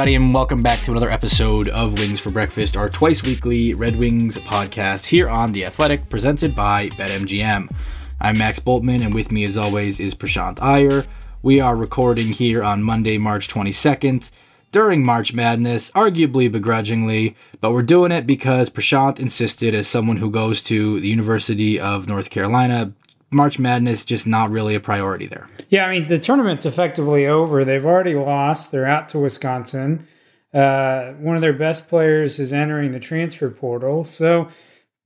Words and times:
Everybody, 0.00 0.14
and 0.14 0.32
welcome 0.32 0.62
back 0.62 0.82
to 0.84 0.92
another 0.92 1.10
episode 1.10 1.68
of 1.68 1.98
Wings 1.98 2.18
for 2.18 2.32
Breakfast, 2.32 2.74
our 2.74 2.88
twice 2.88 3.22
weekly 3.22 3.74
Red 3.74 3.96
Wings 3.96 4.38
podcast 4.38 5.04
here 5.04 5.28
on 5.28 5.52
The 5.52 5.66
Athletic, 5.66 6.08
presented 6.08 6.56
by 6.56 6.88
BetMGM. 6.88 7.70
I'm 8.18 8.38
Max 8.38 8.58
Bultman, 8.58 9.04
and 9.04 9.12
with 9.12 9.30
me, 9.30 9.44
as 9.44 9.58
always, 9.58 10.00
is 10.00 10.14
Prashant 10.14 10.62
Iyer. 10.62 11.04
We 11.42 11.60
are 11.60 11.76
recording 11.76 12.28
here 12.32 12.62
on 12.64 12.82
Monday, 12.82 13.18
March 13.18 13.46
22nd, 13.48 14.30
during 14.72 15.04
March 15.04 15.34
Madness, 15.34 15.90
arguably 15.90 16.50
begrudgingly, 16.50 17.36
but 17.60 17.72
we're 17.72 17.82
doing 17.82 18.10
it 18.10 18.26
because 18.26 18.70
Prashant 18.70 19.20
insisted, 19.20 19.74
as 19.74 19.86
someone 19.86 20.16
who 20.16 20.30
goes 20.30 20.62
to 20.62 20.98
the 20.98 21.08
University 21.08 21.78
of 21.78 22.08
North 22.08 22.30
Carolina, 22.30 22.94
March 23.30 23.58
Madness 23.58 24.04
just 24.04 24.26
not 24.26 24.50
really 24.50 24.74
a 24.74 24.80
priority 24.80 25.26
there. 25.26 25.48
Yeah, 25.68 25.86
I 25.86 25.90
mean 25.92 26.08
the 26.08 26.18
tournament's 26.18 26.66
effectively 26.66 27.26
over. 27.26 27.64
They've 27.64 27.84
already 27.84 28.14
lost. 28.14 28.72
They're 28.72 28.86
out 28.86 29.08
to 29.08 29.18
Wisconsin. 29.18 30.06
Uh, 30.52 31.12
one 31.12 31.36
of 31.36 31.42
their 31.42 31.52
best 31.52 31.88
players 31.88 32.40
is 32.40 32.52
entering 32.52 32.90
the 32.90 33.00
transfer 33.00 33.50
portal, 33.50 34.04
so 34.04 34.48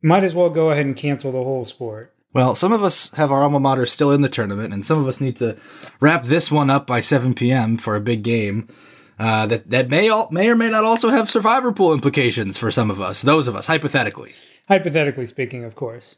might 0.03 0.25
as 0.25 0.35
well 0.35 0.49
go 0.49 0.71
ahead 0.71 0.87
and 0.87 0.97
cancel 0.97 1.33
the 1.33 1.43
whole 1.43 1.65
sport. 1.65 2.15
Well, 2.33 2.55
some 2.55 2.73
of 2.73 2.83
us 2.83 3.11
have 3.13 3.31
our 3.31 3.43
alma 3.43 3.61
mater 3.61 3.87
still 3.87 4.11
in 4.11 4.23
the 4.23 4.29
tournament, 4.29 4.75
and 4.75 4.85
some 4.85 4.99
of 4.99 5.07
us 5.07 5.21
need 5.21 5.37
to 5.37 5.57
wrap 6.01 6.25
this 6.25 6.51
one 6.51 6.69
up 6.69 6.87
by 6.87 7.01
7 7.01 7.35
p.m. 7.35 7.77
for 7.77 7.95
a 7.95 8.01
big 8.01 8.23
game. 8.23 8.69
Uh, 9.17 9.47
that 9.47 9.71
that 9.71 9.89
may 9.89 10.09
all, 10.09 10.29
may 10.33 10.49
or 10.49 10.57
may 10.57 10.69
not 10.69 10.83
also 10.83 11.11
have 11.11 11.31
survivor 11.31 11.71
pool 11.71 11.93
implications 11.93 12.59
for 12.59 12.73
some 12.73 12.91
of 12.91 13.01
us. 13.01 13.23
Those 13.23 13.47
of 13.47 13.55
us, 13.55 13.69
hypothetically. 13.69 14.33
Hypothetically 14.67 15.27
speaking, 15.27 15.63
of 15.63 15.77
course. 15.77 16.17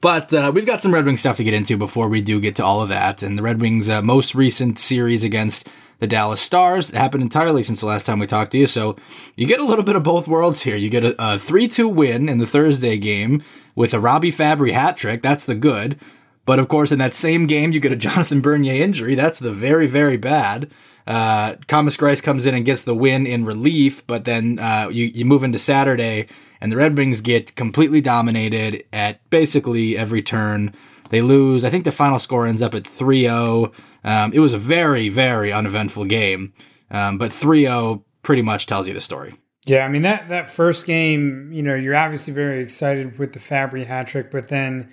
But 0.00 0.32
uh, 0.32 0.52
we've 0.54 0.66
got 0.66 0.82
some 0.82 0.94
Red 0.94 1.06
Wings 1.06 1.20
stuff 1.20 1.38
to 1.38 1.44
get 1.44 1.54
into 1.54 1.76
before 1.76 2.08
we 2.08 2.20
do 2.20 2.40
get 2.40 2.56
to 2.56 2.64
all 2.64 2.80
of 2.82 2.88
that. 2.88 3.22
And 3.22 3.36
the 3.36 3.42
Red 3.42 3.60
Wings' 3.60 3.88
uh, 3.88 4.00
most 4.00 4.34
recent 4.34 4.78
series 4.78 5.24
against 5.24 5.68
the 5.98 6.06
Dallas 6.06 6.40
Stars 6.40 6.90
happened 6.90 7.22
entirely 7.22 7.64
since 7.64 7.80
the 7.80 7.86
last 7.86 8.06
time 8.06 8.20
we 8.20 8.26
talked 8.26 8.52
to 8.52 8.58
you. 8.58 8.66
So 8.66 8.96
you 9.34 9.46
get 9.46 9.58
a 9.58 9.64
little 9.64 9.84
bit 9.84 9.96
of 9.96 10.04
both 10.04 10.28
worlds 10.28 10.62
here. 10.62 10.76
You 10.76 10.88
get 10.88 11.16
a 11.18 11.38
3 11.38 11.66
2 11.66 11.88
win 11.88 12.28
in 12.28 12.38
the 12.38 12.46
Thursday 12.46 12.96
game 12.96 13.42
with 13.74 13.92
a 13.92 14.00
Robbie 14.00 14.32
Fabbri 14.32 14.72
hat 14.72 14.96
trick. 14.96 15.22
That's 15.22 15.44
the 15.44 15.56
good. 15.56 15.98
But 16.48 16.58
of 16.58 16.68
course, 16.68 16.92
in 16.92 16.98
that 17.00 17.12
same 17.12 17.46
game, 17.46 17.72
you 17.72 17.78
get 17.78 17.92
a 17.92 17.96
Jonathan 18.08 18.40
Bernier 18.40 18.82
injury. 18.82 19.14
That's 19.14 19.38
the 19.38 19.52
very, 19.52 19.86
very 19.86 20.16
bad. 20.16 20.72
Uh, 21.06 21.56
Thomas 21.66 21.94
Greiss 21.94 22.22
comes 22.22 22.46
in 22.46 22.54
and 22.54 22.64
gets 22.64 22.84
the 22.84 22.94
win 22.94 23.26
in 23.26 23.44
relief, 23.44 24.06
but 24.06 24.24
then 24.24 24.58
uh, 24.58 24.88
you, 24.90 25.04
you 25.14 25.26
move 25.26 25.44
into 25.44 25.58
Saturday, 25.58 26.26
and 26.62 26.72
the 26.72 26.76
Red 26.78 26.96
Wings 26.96 27.20
get 27.20 27.54
completely 27.54 28.00
dominated 28.00 28.82
at 28.94 29.28
basically 29.28 29.94
every 29.94 30.22
turn. 30.22 30.72
They 31.10 31.20
lose. 31.20 31.64
I 31.64 31.70
think 31.70 31.84
the 31.84 31.92
final 31.92 32.18
score 32.18 32.46
ends 32.46 32.62
up 32.62 32.74
at 32.74 32.86
3 32.86 33.24
0. 33.24 33.70
Um, 34.02 34.32
it 34.32 34.38
was 34.38 34.54
a 34.54 34.58
very, 34.58 35.10
very 35.10 35.52
uneventful 35.52 36.06
game, 36.06 36.54
um, 36.90 37.18
but 37.18 37.30
3 37.30 37.64
0 37.64 38.06
pretty 38.22 38.40
much 38.40 38.64
tells 38.64 38.88
you 38.88 38.94
the 38.94 39.02
story. 39.02 39.34
Yeah, 39.66 39.84
I 39.84 39.88
mean 39.88 40.00
that 40.02 40.30
that 40.30 40.50
first 40.50 40.86
game, 40.86 41.50
you 41.52 41.62
know, 41.62 41.74
you're 41.74 41.94
obviously 41.94 42.32
very 42.32 42.62
excited 42.62 43.18
with 43.18 43.34
the 43.34 43.38
Fabbri 43.38 43.86
hat 43.86 44.06
trick, 44.06 44.30
but 44.30 44.48
then 44.48 44.90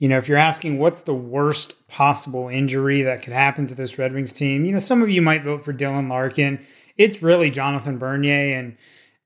you 0.00 0.08
know, 0.08 0.16
if 0.16 0.28
you're 0.28 0.38
asking 0.38 0.78
what's 0.78 1.02
the 1.02 1.14
worst 1.14 1.86
possible 1.86 2.48
injury 2.48 3.02
that 3.02 3.22
could 3.22 3.34
happen 3.34 3.66
to 3.66 3.74
this 3.74 3.98
Red 3.98 4.14
Wings 4.14 4.32
team, 4.32 4.64
you 4.64 4.72
know, 4.72 4.78
some 4.78 5.02
of 5.02 5.10
you 5.10 5.20
might 5.20 5.44
vote 5.44 5.62
for 5.62 5.74
Dylan 5.74 6.08
Larkin. 6.08 6.58
It's 6.96 7.22
really 7.22 7.50
Jonathan 7.50 7.98
Bernier 7.98 8.58
and 8.58 8.76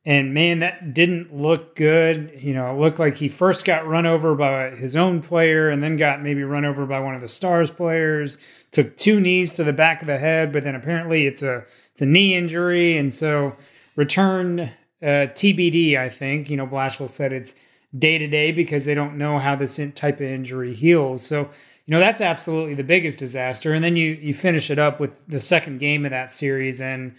and 0.06 0.34
man, 0.34 0.58
that 0.58 0.92
didn't 0.92 1.34
look 1.34 1.76
good. 1.76 2.38
You 2.38 2.52
know, 2.52 2.70
it 2.70 2.78
looked 2.78 2.98
like 2.98 3.16
he 3.16 3.28
first 3.28 3.64
got 3.64 3.86
run 3.86 4.04
over 4.04 4.34
by 4.34 4.70
his 4.70 4.96
own 4.96 5.22
player 5.22 5.70
and 5.70 5.82
then 5.82 5.96
got 5.96 6.22
maybe 6.22 6.42
run 6.42 6.66
over 6.66 6.84
by 6.84 7.00
one 7.00 7.14
of 7.14 7.22
the 7.22 7.28
Stars 7.28 7.70
players. 7.70 8.36
Took 8.70 8.96
two 8.96 9.18
knees 9.18 9.54
to 9.54 9.64
the 9.64 9.72
back 9.72 10.02
of 10.02 10.06
the 10.06 10.18
head, 10.18 10.52
but 10.52 10.64
then 10.64 10.74
apparently 10.74 11.26
it's 11.26 11.42
a 11.42 11.64
it's 11.92 12.02
a 12.02 12.06
knee 12.06 12.34
injury, 12.34 12.98
and 12.98 13.14
so 13.14 13.56
return 13.96 14.72
uh, 15.00 15.30
TBD. 15.32 15.96
I 15.96 16.10
think 16.10 16.50
you 16.50 16.56
know 16.56 16.66
Blashill 16.66 17.08
said 17.08 17.32
it's 17.32 17.56
day 17.96 18.18
to 18.18 18.26
day 18.26 18.52
because 18.52 18.84
they 18.84 18.94
don't 18.94 19.16
know 19.16 19.38
how 19.38 19.54
this 19.54 19.80
type 19.94 20.16
of 20.16 20.26
injury 20.26 20.74
heals. 20.74 21.24
So, 21.24 21.50
you 21.86 21.92
know, 21.92 22.00
that's 22.00 22.20
absolutely 22.20 22.74
the 22.74 22.84
biggest 22.84 23.18
disaster. 23.18 23.72
And 23.72 23.84
then 23.84 23.96
you 23.96 24.12
you 24.12 24.34
finish 24.34 24.70
it 24.70 24.78
up 24.78 25.00
with 25.00 25.12
the 25.28 25.40
second 25.40 25.78
game 25.78 26.04
of 26.04 26.10
that 26.10 26.32
series 26.32 26.80
and 26.80 27.14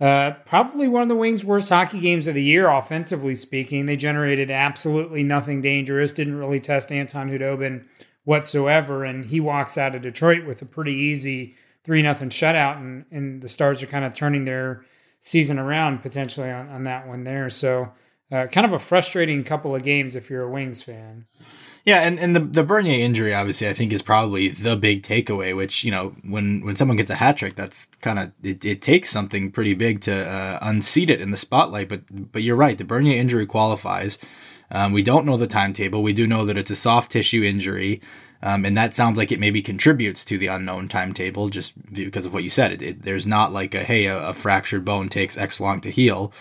uh, 0.00 0.30
probably 0.46 0.88
one 0.88 1.02
of 1.02 1.08
the 1.08 1.16
Wings' 1.16 1.44
worst 1.44 1.68
hockey 1.68 2.00
games 2.00 2.26
of 2.26 2.34
the 2.34 2.42
year, 2.42 2.70
offensively 2.70 3.34
speaking. 3.34 3.84
They 3.84 3.96
generated 3.96 4.50
absolutely 4.50 5.22
nothing 5.22 5.60
dangerous, 5.60 6.12
didn't 6.12 6.38
really 6.38 6.58
test 6.58 6.90
Anton 6.90 7.28
Khudobin 7.28 7.84
whatsoever, 8.24 9.04
and 9.04 9.26
he 9.26 9.40
walks 9.40 9.76
out 9.76 9.94
of 9.94 10.00
Detroit 10.00 10.46
with 10.46 10.62
a 10.62 10.66
pretty 10.66 10.94
easy 10.94 11.54
3 11.84 12.00
nothing 12.02 12.30
shutout, 12.30 12.78
and, 12.78 13.04
and 13.10 13.42
the 13.42 13.48
Stars 13.48 13.82
are 13.82 13.86
kind 13.86 14.04
of 14.04 14.14
turning 14.14 14.44
their 14.44 14.84
season 15.20 15.58
around 15.58 16.00
potentially 16.00 16.50
on, 16.50 16.68
on 16.70 16.84
that 16.84 17.06
one 17.06 17.24
there. 17.24 17.50
So, 17.50 17.92
uh, 18.32 18.46
kind 18.46 18.66
of 18.66 18.72
a 18.72 18.78
frustrating 18.78 19.44
couple 19.44 19.74
of 19.74 19.82
games 19.82 20.16
if 20.16 20.30
you're 20.30 20.44
a 20.44 20.50
Wings 20.50 20.82
fan. 20.82 21.26
Yeah, 21.84 22.00
and, 22.00 22.18
and 22.18 22.36
the 22.36 22.40
the 22.40 22.62
Bernier 22.62 23.04
injury 23.04 23.34
obviously 23.34 23.66
I 23.68 23.72
think 23.72 23.92
is 23.92 24.02
probably 24.02 24.48
the 24.48 24.76
big 24.76 25.02
takeaway. 25.02 25.56
Which 25.56 25.82
you 25.82 25.90
know 25.90 26.14
when 26.22 26.60
when 26.64 26.76
someone 26.76 26.96
gets 26.96 27.10
a 27.10 27.14
hat 27.14 27.38
trick, 27.38 27.54
that's 27.54 27.86
kind 28.02 28.18
of 28.18 28.32
it, 28.42 28.64
it 28.64 28.82
takes 28.82 29.10
something 29.10 29.50
pretty 29.50 29.74
big 29.74 30.00
to 30.02 30.28
uh, 30.28 30.58
unseat 30.60 31.08
it 31.08 31.20
in 31.20 31.30
the 31.30 31.36
spotlight. 31.36 31.88
But 31.88 32.32
but 32.32 32.42
you're 32.42 32.56
right, 32.56 32.76
the 32.76 32.84
Bernier 32.84 33.16
injury 33.16 33.46
qualifies. 33.46 34.18
Um, 34.70 34.92
we 34.92 35.02
don't 35.02 35.26
know 35.26 35.36
the 35.36 35.46
timetable. 35.46 36.02
We 36.02 36.12
do 36.12 36.26
know 36.26 36.44
that 36.44 36.58
it's 36.58 36.70
a 36.70 36.76
soft 36.76 37.10
tissue 37.10 37.42
injury. 37.42 38.00
Um, 38.42 38.64
and 38.64 38.76
that 38.76 38.94
sounds 38.94 39.18
like 39.18 39.30
it 39.32 39.40
maybe 39.40 39.60
contributes 39.60 40.24
to 40.24 40.38
the 40.38 40.46
unknown 40.46 40.88
timetable 40.88 41.50
just 41.50 41.74
because 41.92 42.24
of 42.24 42.32
what 42.32 42.42
you 42.42 42.48
said. 42.48 42.72
It, 42.72 42.82
it, 42.82 43.02
there's 43.02 43.26
not 43.26 43.52
like 43.52 43.74
a 43.74 43.84
hey, 43.84 44.06
a, 44.06 44.28
a, 44.28 44.34
fractured 44.34 44.82
bone 44.82 45.10
takes 45.10 45.36
X 45.36 45.60
long 45.60 45.80
to 45.82 45.90
heal. 45.90 46.32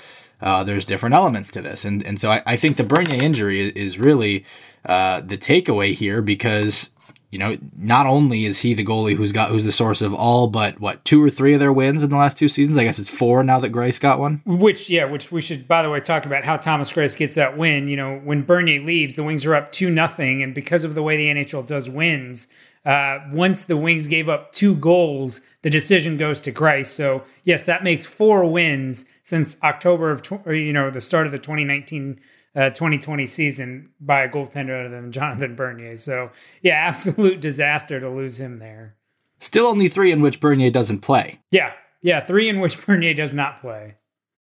Uh, 0.42 0.64
there's 0.64 0.86
different 0.86 1.16
elements 1.16 1.50
to 1.52 1.62
this, 1.62 1.84
and 1.84 2.04
and 2.04 2.20
so 2.20 2.32
I, 2.32 2.42
I 2.46 2.56
think 2.56 2.78
the 2.78 2.84
Bernier 2.84 3.22
injury 3.22 3.70
is, 3.70 4.00
really 4.00 4.46
uh, 4.86 5.20
the 5.22 5.38
takeaway 5.38 5.94
here 5.94 6.22
because 6.22 6.92
you 7.30 7.38
know 7.38 7.58
not 7.78 8.08
only 8.08 8.46
is 8.46 8.60
he 8.60 8.74
the 8.74 8.86
goalie 8.86 9.16
who's 9.16 9.34
got 9.34 9.50
who's 9.50 9.66
the 9.66 9.72
source 9.72 10.02
of 10.02 10.14
all 10.14 10.48
but 10.48 10.80
what 10.80 11.04
two 11.04 11.22
or 11.22 11.30
three 11.30 11.54
of 11.54 11.60
their 11.60 11.74
wins 11.74 12.04
in 12.04 12.10
the 12.10 12.16
last 12.16 12.38
two 12.38 12.48
seasons. 12.48 12.78
I 12.78 12.86
guess 12.86 13.00
it's 13.00 13.10
four 13.10 13.44
now 13.44 13.60
that 13.60 13.74
Greiss 13.74 14.00
got 14.00 14.20
one. 14.20 14.42
Which 14.46 14.90
yeah, 14.90 15.06
which 15.06 15.30
we 15.30 15.42
should 15.42 15.68
by 15.68 15.82
the 15.82 15.90
way 15.90 16.00
talk 16.00 16.26
about 16.26 16.46
how 16.46 16.56
Thomas 16.56 16.92
Greiss 16.92 17.18
gets 17.18 17.36
that 17.36 17.58
win. 17.58 17.90
You 17.90 17.98
know 17.98 18.20
when 18.20 18.44
Bernier 18.44 18.82
leaves, 18.82 19.18
the 19.18 19.24
Wings 19.26 19.46
are 19.46 19.56
up 19.56 19.74
two 19.74 19.90
nothing, 19.90 20.42
and 20.42 20.56
because 20.56 20.86
of 20.86 20.96
the 20.96 21.04
way 21.04 21.18
the 21.18 21.28
NHL 21.28 21.68
does 21.68 21.90
wins. 21.90 22.48
Uh, 22.86 23.20
once 23.34 23.66
the 23.66 23.76
Wings 23.76 24.08
gave 24.08 24.30
up 24.30 24.54
two 24.54 24.74
goals, 24.74 25.42
the 25.62 25.70
decision 25.70 26.18
goes 26.18 26.42
to 26.42 26.52
Greiss. 26.52 26.88
So 26.88 27.24
yes, 27.44 27.66
that 27.66 27.84
makes 27.84 28.06
four 28.06 28.50
wins 28.50 29.06
since 29.24 29.62
October 29.64 30.12
of 30.12 30.22
tw- 30.22 30.46
or, 30.46 30.54
you 30.54 30.74
know 30.74 30.90
the 30.90 31.02
start 31.02 31.26
of 31.26 31.32
the 31.32 31.38
2019 31.38 32.20
uh, 32.56 32.70
2020 32.70 33.26
season 33.26 33.90
by 34.00 34.22
a 34.22 34.30
goaltender 34.30 34.86
other 34.86 34.90
than 34.90 35.12
Jonathan 35.12 35.56
Bernier. 35.56 35.98
So 35.98 36.32
yeah, 36.62 36.74
absolute 36.88 37.42
disaster 37.42 38.00
to 38.00 38.10
lose 38.10 38.40
him 38.40 38.60
there. 38.60 38.96
Still 39.40 39.68
only 39.68 39.88
three 39.88 40.12
in 40.12 40.22
which 40.22 40.40
Bernier 40.40 40.72
doesn't 40.72 41.00
play. 41.00 41.40
Yeah, 41.52 41.74
yeah, 42.02 42.22
three 42.22 42.50
in 42.50 42.60
which 42.60 42.82
Bernier 42.86 43.14
does 43.14 43.34
not 43.34 43.62
play. 43.62 43.96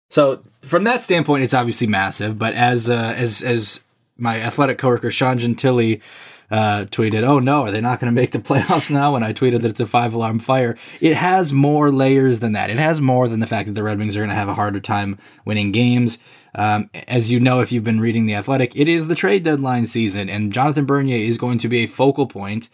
So 0.10 0.44
from 0.62 0.84
that 0.84 1.04
standpoint, 1.04 1.44
it's 1.44 1.54
obviously 1.54 1.88
massive. 1.88 2.38
But 2.38 2.54
as 2.54 2.90
uh, 2.90 3.14
as 3.18 3.42
as 3.42 3.84
my 4.18 4.40
athletic 4.40 4.78
coworker 4.78 5.12
Sean 5.12 5.38
Gentille 5.38 6.00
uh, 6.52 6.86
tweeted, 6.86 7.24
"Oh 7.24 7.40
no, 7.40 7.64
are 7.64 7.72
they 7.72 7.82
not 7.82 8.00
going 8.00 8.14
to 8.14 8.22
make 8.22 8.32
the 8.32 8.40
playoffs 8.40 8.92
now?" 8.92 9.16
And 9.16 9.24
I 9.26 9.34
tweeted 9.34 9.62
that 9.62 9.72
it's 9.72 9.80
a 9.80 9.88
five 9.88 10.14
alarm 10.14 10.40
fire. 10.40 10.78
It 11.02 11.16
has 11.16 11.52
more 11.52 11.92
layers 11.92 12.40
than 12.40 12.54
that. 12.54 12.70
It 12.70 12.78
has 12.78 13.02
more 13.02 13.28
than 13.28 13.40
the 13.40 13.48
fact 13.48 13.68
that 13.68 13.74
the 13.74 13.84
Red 13.84 14.00
Wings 14.00 14.16
are 14.16 14.22
going 14.22 14.30
to 14.30 14.36
have 14.36 14.50
a 14.50 14.56
harder 14.56 14.80
time 14.80 15.18
winning 15.46 15.72
games. 15.72 16.20
Um, 16.54 16.90
as 17.08 17.32
you 17.32 17.40
know, 17.40 17.60
if 17.60 17.72
you've 17.72 17.84
been 17.84 18.00
reading 18.00 18.26
the 18.26 18.36
Athletic, 18.36 18.76
it 18.76 18.88
is 18.88 19.08
the 19.08 19.16
trade 19.16 19.44
deadline 19.44 19.88
season, 19.88 20.30
and 20.30 20.54
Jonathan 20.54 20.86
Bernier 20.86 21.18
is 21.18 21.38
going 21.38 21.58
to 21.60 21.68
be 21.68 21.80
a 21.80 21.88
focal 21.88 22.28
point 22.28 22.70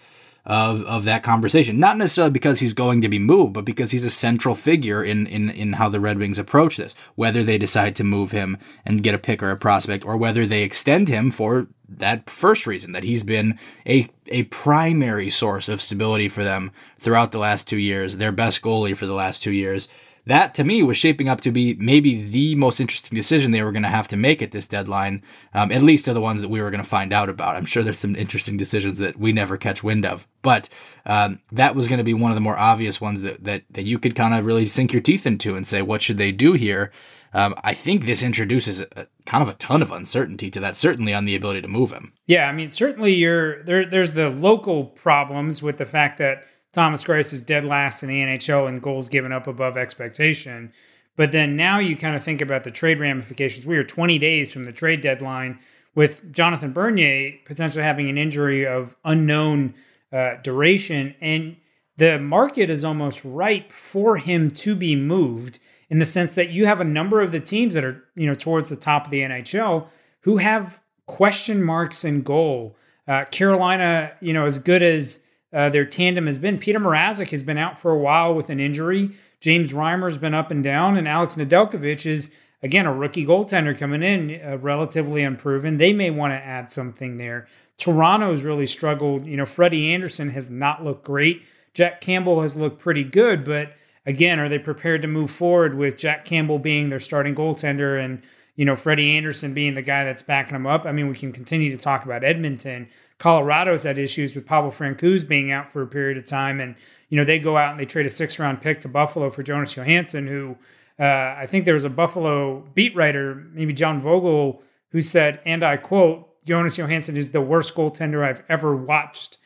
of 0.45 0.81
of 0.83 1.05
that 1.05 1.23
conversation. 1.23 1.79
Not 1.79 1.97
necessarily 1.97 2.31
because 2.31 2.59
he's 2.59 2.73
going 2.73 3.01
to 3.01 3.09
be 3.09 3.19
moved, 3.19 3.53
but 3.53 3.65
because 3.65 3.91
he's 3.91 4.05
a 4.05 4.09
central 4.09 4.55
figure 4.55 5.03
in 5.03 5.27
in 5.27 5.49
in 5.49 5.73
how 5.73 5.89
the 5.89 5.99
Red 5.99 6.17
Wings 6.17 6.39
approach 6.39 6.77
this. 6.77 6.95
Whether 7.15 7.43
they 7.43 7.57
decide 7.57 7.95
to 7.97 8.03
move 8.03 8.31
him 8.31 8.57
and 8.85 9.03
get 9.03 9.15
a 9.15 9.19
pick 9.19 9.43
or 9.43 9.51
a 9.51 9.57
prospect, 9.57 10.05
or 10.05 10.17
whether 10.17 10.45
they 10.45 10.63
extend 10.63 11.07
him 11.07 11.31
for 11.31 11.67
that 11.87 12.29
first 12.29 12.65
reason 12.65 12.93
that 12.93 13.03
he's 13.03 13.23
been 13.23 13.59
a 13.85 14.07
a 14.27 14.43
primary 14.43 15.29
source 15.29 15.69
of 15.69 15.81
stability 15.81 16.29
for 16.29 16.43
them 16.43 16.71
throughout 16.97 17.31
the 17.31 17.39
last 17.39 17.67
two 17.67 17.77
years, 17.77 18.17
their 18.17 18.31
best 18.31 18.61
goalie 18.61 18.95
for 18.95 19.05
the 19.05 19.13
last 19.13 19.43
two 19.43 19.51
years 19.51 19.87
that 20.25 20.53
to 20.55 20.63
me 20.63 20.83
was 20.83 20.97
shaping 20.97 21.27
up 21.27 21.41
to 21.41 21.51
be 21.51 21.75
maybe 21.75 22.21
the 22.21 22.55
most 22.55 22.79
interesting 22.79 23.15
decision 23.15 23.51
they 23.51 23.63
were 23.63 23.71
going 23.71 23.83
to 23.83 23.89
have 23.89 24.07
to 24.09 24.17
make 24.17 24.41
at 24.41 24.51
this 24.51 24.67
deadline, 24.67 25.23
um, 25.53 25.71
at 25.71 25.81
least 25.81 26.07
are 26.07 26.13
the 26.13 26.21
ones 26.21 26.41
that 26.41 26.49
we 26.49 26.61
were 26.61 26.71
going 26.71 26.83
to 26.83 26.87
find 26.87 27.11
out 27.11 27.29
about. 27.29 27.55
I'm 27.55 27.65
sure 27.65 27.83
there's 27.83 27.99
some 27.99 28.15
interesting 28.15 28.57
decisions 28.57 28.99
that 28.99 29.17
we 29.17 29.31
never 29.31 29.57
catch 29.57 29.83
wind 29.83 30.05
of, 30.05 30.27
but 30.41 30.69
um, 31.05 31.39
that 31.51 31.75
was 31.75 31.87
going 31.87 31.97
to 31.97 32.03
be 32.03 32.13
one 32.13 32.31
of 32.31 32.35
the 32.35 32.41
more 32.41 32.57
obvious 32.57 33.01
ones 33.01 33.21
that, 33.21 33.43
that, 33.43 33.63
that 33.71 33.85
you 33.85 33.97
could 33.99 34.15
kind 34.15 34.33
of 34.33 34.45
really 34.45 34.65
sink 34.65 34.93
your 34.93 35.01
teeth 35.01 35.25
into 35.25 35.55
and 35.55 35.65
say, 35.65 35.81
what 35.81 36.01
should 36.01 36.17
they 36.17 36.31
do 36.31 36.53
here? 36.53 36.91
Um, 37.33 37.55
I 37.63 37.73
think 37.73 38.05
this 38.05 38.23
introduces 38.23 38.81
a, 38.81 39.07
kind 39.25 39.41
of 39.41 39.47
a 39.47 39.53
ton 39.53 39.81
of 39.81 39.91
uncertainty 39.91 40.51
to 40.51 40.59
that, 40.59 40.75
certainly 40.75 41.13
on 41.13 41.25
the 41.25 41.35
ability 41.35 41.61
to 41.61 41.67
move 41.67 41.91
him. 41.91 42.13
Yeah, 42.27 42.47
I 42.47 42.51
mean, 42.51 42.69
certainly 42.69 43.13
you're 43.13 43.63
there. 43.63 43.85
There's 43.85 44.13
the 44.13 44.29
local 44.29 44.85
problems 44.85 45.63
with 45.63 45.77
the 45.77 45.85
fact 45.85 46.17
that 46.17 46.43
Thomas 46.73 47.03
Greiss 47.03 47.33
is 47.33 47.43
dead 47.43 47.63
last 47.63 48.01
in 48.01 48.09
the 48.09 48.21
NHL 48.21 48.69
in 48.69 48.79
goals 48.79 49.09
given 49.09 49.31
up 49.31 49.47
above 49.47 49.77
expectation. 49.77 50.71
But 51.17 51.31
then 51.31 51.55
now 51.55 51.79
you 51.79 51.97
kind 51.97 52.15
of 52.15 52.23
think 52.23 52.41
about 52.41 52.63
the 52.63 52.71
trade 52.71 52.99
ramifications. 52.99 53.65
We 53.65 53.77
are 53.77 53.83
20 53.83 54.17
days 54.19 54.51
from 54.51 54.65
the 54.65 54.71
trade 54.71 55.01
deadline 55.01 55.59
with 55.93 56.31
Jonathan 56.31 56.71
Bernier 56.71 57.33
potentially 57.45 57.83
having 57.83 58.09
an 58.09 58.17
injury 58.17 58.65
of 58.65 58.95
unknown 59.03 59.73
uh, 60.13 60.35
duration. 60.41 61.13
And 61.19 61.57
the 61.97 62.17
market 62.19 62.69
is 62.69 62.85
almost 62.85 63.23
ripe 63.25 63.73
for 63.73 64.17
him 64.17 64.51
to 64.51 64.75
be 64.75 64.95
moved 64.95 65.59
in 65.89 65.99
the 65.99 66.05
sense 66.05 66.35
that 66.35 66.51
you 66.51 66.65
have 66.65 66.79
a 66.79 66.85
number 66.85 67.21
of 67.21 67.33
the 67.33 67.41
teams 67.41 67.73
that 67.73 67.83
are, 67.83 68.03
you 68.15 68.25
know, 68.25 68.33
towards 68.33 68.69
the 68.69 68.77
top 68.77 69.05
of 69.05 69.11
the 69.11 69.19
NHL 69.19 69.87
who 70.21 70.37
have 70.37 70.79
question 71.05 71.61
marks 71.61 72.05
in 72.05 72.21
goal. 72.21 72.77
Uh, 73.07 73.25
Carolina, 73.25 74.15
you 74.21 74.31
know, 74.31 74.45
as 74.45 74.57
good 74.57 74.81
as 74.81 75.19
uh, 75.53 75.69
their 75.69 75.85
tandem 75.85 76.27
has 76.27 76.37
been. 76.37 76.57
Petr 76.57 76.77
Mrazek 76.77 77.29
has 77.29 77.43
been 77.43 77.57
out 77.57 77.77
for 77.77 77.91
a 77.91 77.97
while 77.97 78.33
with 78.33 78.49
an 78.49 78.59
injury. 78.59 79.11
James 79.39 79.73
Reimer's 79.73 80.17
been 80.17 80.33
up 80.33 80.51
and 80.51 80.63
down, 80.63 80.97
and 80.97 81.07
Alex 81.07 81.35
Nedeljkovic 81.35 82.05
is 82.05 82.31
again 82.63 82.85
a 82.85 82.93
rookie 82.93 83.25
goaltender 83.25 83.77
coming 83.77 84.03
in, 84.03 84.39
uh, 84.45 84.57
relatively 84.57 85.23
unproven. 85.23 85.77
They 85.77 85.93
may 85.93 86.09
want 86.09 86.31
to 86.31 86.37
add 86.37 86.69
something 86.69 87.17
there. 87.17 87.47
Toronto's 87.77 88.43
really 88.43 88.67
struggled. 88.67 89.25
You 89.25 89.37
know, 89.37 89.45
Freddie 89.45 89.91
Andersen 89.91 90.29
has 90.31 90.49
not 90.49 90.83
looked 90.83 91.03
great. 91.03 91.41
Jack 91.73 92.01
Campbell 92.01 92.41
has 92.41 92.55
looked 92.55 92.79
pretty 92.79 93.03
good, 93.03 93.43
but 93.43 93.73
again, 94.05 94.39
are 94.39 94.49
they 94.49 94.59
prepared 94.59 95.01
to 95.01 95.07
move 95.07 95.31
forward 95.31 95.75
with 95.75 95.97
Jack 95.97 96.23
Campbell 96.23 96.59
being 96.59 96.89
their 96.89 96.99
starting 96.99 97.33
goaltender 97.33 98.03
and 98.03 98.21
you 98.55 98.65
know 98.65 98.75
Freddie 98.75 99.17
Andersen 99.17 99.53
being 99.53 99.73
the 99.73 99.81
guy 99.81 100.03
that's 100.03 100.21
backing 100.21 100.53
them 100.53 100.67
up? 100.67 100.85
I 100.85 100.91
mean, 100.91 101.09
we 101.09 101.15
can 101.15 101.31
continue 101.31 101.75
to 101.75 101.81
talk 101.81 102.05
about 102.05 102.23
Edmonton 102.23 102.87
Colorado's 103.21 103.83
had 103.83 103.99
issues 103.99 104.35
with 104.35 104.47
Pavel 104.47 104.71
Francouz 104.71 105.27
being 105.27 105.51
out 105.51 105.71
for 105.71 105.83
a 105.83 105.87
period 105.87 106.17
of 106.17 106.25
time, 106.25 106.59
and 106.59 106.75
you 107.09 107.17
know 107.17 107.23
they 107.23 107.37
go 107.37 107.55
out 107.55 107.69
and 107.69 107.79
they 107.79 107.85
trade 107.85 108.07
a 108.07 108.09
six 108.09 108.39
round 108.39 108.61
pick 108.61 108.79
to 108.79 108.87
Buffalo 108.87 109.29
for 109.29 109.43
Jonas 109.43 109.75
Johansson, 109.75 110.25
who 110.25 110.57
uh, 110.99 111.35
I 111.37 111.45
think 111.47 111.65
there 111.65 111.75
was 111.75 111.85
a 111.85 111.89
Buffalo 111.89 112.67
beat 112.73 112.95
writer, 112.95 113.35
maybe 113.53 113.73
John 113.73 114.01
Vogl, 114.01 114.61
who 114.89 115.01
said, 115.01 115.39
and 115.45 115.63
I 115.63 115.77
quote, 115.77 116.43
Jonas 116.45 116.77
Johansson 116.77 117.15
is 117.15 117.29
the 117.29 117.41
worst 117.41 117.75
goaltender 117.75 118.27
I've 118.27 118.41
ever 118.49 118.75
watched 118.75 119.37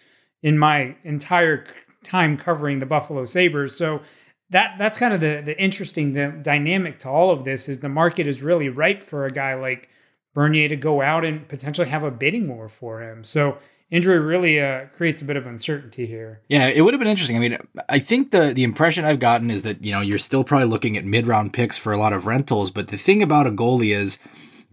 in 0.41 0.57
my 0.57 0.95
entire 1.03 1.65
time 2.01 2.37
covering 2.37 2.79
the 2.79 2.85
Buffalo 2.85 3.25
Sabres. 3.25 3.75
So 3.75 3.99
that 4.51 4.75
that's 4.77 4.97
kind 4.97 5.13
of 5.13 5.19
the 5.19 5.41
the 5.43 5.61
interesting 5.61 6.13
the 6.13 6.27
dynamic 6.41 6.97
to 6.99 7.09
all 7.09 7.29
of 7.29 7.43
this 7.43 7.67
is 7.67 7.81
the 7.81 7.89
market 7.89 8.25
is 8.25 8.41
really 8.41 8.69
ripe 8.69 9.03
for 9.03 9.25
a 9.25 9.31
guy 9.31 9.55
like 9.55 9.89
Bernier 10.35 10.67
to 10.67 10.75
go 10.75 11.01
out 11.01 11.25
and 11.25 11.47
potentially 11.47 11.87
have 11.87 12.03
a 12.03 12.11
bidding 12.11 12.47
war 12.47 12.69
for 12.69 13.01
him. 13.01 13.23
So 13.23 13.57
injury 13.89 14.19
really 14.19 14.59
uh, 14.59 14.85
creates 14.95 15.21
a 15.21 15.25
bit 15.25 15.37
of 15.37 15.47
uncertainty 15.47 16.05
here. 16.05 16.41
Yeah, 16.49 16.67
it 16.67 16.81
would 16.81 16.93
have 16.93 16.99
been 16.99 17.07
interesting. 17.07 17.37
I 17.37 17.39
mean, 17.39 17.57
I 17.89 17.97
think 17.97 18.31
the 18.31 18.53
the 18.53 18.63
impression 18.63 19.05
I've 19.05 19.19
gotten 19.19 19.49
is 19.49 19.63
that 19.63 19.83
you 19.83 19.91
know 19.91 20.01
you're 20.01 20.19
still 20.19 20.43
probably 20.43 20.67
looking 20.67 20.97
at 20.97 21.05
mid 21.05 21.25
round 21.25 21.53
picks 21.53 21.77
for 21.77 21.93
a 21.93 21.97
lot 21.97 22.13
of 22.13 22.27
rentals, 22.27 22.69
but 22.69 22.89
the 22.89 22.97
thing 22.97 23.23
about 23.23 23.47
a 23.47 23.51
goalie 23.51 23.95
is 23.95 24.19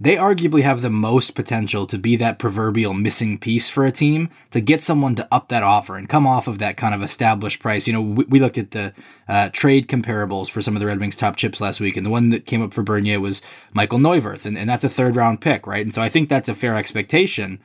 they 0.02 0.16
arguably 0.16 0.62
have 0.62 0.82
the 0.82 0.90
most 0.90 1.36
potential 1.36 1.86
to 1.86 1.96
be 1.96 2.16
that 2.16 2.40
proverbial 2.40 2.92
missing 2.92 3.38
piece 3.38 3.70
for 3.70 3.86
a 3.86 3.92
team 3.92 4.28
to 4.50 4.60
get 4.60 4.82
someone 4.82 5.14
to 5.14 5.28
up 5.30 5.48
that 5.48 5.62
offer 5.62 5.96
and 5.96 6.08
come 6.08 6.26
off 6.26 6.48
of 6.48 6.58
that 6.58 6.76
kind 6.76 6.92
of 6.92 7.04
established 7.04 7.60
price. 7.60 7.86
You 7.86 7.92
know, 7.92 8.02
we, 8.02 8.24
we 8.24 8.40
looked 8.40 8.58
at 8.58 8.72
the 8.72 8.92
uh, 9.28 9.50
trade 9.50 9.86
comparables 9.86 10.50
for 10.50 10.60
some 10.60 10.74
of 10.74 10.80
the 10.80 10.86
Red 10.86 10.98
Wings 10.98 11.14
top 11.14 11.36
chips 11.36 11.60
last 11.60 11.80
week, 11.80 11.96
and 11.96 12.04
the 12.04 12.10
one 12.10 12.30
that 12.30 12.46
came 12.46 12.62
up 12.62 12.74
for 12.74 12.82
Bernier 12.82 13.20
was 13.20 13.42
Michael 13.74 14.00
Neuvirth, 14.00 14.44
and, 14.44 14.58
and 14.58 14.68
that's 14.68 14.82
a 14.82 14.88
third 14.88 15.14
round 15.14 15.40
pick, 15.40 15.68
right? 15.68 15.84
And 15.84 15.94
so 15.94 16.02
I 16.02 16.08
think 16.08 16.28
that's 16.28 16.48
a 16.48 16.54
fair 16.56 16.74
expectation, 16.74 17.60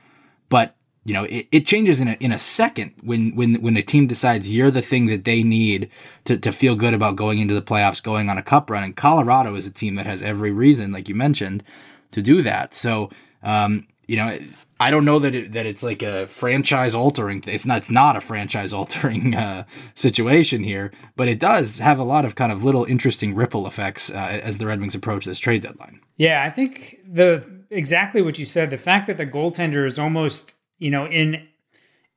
but 0.48 0.76
you 1.04 1.14
know, 1.14 1.24
it, 1.24 1.48
it 1.50 1.66
changes 1.66 2.00
in 2.00 2.06
a, 2.06 2.12
in 2.20 2.30
a 2.30 2.38
second 2.38 2.92
when, 3.02 3.34
when, 3.34 3.56
when 3.62 3.76
a 3.76 3.82
team 3.82 4.06
decides 4.06 4.54
you're 4.54 4.70
the 4.70 4.82
thing 4.82 5.06
that 5.06 5.24
they 5.24 5.42
need 5.42 5.90
to, 6.24 6.36
to 6.36 6.52
feel 6.52 6.76
good 6.76 6.94
about 6.94 7.16
going 7.16 7.40
into 7.40 7.54
the 7.54 7.62
playoffs, 7.62 8.02
going 8.02 8.28
on 8.28 8.38
a 8.38 8.42
cup 8.42 8.70
run. 8.70 8.84
And 8.84 8.94
Colorado 8.94 9.54
is 9.54 9.66
a 9.66 9.72
team 9.72 9.94
that 9.94 10.06
has 10.06 10.22
every 10.22 10.52
reason, 10.52 10.92
like 10.92 11.08
you 11.08 11.14
mentioned, 11.14 11.64
to 12.12 12.22
do 12.22 12.42
that. 12.42 12.74
So, 12.74 13.10
um, 13.42 13.86
you 14.06 14.16
know, 14.16 14.38
I 14.80 14.90
don't 14.90 15.04
know 15.04 15.18
that 15.18 15.34
it, 15.34 15.52
that 15.52 15.66
it's 15.66 15.82
like 15.82 16.02
a 16.02 16.26
franchise 16.28 16.94
altering. 16.94 17.42
It's 17.46 17.66
not. 17.66 17.78
It's 17.78 17.90
not 17.90 18.16
a 18.16 18.20
franchise 18.20 18.72
altering 18.74 19.34
uh, 19.34 19.64
situation 19.94 20.62
here, 20.62 20.92
but 21.16 21.28
it 21.28 21.38
does 21.38 21.78
have 21.78 21.98
a 21.98 22.04
lot 22.04 22.24
of 22.24 22.34
kind 22.34 22.52
of 22.52 22.64
little 22.64 22.84
interesting 22.84 23.34
ripple 23.34 23.66
effects 23.66 24.10
uh, 24.10 24.14
as 24.42 24.58
the 24.58 24.66
Red 24.66 24.80
Wings 24.80 24.94
approach 24.94 25.24
this 25.24 25.38
trade 25.38 25.62
deadline. 25.62 26.00
Yeah, 26.16 26.44
I 26.44 26.50
think 26.50 26.96
the 27.06 27.64
exactly 27.70 28.22
what 28.22 28.38
you 28.38 28.44
said. 28.44 28.70
The 28.70 28.78
fact 28.78 29.08
that 29.08 29.16
the 29.16 29.26
goaltender 29.26 29.84
is 29.84 29.98
almost 29.98 30.54
you 30.78 30.90
know 30.90 31.06
in 31.06 31.48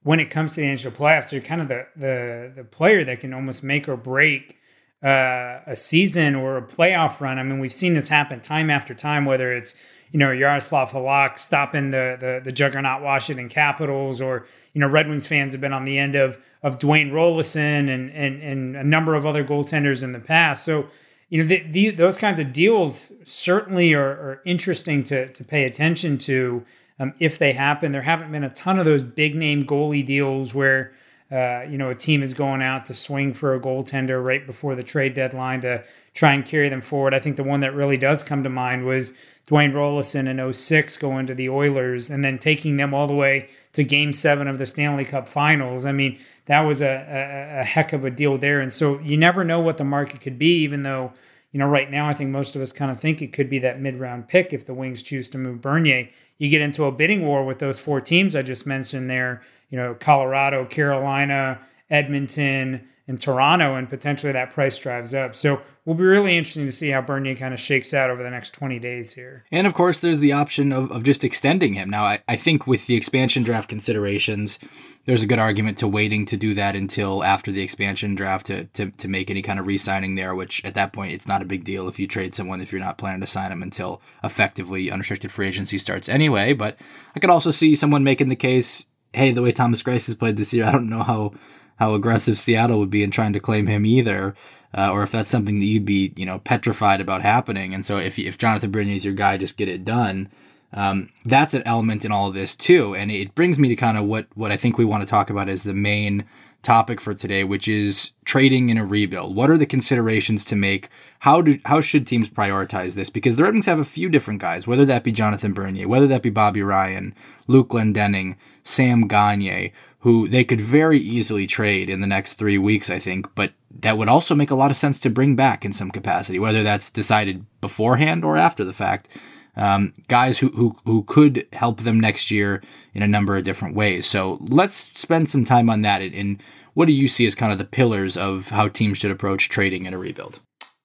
when 0.04 0.20
it 0.20 0.30
comes 0.30 0.56
to 0.56 0.62
the 0.62 0.68
NHL 0.68 0.92
playoffs, 0.92 1.32
you're 1.32 1.42
kind 1.42 1.62
of 1.62 1.68
the 1.68 1.88
the 1.96 2.54
the 2.56 2.64
player 2.64 3.04
that 3.04 3.22
can 3.22 3.34
almost 3.34 3.64
make 3.64 3.90
or 3.90 3.98
break 3.98 4.58
uh, 5.04 5.60
a 5.66 5.76
season 5.76 6.36
or 6.36 6.58
a 6.58 6.62
playoff 6.62 7.22
run. 7.22 7.40
I 7.40 7.44
mean, 7.44 7.60
we've 7.60 7.74
seen 7.74 7.94
this 7.94 8.08
happen 8.08 8.40
time 8.40 8.70
after 8.70 8.94
time, 8.94 9.26
whether 9.26 9.52
it's 9.52 9.74
you 10.12 10.20
know 10.20 10.28
Jaroslav 10.28 10.90
Halak 10.90 11.40
stopping 11.40 11.90
the, 11.90 12.18
the 12.20 12.42
the 12.44 12.52
juggernaut 12.52 13.02
Washington 13.02 13.50
Capitals, 13.50 14.22
or 14.22 14.46
you 14.74 14.82
know 14.82 14.88
Red 14.88 15.08
Wings 15.10 15.26
fans 15.26 15.54
have 15.54 15.62
been 15.62 15.74
on 15.74 15.86
the 15.86 15.98
end 15.98 16.16
of 16.16 16.38
of 16.64 16.78
Dwayne 16.78 17.12
Roloson 17.12 17.90
and 17.90 18.12
and 18.12 18.42
and 18.42 18.76
a 18.76 18.84
number 18.84 19.16
of 19.16 19.26
other 19.26 19.44
goaltenders 19.44 20.04
in 20.04 20.12
the 20.12 20.20
past. 20.20 20.64
So 20.64 20.88
you 21.30 21.42
know 21.42 21.48
the, 21.48 21.64
the, 21.72 21.90
those 21.92 22.18
kinds 22.18 22.40
of 22.40 22.54
deals 22.54 23.12
certainly 23.24 23.94
are, 23.94 24.10
are 24.10 24.42
interesting 24.46 25.02
to 25.04 25.32
to 25.32 25.44
pay 25.44 25.64
attention 25.64 26.18
to 26.20 26.64
um, 27.00 27.14
if 27.20 27.40
they 27.40 27.54
happen. 27.54 27.92
There 27.92 28.02
haven't 28.04 28.32
been 28.32 28.44
a 28.44 28.50
ton 28.50 28.78
of 28.78 28.86
those 28.86 29.04
big 29.04 29.36
name 29.36 29.64
goalie 29.64 30.06
deals 30.06 30.54
where 30.54 30.92
uh, 31.32 31.64
you 31.70 31.78
know, 31.78 31.90
a 31.90 31.96
team 31.96 32.22
is 32.22 32.34
going 32.34 32.62
out 32.62 32.86
to 32.86 32.94
swing 32.94 33.34
for 33.34 33.56
a 33.56 33.60
goaltender 33.60 34.24
right 34.24 34.46
before 34.46 34.76
the 34.76 34.84
trade 34.84 35.14
deadline 35.14 35.62
to 35.62 35.84
try 36.14 36.34
and 36.34 36.44
carry 36.44 36.68
them 36.68 36.82
forward. 36.82 37.14
I 37.14 37.20
think 37.20 37.38
the 37.38 37.44
one 37.44 37.62
that 37.62 37.74
really 37.74 37.96
does 37.96 38.22
come 38.22 38.44
to 38.44 38.50
mind 38.50 38.86
was 38.86 39.14
Dwayne 39.48 39.72
Roloson 39.72 40.28
in 40.28 40.54
06 40.54 40.98
going 40.98 41.26
to 41.28 41.34
the 41.34 41.50
Oilers 41.50 42.10
and 42.10 42.24
then 42.24 42.38
taking 42.38 42.76
them 42.76 42.94
all 42.94 43.08
the 43.08 43.16
way 43.16 43.50
to 43.74 43.84
game 43.86 44.12
seven 44.12 44.48
of 44.48 44.58
the 44.58 44.66
Stanley 44.66 45.06
Cup 45.06 45.30
finals. 45.30 45.86
I 45.86 45.94
mean, 45.94 46.20
that 46.48 46.62
was 46.62 46.82
a, 46.82 46.88
a, 46.88 47.62
a 47.62 47.64
heck 47.64 47.94
of 47.94 48.04
a 48.04 48.12
deal 48.12 48.38
there. 48.38 48.60
And 48.60 48.72
so 48.72 49.00
you 49.00 49.16
never 49.16 49.46
know 49.46 49.62
what 49.62 49.78
the 49.78 49.86
market 49.86 50.20
could 50.20 50.38
be, 50.38 50.64
even 50.64 50.82
though, 50.82 51.14
you 51.54 51.60
know, 51.60 51.68
right 51.68 51.90
now 51.90 52.10
I 52.10 52.14
think 52.14 52.30
most 52.30 52.58
of 52.58 52.62
us 52.62 52.74
kind 52.74 52.92
of 52.92 53.00
think 53.00 53.22
it 53.22 53.32
could 53.32 53.50
be 53.50 53.60
that 53.60 53.80
mid 53.80 54.00
round 54.00 54.28
pick 54.28 54.52
if 54.52 54.66
the 54.66 54.74
Wings 54.74 55.02
choose 55.02 55.30
to 55.30 55.38
move 55.38 55.62
Bernier. 55.62 56.10
You 56.38 56.50
get 56.50 56.62
into 56.62 56.86
a 56.86 56.92
bidding 56.92 57.26
war 57.26 57.46
with 57.46 57.60
those 57.60 57.80
four 57.80 58.02
teams 58.02 58.36
I 58.36 58.42
just 58.42 58.68
mentioned 58.68 59.10
there 59.10 59.42
you 59.72 59.78
know, 59.78 59.96
Colorado, 59.96 60.66
Carolina, 60.66 61.60
Edmonton 61.90 62.88
and 63.08 63.20
Toronto, 63.20 63.76
and 63.76 63.90
potentially 63.90 64.32
that 64.32 64.54
price 64.54 64.78
drives 64.78 65.14
up. 65.14 65.36
So 65.36 65.62
we'll 65.86 65.96
be 65.96 66.04
really 66.04 66.38
interesting 66.38 66.66
to 66.66 66.72
see 66.72 66.90
how 66.90 67.02
Bernier 67.02 67.36
kind 67.36 67.54
of 67.54 67.60
shakes 67.60 67.94
out 67.94 68.10
over 68.10 68.22
the 68.22 68.30
next 68.30 68.52
20 68.52 68.80
days 68.80 69.14
here. 69.14 69.44
And 69.52 69.66
of 69.66 69.74
course, 69.74 70.00
there's 70.00 70.20
the 70.20 70.32
option 70.32 70.72
of, 70.72 70.92
of 70.92 71.04
just 71.04 71.24
extending 71.24 71.74
him. 71.74 71.90
Now, 71.90 72.06
I, 72.06 72.20
I 72.28 72.36
think 72.36 72.68
with 72.68 72.86
the 72.86 72.96
expansion 72.96 73.44
draft 73.44 73.70
considerations, 73.70 74.60
there's 75.06 75.24
a 75.24 75.28
good 75.28 75.40
argument 75.40 75.80
to 75.80 75.88
waiting 75.88 76.26
to 76.28 76.38
do 76.38 76.54
that 76.54 76.76
until 76.76 77.24
after 77.24 77.52
the 77.52 77.64
expansion 77.64 78.14
draft 78.14 78.46
to, 78.48 78.66
to, 78.66 78.92
to 78.92 79.08
make 79.08 79.32
any 79.32 79.42
kind 79.42 79.60
of 79.60 79.66
re 79.66 79.78
signing 79.78 80.16
there, 80.16 80.36
which 80.36 80.64
at 80.64 80.76
that 80.76 80.94
point, 80.94 81.14
it's 81.14 81.28
not 81.28 81.42
a 81.42 81.46
big 81.46 81.64
deal 81.64 81.88
if 81.88 82.00
you 82.00 82.08
trade 82.08 82.34
someone 82.34 82.62
if 82.62 82.72
you're 82.72 82.80
not 82.80 82.98
planning 82.98 83.22
to 83.22 83.28
sign 83.28 83.50
them 83.50 83.64
until 83.64 84.02
effectively 84.24 84.92
unrestricted 84.92 85.32
free 85.32 85.48
agency 85.48 85.78
starts 85.78 86.08
anyway. 86.08 86.54
But 86.54 86.78
I 87.16 87.20
could 87.20 87.32
also 87.32 87.52
see 87.52 87.76
someone 87.76 88.04
making 88.04 88.30
the 88.30 88.36
case 88.36 88.86
hey, 89.14 89.32
the 89.32 89.42
way 89.42 89.52
Thomas 89.52 89.84
Greiss 89.84 90.06
has 90.08 90.16
played 90.16 90.38
this 90.38 90.54
year, 90.54 90.66
I 90.66 90.72
don't 90.72 90.90
know 90.90 91.04
how 91.04 91.34
how 91.78 91.96
aggressive 91.96 92.38
Seattle 92.38 92.78
would 92.78 92.92
be 92.92 93.02
in 93.02 93.10
trying 93.10 93.34
to 93.34 93.40
claim 93.40 93.66
him 93.66 93.88
either 93.88 94.36
uh, 94.78 94.92
or 94.92 95.04
if 95.04 95.12
that's 95.12 95.30
something 95.30 95.60
that 95.60 95.66
you'd 95.66 95.86
be, 95.86 96.14
you 96.16 96.26
know, 96.26 96.40
petrified 96.40 97.02
about 97.02 97.22
happening. 97.22 97.74
And 97.74 97.84
so 97.84 97.98
if 97.98 98.18
if 98.18 98.38
Jonathan 98.38 98.72
Bernier 98.72 98.96
is 98.96 99.06
your 99.06 99.14
guy, 99.14 99.38
just 99.38 99.58
get 99.58 99.68
it 99.68 99.84
done. 99.86 100.30
Um, 100.74 101.10
that's 101.26 101.54
an 101.54 101.64
element 101.66 102.06
in 102.06 102.14
all 102.14 102.30
of 102.30 102.34
this 102.34 102.56
too, 102.56 102.96
and 102.96 103.12
it 103.12 103.36
brings 103.36 103.60
me 103.60 103.68
to 103.68 103.76
kind 103.76 103.98
of 103.98 104.06
what 104.06 104.28
what 104.36 104.52
I 104.52 104.58
think 104.58 104.78
we 104.78 104.86
want 104.86 105.02
to 105.02 105.10
talk 105.10 105.30
about 105.30 105.50
is 105.50 105.64
the 105.64 105.74
main 105.74 106.24
topic 106.64 107.02
for 107.02 107.14
today, 107.14 107.44
which 107.44 107.68
is 107.68 108.12
trading 108.24 108.70
in 108.70 108.78
a 108.78 108.86
rebuild. 108.86 109.36
What 109.36 109.50
are 109.50 109.58
the 109.58 109.66
considerations 109.66 110.46
to 110.46 110.56
make? 110.56 110.90
How 111.20 111.42
do 111.42 111.60
how 111.66 111.82
should 111.82 112.06
teams 112.06 112.30
prioritize 112.30 112.94
this? 112.94 113.10
Because 113.10 113.36
the 113.36 113.44
Red 113.44 113.54
Wings 113.54 113.66
have 113.66 113.80
a 113.80 113.86
few 113.86 114.10
different 114.10 114.42
guys, 114.42 114.68
whether 114.68 114.86
that 114.86 115.04
be 115.04 115.12
Jonathan 115.12 115.54
Bernier, 115.54 115.88
whether 115.88 116.08
that 116.08 116.22
be 116.22 116.30
Bobby 116.30 116.62
Ryan, 116.62 117.16
Luke 117.48 117.70
Glendening, 117.70 118.36
Sam 118.64 119.08
Gagne, 119.08 119.74
who 120.00 120.28
they 120.28 120.44
could 120.44 120.62
very 120.62 121.00
easily 121.00 121.48
trade 121.48 121.90
in 121.90 122.02
the 122.02 122.08
next 122.08 122.34
three 122.34 122.58
weeks, 122.58 122.90
I 122.90 123.00
think, 123.00 123.34
but 123.36 123.54
that 123.80 123.98
would 123.98 124.10
also 124.10 124.36
make 124.36 124.52
a 124.52 124.56
lot 124.56 124.72
of 124.72 124.78
sense 124.78 125.00
to 125.00 125.10
bring 125.10 125.36
back 125.36 125.64
in 125.64 125.74
some 125.74 125.92
capacity, 125.92 126.40
whether 126.40 126.64
that's 126.64 126.92
decided 126.92 127.46
beforehand 127.62 128.24
or 128.24 128.38
after 128.38 128.64
the 128.64 128.74
fact. 128.74 129.10
Um, 129.56 129.94
guys 130.08 130.40
who, 130.40 130.50
who 130.50 130.78
who 130.86 131.04
could 131.04 131.46
help 131.52 131.82
them 131.82 132.00
next 132.00 132.32
year 132.32 132.64
in 132.94 133.04
a 133.04 133.08
number 133.08 133.36
of 133.36 133.44
different 133.44 133.76
ways. 133.76 134.06
So 134.06 134.38
let's 134.42 134.76
spend 134.76 135.30
some 135.30 135.44
time 135.44 135.70
on 135.70 135.82
that. 135.82 136.02
And 136.02 136.42
what 136.74 136.86
do 136.86 136.94
you 136.94 137.08
see 137.08 137.26
as 137.26 137.36
kind 137.36 137.52
of 137.52 137.58
the 137.58 137.66
pillars 137.66 138.16
of 138.16 138.50
how 138.50 138.70
teams 138.70 139.00
should 139.00 139.12
approach 139.12 139.50
trading 139.50 139.86
in 139.86 139.94
a 139.94 139.98
rebuild? 139.98 140.40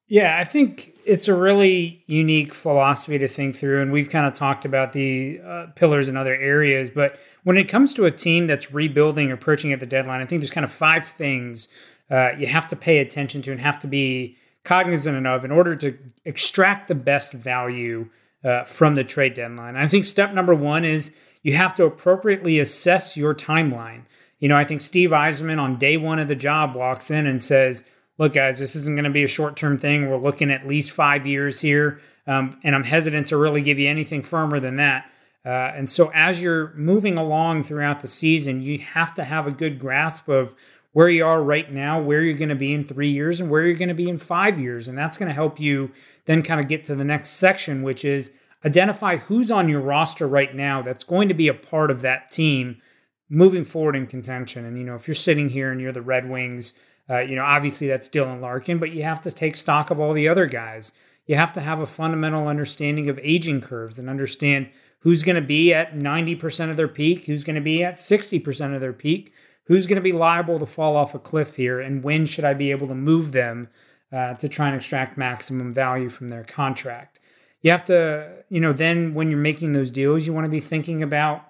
Yeah, 0.09 0.39
I 0.39 0.45
think 0.45 0.95
it's 1.05 1.27
a 1.27 1.35
really 1.35 2.05
unique 2.07 2.55
philosophy 2.55 3.19
to 3.19 3.27
think 3.27 3.57
through, 3.57 3.83
and 3.83 3.91
we've 3.91 4.09
kind 4.09 4.25
of 4.25 4.35
talked 4.35 4.65
about 4.65 4.93
the 4.93 5.41
uh, 5.45 5.67
pillars 5.75 6.09
in 6.09 6.17
other 6.17 6.35
areas. 6.35 6.91
But 6.91 7.19
when 7.43 7.57
it 7.57 7.65
comes 7.65 7.93
to 7.95 8.05
a 8.05 8.13
team 8.13 8.47
that's 8.47 8.73
rebuilding, 8.73 9.33
approaching 9.33 9.73
at 9.73 9.81
the 9.81 9.87
deadline, 9.87 10.21
I 10.21 10.27
think 10.27 10.41
there's 10.41 10.53
kind 10.53 10.65
of 10.65 10.71
five 10.71 11.09
things 11.09 11.69
uh, 12.09 12.31
you 12.39 12.47
have 12.47 12.69
to 12.69 12.77
pay 12.77 12.99
attention 12.99 13.43
to 13.43 13.51
and 13.51 13.61
have 13.61 13.81
to 13.81 13.89
be 13.89 14.37
cognizant 14.65 15.27
of 15.27 15.45
in 15.45 15.51
order 15.51 15.75
to 15.75 15.99
extract 16.25 16.87
the 16.89 16.95
best 16.95 17.33
value 17.33 18.09
uh, 18.47 18.65
from 18.65 18.95
the 18.95 19.05
trade 19.05 19.35
deadline. 19.35 19.77
I 19.77 19.89
think 19.89 20.05
step 20.05 20.33
number 20.33 20.55
one 20.55 20.85
is 20.85 21.13
you 21.43 21.55
have 21.55 21.75
to 21.75 21.85
appropriately 21.85 22.61
assess 22.61 23.17
your 23.17 23.35
timeline. 23.35 24.03
You 24.39 24.49
know, 24.49 24.57
I 24.57 24.65
think 24.65 24.81
Steve 24.81 25.11
Yzerman 25.11 25.61
on 25.61 25.77
day 25.77 25.97
one 25.97 26.19
of 26.19 26.29
the 26.29 26.37
job 26.37 26.75
walks 26.75 27.11
in 27.11 27.27
and 27.27 27.43
says, 27.43 27.83
Look, 28.19 28.33
guys, 28.33 28.59
this 28.59 28.75
isn't 28.75 28.95
going 28.95 29.05
to 29.05 29.11
be 29.11 29.25
a 29.25 29.29
short 29.29 29.57
term 29.57 29.77
thing. 29.77 30.09
We're 30.09 30.17
looking 30.17 30.51
at 30.51 30.67
least 30.67 30.93
five 30.93 31.27
years 31.27 31.61
here. 31.61 32.01
Um, 32.27 32.59
and 32.65 32.75
I'm 32.75 32.85
hesitant 32.85 33.27
to 33.29 33.37
really 33.37 33.61
give 33.61 33.79
you 33.79 33.89
anything 33.89 34.23
firmer 34.23 34.59
than 34.59 34.77
that. 34.77 35.11
Uh, 35.45 35.73
and 35.77 35.89
so, 35.89 36.11
as 36.15 36.43
you're 36.43 36.73
moving 36.75 37.19
along 37.19 37.65
throughout 37.65 38.01
the 38.01 38.09
season, 38.09 38.63
you 38.63 38.79
have 38.79 39.13
to 39.15 39.25
have 39.25 39.47
a 39.47 39.51
good 39.51 39.79
grasp 39.79 40.29
of 40.29 40.55
where 40.93 41.09
you 41.09 41.25
are 41.25 41.43
right 41.43 41.71
now, 41.71 42.01
where 42.01 42.23
you're 42.23 42.39
going 42.39 42.49
to 42.49 42.55
be 42.55 42.73
in 42.73 42.85
three 42.85 43.11
years, 43.11 43.39
and 43.39 43.51
where 43.51 43.65
you're 43.65 43.77
going 43.77 43.89
to 43.89 43.95
be 43.95 44.09
in 44.09 44.19
five 44.19 44.59
years. 44.59 44.89
And 44.89 44.97
that's 44.97 45.17
going 45.17 45.29
to 45.29 45.35
help 45.35 45.61
you 45.61 45.93
then 46.27 46.43
kind 46.43 46.61
of 46.61 46.69
get 46.69 46.85
to 46.85 46.95
the 46.95 47.05
next 47.05 47.31
section, 47.31 47.83
which 47.83 48.05
is 48.05 48.31
identify 48.65 49.17
who's 49.17 49.51
on 49.51 49.69
your 49.69 49.81
roster 49.81 50.27
right 50.27 50.55
now 50.55 50.83
that's 50.83 51.05
going 51.05 51.29
to 51.29 51.35
be 51.35 51.49
a 51.49 51.55
part 51.55 51.91
of 51.91 52.03
that 52.03 52.31
team 52.31 52.81
moving 53.29 53.65
forward 53.65 53.97
in 53.97 54.07
contention. 54.07 54.65
And, 54.65 54.79
you 54.79 54.85
know, 54.85 54.95
if 54.95 55.09
you're 55.09 55.15
sitting 55.15 55.49
here 55.49 55.71
and 55.71 55.81
you're 55.81 55.93
the 55.93 56.03
Red 56.03 56.29
Wings, 56.29 56.75
uh, 57.09 57.21
you 57.21 57.37
know, 57.37 57.45
obviously 57.45 57.87
that's 57.87 58.09
Dylan 58.09 58.41
Larkin, 58.41 58.79
but 58.79 58.91
you 58.91 59.03
have 59.05 59.23
to 59.23 59.31
take 59.31 59.57
stock 59.57 59.91
of 59.91 60.01
all 60.01 60.13
the 60.13 60.29
other 60.29 60.47
guys. 60.47 60.93
You 61.27 61.37
have 61.37 61.53
to 61.53 61.61
have 61.61 61.81
a 61.81 61.87
fundamental 61.87 62.49
understanding 62.49 63.09
of 63.09 63.19
aging 63.23 63.61
curves 63.61 63.99
and 63.99 64.09
understand 64.09 64.69
who's 65.01 65.23
going 65.23 65.37
to 65.37 65.43
be 65.43 65.73
at 65.73 65.95
90% 65.95 66.71
of 66.71 66.77
their 66.77 66.89
peak, 66.89 67.27
who's 67.27 67.45
going 67.45 67.57
to 67.57 67.63
be 67.63 67.83
at 67.85 67.95
60% 67.95 68.75
of 68.75 68.81
their 68.81 68.93
peak, 68.93 69.33
who's 69.65 69.87
going 69.87 69.97
to 69.97 70.03
be 70.03 70.13
liable 70.13 70.59
to 70.59 70.67
fall 70.67 70.97
off 70.97 71.15
a 71.15 71.19
cliff 71.19 71.57
here, 71.57 71.81
and 71.81 72.03
when 72.03 72.27
should 72.27 72.45
I 72.45 72.55
be 72.55 72.71
able 72.71 72.89
to 72.89 72.95
move 72.95 73.33
them 73.33 73.69
uh, 74.13 74.35
to 74.35 74.49
try 74.49 74.67
and 74.69 74.77
extract 74.77 75.19
maximum 75.19 75.73
value 75.73 76.09
from 76.09 76.29
their 76.29 76.45
contract? 76.45 77.21
You 77.63 77.71
have 77.71 77.85
to, 77.85 78.45
you 78.49 78.61
know, 78.61 78.73
then 78.73 79.15
when 79.15 79.31
you're 79.31 79.39
making 79.39 79.73
those 79.73 79.91
deals, 79.91 80.27
you 80.27 80.33
want 80.33 80.45
to 80.45 80.51
be 80.51 80.61
thinking 80.61 81.03
about, 81.03 81.45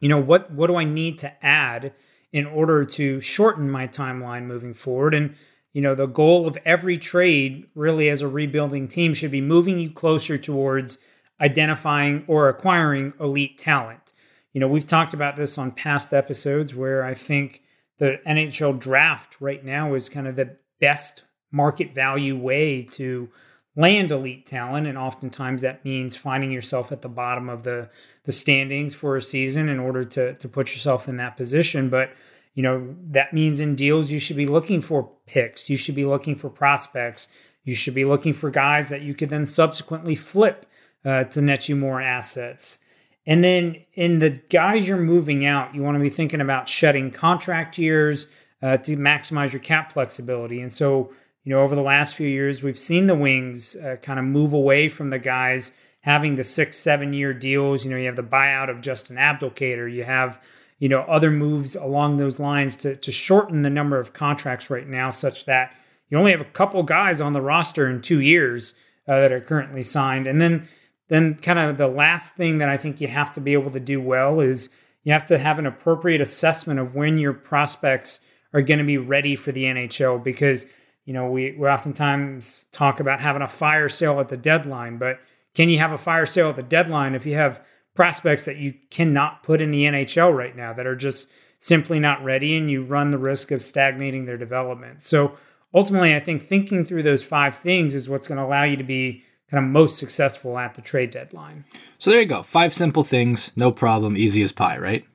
you 0.00 0.08
know, 0.08 0.20
what 0.20 0.50
what 0.50 0.68
do 0.68 0.76
I 0.76 0.84
need 0.84 1.18
to 1.18 1.44
add 1.44 1.92
in 2.32 2.46
order 2.46 2.84
to 2.84 3.20
shorten 3.20 3.70
my 3.70 3.86
timeline 3.86 4.44
moving 4.44 4.74
forward? 4.74 5.14
And 5.14 5.34
you 5.72 5.82
know, 5.82 5.94
the 5.94 6.06
goal 6.06 6.46
of 6.46 6.56
every 6.64 6.96
trade, 6.96 7.66
really, 7.74 8.08
as 8.08 8.22
a 8.22 8.28
rebuilding 8.28 8.86
team, 8.86 9.12
should 9.12 9.32
be 9.32 9.40
moving 9.40 9.80
you 9.80 9.90
closer 9.90 10.38
towards 10.38 10.98
identifying 11.40 12.24
or 12.28 12.48
acquiring 12.48 13.12
elite 13.18 13.58
talent 13.58 14.12
you 14.54 14.60
know, 14.60 14.68
we've 14.68 14.86
talked 14.86 15.12
about 15.12 15.36
this 15.36 15.58
on 15.58 15.72
past 15.72 16.14
episodes 16.14 16.74
where 16.74 17.04
I 17.04 17.12
think 17.12 17.62
the 17.98 18.20
NHL 18.26 18.78
draft 18.78 19.36
right 19.40 19.62
now 19.62 19.94
is 19.94 20.08
kind 20.08 20.28
of 20.28 20.36
the 20.36 20.56
best 20.80 21.24
market 21.54 21.94
value 21.94 22.36
way 22.36 22.82
to 22.82 23.28
land 23.76 24.12
elite 24.12 24.46
talent 24.46 24.86
and 24.86 24.98
oftentimes 24.98 25.62
that 25.62 25.84
means 25.84 26.14
finding 26.14 26.50
yourself 26.50 26.92
at 26.92 27.02
the 27.02 27.08
bottom 27.08 27.48
of 27.48 27.62
the 27.62 27.88
the 28.24 28.32
standings 28.32 28.94
for 28.94 29.16
a 29.16 29.20
season 29.20 29.68
in 29.68 29.78
order 29.78 30.04
to 30.04 30.34
to 30.34 30.48
put 30.48 30.72
yourself 30.72 31.08
in 31.08 31.16
that 31.16 31.36
position 31.36 31.88
but 31.88 32.10
you 32.54 32.62
know 32.62 32.94
that 33.10 33.32
means 33.32 33.60
in 33.60 33.74
deals 33.74 34.10
you 34.10 34.18
should 34.18 34.36
be 34.36 34.46
looking 34.46 34.80
for 34.80 35.10
picks 35.26 35.68
you 35.68 35.76
should 35.76 35.94
be 35.94 36.04
looking 36.04 36.36
for 36.36 36.48
prospects 36.48 37.28
you 37.64 37.74
should 37.74 37.94
be 37.94 38.04
looking 38.04 38.32
for 38.32 38.50
guys 38.50 38.88
that 38.90 39.02
you 39.02 39.14
could 39.14 39.30
then 39.30 39.46
subsequently 39.46 40.14
flip 40.14 40.66
uh, 41.04 41.24
to 41.24 41.40
net 41.40 41.68
you 41.68 41.74
more 41.74 42.00
assets 42.00 42.78
and 43.26 43.42
then 43.42 43.76
in 43.94 44.18
the 44.18 44.30
guys 44.30 44.86
you're 44.86 44.98
moving 44.98 45.46
out, 45.46 45.74
you 45.74 45.82
want 45.82 45.96
to 45.96 46.00
be 46.00 46.10
thinking 46.10 46.40
about 46.40 46.68
shedding 46.68 47.10
contract 47.10 47.78
years 47.78 48.28
uh, 48.62 48.76
to 48.78 48.96
maximize 48.96 49.52
your 49.52 49.60
cap 49.60 49.92
flexibility. 49.92 50.60
And 50.60 50.72
so, 50.72 51.12
you 51.44 51.54
know, 51.54 51.60
over 51.60 51.74
the 51.74 51.82
last 51.82 52.14
few 52.14 52.26
years, 52.26 52.62
we've 52.62 52.78
seen 52.78 53.06
the 53.06 53.14
Wings 53.14 53.76
uh, 53.76 53.96
kind 54.02 54.18
of 54.18 54.24
move 54.24 54.52
away 54.52 54.88
from 54.88 55.10
the 55.10 55.18
guys 55.18 55.72
having 56.00 56.34
the 56.34 56.44
six, 56.44 56.78
seven 56.78 57.12
year 57.12 57.32
deals. 57.34 57.84
You 57.84 57.90
know, 57.90 57.96
you 57.96 58.06
have 58.06 58.16
the 58.16 58.22
buyout 58.22 58.70
of 58.70 58.80
Justin 58.80 59.16
Abdelkader. 59.16 59.92
You 59.92 60.04
have, 60.04 60.40
you 60.78 60.88
know, 60.88 61.02
other 61.02 61.30
moves 61.30 61.76
along 61.76 62.16
those 62.16 62.40
lines 62.40 62.76
to, 62.76 62.96
to 62.96 63.12
shorten 63.12 63.62
the 63.62 63.70
number 63.70 63.98
of 63.98 64.14
contracts 64.14 64.70
right 64.70 64.88
now, 64.88 65.10
such 65.10 65.44
that 65.44 65.74
you 66.08 66.18
only 66.18 66.30
have 66.30 66.40
a 66.40 66.46
couple 66.46 66.82
guys 66.82 67.20
on 67.20 67.34
the 67.34 67.40
roster 67.42 67.88
in 67.88 68.00
two 68.00 68.20
years 68.20 68.74
uh, 69.06 69.20
that 69.20 69.32
are 69.32 69.40
currently 69.40 69.82
signed. 69.82 70.26
And 70.26 70.40
then, 70.40 70.68
then 71.08 71.34
kind 71.34 71.58
of 71.58 71.76
the 71.76 71.88
last 71.88 72.36
thing 72.36 72.58
that 72.58 72.70
I 72.70 72.78
think 72.78 73.00
you 73.00 73.08
have 73.08 73.32
to 73.32 73.40
be 73.40 73.52
able 73.52 73.70
to 73.70 73.80
do 73.80 74.00
well 74.00 74.40
is 74.40 74.70
you 75.02 75.12
have 75.12 75.26
to 75.26 75.38
have 75.38 75.58
an 75.58 75.66
appropriate 75.66 76.22
assessment 76.22 76.80
of 76.80 76.94
when 76.94 77.18
your 77.18 77.34
prospects 77.34 78.20
are 78.54 78.62
going 78.62 78.78
to 78.78 78.84
be 78.84 78.98
ready 78.98 79.36
for 79.36 79.52
the 79.52 79.64
NHL 79.64 80.22
because 80.22 80.66
you 81.04 81.12
know 81.12 81.30
we 81.30 81.52
we 81.52 81.68
oftentimes 81.68 82.68
talk 82.72 83.00
about 83.00 83.20
having 83.20 83.42
a 83.42 83.48
fire 83.48 83.88
sale 83.88 84.20
at 84.20 84.28
the 84.28 84.36
deadline, 84.36 84.98
but 84.98 85.20
can 85.54 85.68
you 85.68 85.78
have 85.78 85.92
a 85.92 85.98
fire 85.98 86.26
sale 86.26 86.50
at 86.50 86.56
the 86.56 86.62
deadline 86.62 87.14
if 87.14 87.26
you 87.26 87.34
have 87.34 87.60
prospects 87.94 88.44
that 88.44 88.56
you 88.56 88.74
cannot 88.90 89.42
put 89.42 89.60
in 89.60 89.70
the 89.70 89.84
NHL 89.84 90.36
right 90.36 90.56
now 90.56 90.72
that 90.72 90.86
are 90.86 90.96
just 90.96 91.30
simply 91.58 91.98
not 92.00 92.22
ready 92.22 92.56
and 92.56 92.70
you 92.70 92.82
run 92.84 93.10
the 93.10 93.18
risk 93.18 93.50
of 93.50 93.62
stagnating 93.62 94.26
their 94.26 94.36
development. 94.36 95.00
So 95.00 95.36
ultimately 95.72 96.14
I 96.14 96.20
think 96.20 96.42
thinking 96.42 96.84
through 96.84 97.04
those 97.04 97.24
five 97.24 97.56
things 97.56 97.94
is 97.94 98.08
what's 98.08 98.26
going 98.26 98.38
to 98.38 98.44
allow 98.44 98.64
you 98.64 98.76
to 98.76 98.84
be 98.84 99.22
kind 99.50 99.64
of 99.64 99.72
most 99.72 99.98
successful 99.98 100.58
at 100.58 100.74
the 100.74 100.82
trade 100.82 101.10
deadline. 101.10 101.64
So 101.98 102.10
there 102.10 102.20
you 102.20 102.26
go. 102.26 102.42
Five 102.42 102.74
simple 102.74 103.04
things, 103.04 103.52
no 103.54 103.70
problem, 103.70 104.16
easy 104.16 104.42
as 104.42 104.52
pie, 104.52 104.78
right? 104.78 105.06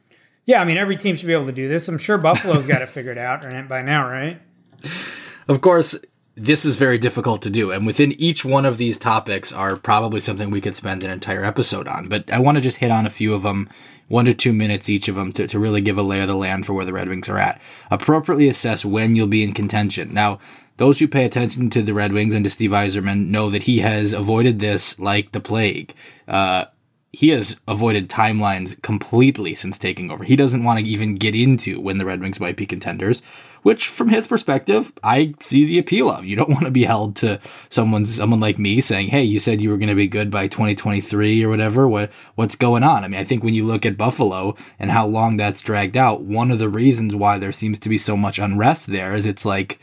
Yeah, 0.46 0.62
I 0.62 0.66
mean 0.66 0.78
every 0.78 0.96
team 0.96 1.16
should 1.16 1.28
be 1.28 1.34
able 1.34 1.46
to 1.46 1.52
do 1.52 1.68
this. 1.68 1.88
I'm 1.88 1.98
sure 1.98 2.18
Buffalo's 2.18 2.66
got 2.66 2.82
it 2.82 2.90
figured 2.90 3.18
out 3.18 3.42
by 3.70 3.82
now, 3.82 4.10
right? 4.10 4.42
Of 5.50 5.62
course, 5.62 5.98
this 6.36 6.64
is 6.64 6.76
very 6.76 7.00
difficult 7.00 7.42
to 7.42 7.50
do, 7.50 7.72
and 7.72 7.84
within 7.88 8.12
each 8.22 8.46
one 8.46 8.68
of 8.68 8.78
these 8.78 9.00
topics 9.00 9.52
are 9.52 9.76
probably 9.76 10.20
something 10.20 10.52
we 10.52 10.62
could 10.62 10.76
spend 10.76 11.04
an 11.04 11.10
entire 11.10 11.44
episode 11.44 11.88
on. 11.88 12.08
But 12.08 12.32
I 12.32 12.38
want 12.38 12.56
to 12.58 12.62
just 12.62 12.78
hit 12.78 12.92
on 12.92 13.08
a 13.08 13.10
few 13.10 13.34
of 13.34 13.42
them, 13.42 13.68
one 14.08 14.26
to 14.26 14.36
two 14.36 14.54
minutes 14.54 14.90
each 14.90 15.08
of 15.08 15.16
them, 15.16 15.32
to, 15.34 15.48
to 15.48 15.58
really 15.58 15.82
give 15.82 15.98
a 15.98 16.04
lay 16.04 16.22
of 16.22 16.28
the 16.28 16.36
land 16.36 16.68
for 16.68 16.74
where 16.74 16.86
the 16.86 16.94
Red 16.94 17.10
Wings 17.10 17.28
are 17.30 17.40
at. 17.40 17.60
Appropriately 17.90 18.48
assess 18.48 18.86
when 18.86 19.16
you'll 19.16 19.26
be 19.26 19.42
in 19.42 19.56
contention. 19.56 20.14
Now, 20.14 20.40
those 20.78 21.00
who 21.00 21.08
pay 21.08 21.26
attention 21.26 21.72
to 21.72 21.82
the 21.82 21.96
Red 21.96 22.14
Wings 22.14 22.36
and 22.36 22.44
to 22.46 22.52
Steve 22.52 22.70
Yzerman 22.70 23.30
know 23.30 23.50
that 23.50 23.64
he 23.64 23.80
has 23.80 24.14
avoided 24.14 24.60
this 24.60 25.00
like 25.00 25.32
the 25.32 25.42
plague. 25.42 25.96
Uh, 26.28 26.66
he 27.12 27.30
has 27.30 27.58
avoided 27.68 28.08
timelines 28.08 28.80
completely 28.84 29.56
since 29.56 29.80
taking 29.80 30.12
over. 30.12 30.24
He 30.24 30.36
doesn't 30.36 30.64
want 30.64 30.80
to 30.80 30.86
even 30.86 31.16
get 31.16 31.34
into 31.34 31.82
when 31.82 31.98
the 31.98 32.06
Red 32.06 32.22
Wings 32.22 32.40
might 32.40 32.56
be 32.56 32.68
contenders, 32.68 33.24
which 33.64 33.88
from 33.88 34.10
his 34.10 34.28
perspective, 34.28 34.94
I 35.04 35.34
see 35.42 35.66
the 35.66 35.80
appeal 35.80 36.12
of. 36.12 36.26
You 36.26 36.36
don't 36.36 36.50
want 36.52 36.66
to 36.66 36.72
be 36.72 36.84
held 36.84 37.16
to 37.18 37.40
someone 37.70 38.06
someone 38.06 38.40
like 38.40 38.60
me 38.60 38.80
saying, 38.80 39.08
"Hey, 39.08 39.24
you 39.24 39.40
said 39.40 39.60
you 39.60 39.72
were 39.72 39.78
going 39.78 39.90
to 39.90 39.96
be 39.96 40.08
good 40.08 40.30
by 40.30 40.48
2023 40.48 41.44
or 41.44 41.50
whatever. 41.50 41.88
What 41.88 42.12
what's 42.36 42.56
going 42.56 42.84
on?" 42.84 43.04
I 43.04 43.08
mean, 43.08 43.20
I 43.20 43.24
think 43.24 43.44
when 43.44 43.56
you 43.56 43.66
look 43.66 43.88
at 43.88 43.98
Buffalo 43.98 44.56
and 44.78 44.92
how 44.92 45.08
long 45.08 45.38
that's 45.38 45.64
dragged 45.64 45.98
out, 45.98 46.22
one 46.22 46.52
of 46.52 46.60
the 46.60 46.70
reasons 46.70 47.16
why 47.16 47.40
there 47.40 47.52
seems 47.52 47.80
to 47.80 47.90
be 47.90 47.98
so 47.98 48.16
much 48.16 48.38
unrest 48.38 48.88
there 48.88 49.16
is 49.16 49.26
it's 49.26 49.46
like 49.46 49.80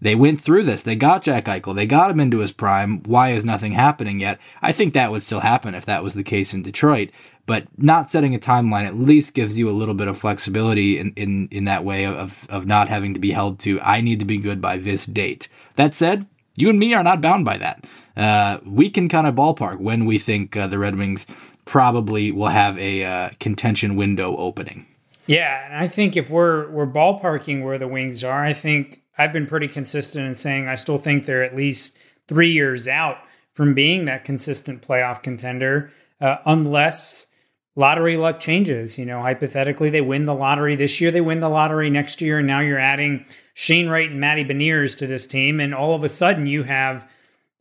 they 0.00 0.14
went 0.14 0.40
through 0.40 0.62
this. 0.64 0.82
They 0.82 0.96
got 0.96 1.22
Jack 1.22 1.46
Eichel. 1.46 1.74
They 1.74 1.86
got 1.86 2.10
him 2.10 2.20
into 2.20 2.38
his 2.38 2.52
prime. 2.52 3.02
Why 3.02 3.30
is 3.30 3.44
nothing 3.44 3.72
happening 3.72 4.20
yet? 4.20 4.38
I 4.62 4.72
think 4.72 4.94
that 4.94 5.10
would 5.10 5.22
still 5.22 5.40
happen 5.40 5.74
if 5.74 5.84
that 5.86 6.04
was 6.04 6.14
the 6.14 6.22
case 6.22 6.54
in 6.54 6.62
Detroit. 6.62 7.10
But 7.46 7.66
not 7.78 8.10
setting 8.10 8.34
a 8.34 8.38
timeline 8.38 8.86
at 8.86 8.94
least 8.94 9.34
gives 9.34 9.58
you 9.58 9.70
a 9.70 9.72
little 9.72 9.94
bit 9.94 10.06
of 10.06 10.18
flexibility 10.18 10.98
in, 10.98 11.14
in, 11.16 11.48
in 11.50 11.64
that 11.64 11.82
way 11.82 12.04
of, 12.04 12.46
of 12.50 12.66
not 12.66 12.88
having 12.88 13.14
to 13.14 13.20
be 13.20 13.30
held 13.30 13.58
to, 13.60 13.80
I 13.80 14.02
need 14.02 14.18
to 14.18 14.26
be 14.26 14.36
good 14.36 14.60
by 14.60 14.76
this 14.76 15.06
date. 15.06 15.48
That 15.76 15.94
said, 15.94 16.26
you 16.58 16.68
and 16.68 16.78
me 16.78 16.92
are 16.92 17.02
not 17.02 17.22
bound 17.22 17.44
by 17.44 17.56
that. 17.56 17.86
Uh, 18.16 18.58
we 18.66 18.90
can 18.90 19.08
kind 19.08 19.26
of 19.26 19.34
ballpark 19.34 19.78
when 19.78 20.04
we 20.04 20.18
think 20.18 20.56
uh, 20.56 20.66
the 20.66 20.78
Red 20.78 20.96
Wings 20.96 21.26
probably 21.64 22.30
will 22.32 22.48
have 22.48 22.78
a 22.78 23.04
uh, 23.04 23.30
contention 23.40 23.96
window 23.96 24.36
opening. 24.36 24.86
Yeah, 25.26 25.66
and 25.66 25.76
I 25.76 25.88
think 25.88 26.16
if 26.16 26.30
we're 26.30 26.68
we're 26.70 26.86
ballparking 26.86 27.62
where 27.62 27.78
the 27.78 27.86
Wings 27.86 28.24
are, 28.24 28.44
I 28.44 28.54
think 28.54 29.02
I've 29.18 29.32
been 29.32 29.46
pretty 29.46 29.68
consistent 29.68 30.26
in 30.26 30.34
saying 30.34 30.68
I 30.68 30.76
still 30.76 30.98
think 30.98 31.24
they're 31.24 31.42
at 31.42 31.56
least 31.56 31.98
three 32.28 32.52
years 32.52 32.86
out 32.86 33.18
from 33.52 33.74
being 33.74 34.04
that 34.04 34.24
consistent 34.24 34.86
playoff 34.86 35.22
contender, 35.22 35.90
uh, 36.20 36.36
unless 36.46 37.26
lottery 37.74 38.16
luck 38.16 38.38
changes. 38.38 38.98
You 38.98 39.06
know, 39.06 39.20
hypothetically, 39.20 39.90
they 39.90 40.00
win 40.00 40.24
the 40.26 40.34
lottery 40.34 40.76
this 40.76 41.00
year, 41.00 41.10
they 41.10 41.20
win 41.20 41.40
the 41.40 41.48
lottery 41.48 41.90
next 41.90 42.20
year, 42.20 42.38
and 42.38 42.46
now 42.46 42.60
you're 42.60 42.78
adding 42.78 43.26
Shane 43.54 43.88
Wright 43.88 44.10
and 44.10 44.20
Matty 44.20 44.44
Beniers 44.44 44.96
to 44.98 45.06
this 45.06 45.26
team, 45.26 45.58
and 45.58 45.74
all 45.74 45.94
of 45.94 46.04
a 46.04 46.08
sudden 46.08 46.46
you 46.46 46.62
have 46.62 47.10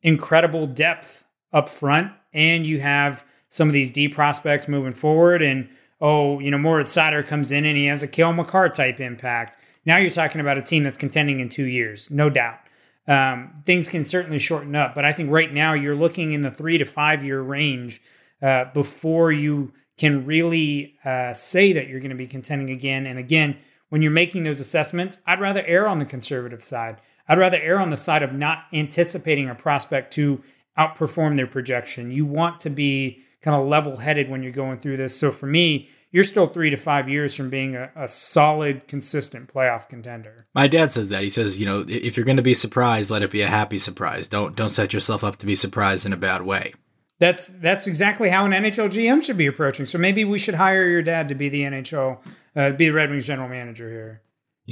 incredible 0.04 0.68
depth 0.68 1.24
up 1.52 1.70
front, 1.70 2.12
and 2.32 2.68
you 2.68 2.80
have 2.82 3.24
some 3.50 3.68
of 3.68 3.74
these 3.74 3.92
D 3.92 4.08
prospects 4.08 4.68
moving 4.68 4.94
forward, 4.94 5.42
and 5.42 5.68
oh, 6.00 6.40
you 6.40 6.52
know, 6.52 6.58
Moritz 6.58 6.96
Seider 6.96 7.26
comes 7.26 7.52
in 7.52 7.66
and 7.66 7.78
he 7.78 7.88
has 7.88 8.04
a 8.04 8.08
Cale 8.08 8.34
Makar 8.34 8.70
type 8.70 9.00
impact. 9.00 9.58
Now 9.88 9.96
you're 9.96 10.10
talking 10.10 10.41
about 10.41 10.58
a 10.58 10.62
team 10.62 10.84
that's 10.84 10.98
contending 10.98 11.39
in 11.39 11.48
two 11.48 11.63
years, 11.63 12.12
no 12.12 12.29
doubt. 12.29 12.60
Um, 13.08 13.63
things 13.65 13.88
can 13.88 14.03
certainly 14.03 14.38
shorten 14.38 14.75
up, 14.75 14.94
but 14.94 15.06
I 15.06 15.13
think 15.13 15.32
right 15.32 15.51
now 15.51 15.72
you're 15.72 15.96
looking 15.96 16.34
in 16.34 16.41
the 16.41 16.51
three 16.51 16.77
to 16.77 16.84
five 16.84 17.24
year 17.24 17.41
range 17.41 18.01
uh, 18.41 18.65
before 18.74 19.32
you 19.32 19.72
can 19.98 20.25
really 20.25 20.96
uh, 21.06 21.34
say 21.34 21.72
that 21.72 21.88
you're 21.88 22.01
going 22.01 22.10
to 22.10 22.17
be 22.17 22.27
contending 22.27 22.70
again. 22.70 23.06
And 23.06 23.17
again, 23.17 23.56
when 23.88 24.01
you're 24.01 24.12
making 24.12 24.44
those 24.44 24.60
assessments, 24.60 25.20
I'd 25.25 25.39
rather 25.39 25.63
err 25.65 25.88
on 25.88 26.00
the 26.00 26.06
conservative 26.06 26.65
side. 26.65 26.98
I'd 27.29 27.38
rather 27.38 27.58
err 27.58 27.79
on 27.79 27.89
the 27.89 27.96
side 27.96 28.24
of 28.24 28.34
not 28.34 28.65
anticipating 28.74 29.50
a 29.50 29.56
prospect 29.56 30.12
to 30.15 30.44
outperform 30.77 31.38
their 31.38 31.48
projection. 31.48 32.12
You 32.12 32.25
want 32.25 32.60
to 32.60 32.70
be 32.70 33.24
kind 33.41 33.56
of 33.56 33.65
level 33.65 33.96
headed 33.96 34.29
when 34.29 34.44
you're 34.44 34.51
going 34.51 34.79
through 34.79 34.98
this. 34.98 35.17
So 35.17 35.32
for 35.32 35.48
me, 35.48 35.88
you're 36.12 36.24
still 36.24 36.48
three 36.48 36.70
to 36.70 36.78
five 36.78 37.10
years 37.10 37.36
from 37.36 37.50
being 37.50 37.76
a, 37.76 37.92
a, 37.96 38.08
solid, 38.08 38.88
consistent 38.88 39.54
playoff 39.54 39.90
contender. 39.90 40.48
My 40.56 40.68
dad 40.68 40.92
says 40.92 41.10
that. 41.10 41.24
He 41.24 41.30
says, 41.30 41.60
you 41.60 41.66
know, 41.66 41.86
if 41.88 42.16
you're 42.16 42.26
going 42.26 42.38
to 42.38 42.44
be 42.44 42.54
surprised, 42.54 43.10
let 43.10 43.24
it 43.24 43.32
be 43.32 43.42
a 43.42 43.48
happy 43.48 43.78
surprise. 43.78 44.28
Don't 44.28 44.56
don't 44.56 44.70
set 44.70 44.94
yourself 44.94 45.24
up 45.24 45.38
to 45.38 45.46
be 45.46 45.56
surprised 45.56 46.06
in 46.06 46.14
a 46.14 46.18
bad 46.18 46.44
way. 46.44 46.74
That's 47.20 47.48
that's 47.48 47.88
exactly 47.88 48.30
how 48.30 48.46
an 48.46 48.52
NHL 48.52 48.90
GM 48.90 49.24
should 49.24 49.38
be 49.38 49.48
approaching. 49.48 49.86
So 49.86 49.98
maybe 49.98 50.24
we 50.24 50.38
should 50.38 50.56
hire 50.56 50.88
your 50.88 51.02
dad 51.02 51.28
to 51.30 51.36
be 51.36 51.50
the 51.50 51.62
NHL, 51.62 52.20
uh, 52.56 52.72
be 52.72 52.86
the 52.86 52.92
Red 52.92 53.10
Wings 53.10 53.26
general 53.26 53.50
manager 53.50 53.90
here. 53.90 54.22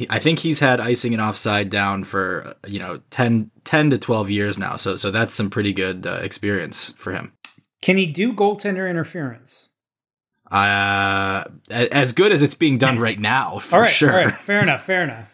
I 0.10 0.20
think 0.20 0.40
he's 0.40 0.60
had 0.60 0.82
icing 0.82 1.14
and 1.14 1.22
offside 1.22 1.70
down 1.70 2.04
for 2.04 2.54
you 2.68 2.80
know 2.80 3.02
10, 3.10 3.50
10 3.64 3.90
to 3.92 3.98
twelve 3.98 4.30
years 4.30 4.58
now. 4.58 4.76
So 4.76 4.96
so 4.98 5.10
that's 5.10 5.34
some 5.34 5.50
pretty 5.50 5.74
good 5.74 6.06
uh, 6.06 6.20
experience 6.22 6.94
for 6.98 7.14
him. 7.14 7.34
Can 7.82 7.98
he 7.98 8.06
do 8.06 8.34
goaltender 8.34 8.90
interference? 8.90 9.70
Uh, 10.56 11.44
as 11.70 12.14
good 12.14 12.32
as 12.32 12.42
it's 12.42 12.56
being 12.56 12.78
done 12.78 13.00
right 13.00 13.20
now, 13.20 13.60
for 13.64 13.76
all 13.76 13.82
right, 13.82 13.92
sure. 13.92 14.12
All 14.12 14.26
right, 14.26 14.34
fair 14.34 14.62
enough. 14.62 14.84
Fair 14.84 15.04
enough. 15.04 15.32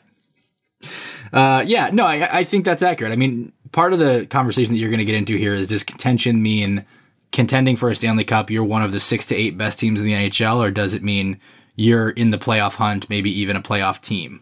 Uh, 1.33 1.63
yeah, 1.65 1.89
no, 1.93 2.03
I, 2.03 2.39
I 2.39 2.43
think 2.43 2.65
that's 2.65 2.83
accurate. 2.83 3.13
I 3.13 3.15
mean, 3.15 3.53
part 3.71 3.93
of 3.93 3.99
the 3.99 4.27
conversation 4.29 4.73
that 4.73 4.79
you're 4.79 4.89
going 4.89 4.99
to 4.99 5.05
get 5.05 5.15
into 5.15 5.37
here 5.37 5.53
is 5.53 5.65
does 5.69 5.81
contention 5.81 6.43
mean 6.43 6.85
contending 7.31 7.77
for 7.77 7.89
a 7.89 7.95
Stanley 7.95 8.25
Cup? 8.25 8.49
You're 8.49 8.65
one 8.65 8.83
of 8.83 8.91
the 8.91 8.99
six 8.99 9.25
to 9.27 9.35
eight 9.35 9.57
best 9.57 9.79
teams 9.79 10.01
in 10.01 10.07
the 10.07 10.11
NHL, 10.11 10.57
or 10.57 10.71
does 10.71 10.93
it 10.93 11.03
mean 11.03 11.39
you're 11.77 12.09
in 12.09 12.31
the 12.31 12.37
playoff 12.37 12.73
hunt, 12.73 13.09
maybe 13.09 13.31
even 13.31 13.55
a 13.55 13.61
playoff 13.61 14.01
team? 14.01 14.41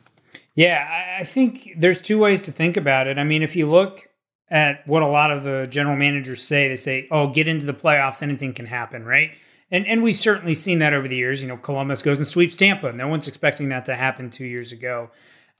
Yeah, 0.55 1.15
I 1.19 1.25
think 1.25 1.75
there's 1.77 2.01
two 2.01 2.17
ways 2.17 2.41
to 2.41 2.51
think 2.51 2.75
about 2.75 3.05
it. 3.05 3.19
I 3.19 3.23
mean, 3.23 3.43
if 3.43 3.55
you 3.55 3.69
look 3.69 4.09
at 4.49 4.87
what 4.87 5.03
a 5.03 5.07
lot 5.07 5.29
of 5.29 5.43
the 5.43 5.67
general 5.69 5.95
managers 5.95 6.41
say, 6.41 6.69
they 6.69 6.75
say, 6.75 7.07
"Oh, 7.11 7.27
get 7.27 7.47
into 7.47 7.67
the 7.67 7.73
playoffs, 7.73 8.23
anything 8.23 8.53
can 8.53 8.65
happen," 8.65 9.05
right? 9.05 9.29
And 9.71 9.85
and 9.87 10.01
we've 10.01 10.15
certainly 10.15 10.53
seen 10.53 10.79
that 10.79 10.93
over 10.93 11.07
the 11.07 11.15
years. 11.15 11.41
You 11.41 11.47
know, 11.47 11.57
Columbus 11.57 12.01
goes 12.01 12.17
and 12.17 12.27
sweeps 12.27 12.55
Tampa. 12.55 12.91
No 12.91 13.07
one's 13.07 13.27
expecting 13.27 13.69
that 13.69 13.85
to 13.85 13.95
happen 13.95 14.29
two 14.29 14.45
years 14.45 14.71
ago. 14.71 15.11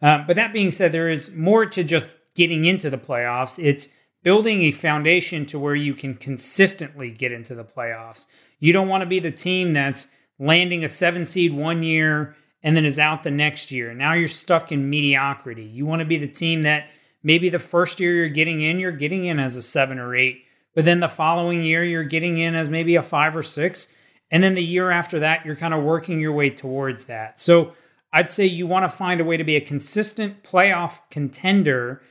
Um, 0.01 0.25
but 0.25 0.35
that 0.35 0.53
being 0.53 0.71
said, 0.71 0.91
there 0.91 1.09
is 1.09 1.31
more 1.33 1.65
to 1.65 1.83
just 1.83 2.17
getting 2.35 2.65
into 2.65 2.89
the 2.89 2.97
playoffs. 2.97 3.63
It's 3.63 3.89
building 4.23 4.63
a 4.63 4.71
foundation 4.71 5.45
to 5.47 5.59
where 5.59 5.75
you 5.75 5.93
can 5.93 6.15
consistently 6.15 7.11
get 7.11 7.31
into 7.31 7.55
the 7.55 7.63
playoffs. 7.63 8.27
You 8.59 8.73
don't 8.73 8.87
want 8.87 9.01
to 9.01 9.07
be 9.07 9.19
the 9.19 9.31
team 9.31 9.73
that's 9.73 10.07
landing 10.37 10.83
a 10.83 10.89
seven 10.89 11.25
seed 11.25 11.53
one 11.53 11.83
year 11.83 12.35
and 12.63 12.75
then 12.75 12.85
is 12.85 12.99
out 12.99 13.23
the 13.23 13.31
next 13.31 13.71
year. 13.71 13.93
Now 13.93 14.13
you're 14.13 14.27
stuck 14.27 14.71
in 14.71 14.89
mediocrity. 14.89 15.63
You 15.63 15.85
want 15.85 16.01
to 16.01 16.07
be 16.07 16.17
the 16.17 16.27
team 16.27 16.63
that 16.63 16.89
maybe 17.23 17.49
the 17.49 17.59
first 17.59 17.99
year 17.99 18.15
you're 18.15 18.29
getting 18.29 18.61
in, 18.61 18.79
you're 18.79 18.91
getting 18.91 19.25
in 19.25 19.39
as 19.39 19.55
a 19.55 19.61
seven 19.61 19.99
or 19.99 20.15
eight, 20.15 20.43
but 20.75 20.85
then 20.85 20.99
the 20.99 21.07
following 21.07 21.61
year 21.61 21.83
you're 21.83 22.03
getting 22.03 22.37
in 22.37 22.55
as 22.55 22.69
maybe 22.69 22.95
a 22.95 23.03
five 23.03 23.35
or 23.35 23.43
six 23.43 23.87
and 24.31 24.43
then 24.43 24.53
the 24.53 24.63
year 24.63 24.91
after 24.91 25.19
that, 25.19 25.45
you're 25.45 25.55
kind 25.55 25.73
of 25.73 25.83
working 25.83 26.19
your 26.19 26.33
way 26.33 26.49
towards 26.49 27.05
that. 27.05 27.39
So 27.39 27.73
I'd 28.13 28.29
say 28.29 28.45
you 28.45 28.67
want 28.67 28.89
to 28.89 28.95
find 28.95 29.21
a 29.21 29.25
way 29.25 29.37
to 29.37 29.43
be 29.43 29.55
a 29.55 29.61
consistent 29.61 30.43
playoff 30.43 30.99
contender, 31.09 32.01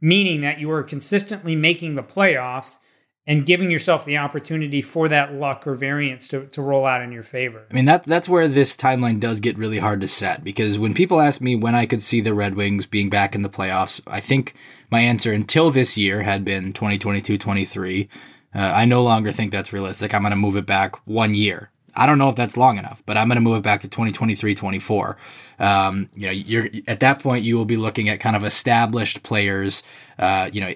meaning 0.00 0.40
that 0.42 0.58
you 0.58 0.70
are 0.70 0.82
consistently 0.82 1.56
making 1.56 1.94
the 1.94 2.02
playoffs 2.02 2.78
and 3.26 3.44
giving 3.44 3.70
yourself 3.70 4.04
the 4.04 4.16
opportunity 4.16 4.80
for 4.80 5.08
that 5.08 5.34
luck 5.34 5.66
or 5.66 5.74
variance 5.74 6.28
to, 6.28 6.46
to 6.46 6.62
roll 6.62 6.86
out 6.86 7.02
in 7.02 7.10
your 7.10 7.24
favor. 7.24 7.66
I 7.70 7.74
mean 7.74 7.86
that 7.86 8.04
that's 8.04 8.28
where 8.28 8.46
this 8.46 8.76
timeline 8.76 9.18
does 9.18 9.40
get 9.40 9.58
really 9.58 9.78
hard 9.78 10.00
to 10.02 10.08
set 10.08 10.44
because 10.44 10.78
when 10.78 10.94
people 10.94 11.20
ask 11.20 11.40
me 11.40 11.56
when 11.56 11.74
I 11.74 11.86
could 11.86 12.02
see 12.02 12.20
the 12.20 12.34
Red 12.34 12.54
Wings 12.54 12.86
being 12.86 13.10
back 13.10 13.34
in 13.34 13.42
the 13.42 13.48
playoffs, 13.48 14.00
I 14.06 14.20
think 14.20 14.54
my 14.90 15.00
answer 15.00 15.32
until 15.32 15.70
this 15.70 15.98
year 15.98 16.22
had 16.22 16.44
been 16.44 16.72
2022-23 16.72 18.08
uh, 18.56 18.72
I 18.74 18.86
no 18.86 19.02
longer 19.02 19.32
think 19.32 19.52
that's 19.52 19.72
realistic. 19.72 20.14
I'm 20.14 20.22
going 20.22 20.30
to 20.30 20.36
move 20.36 20.56
it 20.56 20.66
back 20.66 20.96
one 21.06 21.34
year. 21.34 21.70
I 21.94 22.06
don't 22.06 22.18
know 22.18 22.28
if 22.28 22.36
that's 22.36 22.56
long 22.56 22.78
enough, 22.78 23.02
but 23.06 23.16
I'm 23.16 23.28
going 23.28 23.36
to 23.36 23.42
move 23.42 23.58
it 23.58 23.62
back 23.62 23.82
to 23.82 23.88
2023, 23.88 24.54
24. 24.54 25.16
Um, 25.58 26.08
you 26.14 26.26
know, 26.26 26.32
you're 26.32 26.66
at 26.88 27.00
that 27.00 27.20
point, 27.20 27.44
you 27.44 27.56
will 27.56 27.64
be 27.64 27.76
looking 27.76 28.08
at 28.08 28.20
kind 28.20 28.36
of 28.36 28.44
established 28.44 29.22
players, 29.22 29.82
uh, 30.18 30.50
you 30.52 30.60
know, 30.60 30.74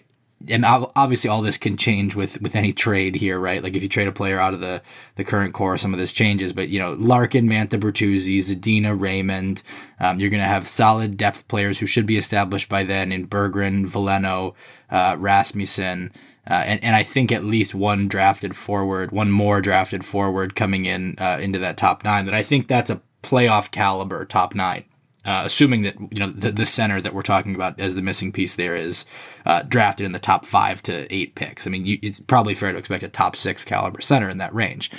and 0.48 0.64
obviously 0.64 1.28
all 1.28 1.42
this 1.42 1.58
can 1.58 1.76
change 1.76 2.14
with 2.14 2.40
with 2.40 2.56
any 2.56 2.72
trade 2.72 3.16
here, 3.16 3.38
right? 3.38 3.62
Like 3.62 3.74
if 3.74 3.82
you 3.82 3.88
trade 3.90 4.08
a 4.08 4.12
player 4.12 4.38
out 4.38 4.54
of 4.54 4.60
the 4.60 4.80
the 5.16 5.24
current 5.24 5.52
core, 5.52 5.76
some 5.76 5.92
of 5.92 6.00
this 6.00 6.14
changes. 6.14 6.54
But 6.54 6.70
you 6.70 6.78
know, 6.78 6.92
Larkin, 6.92 7.46
Mantha, 7.46 7.78
Bertuzzi, 7.78 8.38
Zadina, 8.38 8.98
Raymond, 8.98 9.62
um, 9.98 10.18
you're 10.18 10.30
going 10.30 10.42
to 10.42 10.48
have 10.48 10.66
solid 10.66 11.18
depth 11.18 11.46
players 11.48 11.80
who 11.80 11.86
should 11.86 12.06
be 12.06 12.16
established 12.16 12.70
by 12.70 12.84
then 12.84 13.12
in 13.12 13.26
Berggren, 13.26 13.86
Veleno, 13.86 14.54
uh, 14.88 15.16
Rasmussen. 15.18 16.10
Uh, 16.48 16.54
and, 16.54 16.82
and 16.82 16.96
I 16.96 17.02
think 17.02 17.30
at 17.30 17.44
least 17.44 17.74
one 17.74 18.08
drafted 18.08 18.56
forward, 18.56 19.12
one 19.12 19.30
more 19.30 19.60
drafted 19.60 20.04
forward 20.04 20.54
coming 20.54 20.86
in 20.86 21.16
uh, 21.18 21.38
into 21.40 21.58
that 21.58 21.76
top 21.76 22.02
nine. 22.02 22.26
That 22.26 22.34
I 22.34 22.42
think 22.42 22.66
that's 22.66 22.90
a 22.90 23.02
playoff 23.22 23.70
caliber 23.70 24.24
top 24.24 24.54
nine. 24.54 24.84
Uh, 25.22 25.42
assuming 25.44 25.82
that 25.82 26.00
you 26.10 26.18
know 26.18 26.30
the, 26.30 26.50
the 26.50 26.64
center 26.64 26.98
that 26.98 27.12
we're 27.12 27.20
talking 27.20 27.54
about 27.54 27.78
as 27.78 27.94
the 27.94 28.00
missing 28.00 28.32
piece 28.32 28.56
there 28.56 28.74
is 28.74 29.04
uh, 29.44 29.62
drafted 29.62 30.06
in 30.06 30.12
the 30.12 30.18
top 30.18 30.46
five 30.46 30.82
to 30.82 31.12
eight 31.14 31.34
picks. 31.34 31.66
I 31.66 31.70
mean, 31.70 31.84
you, 31.84 31.98
it's 32.00 32.20
probably 32.20 32.54
fair 32.54 32.72
to 32.72 32.78
expect 32.78 33.02
a 33.02 33.08
top 33.08 33.36
six 33.36 33.62
caliber 33.62 34.00
center 34.00 34.30
in 34.30 34.38
that 34.38 34.54
range. 34.54 34.90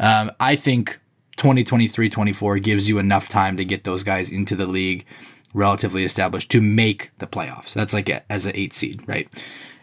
Um, 0.00 0.32
I 0.40 0.56
think 0.56 0.98
2023-24 1.36 2.62
gives 2.62 2.88
you 2.88 2.98
enough 2.98 3.28
time 3.28 3.56
to 3.56 3.64
get 3.64 3.84
those 3.84 4.02
guys 4.02 4.32
into 4.32 4.56
the 4.56 4.66
league 4.66 5.06
relatively 5.54 6.04
established 6.04 6.50
to 6.50 6.60
make 6.60 7.10
the 7.18 7.26
playoffs. 7.26 7.72
That's 7.72 7.94
like 7.94 8.08
a, 8.08 8.30
as 8.30 8.46
an 8.46 8.52
eight 8.54 8.72
seed, 8.72 9.02
right? 9.06 9.28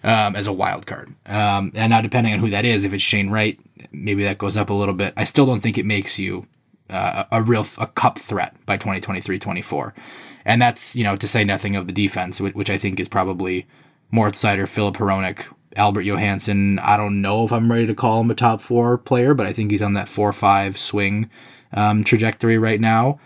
Um, 0.03 0.35
as 0.35 0.47
a 0.47 0.53
wild 0.53 0.85
card. 0.85 1.13
Um, 1.25 1.71
and 1.75 1.89
now, 1.89 2.01
depending 2.01 2.33
on 2.33 2.39
who 2.39 2.49
that 2.49 2.65
is, 2.65 2.85
if 2.85 2.93
it's 2.93 3.03
Shane 3.03 3.29
Wright, 3.29 3.59
maybe 3.91 4.23
that 4.23 4.37
goes 4.37 4.57
up 4.57 4.69
a 4.69 4.73
little 4.73 4.93
bit. 4.93 5.13
I 5.17 5.23
still 5.23 5.45
don't 5.45 5.61
think 5.61 5.77
it 5.77 5.85
makes 5.85 6.19
you 6.19 6.47
uh, 6.89 7.25
a 7.31 7.41
real 7.41 7.65
a 7.77 7.87
cup 7.87 8.19
threat 8.19 8.55
by 8.65 8.77
2023-24. 8.77 9.93
And 10.45 10.61
that's, 10.61 10.95
you 10.95 11.03
know, 11.03 11.17
to 11.17 11.27
say 11.27 11.43
nothing 11.43 11.75
of 11.75 11.87
the 11.87 11.93
defense, 11.93 12.39
which, 12.39 12.55
which 12.55 12.69
I 12.69 12.77
think 12.77 12.99
is 12.99 13.09
probably 13.09 13.67
Moritz 14.11 14.41
Seider, 14.41 14.67
Filip 14.67 14.95
Hronek, 14.95 15.45
Albert 15.75 16.03
Johansson, 16.03 16.79
I 16.79 16.97
don't 16.97 17.21
know 17.21 17.43
if 17.43 17.51
I'm 17.51 17.71
ready 17.71 17.85
to 17.85 17.93
call 17.93 18.21
him 18.21 18.31
a 18.31 18.35
top 18.35 18.61
four 18.61 18.97
player, 18.97 19.33
but 19.33 19.45
I 19.45 19.53
think 19.53 19.71
he's 19.71 19.81
on 19.81 19.93
that 19.93 20.07
four 20.07 20.31
five 20.31 20.77
swing 20.77 21.29
um, 21.73 22.03
trajectory 22.03 22.57
right 22.57 22.79
now. 22.79 23.19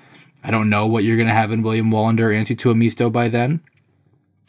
I 0.43 0.51
don't 0.51 0.69
know 0.69 0.88
what 0.88 1.03
you're 1.03 1.17
going 1.17 1.27
to 1.27 1.34
have 1.34 1.51
in 1.51 1.62
William 1.62 1.91
Wallinder, 1.91 2.34
Antti 2.34 2.55
Tuomisto 2.55 3.12
by 3.12 3.29
then. 3.29 3.62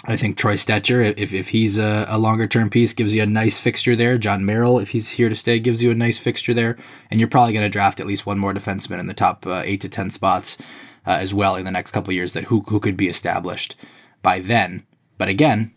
I 0.05 0.17
think 0.17 0.37
Troy 0.37 0.55
Stecher, 0.55 1.15
if, 1.17 1.33
if 1.33 1.51
he's 1.51 1.79
a, 1.79 2.07
a 2.09 2.19
longer 2.19 2.49
term 2.49 2.71
piece, 2.71 2.93
gives 2.93 3.15
you 3.15 3.23
a 3.23 3.27
nice 3.27 3.61
fixture 3.61 3.95
there. 3.95 4.19
Jon 4.19 4.45
Merrill, 4.45 4.81
if 4.81 4.91
he's 4.91 5.11
here 5.11 5.29
to 5.29 5.37
stay, 5.37 5.61
gives 5.61 5.83
you 5.83 5.93
a 5.93 5.95
nice 5.95 6.19
fixture 6.19 6.53
there. 6.53 6.77
And 7.11 7.21
you're 7.21 7.29
probably 7.29 7.53
going 7.53 7.65
to 7.65 7.69
draft 7.69 8.01
at 8.01 8.07
least 8.07 8.27
one 8.27 8.39
more 8.39 8.53
defenseman 8.53 8.99
in 8.99 9.07
the 9.07 9.15
top 9.15 9.47
uh, 9.47 9.63
eight 9.65 9.81
to 9.83 9.89
10 9.89 10.11
spots 10.11 10.59
uh, 11.07 11.11
as 11.13 11.33
well 11.33 11.55
in 11.55 11.65
the 11.65 11.71
next 11.71 11.93
couple 11.93 12.13
years 12.13 12.33
that 12.33 12.45
who, 12.45 12.63
who 12.63 12.81
could 12.81 12.97
be 12.97 13.09
established 13.09 13.77
by 14.23 14.41
then. 14.41 14.85
But 15.19 15.29
again, 15.29 15.73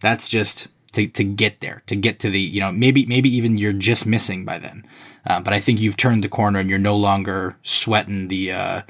that's 0.00 0.28
just 0.28 0.66
to, 0.92 1.06
to 1.06 1.22
get 1.22 1.60
there, 1.60 1.84
to 1.86 1.94
get 1.94 2.18
to 2.20 2.30
the, 2.30 2.40
you 2.40 2.60
know, 2.60 2.72
maybe, 2.72 3.06
maybe 3.06 3.34
even 3.34 3.58
you're 3.58 3.72
just 3.72 4.06
missing 4.06 4.44
by 4.44 4.58
then. 4.58 4.84
Uh, 5.24 5.40
but 5.40 5.52
I 5.52 5.60
think 5.60 5.80
you've 5.80 5.96
turned 5.96 6.24
the 6.24 6.28
corner 6.28 6.58
and 6.58 6.68
you're 6.68 6.78
no 6.80 6.96
longer 6.96 7.56
sweating 7.62 8.26
the, 8.26 8.50
uh, 8.50 8.82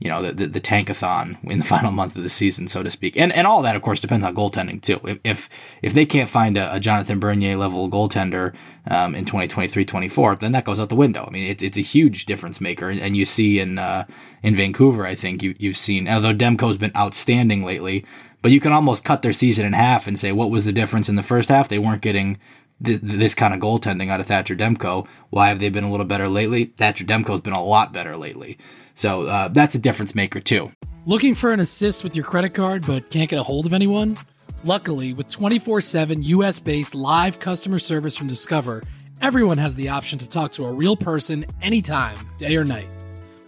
you 0.00 0.08
know 0.08 0.22
the, 0.22 0.32
the, 0.32 0.46
the 0.46 0.60
tankathon 0.60 1.36
in 1.44 1.58
the 1.58 1.64
final 1.76 1.92
month 1.92 2.16
of 2.16 2.22
the 2.22 2.30
season, 2.30 2.66
so 2.66 2.82
to 2.82 2.90
speak. 2.90 3.16
And 3.16 3.32
and 3.32 3.46
all 3.46 3.62
that, 3.62 3.76
of 3.76 3.82
course, 3.82 4.00
depends 4.00 4.24
on 4.24 4.34
goaltending 4.34 4.82
too. 4.82 4.98
If 5.04 5.20
if, 5.22 5.50
if 5.82 5.94
they 5.94 6.06
can't 6.06 6.28
find 6.28 6.56
a, 6.56 6.74
a 6.74 6.80
Jonathan 6.80 7.20
Bernier 7.20 7.56
level 7.56 7.88
goaltender 7.88 8.54
um, 8.88 9.14
in 9.14 9.24
2023-24, 9.26 10.40
then 10.40 10.52
that 10.52 10.64
goes 10.64 10.80
out 10.80 10.88
the 10.88 10.96
window. 10.96 11.24
I 11.26 11.30
mean, 11.30 11.48
it's 11.48 11.62
it's 11.62 11.78
a 11.78 11.82
huge 11.82 12.24
difference 12.26 12.60
maker, 12.60 12.88
and 12.88 13.16
you 13.16 13.24
see 13.24 13.60
in 13.60 13.78
uh, 13.78 14.06
in 14.42 14.56
Vancouver, 14.56 15.06
I 15.06 15.14
think 15.14 15.42
you 15.42 15.54
you've 15.58 15.76
seen 15.76 16.08
although 16.08 16.34
Demko's 16.34 16.78
been 16.78 16.96
outstanding 16.96 17.62
lately, 17.62 18.04
but 18.40 18.50
you 18.50 18.60
can 18.60 18.72
almost 18.72 19.04
cut 19.04 19.20
their 19.20 19.34
season 19.34 19.66
in 19.66 19.74
half 19.74 20.06
and 20.06 20.18
say 20.18 20.32
what 20.32 20.50
was 20.50 20.64
the 20.64 20.72
difference 20.72 21.10
in 21.10 21.16
the 21.16 21.22
first 21.22 21.50
half? 21.50 21.68
They 21.68 21.78
weren't 21.78 22.02
getting 22.02 22.38
this 22.80 23.34
kind 23.34 23.52
of 23.52 23.60
goaltending 23.60 24.10
out 24.10 24.20
of 24.20 24.26
Thatcher 24.26 24.56
Demko. 24.56 25.06
Why 25.30 25.48
have 25.48 25.60
they 25.60 25.68
been 25.68 25.84
a 25.84 25.90
little 25.90 26.06
better 26.06 26.28
lately? 26.28 26.66
Thatcher 26.76 27.04
Demko's 27.04 27.40
been 27.40 27.52
a 27.52 27.62
lot 27.62 27.92
better 27.92 28.16
lately. 28.16 28.58
So 28.94 29.22
uh, 29.22 29.48
that's 29.48 29.74
a 29.74 29.78
difference 29.78 30.14
maker 30.14 30.40
too. 30.40 30.72
Looking 31.06 31.34
for 31.34 31.52
an 31.52 31.60
assist 31.60 32.04
with 32.04 32.14
your 32.16 32.24
credit 32.24 32.54
card 32.54 32.86
but 32.86 33.10
can't 33.10 33.28
get 33.30 33.38
a 33.38 33.42
hold 33.42 33.66
of 33.66 33.72
anyone? 33.72 34.16
Luckily, 34.64 35.14
with 35.14 35.28
24 35.28 35.80
7 35.80 36.22
US 36.22 36.60
based 36.60 36.94
live 36.94 37.38
customer 37.38 37.78
service 37.78 38.16
from 38.16 38.26
Discover, 38.26 38.82
everyone 39.20 39.58
has 39.58 39.74
the 39.74 39.88
option 39.88 40.18
to 40.18 40.28
talk 40.28 40.52
to 40.52 40.64
a 40.64 40.72
real 40.72 40.96
person 40.96 41.46
anytime, 41.62 42.16
day 42.38 42.56
or 42.56 42.64
night. 42.64 42.88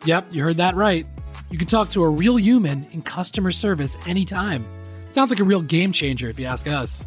Yep, 0.04 0.28
you 0.30 0.42
heard 0.42 0.56
that 0.56 0.74
right. 0.74 1.06
You 1.50 1.58
can 1.58 1.68
talk 1.68 1.90
to 1.90 2.02
a 2.02 2.08
real 2.08 2.38
human 2.38 2.86
in 2.92 3.02
customer 3.02 3.52
service 3.52 3.98
anytime. 4.06 4.66
Sounds 5.08 5.30
like 5.30 5.40
a 5.40 5.44
real 5.44 5.60
game 5.60 5.92
changer 5.92 6.30
if 6.30 6.38
you 6.38 6.46
ask 6.46 6.66
us. 6.66 7.06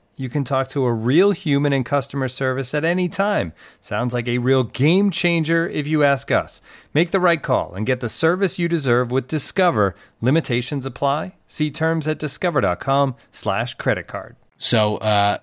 you 0.21 0.29
can 0.29 0.43
talk 0.43 0.69
to 0.69 0.85
a 0.85 0.93
real 0.93 1.31
human 1.31 1.73
in 1.73 1.83
customer 1.83 2.27
service 2.27 2.73
at 2.75 2.85
any 2.85 3.09
time. 3.09 3.53
Sounds 3.81 4.13
like 4.13 4.27
a 4.27 4.37
real 4.37 4.63
game 4.63 5.09
changer 5.09 5.67
if 5.67 5.87
you 5.87 6.03
ask 6.03 6.29
us. 6.29 6.61
Make 6.93 7.09
the 7.09 7.19
right 7.19 7.41
call 7.41 7.73
and 7.73 7.85
get 7.85 8.01
the 8.01 8.07
service 8.07 8.59
you 8.59 8.67
deserve 8.67 9.09
with 9.09 9.27
Discover. 9.27 9.95
Limitations 10.21 10.85
apply. 10.85 11.35
See 11.47 11.71
terms 11.71 12.07
at 12.07 12.19
discover.com/slash 12.19 13.73
credit 13.73 14.05
card. 14.07 14.35
So, 14.59 14.97
uh, 14.97 15.39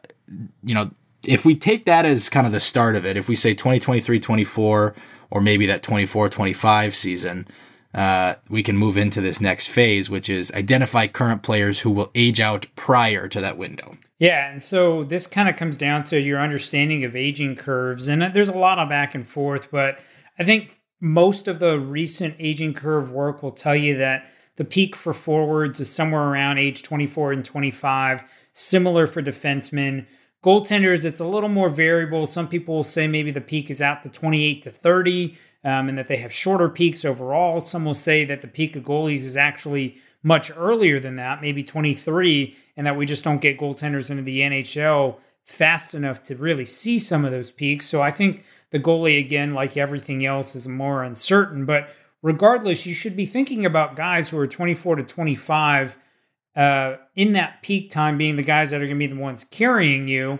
you 0.62 0.74
know, 0.74 0.92
if 1.24 1.44
we 1.44 1.56
take 1.56 1.84
that 1.86 2.04
as 2.04 2.28
kind 2.28 2.46
of 2.46 2.52
the 2.52 2.60
start 2.60 2.94
of 2.94 3.04
it, 3.04 3.16
if 3.16 3.28
we 3.28 3.34
say 3.34 3.54
2023 3.54 4.20
24 4.20 4.94
or 5.30 5.40
maybe 5.40 5.66
that 5.66 5.82
24 5.82 6.28
25 6.28 6.94
season, 6.94 7.48
uh, 7.94 8.34
we 8.48 8.62
can 8.62 8.76
move 8.76 8.96
into 8.96 9.20
this 9.20 9.40
next 9.40 9.68
phase, 9.68 10.08
which 10.08 10.28
is 10.28 10.52
identify 10.52 11.08
current 11.08 11.42
players 11.42 11.80
who 11.80 11.90
will 11.90 12.12
age 12.14 12.40
out 12.40 12.66
prior 12.76 13.26
to 13.26 13.40
that 13.40 13.58
window. 13.58 13.96
Yeah, 14.18 14.50
and 14.50 14.60
so 14.60 15.04
this 15.04 15.28
kind 15.28 15.48
of 15.48 15.56
comes 15.56 15.76
down 15.76 16.02
to 16.04 16.20
your 16.20 16.40
understanding 16.40 17.04
of 17.04 17.14
aging 17.14 17.54
curves, 17.54 18.08
and 18.08 18.34
there's 18.34 18.48
a 18.48 18.58
lot 18.58 18.78
of 18.78 18.88
back 18.88 19.14
and 19.14 19.26
forth, 19.26 19.70
but 19.70 20.00
I 20.38 20.44
think 20.44 20.80
most 21.00 21.46
of 21.46 21.60
the 21.60 21.78
recent 21.78 22.34
aging 22.40 22.74
curve 22.74 23.12
work 23.12 23.42
will 23.42 23.52
tell 23.52 23.76
you 23.76 23.96
that 23.98 24.28
the 24.56 24.64
peak 24.64 24.96
for 24.96 25.14
forwards 25.14 25.78
is 25.78 25.88
somewhere 25.88 26.24
around 26.24 26.58
age 26.58 26.82
24 26.82 27.32
and 27.32 27.44
25, 27.44 28.24
similar 28.52 29.06
for 29.06 29.22
defensemen. 29.22 30.04
Goaltenders, 30.44 31.04
it's 31.04 31.20
a 31.20 31.24
little 31.24 31.48
more 31.48 31.68
variable. 31.68 32.26
Some 32.26 32.48
people 32.48 32.74
will 32.74 32.84
say 32.84 33.06
maybe 33.06 33.30
the 33.30 33.40
peak 33.40 33.70
is 33.70 33.80
out 33.80 34.02
to 34.02 34.08
28 34.08 34.62
to 34.62 34.70
30, 34.72 35.36
um, 35.62 35.88
and 35.88 35.96
that 35.96 36.08
they 36.08 36.16
have 36.16 36.32
shorter 36.32 36.68
peaks 36.68 37.04
overall. 37.04 37.60
Some 37.60 37.84
will 37.84 37.94
say 37.94 38.24
that 38.24 38.40
the 38.40 38.48
peak 38.48 38.74
of 38.74 38.82
goalies 38.82 39.24
is 39.24 39.36
actually 39.36 39.96
much 40.24 40.50
earlier 40.56 40.98
than 40.98 41.16
that, 41.16 41.40
maybe 41.40 41.62
23, 41.62 42.56
and 42.78 42.86
that 42.86 42.96
we 42.96 43.04
just 43.04 43.24
don't 43.24 43.40
get 43.40 43.58
goaltenders 43.58 44.08
into 44.08 44.22
the 44.22 44.38
NHL 44.38 45.16
fast 45.42 45.94
enough 45.94 46.22
to 46.22 46.36
really 46.36 46.64
see 46.64 46.96
some 46.96 47.24
of 47.24 47.32
those 47.32 47.50
peaks. 47.50 47.86
So 47.86 48.00
I 48.00 48.12
think 48.12 48.44
the 48.70 48.78
goalie, 48.78 49.18
again, 49.18 49.52
like 49.52 49.76
everything 49.76 50.24
else, 50.24 50.54
is 50.54 50.68
more 50.68 51.02
uncertain. 51.02 51.66
But 51.66 51.88
regardless, 52.22 52.86
you 52.86 52.94
should 52.94 53.16
be 53.16 53.26
thinking 53.26 53.66
about 53.66 53.96
guys 53.96 54.30
who 54.30 54.38
are 54.38 54.46
24 54.46 54.96
to 54.96 55.02
25 55.02 55.98
uh, 56.54 56.96
in 57.16 57.32
that 57.32 57.62
peak 57.62 57.90
time 57.90 58.16
being 58.16 58.36
the 58.36 58.42
guys 58.42 58.70
that 58.70 58.76
are 58.76 58.86
going 58.86 58.98
to 58.98 59.08
be 59.08 59.12
the 59.12 59.20
ones 59.20 59.42
carrying 59.42 60.06
you. 60.06 60.38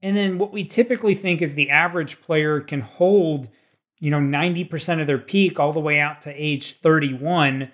And 0.00 0.16
then 0.16 0.38
what 0.38 0.54
we 0.54 0.64
typically 0.64 1.14
think 1.14 1.42
is 1.42 1.54
the 1.54 1.68
average 1.68 2.22
player 2.22 2.60
can 2.60 2.80
hold, 2.80 3.50
you 4.00 4.10
know, 4.10 4.20
90% 4.20 5.02
of 5.02 5.06
their 5.06 5.18
peak 5.18 5.60
all 5.60 5.72
the 5.74 5.80
way 5.80 6.00
out 6.00 6.22
to 6.22 6.32
age 6.32 6.78
31 6.78 7.70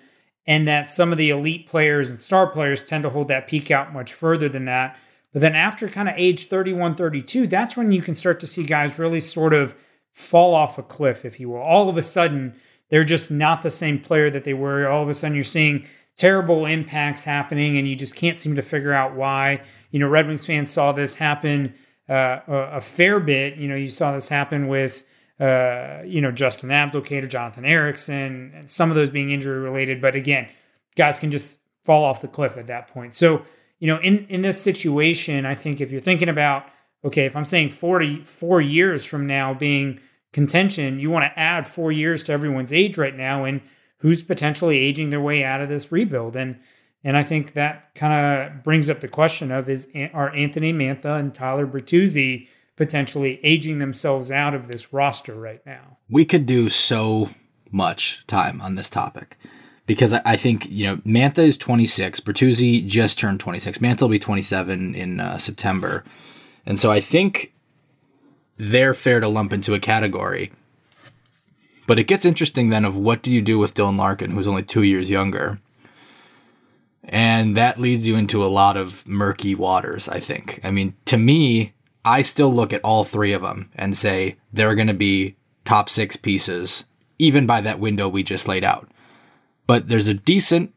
and 0.47 0.67
that 0.67 0.87
some 0.87 1.11
of 1.11 1.17
the 1.17 1.29
elite 1.29 1.67
players 1.67 2.09
and 2.09 2.19
star 2.19 2.47
players 2.47 2.83
tend 2.83 3.03
to 3.03 3.09
hold 3.09 3.27
that 3.27 3.47
peak 3.47 3.71
out 3.71 3.93
much 3.93 4.13
further 4.13 4.49
than 4.49 4.65
that. 4.65 4.97
But 5.33 5.41
then 5.41 5.55
after 5.55 5.87
kind 5.87 6.09
of 6.09 6.15
age 6.17 6.47
31, 6.47 6.95
32, 6.95 7.47
that's 7.47 7.77
when 7.77 7.91
you 7.91 8.01
can 8.01 8.15
start 8.15 8.39
to 8.41 8.47
see 8.47 8.63
guys 8.63 8.99
really 8.99 9.19
sort 9.19 9.53
of 9.53 9.75
fall 10.11 10.53
off 10.53 10.77
a 10.77 10.83
cliff, 10.83 11.23
if 11.23 11.39
you 11.39 11.49
will. 11.49 11.61
All 11.61 11.87
of 11.87 11.97
a 11.97 12.01
sudden, 12.01 12.53
they're 12.89 13.03
just 13.03 13.31
not 13.31 13.61
the 13.61 13.69
same 13.69 13.99
player 13.99 14.29
that 14.29 14.43
they 14.43 14.53
were. 14.53 14.87
All 14.87 15.03
of 15.03 15.09
a 15.09 15.13
sudden, 15.13 15.35
you're 15.35 15.43
seeing 15.43 15.85
terrible 16.17 16.65
impacts 16.65 17.23
happening, 17.23 17.77
and 17.77 17.87
you 17.87 17.95
just 17.95 18.15
can't 18.15 18.37
seem 18.37 18.55
to 18.55 18.61
figure 18.61 18.93
out 18.93 19.15
why. 19.15 19.61
You 19.91 19.99
know, 19.99 20.07
Red 20.07 20.27
Wings 20.27 20.45
fans 20.45 20.69
saw 20.69 20.91
this 20.91 21.15
happen 21.15 21.73
uh, 22.09 22.39
a, 22.47 22.81
fair 22.81 23.19
bit. 23.19 23.55
You 23.55 23.69
know, 23.69 23.75
you 23.75 23.87
saw 23.87 24.13
this 24.13 24.27
happen 24.27 24.67
with 24.67 25.03
uh, 25.41 26.03
you 26.05 26.21
know, 26.21 26.31
Justin 26.31 26.69
Abdelkader, 26.69 27.27
Jonathan 27.27 27.65
Ericsson, 27.65 28.51
and 28.55 28.69
some 28.69 28.91
of 28.91 28.95
those 28.95 29.09
being 29.09 29.31
injury 29.31 29.59
related. 29.59 29.99
But 29.99 30.15
again, 30.15 30.47
guys 30.95 31.17
can 31.17 31.31
just 31.31 31.59
fall 31.83 32.03
off 32.03 32.21
the 32.21 32.27
cliff 32.27 32.57
at 32.57 32.67
that 32.67 32.87
point. 32.87 33.15
So, 33.15 33.41
you 33.79 33.87
know, 33.87 33.97
in, 33.99 34.27
in 34.27 34.41
this 34.41 34.61
situation, 34.61 35.47
I 35.47 35.55
think 35.55 35.81
if 35.81 35.91
you're 35.91 35.99
thinking 35.99 36.29
about, 36.29 36.65
okay, 37.03 37.25
if 37.25 37.35
I'm 37.35 37.45
saying 37.45 37.71
44 37.71 38.61
years 38.61 39.03
from 39.03 39.25
now 39.25 39.55
being 39.55 39.99
contention, 40.31 40.99
you 40.99 41.09
want 41.09 41.25
to 41.25 41.39
add 41.39 41.65
four 41.65 41.91
years 41.91 42.23
to 42.25 42.33
everyone's 42.33 42.71
age 42.71 42.99
right 42.99 43.15
now 43.15 43.43
and 43.43 43.61
who's 43.97 44.21
potentially 44.21 44.77
aging 44.77 45.09
their 45.09 45.21
way 45.21 45.43
out 45.43 45.59
of 45.59 45.69
this 45.69 45.91
rebuild. 45.91 46.35
And 46.35 46.59
and 47.03 47.17
I 47.17 47.23
think 47.23 47.53
that 47.53 47.95
kind 47.95 48.43
of 48.43 48.63
brings 48.63 48.87
up 48.87 48.99
the 48.99 49.07
question 49.07 49.51
of 49.51 49.67
is 49.67 49.87
are 50.13 50.29
Anthony 50.35 50.71
Mantha 50.71 51.19
and 51.19 51.33
Tyler 51.33 51.65
Bertuzzi 51.65 52.47
potentially 52.81 53.39
aging 53.43 53.77
themselves 53.77 54.31
out 54.31 54.55
of 54.55 54.67
this 54.67 54.91
roster 54.91 55.35
right 55.35 55.63
now. 55.67 55.99
We 56.09 56.25
could 56.25 56.47
do 56.47 56.67
so 56.67 57.29
much 57.69 58.23
time 58.25 58.59
on 58.59 58.73
this 58.73 58.89
topic 58.89 59.37
because 59.85 60.13
I, 60.13 60.35
think, 60.35 60.65
you 60.67 60.87
know, 60.87 60.97
Mantha 60.97 61.43
is 61.43 61.57
26. 61.57 62.21
Bertuzzi 62.21 62.83
just 62.83 63.19
turned 63.19 63.39
26. 63.39 63.77
Mantha 63.77 64.01
will 64.01 64.09
be 64.09 64.17
27 64.17 64.95
in 64.95 65.19
uh, 65.19 65.37
September. 65.37 66.03
And 66.65 66.79
so 66.79 66.91
I 66.91 66.99
think 66.99 67.53
they're 68.57 68.95
fair 68.95 69.19
to 69.19 69.27
lump 69.27 69.53
into 69.53 69.75
a 69.75 69.79
category. 69.79 70.51
But 71.85 71.99
it 71.99 72.05
gets 72.05 72.25
interesting 72.25 72.69
then 72.69 72.83
of 72.83 72.97
what 72.97 73.21
do 73.21 73.31
you 73.31 73.43
do 73.43 73.59
with 73.59 73.75
Dylan 73.75 73.99
Larkin, 73.99 74.31
who's 74.31 74.47
only 74.47 74.63
two 74.63 74.81
years 74.81 75.11
younger? 75.11 75.59
And 77.03 77.55
that 77.55 77.79
leads 77.79 78.07
you 78.07 78.15
into 78.15 78.43
a 78.43 78.49
lot 78.49 78.75
of 78.75 79.07
murky 79.07 79.53
waters, 79.53 80.09
I 80.09 80.19
think. 80.19 80.59
I 80.63 80.71
mean, 80.71 80.95
to 81.05 81.17
me, 81.17 81.73
I 82.03 82.21
still 82.21 82.51
look 82.51 82.73
at 82.73 82.81
all 82.83 83.03
three 83.03 83.33
of 83.33 83.41
them 83.41 83.69
and 83.75 83.95
say 83.95 84.37
they're 84.51 84.75
going 84.75 84.87
to 84.87 84.93
be 84.93 85.35
top 85.65 85.89
six 85.89 86.15
pieces, 86.15 86.85
even 87.19 87.45
by 87.45 87.61
that 87.61 87.79
window 87.79 88.07
we 88.07 88.23
just 88.23 88.47
laid 88.47 88.63
out. 88.63 88.89
But 89.67 89.87
there's 89.87 90.07
a 90.07 90.13
decent 90.13 90.73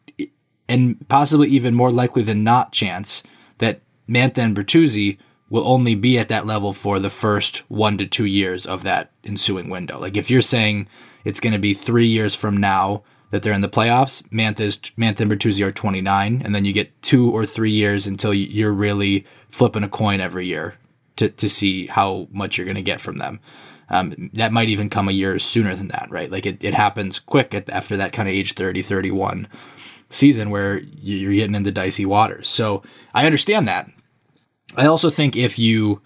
and 0.69 1.07
possibly 1.09 1.49
even 1.49 1.75
more 1.75 1.91
likely 1.91 2.23
than 2.23 2.45
not 2.45 2.73
chance 2.73 3.23
that 3.59 3.81
Mantha 4.09 4.39
and 4.39 4.57
Bertuzzi 4.57 5.19
will 5.51 5.67
only 5.67 5.95
be 5.95 6.19
at 6.19 6.29
that 6.29 6.47
level 6.47 6.73
for 6.73 6.99
the 6.99 7.11
first 7.11 7.59
one 7.71 7.99
to 7.99 8.07
two 8.07 8.25
years 8.25 8.67
of 8.67 8.83
that 8.83 9.13
ensuing 9.25 9.69
window. 9.69 9.99
Like 9.99 10.17
if 10.17 10.31
you're 10.31 10.43
saying 10.43 10.89
it's 11.25 11.41
going 11.41 11.53
to 11.53 11.59
be 11.59 11.75
three 11.75 12.07
years 12.07 12.35
from 12.35 12.57
now 12.57 13.03
that 13.31 13.43
they're 13.43 13.53
in 13.53 13.61
the 13.61 13.69
playoffs, 13.69 14.23
Mantha's 14.29 14.79
Mantha 14.97 15.21
and 15.21 15.31
Bertuzzi 15.31 15.65
are 15.65 15.71
29, 15.71 16.43
and 16.45 16.55
then 16.55 16.65
you 16.65 16.73
get 16.73 17.03
two 17.03 17.31
or 17.31 17.45
three 17.45 17.71
years 17.71 18.07
until 18.07 18.33
you're 18.33 18.73
really 18.73 19.27
flipping 19.51 19.83
a 19.83 19.89
coin 19.89 20.21
every 20.21 20.47
year 20.47 20.77
to 21.17 21.29
to 21.29 21.49
see 21.49 21.87
how 21.87 22.29
much 22.31 22.57
you're 22.57 22.67
going 22.67 22.77
to 22.77 22.83
get 22.83 23.01
from 23.01 23.17
them. 23.17 23.41
Um, 23.91 24.31
that 24.33 24.53
might 24.53 24.71
even 24.71 24.89
come 24.89 25.09
a 25.09 25.13
year 25.13 25.39
sooner 25.39 25.77
than 25.77 25.89
that, 25.89 26.09
right? 26.11 26.31
Like 26.31 26.47
it, 26.47 26.65
it 26.65 26.75
happens 26.75 27.19
quick 27.19 27.53
at, 27.55 27.69
after 27.69 27.97
that 27.99 28.13
kind 28.13 28.29
of 28.29 28.35
age 28.35 28.55
30, 28.55 28.81
31 28.81 29.47
season 30.09 30.51
where 30.51 30.79
you're 30.79 31.35
getting 31.35 31.55
into 31.55 31.71
dicey 31.71 32.07
waters. 32.07 32.49
So 32.49 32.83
I 33.13 33.27
understand 33.27 33.69
that. 33.69 33.87
I 34.77 34.87
also 34.87 35.11
think 35.11 35.37
if 35.37 35.59
you 35.59 36.01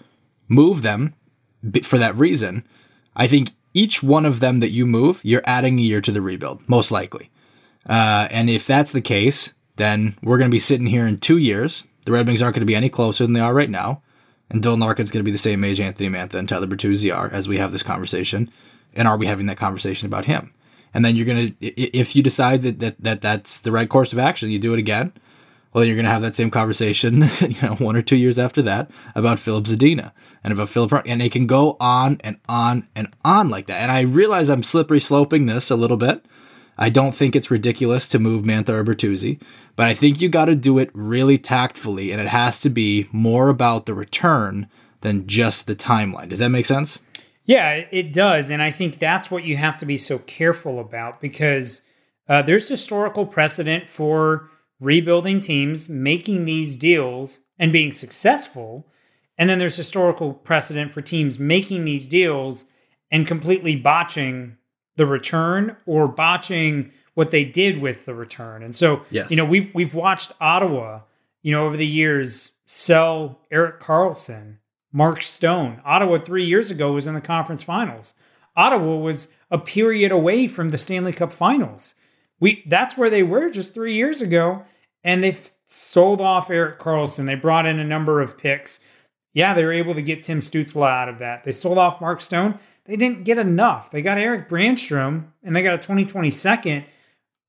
move 0.49 0.83
them 0.83 1.15
for 1.85 1.99
that 1.99 2.17
reason, 2.17 2.67
I 3.15 3.29
think 3.29 3.53
each 3.75 4.03
one 4.03 4.27
of 4.27 4.41
them 4.41 4.61
that 4.61 4.71
you 4.71 4.87
move, 4.87 5.21
you're 5.23 5.43
adding 5.45 5.79
a 5.79 5.83
year 5.83 6.01
to 6.01 6.13
the 6.13 6.21
rebuild, 6.21 6.69
most 6.69 6.91
likely. 6.91 7.31
Uh, 7.89 8.29
and 8.31 8.51
if 8.51 8.67
that's 8.67 8.93
the 8.93 9.01
case, 9.01 9.55
then 9.77 10.17
we're 10.23 10.39
going 10.39 10.51
to 10.51 10.55
be 10.55 10.59
sitting 10.59 10.87
here 10.87 11.07
in 11.07 11.19
two 11.19 11.39
years. 11.39 11.85
The 12.05 12.13
Red 12.13 12.27
Wings 12.27 12.43
aren't 12.43 12.55
going 12.55 12.63
to 12.63 12.67
be 12.67 12.77
any 12.77 12.89
closer 12.89 13.25
than 13.25 13.35
they 13.35 13.41
are 13.41 13.55
right 13.55 13.71
now. 13.71 14.03
And 14.51 14.63
Dylan 14.63 14.81
Larkin's 14.81 15.11
going 15.11 15.21
to 15.21 15.29
be 15.29 15.33
the 15.33 15.39
same 15.39 15.63
age 15.63 15.81
Anthony 15.81 16.09
Mantha 16.09 16.35
and 16.35 16.49
Tyler 16.49 16.67
Bertuzzi 16.67 17.15
are 17.15 17.31
as 17.31 17.49
we 17.49 17.59
have 17.59 17.73
this 17.73 17.83
conversation. 17.83 18.51
And 18.95 19.07
are 19.07 19.17
we 19.17 19.27
having 19.27 19.47
that 19.47 19.59
conversation 19.59 20.07
about 20.07 20.25
him? 20.25 20.55
And 20.95 21.05
then 21.05 21.17
you're 21.17 21.27
going 21.27 21.55
to, 21.55 21.67
if 21.81 22.17
you 22.17 22.23
decide 22.23 22.63
that, 22.63 22.79
that, 22.79 23.03
that 23.03 23.21
that's 23.21 23.61
the 23.61 23.73
right 23.73 23.89
course 23.89 24.13
of 24.13 24.19
action, 24.19 24.51
you 24.51 24.59
do 24.59 24.73
it 24.73 24.79
again 24.79 25.13
well, 25.73 25.85
you're 25.85 25.97
going 25.97 26.07
to 26.07 26.11
have 26.11 26.23
that 26.23 26.35
same 26.35 26.51
conversation, 26.51 27.29
you 27.41 27.63
know, 27.63 27.75
one 27.77 27.97
or 27.97 28.03
two 28.03 28.17
years 28.17 28.39
after 28.39 28.63
that 28.63 28.91
about 29.15 29.39
Filip 29.39 29.65
Zadina 29.65 30.13
and 30.43 30.53
about 30.53 30.71
Philip, 30.71 31.03
and 31.07 31.21
it 31.21 31.33
can 31.33 31.47
go 31.47 31.77
on 31.79 32.21
and 32.25 32.39
on 32.49 32.89
and 32.95 33.15
on 33.25 33.49
like 33.49 33.67
that. 33.67 33.83
And 33.83 33.93
I 33.93 34.01
realize 34.01 34.49
I'm 34.49 34.63
slippery 34.63 35.01
sloping 35.01 35.47
this 35.47 35.71
a 35.71 35.77
little 35.77 35.97
bit. 35.97 36.25
I 36.79 36.89
don't 36.91 37.13
think 37.13 37.35
it's 37.35 37.51
ridiculous 37.51 38.07
to 38.09 38.19
move 38.19 38.45
Mantha 38.45 38.71
or 38.71 38.85
Bertuzzi, 38.85 39.41
but 39.75 39.89
I 39.89 39.95
think 39.95 40.21
you 40.21 40.29
got 40.29 40.45
to 40.45 40.55
do 40.55 40.79
it 40.79 40.91
really 40.95 41.37
tactfully, 41.37 42.13
and 42.13 42.21
it 42.21 42.29
has 42.29 42.61
to 42.61 42.71
be 42.71 43.09
more 43.11 43.49
about 43.49 43.87
the 43.87 43.95
return 43.95 44.69
than 45.01 45.27
just 45.27 45.67
the 45.67 45.77
timeline. 45.77 46.29
Does 46.29 46.39
that 46.39 46.51
make 46.51 46.67
sense? 46.67 46.99
Yeah, 47.45 47.85
it 47.91 48.13
does, 48.13 48.51
and 48.51 48.63
I 48.63 48.71
think 48.71 48.99
that's 48.99 49.31
what 49.31 49.45
you 49.45 49.57
have 49.57 49.77
to 49.79 49.87
be 49.87 49.97
so 49.97 50.19
careful 50.19 50.79
about 50.79 51.21
because 51.21 51.83
uh, 52.29 52.43
there's 52.43 52.69
historical 52.69 53.27
precedent 53.27 53.89
for 53.89 54.51
rebuilding 54.81 55.41
teams, 55.41 55.89
making 55.89 56.45
these 56.45 56.77
deals 56.77 57.41
and 57.59 57.73
being 57.73 57.91
successful. 57.91 58.87
And 59.37 59.49
then 59.49 59.59
there's 59.59 59.77
historical 59.77 60.35
precedent 60.35 60.93
for 60.93 61.01
teams 61.01 61.39
making 61.39 61.85
these 61.85 62.07
deals 62.07 62.67
and 63.11 63.27
completely 63.27 63.77
botching 63.77 64.57
the 64.99 65.07
return 65.07 65.77
or 65.87 66.09
botching 66.09 66.93
what 67.15 67.31
they 67.31 67.45
did 67.45 67.81
with 67.81 68.05
the 68.05 68.15
return. 68.15 68.63
And 68.63 68.75
so, 68.75 69.03
yes. 69.11 69.31
you 69.31 69.37
know, 69.37 69.45
we've 69.45 69.75
we've 69.75 69.95
watched 69.95 70.33
Ottawa, 70.41 71.01
you 71.43 71.53
know, 71.53 71.65
over 71.65 71.77
the 71.77 71.87
years 71.87 72.53
sell 72.67 73.39
Erik 73.51 73.81
Karlsson, 73.81 74.57
Mark 74.93 75.23
Stone. 75.23 75.81
Ottawa 75.85 76.19
3 76.19 76.45
years 76.45 76.71
ago 76.71 76.93
was 76.93 77.07
in 77.07 77.15
the 77.15 77.21
conference 77.21 77.63
finals. 77.63 78.13
Ottawa 78.57 78.97
was 78.97 79.29
a 79.51 79.59
period 79.59 80.13
away 80.13 80.49
from 80.49 80.69
the 80.69 80.77
Stanley 80.77 81.13
Cup 81.13 81.33
finals. 81.33 81.95
We 82.41 82.65
that's 82.67 82.99
where 82.99 83.11
they 83.11 83.23
were 83.23 83.49
just 83.49 83.73
three 83.73 83.95
years 83.95 84.21
ago, 84.21 84.65
and 85.05 85.23
they've 85.23 85.51
sold 85.65 86.21
off 86.21 86.51
Erik 86.51 86.79
Karlsson. 86.79 87.27
They 87.27 87.37
brought 87.37 87.67
in 87.67 87.79
a 87.79 87.85
number 87.85 88.21
of 88.21 88.37
picks. 88.37 88.81
Yeah, 89.33 89.55
they 89.55 89.65
were 89.65 89.73
able 89.73 89.95
to 89.95 90.03
get 90.03 90.25
Tim 90.25 90.41
Stützle 90.41 90.89
out 90.89 91.09
of 91.09 91.21
that. 91.21 91.45
They 91.45 91.53
sold 91.53 91.79
off 91.79 92.01
Mark 92.01 92.21
Stone. 92.21 92.59
They 92.89 92.97
didn't 92.97 93.25
get 93.25 93.37
enough. 93.37 93.91
They 93.91 94.01
got 94.01 94.17
Erik 94.17 94.49
Brannstrom 94.49 95.27
and 95.45 95.55
they 95.55 95.63
got 95.63 95.75
a 95.75 95.79
2020 95.79 96.31
second 96.31 96.87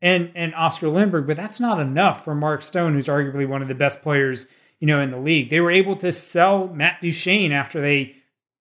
and 0.01 0.31
and 0.35 0.53
Oscar 0.53 0.87
Lindberg, 0.87 1.27
but 1.27 1.37
that's 1.37 1.61
not 1.61 1.79
enough 1.79 2.23
for 2.23 2.35
Mark 2.35 2.61
Stone, 2.61 2.93
who's 2.93 3.07
arguably 3.07 3.47
one 3.47 3.61
of 3.61 3.69
the 3.69 3.73
best 3.75 4.01
players, 4.03 4.47
you 4.79 4.87
know, 4.87 4.99
in 4.99 5.09
the 5.09 5.19
league. 5.19 5.49
They 5.49 5.61
were 5.61 5.71
able 5.71 5.95
to 5.97 6.11
sell 6.11 6.67
Matt 6.67 7.01
Duchene 7.01 7.53
after 7.53 7.81
they 7.81 8.17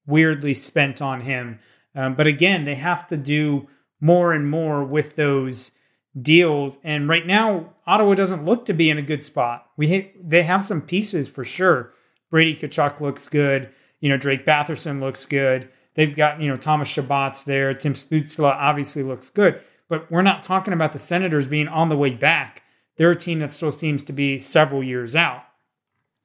weirdly 0.07 0.55
spent 0.55 1.03
on 1.03 1.21
him. 1.21 1.59
Um, 1.97 2.15
but 2.15 2.29
again, 2.29 2.65
they 2.65 2.77
have 2.77 3.09
to 3.09 3.17
do 3.17 3.69
more 4.01 4.33
and 4.33 4.49
more 4.49 4.85
with 4.85 5.17
those 5.17 5.73
deals. 6.21 6.79
And 6.85 7.09
right 7.09 7.27
now, 7.27 7.75
Ottawa 7.89 8.15
doesn't 8.15 8.45
look 8.45 8.65
to 8.67 8.73
be 8.73 8.89
in 8.89 8.99
a 8.99 9.03
good 9.03 9.25
spot. 9.25 9.67
We 9.77 9.89
ha- 9.89 10.13
they 10.21 10.45
have 10.45 10.65
some 10.65 10.81
pieces 10.81 11.29
for 11.29 11.45
sure. 11.45 11.93
Brady 12.31 12.55
Tkachuk 12.55 13.01
looks 13.01 13.29
good. 13.29 13.71
You 14.01 14.09
know, 14.09 14.17
Drake 14.17 14.47
Batherson 14.47 15.01
looks 15.01 15.27
good. 15.27 15.69
They've 15.99 16.15
got 16.15 16.41
you 16.41 16.49
know 16.49 16.57
Thomas 16.57 16.89
Chabot's 16.89 17.43
there. 17.43 17.75
Tim 17.75 17.95
Stützle 17.95 18.45
obviously 18.45 19.03
looks 19.03 19.29
good. 19.29 19.61
But 19.89 20.11
we're 20.11 20.23
not 20.23 20.43
talking 20.43 20.73
about 20.73 20.93
the 20.93 20.99
Senators 20.99 21.49
being 21.49 21.67
on 21.67 21.89
the 21.89 21.97
way 21.97 22.11
back. 22.11 22.63
They're 22.97 23.11
a 23.11 23.17
team 23.17 23.41
that 23.41 23.53
still 23.53 23.73
seems 23.73 24.05
to 24.05 24.13
be 24.13 24.39
several 24.39 24.85
years 24.85 25.17
out. 25.17 25.43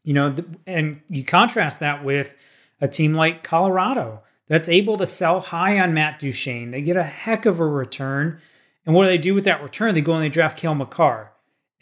You 0.04 0.14
know, 0.14 0.36
and 0.68 1.02
you 1.10 1.24
contrast 1.24 1.80
that 1.80 2.04
with 2.04 2.36
a 2.82 2.88
team 2.88 3.14
like 3.14 3.44
Colorado 3.44 4.22
that's 4.48 4.70
able 4.70 4.98
to 4.98 5.08
sell 5.08 5.40
high 5.40 5.80
on 5.80 5.94
Matt 5.94 6.20
Duchene. 6.20 6.72
They 6.72 6.82
get 6.82 6.98
a 6.98 7.04
heck 7.04 7.46
of 7.46 7.60
a 7.60 7.66
return 7.66 8.42
and 8.86 8.96
what 8.96 9.04
do 9.04 9.10
they 9.10 9.18
do 9.18 9.34
with 9.34 9.46
that 9.46 9.64
return? 9.64 9.94
They 9.94 10.02
go 10.02 10.14
and 10.14 10.24
they 10.24 10.30
draft 10.30 10.58
Cale 10.58 10.76
Makar. 10.76 11.32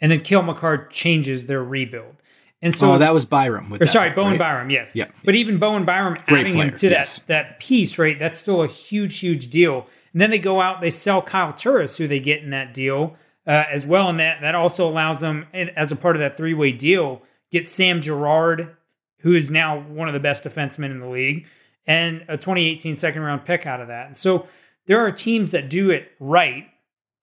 And 0.00 0.10
then 0.10 0.20
Cale 0.20 0.42
Makar 0.42 0.86
changes 0.86 1.46
their 1.46 1.62
rebuild. 1.62 2.21
And 2.62 2.74
so 2.74 2.92
oh, 2.92 2.98
that 2.98 3.12
was 3.12 3.24
Byram. 3.24 3.72
or 3.72 3.78
that, 3.78 3.88
sorry, 3.88 4.10
Bowen 4.10 4.32
right? 4.32 4.38
Byram, 4.38 4.70
yes. 4.70 4.94
Yeah. 4.94 5.06
But 5.24 5.34
even 5.34 5.58
Bowen 5.58 5.84
Byram 5.84 6.16
Great 6.26 6.40
adding 6.40 6.52
player, 6.54 6.66
him 6.68 6.74
to 6.74 6.90
yes. 6.90 7.16
that 7.18 7.26
that 7.26 7.60
piece, 7.60 7.98
right? 7.98 8.18
That's 8.18 8.38
still 8.38 8.62
a 8.62 8.68
huge, 8.68 9.18
huge 9.18 9.48
deal. 9.48 9.86
And 10.12 10.20
then 10.20 10.30
they 10.30 10.38
go 10.38 10.60
out, 10.60 10.80
they 10.80 10.90
sell 10.90 11.20
Kyle 11.20 11.52
Turris, 11.52 11.96
who 11.96 12.06
they 12.06 12.20
get 12.20 12.42
in 12.42 12.50
that 12.50 12.72
deal 12.72 13.16
uh, 13.46 13.64
as 13.70 13.86
well. 13.86 14.08
And 14.08 14.20
that 14.20 14.40
that 14.42 14.54
also 14.54 14.88
allows 14.88 15.20
them, 15.20 15.46
as 15.52 15.90
a 15.90 15.96
part 15.96 16.14
of 16.14 16.20
that 16.20 16.36
three 16.36 16.54
way 16.54 16.70
deal, 16.70 17.22
get 17.50 17.66
Sam 17.66 18.00
Girard, 18.00 18.76
who 19.18 19.34
is 19.34 19.50
now 19.50 19.80
one 19.80 20.08
of 20.08 20.14
the 20.14 20.20
best 20.20 20.44
defensemen 20.44 20.92
in 20.92 21.00
the 21.00 21.08
league, 21.08 21.46
and 21.86 22.24
a 22.28 22.36
2018 22.36 22.94
second 22.94 23.22
round 23.22 23.44
pick 23.44 23.66
out 23.66 23.80
of 23.80 23.88
that. 23.88 24.06
And 24.06 24.16
so 24.16 24.46
there 24.86 25.04
are 25.04 25.10
teams 25.10 25.50
that 25.50 25.68
do 25.68 25.90
it 25.90 26.12
right 26.20 26.68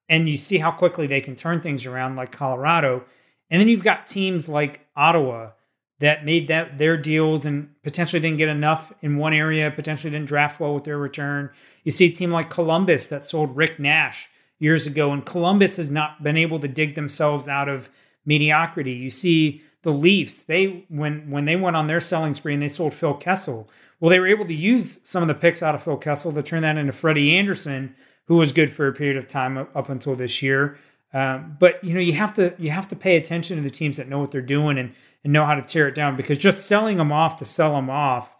and 0.10 0.28
you 0.28 0.38
see 0.38 0.58
how 0.58 0.72
quickly 0.72 1.08
they 1.08 1.22
can 1.22 1.36
turn 1.36 1.62
things 1.62 1.86
around 1.86 2.16
like 2.16 2.32
Colorado. 2.32 3.06
And 3.52 3.62
then 3.62 3.68
you've 3.68 3.84
got 3.84 4.08
teams 4.08 4.50
like 4.50 4.86
Ottawa 5.00 5.52
that 6.00 6.26
made 6.26 6.48
that 6.48 6.78
their 6.78 6.98
deals 6.98 7.46
and 7.46 7.70
potentially 7.84 8.20
didn't 8.20 8.38
get 8.38 8.50
enough 8.50 8.94
in 9.02 9.18
one 9.18 9.34
area, 9.34 9.72
potentially 9.72 10.12
didn't 10.12 10.28
draft 10.28 10.60
well 10.60 10.74
with 10.74 10.84
their 10.84 10.98
return. 10.98 11.50
You 11.84 11.92
see 11.92 12.08
a 12.08 12.12
team 12.12 12.32
like 12.32 12.50
Columbus 12.50 13.08
that 13.08 13.24
sold 13.24 13.56
Rick 13.56 13.80
Nash 13.80 14.30
years 14.60 14.88
ago, 14.88 15.12
and 15.12 15.26
Columbus 15.26 15.78
has 15.78 15.90
not 15.90 16.24
been 16.24 16.38
able 16.38 16.60
to 16.60 16.68
dig 16.68 16.96
themselves 16.96 17.48
out 17.48 17.70
of 17.70 17.90
mediocrity. 18.26 18.94
You 18.94 19.10
see 19.10 19.62
the 19.82 19.92
Leafs, 19.92 20.44
they 20.44 20.86
when 20.90 21.30
when 21.32 21.46
they 21.46 21.56
went 21.56 21.76
on 21.76 21.88
their 21.88 22.02
selling 22.02 22.34
spree 22.34 22.54
and 22.54 22.62
they 22.62 22.68
sold 22.68 22.94
Phil 22.94 23.14
Kessel. 23.14 23.70
Well, 24.00 24.10
they 24.10 24.20
were 24.20 24.28
able 24.28 24.46
to 24.46 24.54
use 24.54 25.00
some 25.04 25.22
of 25.22 25.28
the 25.28 25.34
picks 25.34 25.64
out 25.64 25.76
of 25.76 25.84
Phil 25.84 25.98
Kessel 25.98 26.32
to 26.34 26.44
turn 26.44 26.62
that 26.62 26.78
into 26.78 26.94
Freddie 26.94 27.36
Andersen, 27.36 27.96
who 28.26 28.36
was 28.36 28.52
good 28.52 28.72
for 28.72 28.88
a 28.88 28.94
period 28.94 29.18
of 29.18 29.28
time 29.28 29.58
up 29.58 29.90
until 29.90 30.16
this 30.16 30.42
year. 30.42 30.78
Um, 31.14 31.58
but 31.60 31.84
you 31.84 31.94
know 31.94 32.00
you 32.00 32.14
have 32.14 32.34
to 32.34 32.54
you 32.60 32.70
have 32.70 32.88
to 32.90 32.96
pay 32.96 33.18
attention 33.18 33.58
to 33.58 33.64
the 33.64 33.70
teams 33.70 33.98
that 33.98 34.08
know 34.08 34.20
what 34.20 34.32
they're 34.32 34.42
doing 34.42 34.78
and 34.78 34.94
and 35.24 35.34
know 35.34 35.46
how 35.46 35.56
to 35.56 35.62
tear 35.62 35.88
it 35.88 35.96
down 35.96 36.16
because 36.16 36.38
just 36.38 36.68
selling 36.68 36.98
them 36.98 37.12
off 37.12 37.38
to 37.38 37.46
sell 37.46 37.74
them 37.74 37.90
off 37.90 38.36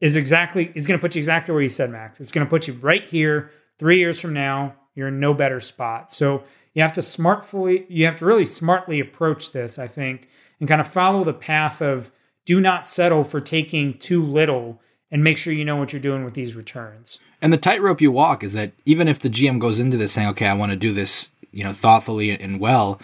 is 0.00 0.16
exactly 0.16 0.70
is 0.74 0.86
going 0.86 0.98
to 0.98 1.02
put 1.02 1.14
you 1.14 1.18
exactly 1.18 1.52
where 1.52 1.62
you 1.62 1.68
said 1.68 1.90
Max. 1.90 2.20
It's 2.20 2.32
going 2.32 2.46
to 2.46 2.50
put 2.50 2.68
you 2.68 2.74
right 2.74 3.06
here. 3.08 3.50
Three 3.78 3.98
years 3.98 4.20
from 4.20 4.32
now, 4.32 4.74
you're 4.94 5.08
in 5.08 5.20
no 5.20 5.34
better 5.34 5.60
spot. 5.60 6.12
So 6.12 6.44
you 6.74 6.82
have 6.82 6.92
to 6.92 7.00
smartfully 7.00 7.84
you 7.88 8.04
have 8.04 8.18
to 8.20 8.26
really 8.26 8.46
smartly 8.46 9.00
approach 9.00 9.52
this, 9.52 9.78
I 9.78 9.88
think, 9.88 10.28
and 10.60 10.68
kind 10.68 10.80
of 10.80 10.86
follow 10.86 11.24
the 11.24 11.32
path 11.32 11.82
of 11.82 12.10
do 12.46 12.60
not 12.60 12.86
settle 12.86 13.24
for 13.24 13.40
taking 13.40 13.92
too 13.92 14.22
little 14.22 14.80
and 15.10 15.24
make 15.24 15.36
sure 15.36 15.52
you 15.52 15.64
know 15.64 15.76
what 15.76 15.92
you're 15.92 16.00
doing 16.00 16.24
with 16.24 16.34
these 16.34 16.54
returns. 16.54 17.18
And 17.40 17.52
the 17.52 17.56
tightrope 17.56 18.00
you 18.00 18.12
walk 18.12 18.42
is 18.42 18.52
that 18.52 18.72
even 18.84 19.08
if 19.08 19.20
the 19.20 19.30
GM 19.30 19.58
goes 19.58 19.80
into 19.80 19.96
this 19.96 20.12
saying, 20.12 20.28
"Okay, 20.28 20.46
I 20.46 20.54
want 20.54 20.70
to 20.70 20.76
do 20.76 20.92
this, 20.92 21.30
you 21.52 21.64
know, 21.64 21.72
thoughtfully 21.72 22.30
and 22.30 22.60
well," 22.60 23.00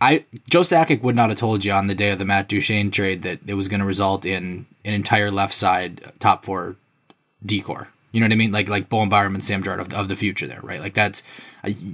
I 0.00 0.24
Joe 0.48 0.60
Sakic 0.60 1.02
would 1.02 1.16
not 1.16 1.30
have 1.30 1.38
told 1.38 1.64
you 1.64 1.72
on 1.72 1.86
the 1.86 1.94
day 1.94 2.10
of 2.10 2.18
the 2.18 2.24
Matt 2.24 2.48
Duchene 2.48 2.90
trade 2.90 3.22
that 3.22 3.40
it 3.46 3.54
was 3.54 3.68
going 3.68 3.80
to 3.80 3.86
result 3.86 4.24
in 4.24 4.66
an 4.84 4.94
entire 4.94 5.30
left 5.30 5.54
side 5.54 6.12
top 6.18 6.44
four 6.44 6.76
decor. 7.44 7.88
You 8.12 8.20
know 8.20 8.24
what 8.24 8.32
I 8.32 8.36
mean? 8.36 8.52
Like 8.52 8.68
like 8.68 8.88
Bowen 8.88 9.08
Byram 9.08 9.34
and 9.34 9.44
Sam 9.44 9.62
Girard 9.62 9.80
of, 9.80 9.92
of 9.92 10.08
the 10.08 10.16
future 10.16 10.46
there, 10.46 10.60
right? 10.62 10.80
Like 10.80 10.94
that's 10.94 11.22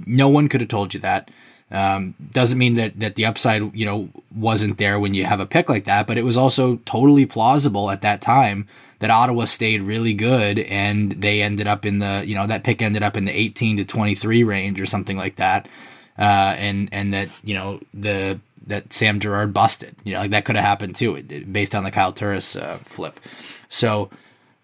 no 0.05 0.29
one 0.29 0.49
could 0.49 0.61
have 0.61 0.69
told 0.69 0.93
you 0.93 0.99
that. 1.01 1.29
Um, 1.69 2.15
doesn't 2.31 2.57
mean 2.57 2.75
that 2.75 2.99
that 2.99 3.15
the 3.15 3.25
upside 3.25 3.75
you 3.75 3.85
know 3.85 4.09
wasn't 4.33 4.77
there 4.77 4.99
when 4.99 5.13
you 5.13 5.25
have 5.25 5.41
a 5.41 5.45
pick 5.45 5.67
like 5.67 5.83
that, 5.83 6.07
but 6.07 6.17
it 6.17 6.23
was 6.23 6.37
also 6.37 6.77
totally 6.85 7.25
plausible 7.25 7.91
at 7.91 8.01
that 8.01 8.21
time 8.21 8.67
that 8.99 9.09
Ottawa 9.09 9.45
stayed 9.45 9.81
really 9.81 10.13
good 10.13 10.59
and 10.59 11.11
they 11.11 11.41
ended 11.41 11.67
up 11.67 11.85
in 11.85 11.99
the 11.99 12.23
you 12.25 12.35
know 12.35 12.47
that 12.47 12.63
pick 12.63 12.81
ended 12.81 13.03
up 13.03 13.17
in 13.17 13.25
the 13.25 13.37
18 13.37 13.77
to 13.77 13.85
23 13.85 14.43
range 14.43 14.79
or 14.79 14.85
something 14.85 15.17
like 15.17 15.35
that, 15.35 15.67
uh, 16.17 16.55
and 16.57 16.89
and 16.91 17.13
that 17.13 17.29
you 17.43 17.53
know 17.53 17.81
the 17.93 18.39
that 18.65 18.91
Sam 18.93 19.19
Girard 19.19 19.53
busted. 19.53 19.95
You 20.03 20.13
know, 20.13 20.19
like 20.19 20.31
that 20.31 20.45
could 20.45 20.55
have 20.55 20.65
happened 20.65 20.95
too, 20.95 21.21
based 21.21 21.75
on 21.75 21.83
the 21.83 21.91
Kyle 21.91 22.13
Turris 22.13 22.55
uh, 22.55 22.77
flip. 22.83 23.19
So 23.69 24.09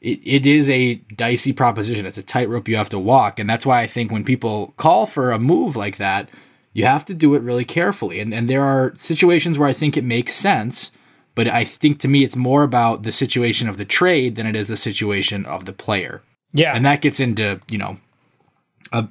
it, 0.02 0.20
it 0.24 0.46
is 0.46 0.70
a 0.70 0.96
dicey 1.16 1.54
proposition. 1.54 2.06
It's 2.06 2.18
a 2.18 2.24
tightrope 2.24 2.68
you 2.68 2.76
have 2.78 2.89
to 2.89 3.00
walk, 3.00 3.39
and 3.39 3.50
that's 3.50 3.66
why 3.66 3.82
I 3.82 3.88
think 3.88 4.12
when 4.12 4.24
people 4.24 4.74
call 4.78 5.06
for 5.06 5.32
a 5.32 5.39
move 5.39 5.76
like 5.76 5.98
that, 5.98 6.30
you 6.73 6.86
have 6.86 7.05
to 7.05 7.13
do 7.13 7.36
it 7.36 7.41
really 7.41 7.65
carefully. 7.65 8.19
And 8.19 8.33
and 8.33 8.49
there 8.49 8.63
are 8.63 8.93
situations 8.97 9.57
where 9.57 9.69
I 9.69 9.73
think 9.73 9.95
it 9.95 10.03
makes 10.03 10.33
sense, 10.33 10.91
but 11.36 11.47
I 11.47 11.63
think 11.63 11.99
to 11.99 12.07
me 12.07 12.23
it's 12.23 12.36
more 12.36 12.63
about 12.63 13.03
the 13.03 13.12
situation 13.12 13.69
of 13.69 13.77
the 13.77 13.86
trade 13.86 14.36
than 14.36 14.45
it 14.45 14.55
is 14.55 14.67
the 14.67 14.77
situation 14.77 15.45
of 15.45 15.65
the 15.65 15.73
player. 15.73 16.21
Yeah, 16.51 16.75
and 16.75 16.86
that 16.86 17.01
gets 17.01 17.19
into 17.19 17.62
you 17.69 17.77
know 17.77 17.97
a 18.91 19.07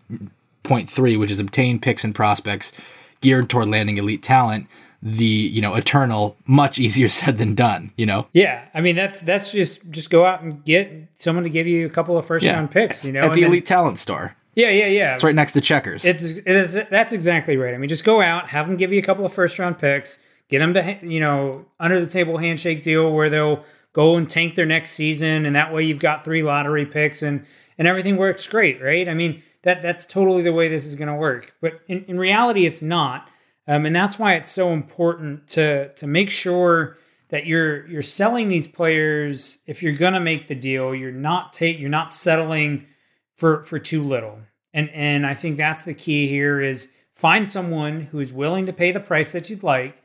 point 0.63 0.91
three, 0.91 1.17
which 1.17 1.31
is 1.31 1.41
obtain 1.41 1.79
picks 1.79 2.05
and 2.05 2.15
prospects 2.15 2.73
geared 3.21 3.49
toward 3.49 3.69
landing 3.69 3.97
elite 3.97 4.23
talent 4.23 4.67
the 5.03 5.25
you 5.25 5.61
know 5.61 5.75
eternal 5.75 6.37
much 6.47 6.79
easier 6.79 7.09
said 7.21 7.37
than 7.39 7.55
done 7.55 7.93
you 7.97 8.07
know 8.07 8.27
yeah 8.33 8.65
i 8.73 8.81
mean 8.81 8.95
that's 8.95 9.21
that's 9.23 9.51
just 9.51 9.91
just 9.91 10.11
go 10.11 10.25
out 10.25 10.43
and 10.43 10.65
get 10.65 11.09
someone 11.15 11.43
to 11.43 11.51
give 11.51 11.67
you 11.67 11.85
a 11.85 11.91
couple 11.91 12.17
of 12.17 12.25
first 12.25 12.45
yeah. 12.45 12.55
round 12.55 12.71
picks 12.71 13.05
you 13.05 13.11
know 13.11 13.21
at 13.21 13.35
the 13.35 13.43
elite 13.43 13.67
talent 13.67 13.99
store 13.99 14.37
yeah 14.55 14.71
yeah 14.71 14.87
yeah. 14.87 15.15
It's 15.15 15.25
right 15.25 15.35
next 15.35 15.53
to 15.55 15.61
checkers. 15.61 16.05
It's 16.05 16.39
it 16.39 16.47
is 16.47 16.75
that's 16.91 17.13
exactly 17.13 17.57
right. 17.57 17.75
I 17.75 17.79
mean 17.79 17.89
just 17.89 18.05
go 18.05 18.21
out 18.21 18.49
have 18.49 18.67
them 18.67 18.77
give 18.77 18.93
you 18.93 18.99
a 18.99 19.03
couple 19.03 19.25
of 19.25 19.33
first 19.33 19.59
round 19.59 19.79
picks 19.79 20.19
get 20.49 20.59
them 20.59 20.75
to 20.75 20.99
you 21.03 21.19
know 21.19 21.65
under 21.81 21.99
the 21.99 22.07
table 22.07 22.37
handshake 22.37 22.83
deal 22.83 23.11
where 23.13 23.31
they'll 23.31 23.65
go 23.93 24.17
and 24.17 24.29
tank 24.29 24.55
their 24.55 24.67
next 24.67 24.91
season 24.91 25.47
and 25.47 25.57
that 25.57 25.73
way 25.73 25.83
you've 25.83 25.99
got 25.99 26.25
three 26.25 26.43
lottery 26.43 26.87
picks 26.87 27.23
and 27.23 27.45
and 27.79 27.89
everything 27.89 28.17
works 28.17 28.47
great 28.47 28.81
right? 28.81 29.09
I 29.09 29.15
mean 29.15 29.43
that 29.63 29.81
that's 29.81 30.07
totally 30.07 30.43
the 30.43 30.53
way 30.53 30.69
this 30.69 30.87
is 30.87 30.95
going 30.97 31.09
to 31.09 31.15
work. 31.15 31.55
But 31.61 31.81
in, 31.89 32.05
in 32.05 32.19
reality 32.19 32.67
it's 32.67 32.83
not. 32.83 33.29
Um, 33.69 33.87
and 33.87 33.95
that's 33.95 34.19
why 34.19 34.35
it's 34.35 34.51
so 34.51 34.73
important 34.73 35.49
to 35.49 35.93
to 35.95 36.07
make 36.07 36.31
sure 36.31 36.99
that 37.31 37.47
you're 37.47 37.87
you're 37.87 38.03
selling 38.03 38.49
these 38.49 38.67
players. 38.67 39.59
If 39.67 39.83
you're 39.83 39.97
gonna 39.97 40.21
make 40.21 40.49
the 40.49 40.55
deal, 40.55 40.95
you're 40.95 41.13
not 41.13 41.53
take 41.53 41.79
you're 41.79 41.89
not 41.89 42.13
settling 42.13 42.87
for 43.37 43.63
for 43.65 43.79
too 43.79 44.03
little. 44.03 44.39
And 44.73 44.91
and 44.91 45.27
I 45.27 45.35
think 45.35 45.57
that's 45.57 45.85
the 45.85 45.95
key 45.95 46.29
here 46.29 46.61
is 46.61 46.89
find 47.15 47.49
someone 47.49 48.01
who 48.01 48.21
is 48.21 48.33
willing 48.33 48.67
to 48.67 48.73
pay 48.73 48.93
the 48.93 49.01
price 49.01 49.33
that 49.33 49.51
you'd 49.51 49.63
like. 49.63 49.97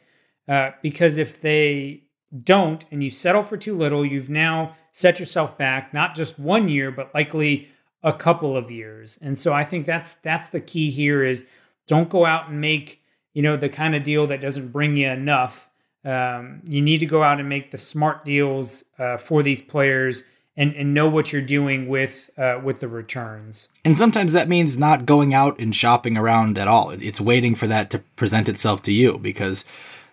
Uh, 0.48 0.72
because 0.82 1.18
if 1.18 1.42
they 1.42 2.04
don't 2.44 2.86
and 2.90 3.04
you 3.04 3.10
settle 3.10 3.44
for 3.44 3.58
too 3.58 3.76
little, 3.76 4.06
you've 4.06 4.30
now 4.30 4.76
set 4.94 5.20
yourself 5.20 5.58
back 5.58 5.94
not 5.94 6.16
just 6.16 6.40
one 6.40 6.70
year, 6.70 6.90
but 6.90 7.14
likely 7.14 7.68
a 8.02 8.14
couple 8.14 8.56
of 8.56 8.72
years. 8.72 9.20
And 9.22 9.38
so 9.38 9.54
I 9.54 9.66
think 9.66 9.86
that's 9.86 10.16
that's 10.16 10.50
the 10.50 10.62
key 10.62 10.92
here 10.92 11.24
is 11.24 11.46
don't 11.88 12.10
go 12.10 12.26
out 12.26 12.50
and 12.50 12.62
make 12.62 13.02
you 13.38 13.44
know, 13.44 13.56
the 13.56 13.70
kind 13.70 13.94
of 13.94 14.02
deal 14.02 14.26
that 14.26 14.42
doesn't 14.42 14.70
bring 14.70 14.98
you 14.98 15.08
enough. 15.08 15.70
Um, 16.04 16.60
you 16.66 16.82
need 16.82 16.98
to 17.02 17.06
go 17.06 17.22
out 17.22 17.40
and 17.40 17.48
make 17.48 17.70
the 17.70 17.78
smart 17.78 18.26
deals 18.26 18.84
uh, 18.98 19.18
for 19.18 19.44
these 19.44 19.62
players 19.62 20.24
and, 20.58 20.76
and 20.76 20.94
know 20.94 21.08
what 21.08 21.32
you're 21.32 21.42
doing 21.42 21.88
with 21.88 22.30
uh, 22.38 22.60
with 22.62 22.80
the 22.80 22.88
returns. 22.88 23.70
And 23.86 23.96
sometimes 23.96 24.34
that 24.34 24.50
means 24.50 24.78
not 24.78 25.06
going 25.06 25.34
out 25.34 25.60
and 25.60 25.76
shopping 25.76 26.18
around 26.18 26.58
at 26.58 26.68
all. 26.68 26.90
It's 26.90 27.22
waiting 27.22 27.56
for 27.56 27.68
that 27.68 27.90
to 27.92 28.00
present 28.16 28.50
itself 28.50 28.82
to 28.84 28.92
you 28.92 29.18
because 29.20 29.64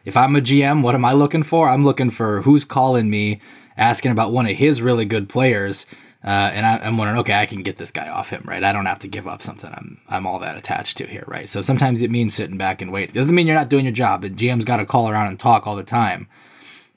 if 0.05 0.17
I'm 0.17 0.37
a 0.37 0.41
GM, 0.41 0.83
what 0.83 0.95
am 0.95 1.05
I 1.05 1.15
looking 1.15 1.43
for? 1.43 1.69
I'm 1.69 1.85
looking 1.85 2.11
for 2.11 2.43
who's 2.43 2.65
calling 2.65 3.09
me 3.09 3.41
asking 3.77 4.13
about 4.13 4.33
one 4.33 4.47
of 4.47 4.57
his 4.57 4.83
really 4.83 5.05
good 5.05 5.29
players 5.29 5.87
uh, 6.25 6.51
and 6.55 6.65
I, 6.65 6.79
am 6.79 6.97
wondering, 6.97 7.19
okay, 7.21 7.35
I 7.35 7.45
can 7.45 7.63
get 7.63 7.77
this 7.77 7.91
guy 7.91 8.09
off 8.09 8.31
him, 8.31 8.43
right? 8.47 8.65
I 8.65 8.73
don't 8.73 8.87
have 8.87 9.01
to 9.01 9.09
give 9.09 9.29
up 9.29 9.43
something 9.43 9.71
I'm 9.71 10.01
I'm 10.09 10.27
all 10.27 10.39
that 10.39 10.57
attached 10.57 10.97
to 10.99 11.07
here, 11.07 11.25
right? 11.27 11.47
So 11.49 11.61
sometimes 11.61 12.01
it 12.01 12.11
means 12.11 12.35
sitting 12.35 12.57
back 12.57 12.81
and 12.81 12.91
wait. 12.91 13.11
It 13.11 13.15
doesn't 13.15 13.35
mean 13.35 13.47
you're 13.47 13.57
not 13.57 13.69
doing 13.69 13.85
your 13.85 13.93
job. 13.93 14.23
The 14.23 14.31
GM's 14.31 14.65
got 14.65 14.79
to 14.79 14.87
call 14.87 15.11
around 15.11 15.27
and 15.27 15.39
talk 15.39 15.67
all 15.67 15.77
the 15.77 15.83
time, 15.83 16.27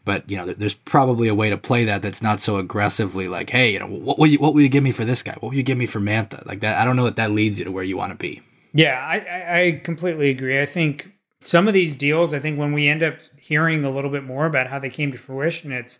but 0.07 0.27
you 0.31 0.37
know, 0.37 0.45
there's 0.45 0.73
probably 0.73 1.27
a 1.27 1.35
way 1.35 1.49
to 1.49 1.57
play 1.57 1.83
that 1.83 2.01
that's 2.01 2.21
not 2.21 2.39
so 2.39 2.55
aggressively 2.55 3.27
like, 3.27 3.49
hey, 3.49 3.73
you 3.73 3.79
know, 3.79 3.85
what 3.85 4.17
will 4.17 4.27
you 4.27 4.39
what 4.39 4.53
will 4.53 4.61
you 4.61 4.69
give 4.69 4.83
me 4.83 4.91
for 4.91 5.03
this 5.03 5.21
guy? 5.21 5.33
What 5.33 5.49
will 5.49 5.55
you 5.55 5.63
give 5.63 5.77
me 5.77 5.85
for 5.85 5.99
Mantha? 5.99 6.45
Like 6.45 6.61
that. 6.61 6.79
I 6.79 6.85
don't 6.85 6.95
know 6.95 7.03
that 7.03 7.17
that 7.17 7.31
leads 7.31 7.59
you 7.59 7.65
to 7.65 7.71
where 7.71 7.83
you 7.83 7.97
want 7.97 8.13
to 8.13 8.17
be. 8.17 8.41
Yeah, 8.73 8.97
I, 8.97 9.59
I 9.61 9.81
completely 9.83 10.29
agree. 10.29 10.61
I 10.61 10.65
think 10.65 11.11
some 11.41 11.67
of 11.67 11.73
these 11.73 11.95
deals, 11.95 12.33
I 12.33 12.39
think 12.39 12.57
when 12.57 12.71
we 12.71 12.87
end 12.87 13.03
up 13.03 13.15
hearing 13.37 13.83
a 13.83 13.91
little 13.91 14.09
bit 14.09 14.23
more 14.23 14.45
about 14.45 14.67
how 14.67 14.79
they 14.79 14.89
came 14.89 15.11
to 15.11 15.17
fruition, 15.17 15.73
it's 15.73 15.99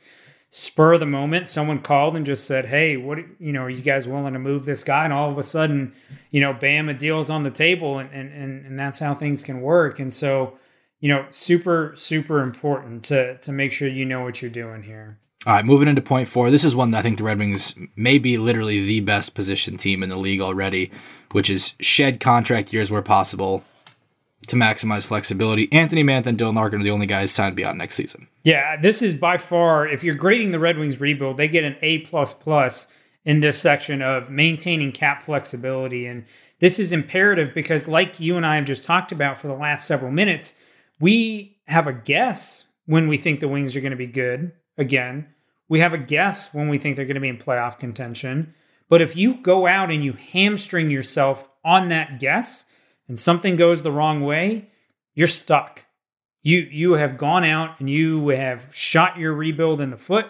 spur 0.50 0.94
of 0.94 1.02
the 1.02 1.06
moment, 1.06 1.50
someone 1.50 1.82
called 1.82 2.16
and 2.16 2.26
just 2.26 2.46
said, 2.46 2.68
"Hey, 2.68 2.96
what 2.96 3.20
you 3.40 3.52
know, 3.52 3.64
are 3.64 3.70
you 3.70 3.82
guys 3.82 4.08
willing 4.08 4.34
to 4.34 4.40
move 4.40 4.64
this 4.64 4.86
guy?" 4.86 5.04
And 5.04 5.12
all 5.12 5.30
of 5.30 5.38
a 5.38 5.44
sudden, 5.44 5.94
you 6.32 6.40
know, 6.40 6.54
bam, 6.54 6.88
a 6.88 6.94
deal's 6.94 7.30
on 7.30 7.44
the 7.44 7.52
table, 7.52 8.00
and 8.00 8.10
and 8.14 8.32
and, 8.32 8.66
and 8.66 8.80
that's 8.80 9.00
how 9.00 9.14
things 9.14 9.44
can 9.44 9.60
work. 9.60 10.00
And 10.00 10.14
so, 10.14 10.58
you 11.00 11.10
know, 11.10 11.26
super 11.30 11.94
super 11.96 12.42
important 12.42 13.04
to 13.06 13.38
to 13.40 13.52
make 13.52 13.72
sure 13.72 13.88
you 13.88 14.06
know 14.06 14.22
what 14.22 14.42
you're 14.42 14.52
doing 14.52 14.84
here. 14.84 15.20
All 15.46 15.54
right, 15.54 15.66
moving 15.66 15.88
into 15.88 16.02
point 16.02 16.28
four. 16.28 16.52
This 16.52 16.64
is 16.64 16.76
one 16.76 16.92
that 16.92 17.00
I 17.00 17.02
think 17.04 17.18
the 17.18 17.24
Red 17.24 17.40
Wings 17.40 17.76
may 17.96 18.18
be 18.18 18.38
literally 18.38 18.84
the 18.84 19.00
best 19.02 19.36
position 19.36 19.78
team 19.78 20.04
in 20.04 20.10
the 20.10 20.18
league 20.18 20.42
already, 20.42 20.92
which 21.32 21.50
is 21.50 21.74
shed 21.80 22.20
contract 22.20 22.74
years 22.74 22.92
where 22.92 23.02
possible 23.02 23.64
to 24.48 24.56
maximize 24.56 25.06
flexibility. 25.06 25.72
Anthony 25.72 26.04
Mantha 26.04 26.28
and 26.28 26.38
Dylan 26.38 26.56
Larkin 26.56 26.82
are 26.82 26.84
the 26.84 26.92
only 26.92 27.06
guys 27.06 27.32
signed 27.32 27.56
beyond 27.56 27.78
next 27.78 27.96
season. 27.96 28.28
Yeah, 28.44 28.78
this 28.80 29.02
is 29.02 29.14
by 29.14 29.38
far, 29.38 29.88
if 29.88 30.04
you're 30.04 30.16
grading 30.16 30.52
the 30.52 30.60
Red 30.60 30.78
Wings 30.78 31.00
rebuild, 31.00 31.38
they 31.38 31.48
get 31.48 31.64
an 31.64 31.76
A 31.82 32.00
plus 32.00 32.34
plus 32.34 32.88
in 33.26 33.42
this 33.42 33.60
section 33.60 34.02
of 34.02 34.30
maintaining 34.30 34.92
cap 34.92 35.22
flexibility. 35.22 36.06
And 36.06 36.26
this 36.60 36.80
is 36.80 36.94
imperative 36.94 37.54
because, 37.54 37.88
like 37.88 38.20
you 38.20 38.38
and 38.38 38.46
I 38.46 38.56
have 38.56 38.66
just 38.66 38.84
talked 38.84 39.12
about 39.12 39.38
for 39.38 39.48
the 39.48 39.54
last 39.54 39.86
several 39.86 40.12
minutes, 40.12 40.54
we 41.00 41.58
have 41.68 41.88
a 41.88 41.94
guess 41.94 42.66
when 42.86 43.08
we 43.08 43.18
think 43.18 43.40
the 43.40 43.48
Wings 43.48 43.76
are 43.76 43.82
going 43.82 43.92
to 43.92 43.98
be 43.98 44.08
good 44.08 44.52
again. 44.78 45.28
We 45.70 45.80
have 45.82 45.94
a 45.94 45.98
guess 45.98 46.54
when 46.54 46.70
we 46.70 46.78
think 46.78 46.96
they're 46.96 47.06
going 47.06 47.16
to 47.16 47.22
be 47.22 47.28
in 47.28 47.38
playoff 47.38 47.78
contention. 47.78 48.54
But 48.90 49.02
if 49.02 49.18
you 49.18 49.36
go 49.42 49.68
out 49.68 49.92
and 49.92 50.04
you 50.04 50.14
hamstring 50.14 50.90
yourself 50.90 51.50
on 51.66 51.90
that 51.90 52.20
guess 52.20 52.66
and 53.08 53.20
something 53.20 53.58
goes 53.58 53.82
the 53.82 53.92
wrong 53.92 54.22
way, 54.22 54.70
you're 55.14 55.28
stuck 55.28 55.84
you 56.48 56.60
you 56.72 56.94
have 56.94 57.18
gone 57.18 57.44
out 57.44 57.78
and 57.80 57.90
you 57.90 58.30
have 58.30 58.74
shot 58.74 59.18
your 59.18 59.34
rebuild 59.34 59.82
in 59.82 59.90
the 59.90 59.98
foot 59.98 60.28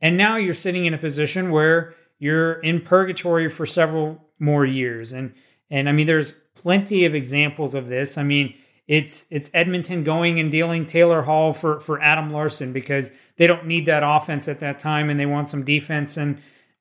and 0.00 0.16
now 0.16 0.36
you're 0.36 0.54
sitting 0.54 0.86
in 0.86 0.94
a 0.94 0.98
position 0.98 1.50
where 1.50 1.94
you're 2.18 2.54
in 2.60 2.80
purgatory 2.80 3.50
for 3.50 3.66
several 3.66 4.18
more 4.38 4.64
years 4.64 5.12
and 5.12 5.34
and 5.70 5.86
I 5.86 5.92
mean 5.92 6.06
there's 6.06 6.32
plenty 6.54 7.04
of 7.04 7.14
examples 7.14 7.74
of 7.74 7.88
this. 7.88 8.16
I 8.16 8.22
mean 8.22 8.54
it's 8.88 9.26
it's 9.30 9.50
Edmonton 9.54 10.02
going 10.02 10.40
and 10.40 10.50
dealing 10.50 10.86
Taylor 10.86 11.22
Hall 11.22 11.52
for 11.52 11.78
for 11.80 12.00
Adam 12.00 12.32
Larsson 12.32 12.72
because 12.72 13.12
they 13.36 13.46
don't 13.46 13.66
need 13.66 13.86
that 13.86 14.02
offense 14.04 14.48
at 14.48 14.58
that 14.60 14.78
time 14.78 15.10
and 15.10 15.20
they 15.20 15.26
want 15.26 15.48
some 15.48 15.62
defense 15.62 16.16
and 16.16 16.38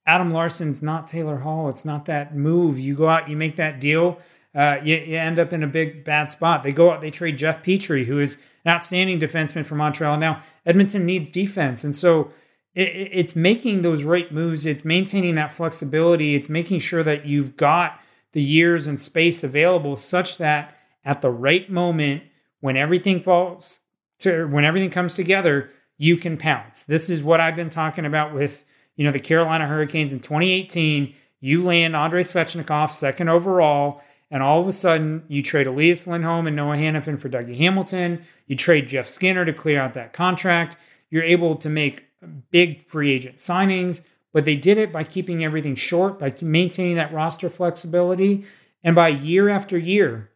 Adam 0.08 0.32
Larsson's 0.32 0.82
not 0.82 1.06
Taylor 1.06 1.40
Hall. 1.40 1.68
It's 1.68 1.84
not 1.84 2.06
that 2.06 2.34
move. 2.34 2.80
You 2.80 2.96
go 2.96 3.10
out, 3.10 3.30
you 3.30 3.36
make 3.36 3.58
that 3.58 3.82
deal, 3.82 4.20
uh, 4.56 4.78
you, 4.82 4.96
you 4.96 5.18
end 5.18 5.38
up 5.38 5.52
in 5.52 5.64
a 5.64 5.68
big 5.68 6.06
bad 6.06 6.30
spot. 6.30 6.64
They 6.64 6.72
go 6.72 6.92
out, 6.92 7.02
they 7.02 7.12
trade 7.12 7.38
Jeff 7.38 7.62
Petry, 7.62 8.06
who 8.06 8.20
is 8.20 8.38
an 8.64 8.72
outstanding 8.72 9.20
defenseman 9.20 9.66
for 9.66 9.76
Montreal. 9.76 10.18
Now, 10.18 10.42
Edmonton 10.66 11.06
needs 11.06 11.30
defense. 11.30 11.84
And 11.84 11.94
so 11.94 12.32
it, 12.74 13.10
it's 13.12 13.36
making 13.36 13.82
those 13.82 14.06
right 14.06 14.32
moves. 14.32 14.66
It's 14.66 14.86
maintaining 14.86 15.36
that 15.36 15.52
flexibility. 15.52 16.36
It's 16.36 16.48
making 16.48 16.80
sure 16.80 17.04
that 17.04 17.26
you've 17.26 17.58
got 17.58 18.00
the 18.32 18.42
years 18.42 18.88
and 18.88 19.00
space 19.00 19.44
available 19.44 19.98
such 19.98 20.38
that 20.38 20.77
at 21.08 21.22
the 21.22 21.32
right 21.32 21.70
moment, 21.70 22.22
when 22.60 22.78
everything 22.78 23.22
falls 23.22 23.80
to, 24.20 24.46
when 24.46 24.66
everything 24.66 24.90
comes 24.90 25.14
together, 25.14 25.72
you 25.98 26.18
can 26.18 26.38
pounce. 26.38 26.86
This 26.86 27.10
is 27.10 27.24
what 27.24 27.40
I've 27.40 27.56
been 27.56 27.70
talking 27.70 28.06
about 28.06 28.34
with, 28.34 28.64
you 28.96 29.06
know, 29.06 29.12
the 29.12 29.20
Carolina 29.20 29.66
Hurricanes 29.66 30.14
in 30.14 30.20
2018. 30.20 31.16
You 31.40 31.64
land 31.64 31.96
Andrei 31.96 32.24
Svechnikov 32.24 32.92
second 32.92 33.30
overall 33.30 34.02
and 34.30 34.44
all 34.44 34.60
of 34.60 34.68
a 34.68 34.74
sudden, 34.74 35.24
you 35.30 35.42
trade 35.42 35.68
Elias 35.68 36.06
Lindholm 36.06 36.48
and 36.48 36.56
Noah 36.56 36.76
Hanifin 36.76 37.20
for 37.20 37.30
Dougie 37.30 37.58
Hamilton. 37.58 38.26
You 38.48 38.56
trade 38.56 38.90
Jeff 38.90 39.08
Skinner 39.08 39.46
to 39.46 39.54
clear 39.54 39.80
out 39.80 39.94
that 39.94 40.12
contract. 40.12 40.76
You're 41.10 41.24
able 41.24 41.56
to 41.56 41.70
make 41.70 42.06
big 42.52 42.90
free 42.90 43.14
agent 43.14 43.38
signings, 43.38 44.04
but 44.34 44.44
they 44.44 44.58
did 44.58 44.78
it 44.78 44.92
by 44.92 45.06
keeping 45.06 45.46
everything 45.46 45.76
short, 45.76 46.20
by 46.20 46.34
maintaining 46.42 46.96
that 46.96 47.14
roster 47.14 47.50
flexibility. 47.50 48.46
And 48.84 48.96
by 48.96 49.08
year 49.10 49.48
after 49.48 49.78
year, 49.78 50.30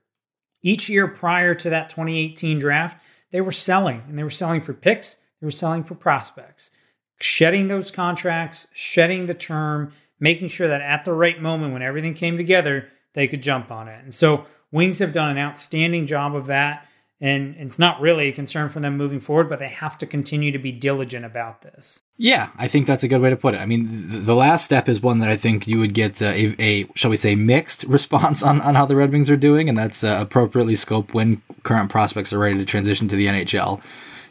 each 0.61 0.89
year 0.89 1.07
prior 1.07 1.53
to 1.53 1.69
that 1.69 1.89
2018 1.89 2.59
draft, 2.59 3.01
they 3.31 3.41
were 3.41 3.51
selling 3.51 4.03
and 4.07 4.17
they 4.17 4.23
were 4.23 4.29
selling 4.29 4.61
for 4.61 4.73
picks, 4.73 5.15
they 5.39 5.47
were 5.47 5.51
selling 5.51 5.83
for 5.83 5.95
prospects, 5.95 6.71
shedding 7.19 7.67
those 7.67 7.91
contracts, 7.91 8.67
shedding 8.73 9.25
the 9.25 9.33
term, 9.33 9.91
making 10.19 10.47
sure 10.47 10.67
that 10.67 10.81
at 10.81 11.03
the 11.03 11.13
right 11.13 11.41
moment 11.41 11.73
when 11.73 11.81
everything 11.81 12.13
came 12.13 12.37
together, 12.37 12.87
they 13.13 13.27
could 13.27 13.41
jump 13.41 13.71
on 13.71 13.87
it. 13.87 14.03
And 14.03 14.13
so 14.13 14.45
Wings 14.71 14.99
have 14.99 15.11
done 15.11 15.29
an 15.29 15.37
outstanding 15.37 16.05
job 16.05 16.35
of 16.35 16.47
that. 16.47 16.87
And 17.21 17.55
it's 17.59 17.77
not 17.77 18.01
really 18.01 18.29
a 18.29 18.31
concern 18.31 18.67
for 18.69 18.79
them 18.79 18.97
moving 18.97 19.19
forward, 19.19 19.47
but 19.47 19.59
they 19.59 19.67
have 19.67 19.95
to 19.99 20.07
continue 20.07 20.51
to 20.51 20.57
be 20.57 20.71
diligent 20.71 21.23
about 21.23 21.61
this. 21.61 22.01
Yeah, 22.17 22.49
I 22.57 22.67
think 22.67 22.87
that's 22.87 23.03
a 23.03 23.07
good 23.07 23.21
way 23.21 23.29
to 23.29 23.37
put 23.37 23.53
it. 23.53 23.59
I 23.59 23.67
mean, 23.67 24.25
the, 24.25 24.35
last 24.35 24.65
step 24.65 24.89
is 24.89 25.01
one 25.01 25.19
that 25.19 25.29
I 25.29 25.37
think 25.37 25.67
you 25.67 25.77
would 25.77 25.93
get 25.93 26.19
uh, 26.19 26.25
a, 26.25 26.55
a, 26.57 26.87
shall 26.95 27.11
we 27.11 27.17
say, 27.17 27.35
mixed 27.35 27.83
response 27.87 28.41
on, 28.41 28.59
on 28.61 28.73
how 28.73 28.87
the 28.87 28.95
Red 28.95 29.11
Wings 29.11 29.29
are 29.29 29.37
doing, 29.37 29.69
and 29.69 29.77
that's 29.77 30.03
uh, 30.03 30.17
appropriately 30.19 30.73
scoped 30.73 31.13
when 31.13 31.43
current 31.61 31.91
prospects 31.91 32.33
are 32.33 32.39
ready 32.39 32.57
to 32.57 32.65
transition 32.65 33.07
to 33.09 33.15
the 33.15 33.27
NHL. 33.27 33.79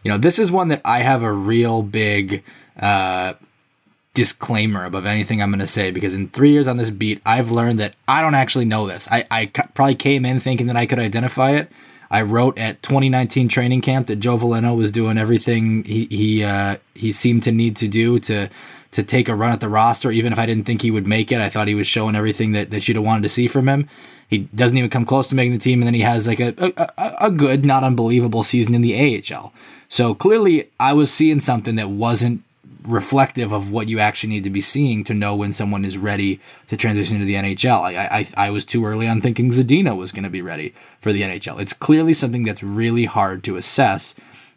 You 0.03 0.11
know, 0.11 0.19
this 0.19 0.41
is 0.41 0.51
one 0.51 0.67
that 0.69 0.81
I 0.85 1.01
have 1.01 1.23
a 1.23 1.33
real 1.33 1.83
big 1.83 2.43
uh, 2.77 3.35
disclaimer 4.15 4.85
above 4.85 5.07
anything 5.07 5.41
I'm 5.41 5.51
going 5.51 5.61
to 5.61 5.67
say 5.69 5.93
because 5.93 6.17
in 6.17 6.29
three 6.29 6.51
years 6.51 6.67
on 6.67 6.77
this 6.77 6.91
beat, 6.91 7.23
I've 7.25 7.53
learned 7.53 7.79
that 7.79 7.95
I 8.09 8.21
don't 8.21 8.35
actually 8.35 8.65
know 8.65 8.89
this. 8.89 9.07
I, 9.13 9.27
I 9.31 9.47
probably 9.47 9.95
came 9.95 10.25
in 10.25 10.41
thinking 10.41 10.67
that 10.67 10.77
I 10.77 10.87
could 10.87 10.99
identify 10.99 11.53
it 11.53 11.71
I 12.11 12.23
wrote 12.23 12.59
at 12.59 12.83
2019 12.83 13.49
training 13.49 13.83
camp 13.83 14.09
that 14.09 14.17
Joe 14.17 14.37
Veleno 14.37 14.77
was 14.77 14.91
doing 14.91 15.17
everything 15.17 15.85
he 15.85 16.07
he 16.07 16.43
uh, 16.43 16.79
he 16.95 17.13
seemed 17.13 17.45
to 17.45 17.53
need 17.53 17.77
to 17.77 17.89
do 17.89 18.19
to 18.21 18.49
to 18.93 19.03
take 19.05 19.29
a 19.29 19.35
run 19.35 19.53
at 19.53 19.61
the 19.61 19.69
roster. 19.69 20.11
Even 20.11 20.33
if 20.33 20.39
I 20.39 20.47
didn't 20.47 20.65
think 20.65 20.83
he 20.83 20.91
would 20.91 21.07
make 21.07 21.31
it, 21.31 21.41
I 21.41 21.49
thought 21.49 21.69
he 21.69 21.75
was 21.75 21.87
showing 21.87 22.17
everything 22.17 22.53
that, 22.53 22.71
that 22.71 22.89
you'd 22.89 22.97
have 22.97 23.05
wanted 23.05 23.23
to 23.23 23.29
see 23.29 23.47
from 23.47 23.69
him. 23.69 23.89
He 24.29 24.39
doesn't 24.39 24.77
even 24.77 24.91
come 24.91 25.05
close 25.05 25.29
to 25.29 25.35
making 25.37 25.53
the 25.53 25.59
team, 25.59 25.81
and 25.81 25.87
then 25.87 25.95
he 25.95 26.01
has 26.01 26.27
like 26.27 26.41
a 26.41 26.55
a, 26.99 27.27
a 27.27 27.31
good, 27.31 27.65
not 27.65 27.85
unbelievable 27.85 28.43
season 28.43 28.75
in 28.75 28.83
the 28.83 29.23
AHL. 29.33 29.53
So 29.89 30.15
clearly, 30.15 30.71
I 30.81 30.93
was 30.93 31.13
seeing 31.13 31.41
something 31.41 31.77
that 31.77 31.91
wasn't 31.91 32.43
reflective 32.85 33.53
of 33.53 33.71
what 33.71 33.89
you 33.89 33.99
actually 33.99 34.31
need 34.31 34.45
to 34.45 34.51
be 34.51 34.61
seeing 34.61 35.05
to 35.05 35.15
know 35.15 35.35
when 35.35 35.53
someone 35.53 35.85
is 35.85 35.99
ready 35.99 36.41
to 36.69 36.77
transition 36.77 37.19
to 37.19 37.25
the 37.25 37.35
NHL. 37.35 37.81
I, 37.81 38.21
I, 38.21 38.47
I 38.47 38.51
was 38.51 38.65
too 38.65 38.85
early 38.85 39.09
on 39.09 39.21
thinking 39.21 39.51
Zadina 39.51 39.97
was 39.97 40.13
going 40.13 40.25
to 40.25 40.31
be 40.31 40.43
ready 40.43 40.75
for 41.01 41.13
the 41.13 41.23
NHL. 41.23 41.61
It's 41.61 41.73
clearly 41.73 42.15
something 42.15 42.45
that's 42.45 42.63
really 42.63 43.05
hard 43.05 43.45
to 43.45 43.57
assess. 43.57 44.15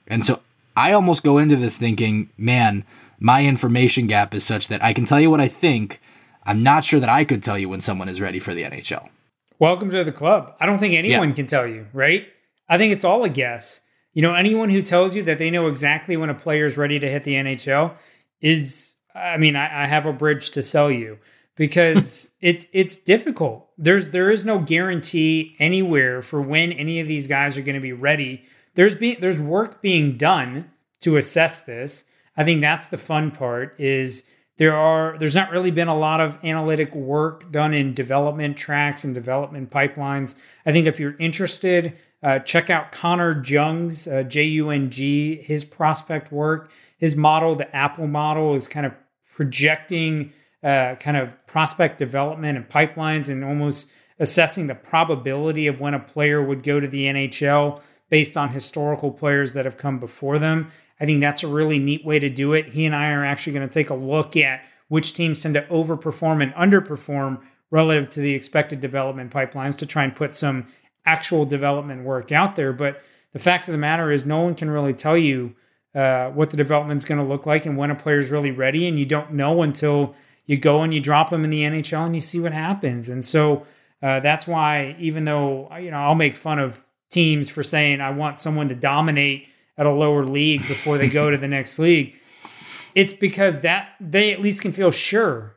And 0.08 0.26
so 0.26 0.42
I 0.76 0.92
almost 0.94 1.24
go 1.24 1.38
into 1.38 1.56
this 1.56 1.78
thinking, 1.78 2.30
man, 2.38 2.86
my 3.20 3.46
information 3.46 4.08
gap 4.08 4.34
is 4.34 4.44
such 4.44 4.68
that 4.68 4.84
I 4.84 4.94
can 4.94 5.06
tell 5.06 5.20
you 5.20 5.30
what 5.30 5.42
I 5.42 5.48
think. 5.48 6.02
I'm 6.46 6.64
not 6.64 6.84
sure 6.84 7.00
that 7.00 7.10
I 7.10 7.24
could 7.24 7.42
tell 7.42 7.58
you 7.58 7.70
when 7.70 7.82
someone 7.82 8.10
is 8.10 8.20
ready 8.20 8.40
for 8.40 8.54
the 8.54 8.64
NHL. 8.64 9.10
Welcome 9.60 9.90
to 9.92 10.04
the 10.04 10.12
club. 10.12 10.56
I 10.60 10.66
don't 10.66 10.78
think 10.78 10.94
anyone 10.94 11.30
yeah. 11.30 11.36
can 11.36 11.46
tell 11.46 11.66
you, 11.66 11.88
right? 11.94 12.28
I 12.68 12.78
think 12.78 12.92
it's 12.92 13.04
all 13.04 13.24
a 13.24 13.30
guess. 13.30 13.82
You 14.14 14.22
know, 14.22 14.34
anyone 14.34 14.70
who 14.70 14.82
tells 14.82 15.16
you 15.16 15.24
that 15.24 15.38
they 15.38 15.50
know 15.50 15.68
exactly 15.68 16.18
when 16.18 16.30
a 16.30 16.36
player 16.36 16.66
is 16.66 16.78
ready 16.78 17.00
to 17.00 17.10
hit 17.10 17.24
the 17.24 17.34
NHL, 17.36 17.96
is 18.44 18.94
I 19.16 19.38
mean, 19.38 19.56
I, 19.56 19.84
I 19.84 19.88
have 19.88 20.06
a 20.06 20.14
bridge 20.14 20.52
to 20.52 20.62
sell 20.62 20.92
you 20.92 21.18
because 21.56 22.30
it's 22.42 22.68
it's 22.72 22.98
difficult. 22.98 23.70
There's 23.78 24.10
there 24.10 24.30
is 24.30 24.46
no 24.46 24.60
guarantee 24.60 25.56
anywhere 25.58 26.22
for 26.22 26.42
when 26.42 26.72
any 26.74 27.00
of 27.00 27.08
these 27.08 27.26
guys 27.26 27.58
are 27.58 27.64
going 27.64 27.76
to 27.76 27.82
be 27.82 27.94
ready. 27.94 28.44
There's 28.76 28.96
being 28.96 29.18
there's 29.20 29.42
work 29.42 29.82
being 29.82 30.18
done 30.18 30.70
to 31.02 31.18
assess 31.18 31.62
this. 31.62 32.04
I 32.36 32.44
think 32.44 32.62
that's 32.62 32.88
the 32.88 32.98
fun 32.98 33.32
part 33.32 33.80
is 33.80 34.24
there 34.58 34.76
are 34.76 35.18
there's 35.20 35.36
not 35.36 35.52
really 35.52 35.72
been 35.72 35.88
a 35.88 35.98
lot 35.98 36.20
of 36.20 36.44
analytic 36.44 36.94
work 36.96 37.52
done 37.52 37.74
in 37.74 37.94
development 37.94 38.58
tracks 38.58 39.04
and 39.04 39.14
development 39.14 39.70
pipelines. 39.70 40.36
I 40.66 40.72
think 40.72 40.88
if 40.88 41.00
you're 41.00 41.18
interested, 41.20 41.98
uh, 42.24 42.40
check 42.40 42.70
out 42.70 42.92
Connor 42.92 43.44
Jung's 43.44 44.08
uh, 44.08 44.24
J 44.24 44.44
U 44.44 44.70
N 44.72 44.90
G 44.90 45.36
his 45.36 45.66
prospect 45.66 46.32
work 46.32 46.72
his 47.04 47.18
model, 47.18 47.54
the 47.54 47.76
Apple 47.76 48.08
model, 48.08 48.56
is 48.56 48.66
kind 48.66 48.86
of 48.86 48.94
projecting 49.36 50.32
uh, 50.64 50.96
kind 50.96 51.18
of 51.18 51.34
prospect 51.48 51.98
development 51.98 52.56
and 52.58 52.70
pipelines 52.70 53.30
and 53.30 53.44
almost 53.44 53.92
assessing 54.20 54.68
the 54.68 54.76
probability 54.76 55.68
of 55.68 55.82
when 55.82 55.94
a 55.94 56.00
player 56.00 56.42
would 56.42 56.64
go 56.64 56.80
to 56.80 56.88
the 56.88 57.04
NHL 57.04 57.82
based 58.08 58.38
on 58.38 58.48
historical 58.48 59.12
players 59.12 59.52
that 59.52 59.66
have 59.66 59.78
come 59.78 60.00
before 60.00 60.40
them. 60.40 60.72
I 60.98 61.06
think 61.06 61.20
that's 61.20 61.44
a 61.44 61.48
really 61.48 61.78
neat 61.78 62.06
way 62.06 62.20
to 62.20 62.30
do 62.30 62.54
it. 62.54 62.68
He 62.68 62.86
and 62.86 62.96
I 62.96 63.12
are 63.12 63.26
actually 63.26 63.52
going 63.52 63.68
to 63.68 63.74
take 63.74 63.90
a 63.90 63.96
look 63.96 64.38
at 64.38 64.64
which 64.88 65.14
teams 65.14 65.42
tend 65.42 65.56
to 65.56 65.64
overperform 65.64 66.42
and 66.42 66.54
underperform 66.54 67.42
relative 67.70 68.10
to 68.12 68.22
the 68.22 68.34
expected 68.34 68.80
development 68.80 69.30
pipelines 69.30 69.78
to 69.80 69.86
try 69.86 70.06
and 70.06 70.16
put 70.16 70.32
some 70.32 70.68
actual 71.06 71.44
development 71.44 72.06
work 72.06 72.32
out 72.32 72.56
there. 72.56 72.72
But 72.72 73.02
the 73.34 73.40
fact 73.40 73.68
of 73.68 73.74
the 73.74 73.78
matter 73.78 74.10
is, 74.10 74.26
no 74.26 74.40
one 74.40 74.56
can 74.56 74.70
really 74.70 74.94
tell 74.94 75.18
you 75.18 75.54
uh, 75.96 76.30
what 76.30 76.50
the 76.50 76.58
development's 76.58 77.04
going 77.04 77.20
to 77.20 77.26
look 77.26 77.46
like 77.46 77.66
and 77.66 77.78
when 77.78 77.92
a 77.92 77.96
player's 77.96 78.32
really 78.32 78.52
ready. 78.52 78.88
And 78.88 78.98
you 78.98 79.06
don't 79.06 79.34
know 79.34 79.62
until 79.62 80.16
you 80.46 80.58
go 80.58 80.82
and 80.82 80.94
you 80.94 81.00
drop 81.00 81.30
them 81.30 81.44
in 81.44 81.50
the 81.50 81.62
NHL 81.62 82.06
and 82.06 82.16
you 82.16 82.22
see 82.22 82.40
what 82.40 82.52
happens. 82.52 83.10
And 83.10 83.24
so 83.24 83.66
uh, 84.02 84.20
that's 84.20 84.48
why, 84.48 84.96
even 85.00 85.24
though 85.24 85.70
you 85.78 85.92
know 85.92 85.98
I'll 85.98 86.16
make 86.16 86.36
fun 86.36 86.60
of 86.60 86.86
teams 87.10 87.50
for 87.50 87.64
saying 87.64 88.02
I 88.02 88.12
want 88.12 88.38
someone 88.38 88.70
to 88.70 88.76
dominate 88.76 89.48
at 89.78 89.86
a 89.86 89.92
lower 89.92 90.26
league 90.26 90.62
before 90.68 90.98
they 90.98 91.08
go 91.08 91.32
to 91.32 91.38
the 91.38 91.48
next 91.48 91.80
league, 91.80 92.16
it's 92.96 93.14
because 93.14 93.62
that 93.62 93.90
they 94.00 94.34
at 94.34 94.42
least 94.42 94.62
can 94.62 94.74
feel 94.74 94.92
sure 94.92 95.56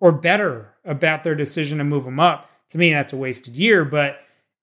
or 0.00 0.12
better 0.12 0.74
about 0.84 1.24
their 1.24 1.34
decision 1.34 1.78
to 1.78 1.84
move 1.84 2.04
them 2.04 2.20
up. 2.20 2.48
To 2.70 2.78
me, 2.78 2.92
that's 2.92 3.12
a 3.12 3.16
wasted 3.16 3.56
year, 3.56 3.84
but 3.84 4.20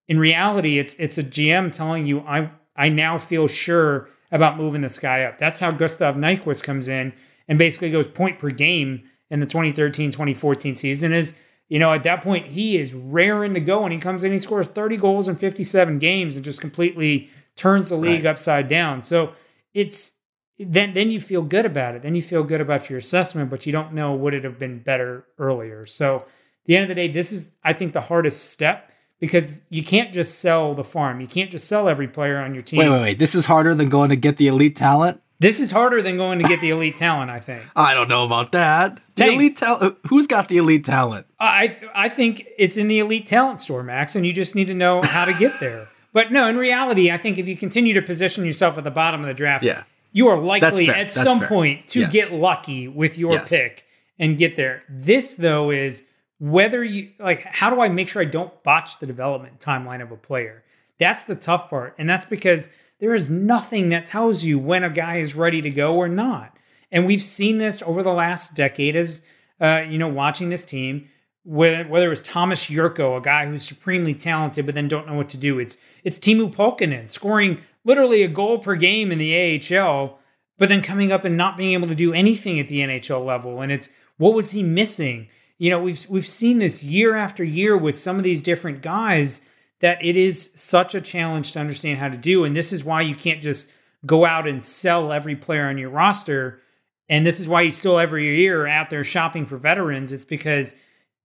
in 0.08 0.18
reality, 0.18 0.80
it's 0.80 0.94
it's 0.94 1.18
a 1.18 1.24
GM 1.24 1.72
telling 1.72 2.06
you 2.06 2.22
I 2.22 2.50
I 2.76 2.90
now 2.90 3.18
feel 3.18 3.48
sure 3.48 4.10
about 4.32 4.58
moving 4.58 4.82
this 4.82 5.00
guy 5.00 5.24
up. 5.24 5.38
That's 5.38 5.60
how 5.60 5.72
Gustav 5.72 6.16
Nyquist 6.16 6.64
comes 6.64 6.88
in 6.88 7.14
and 7.48 7.58
basically 7.58 7.92
goes 7.92 8.08
point 8.08 8.40
per 8.40 8.50
game 8.50 9.04
in 9.30 9.40
the 9.40 9.46
2013 9.46 10.12
2014 10.12 10.76
season. 10.76 11.14
Is, 11.14 11.34
you 11.68 11.80
know, 11.80 11.94
at 11.94 12.04
that 12.04 12.22
point, 12.22 12.48
he 12.48 12.78
is 12.78 12.94
raring 12.94 13.54
to 13.54 13.60
go 13.60 13.84
and 13.84 13.94
he 13.94 14.00
comes 14.00 14.24
in, 14.24 14.32
he 14.32 14.40
scores 14.40 14.68
30 14.68 14.98
goals 14.98 15.28
in 15.28 15.36
57 15.36 16.00
games 16.00 16.36
and 16.36 16.46
just 16.46 16.62
completely 16.62 17.30
turns 17.56 17.90
the 17.90 17.96
league 17.96 18.26
right. 18.26 18.32
upside 18.32 18.68
down. 18.68 19.02
So 19.02 19.34
it's, 19.74 20.14
then 20.58 20.94
then 20.94 21.12
you 21.12 21.20
feel 21.20 21.42
good 21.42 21.66
about 21.66 21.96
it. 21.96 22.02
Then 22.02 22.16
you 22.16 22.22
feel 22.22 22.44
good 22.44 22.62
about 22.62 22.90
your 22.90 22.98
assessment, 22.98 23.50
but 23.50 23.66
you 23.66 23.72
don't 23.72 23.94
know 23.94 24.14
would 24.14 24.34
it 24.34 24.44
have 24.44 24.58
been 24.58 24.80
better 24.80 25.26
earlier. 25.38 25.86
So, 25.86 26.26
the 26.66 26.76
end 26.76 26.84
of 26.84 26.90
the 26.90 26.96
day, 26.96 27.08
this 27.10 27.32
is 27.32 27.52
I 27.64 27.74
think 27.74 27.94
the 27.94 28.02
hardest 28.02 28.52
step 28.52 28.92
because 29.20 29.62
you 29.70 29.84
can't 29.84 30.14
just 30.14 30.40
sell 30.40 30.74
the 30.74 30.84
farm. 30.84 31.22
You 31.22 31.28
can't 31.28 31.52
just 31.52 31.68
sell 31.68 31.88
every 31.88 32.08
player 32.08 32.38
on 32.38 32.54
your 32.54 32.64
team. 32.64 32.80
Wait, 32.80 32.90
wait, 32.90 33.02
wait. 33.02 33.18
This 33.18 33.36
is 33.36 33.46
harder 33.46 33.74
than 33.74 33.90
going 33.90 34.10
to 34.10 34.16
get 34.16 34.38
the 34.38 34.48
elite 34.48 34.76
talent. 34.76 35.22
This 35.40 35.60
is 35.60 35.72
harder 35.72 36.02
than 36.02 36.16
going 36.16 36.40
to 36.40 36.48
get 36.48 36.62
the 36.62 36.70
elite 36.70 36.96
talent. 36.96 37.30
I 37.30 37.40
think. 37.40 37.64
I 37.76 37.94
don't 37.94 38.08
know 38.08 38.24
about 38.24 38.54
that. 38.54 39.00
The 39.16 39.28
elite 39.28 39.58
talent. 39.58 39.98
Who's 40.08 40.28
got 40.28 40.48
the 40.48 40.58
elite 40.58 40.86
talent? 40.86 41.28
I 41.40 41.76
I 41.94 42.10
think 42.10 42.48
it's 42.58 42.78
in 42.78 42.88
the 42.88 43.00
elite 43.00 43.28
talent 43.28 43.60
store, 43.60 43.84
Max, 43.84 44.16
and 44.16 44.26
you 44.26 44.34
just 44.34 44.56
need 44.56 44.68
to 44.68 44.74
know 44.74 45.02
how 45.02 45.26
to 45.26 45.34
get 45.34 45.60
there. 45.60 45.90
but 46.14 46.32
no, 46.32 46.48
in 46.48 46.58
reality, 46.58 47.12
I 47.12 47.18
think 47.18 47.38
if 47.38 47.48
you 47.48 47.58
continue 47.58 47.94
to 47.96 48.02
position 48.02 48.46
yourself 48.46 48.78
at 48.78 48.86
the 48.86 48.92
bottom 48.92 49.22
of 49.22 49.28
the 49.28 49.34
draft, 49.34 49.64
yeah. 49.64 49.84
you 50.14 50.28
are 50.28 50.38
likely 50.38 50.88
at 50.88 50.96
That's 50.96 51.14
some 51.14 51.40
fair. 51.40 51.48
point 51.50 51.88
to 51.90 52.02
yes. 52.02 52.14
get 52.14 52.34
lucky 52.34 52.88
with 52.88 53.18
your 53.18 53.34
yes. 53.34 53.50
pick 53.50 53.86
and 54.18 54.38
get 54.38 54.56
there. 54.56 54.84
This 54.88 55.36
though 55.36 55.70
is 55.70 56.04
whether 56.40 56.84
you 56.84 57.12
like 57.20 57.44
how 57.44 57.70
do 57.70 57.82
I 57.82 57.90
make 57.90 58.10
sure 58.10 58.22
I 58.22 58.26
don't 58.26 58.64
botch 58.64 59.00
the 59.00 59.06
development 59.06 59.60
timeline 59.60 60.02
of 60.02 60.12
a 60.12 60.18
player? 60.18 60.64
That's 61.00 61.26
the 61.26 61.36
tough 61.36 61.70
part. 61.70 61.96
And 61.98 62.10
that's 62.10 62.26
because 62.26 62.70
there 63.00 63.14
is 63.14 63.30
nothing 63.30 63.90
that 63.90 64.06
tells 64.06 64.44
you 64.44 64.58
when 64.58 64.84
a 64.84 64.90
guy 64.90 65.18
is 65.18 65.36
ready 65.36 65.62
to 65.62 65.70
go 65.70 65.96
or 65.96 66.08
not. 66.08 66.58
And 66.92 67.06
we've 67.06 67.22
seen 67.22 67.58
this 67.58 67.82
over 67.82 68.04
the 68.04 68.14
last 68.14 68.56
decade 68.56 68.96
as 68.96 69.22
uh, 69.60 69.84
you 69.90 69.98
know, 69.98 70.08
watching 70.08 70.50
this 70.50 70.66
team, 70.66 71.10
whether, 71.44 72.06
it 72.06 72.10
was 72.10 72.22
Tomas 72.22 72.66
Jurco, 72.66 73.18
a 73.18 73.22
guy 73.22 73.46
who's 73.46 73.64
supremely 73.64 74.14
talented 74.14 74.66
but 74.66 74.76
then 74.76 74.88
don't 74.88 75.08
know 75.08 75.14
what 75.14 75.30
to 75.30 75.38
do. 75.38 75.60
It's 75.60 75.78
it's 76.04 76.20
Teemu 76.20 76.54
Pulkkinen 76.54 77.08
scoring 77.08 77.62
literally 77.84 78.24
a 78.24 78.28
goal 78.28 78.60
per 78.60 78.76
game 78.76 79.12
in 79.12 79.20
the 79.20 79.78
AHL, 79.78 80.20
but 80.58 80.70
then 80.70 80.82
coming 80.82 81.12
up 81.12 81.24
and 81.24 81.38
not 81.38 81.58
being 81.58 81.74
able 81.74 81.88
to 81.88 81.96
do 81.96 82.14
anything 82.14 82.60
at 82.60 82.68
the 82.68 82.80
NHL 82.80 83.24
level. 83.26 83.62
And 83.62 83.72
it's 83.72 83.90
what 84.18 84.34
was 84.34 84.52
he 84.52 84.64
missing? 84.64 85.28
You 85.58 85.70
know 85.70 85.80
we've 85.80 86.06
we've 86.10 86.28
seen 86.28 86.60
this 86.60 86.84
year 86.84 87.16
after 87.16 87.44
year 87.44 87.78
with 87.78 87.96
some 87.96 88.18
of 88.18 88.24
these 88.24 88.42
different 88.42 88.82
guys 88.82 89.42
that 89.82 90.04
it 90.04 90.16
is 90.16 90.52
such 90.56 90.96
a 90.96 91.02
challenge 91.02 91.52
to 91.54 91.60
understand 91.60 92.00
how 92.00 92.08
to 92.08 92.18
do. 92.18 92.44
And 92.44 92.56
this 92.56 92.72
is 92.72 92.84
why 92.84 93.02
you 93.02 93.16
can't 93.16 93.42
just 93.42 93.70
go 94.06 94.26
out 94.26 94.48
and 94.48 94.62
sell 94.62 95.12
every 95.12 95.36
player 95.36 95.68
on 95.68 95.78
your 95.78 95.90
roster. 95.90 96.62
And 97.10 97.26
this 97.26 97.40
is 97.40 97.48
why 97.48 97.62
you 97.62 97.72
still 97.72 98.00
every 98.00 98.38
year 98.38 98.64
are 98.64 98.68
out 98.68 98.90
there 98.90 99.04
shopping 99.04 99.46
for 99.46 99.58
veterans. 99.58 100.12
It's 100.12 100.26
because 100.26 100.76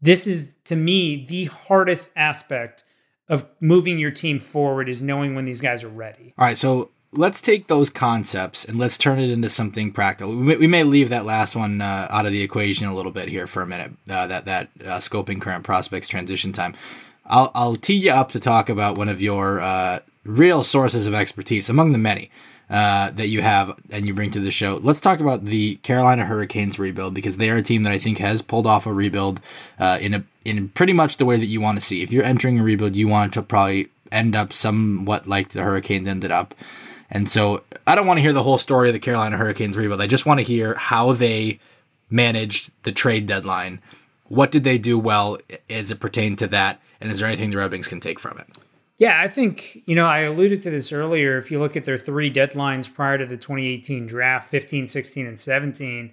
this 0.00 0.26
is 0.26 0.52
to 0.64 0.76
me 0.76 1.26
the 1.26 1.44
hardest 1.46 2.10
aspect 2.16 2.84
of 3.28 3.46
moving 3.60 3.98
your 3.98 4.10
team 4.10 4.38
forward 4.38 4.88
is 4.88 5.02
knowing 5.02 5.34
when 5.34 5.44
these 5.44 5.60
guys 5.60 5.84
are 5.84 5.88
ready. 5.88 6.34
All 6.36 6.44
right. 6.44 6.58
So 6.58 6.90
let's 7.12 7.40
take 7.40 7.66
those 7.66 7.90
concepts 7.90 8.64
and 8.64 8.78
let's 8.78 8.96
turn 8.96 9.18
it 9.18 9.30
into 9.30 9.48
something 9.48 9.92
practical. 9.92 10.34
We 10.34 10.42
may, 10.42 10.56
we 10.56 10.66
may 10.66 10.84
leave 10.84 11.08
that 11.08 11.24
last 11.24 11.56
one 11.56 11.80
uh, 11.80 12.06
out 12.10 12.26
of 12.26 12.32
the 12.32 12.42
equation 12.42 12.86
a 12.86 12.94
little 12.94 13.12
bit 13.12 13.28
here 13.28 13.46
for 13.46 13.62
a 13.62 13.66
minute. 13.66 13.92
Uh, 14.08 14.26
that 14.26 14.44
that 14.44 14.68
uh, 14.82 14.98
scoping 14.98 15.40
current 15.40 15.64
prospects 15.64 16.08
transition 16.08 16.52
time. 16.52 16.74
I'll 17.26 17.50
I'll 17.54 17.76
tee 17.76 17.94
you 17.94 18.12
up 18.12 18.32
to 18.32 18.40
talk 18.40 18.68
about 18.68 18.96
one 18.96 19.08
of 19.08 19.20
your 19.20 19.60
uh, 19.60 20.00
real 20.24 20.62
sources 20.62 21.06
of 21.06 21.14
expertise 21.14 21.68
among 21.68 21.92
the 21.92 21.98
many. 21.98 22.30
Uh, 22.68 23.10
that 23.10 23.26
you 23.26 23.42
have 23.42 23.76
and 23.90 24.06
you 24.06 24.14
bring 24.14 24.30
to 24.30 24.38
the 24.38 24.52
show. 24.52 24.78
Let's 24.80 25.00
talk 25.00 25.18
about 25.18 25.44
the 25.44 25.74
Carolina 25.82 26.24
Hurricanes 26.24 26.78
rebuild 26.78 27.14
because 27.14 27.36
they 27.36 27.50
are 27.50 27.56
a 27.56 27.62
team 27.62 27.82
that 27.82 27.92
I 27.92 27.98
think 27.98 28.18
has 28.18 28.42
pulled 28.42 28.64
off 28.64 28.86
a 28.86 28.92
rebuild 28.92 29.40
uh, 29.80 29.98
in 30.00 30.14
a 30.14 30.22
in 30.44 30.68
pretty 30.68 30.92
much 30.92 31.16
the 31.16 31.24
way 31.24 31.36
that 31.36 31.46
you 31.46 31.60
want 31.60 31.80
to 31.80 31.84
see. 31.84 32.04
If 32.04 32.12
you're 32.12 32.22
entering 32.22 32.60
a 32.60 32.62
rebuild, 32.62 32.94
you 32.94 33.08
want 33.08 33.34
to 33.34 33.42
probably 33.42 33.88
end 34.12 34.36
up 34.36 34.52
somewhat 34.52 35.26
like 35.26 35.48
the 35.48 35.62
Hurricanes 35.62 36.06
ended 36.06 36.30
up. 36.30 36.54
And 37.10 37.28
so 37.28 37.64
I 37.86 37.94
don't 37.94 38.06
want 38.06 38.18
to 38.18 38.22
hear 38.22 38.32
the 38.32 38.42
whole 38.42 38.58
story 38.58 38.88
of 38.88 38.92
the 38.92 39.00
Carolina 39.00 39.36
Hurricanes 39.36 39.76
rebuild. 39.76 40.00
I 40.00 40.06
just 40.06 40.26
want 40.26 40.38
to 40.38 40.44
hear 40.44 40.74
how 40.74 41.12
they 41.12 41.58
managed 42.08 42.70
the 42.84 42.92
trade 42.92 43.26
deadline. 43.26 43.80
What 44.28 44.52
did 44.52 44.64
they 44.64 44.78
do 44.78 44.98
well 44.98 45.38
as 45.68 45.90
it 45.90 46.00
pertained 46.00 46.38
to 46.38 46.46
that? 46.48 46.80
And 47.00 47.10
is 47.10 47.18
there 47.18 47.28
anything 47.28 47.50
the 47.50 47.56
Red 47.56 47.72
Wings 47.72 47.88
can 47.88 48.00
take 48.00 48.20
from 48.20 48.38
it? 48.38 48.46
Yeah, 48.98 49.20
I 49.20 49.28
think, 49.28 49.82
you 49.86 49.94
know, 49.94 50.06
I 50.06 50.20
alluded 50.20 50.60
to 50.62 50.70
this 50.70 50.92
earlier. 50.92 51.38
If 51.38 51.50
you 51.50 51.58
look 51.58 51.74
at 51.74 51.84
their 51.84 51.96
three 51.96 52.30
deadlines 52.30 52.92
prior 52.92 53.16
to 53.16 53.24
the 53.24 53.38
2018 53.38 54.06
draft 54.06 54.50
15, 54.50 54.86
16, 54.86 55.26
and 55.26 55.38
17, 55.38 56.12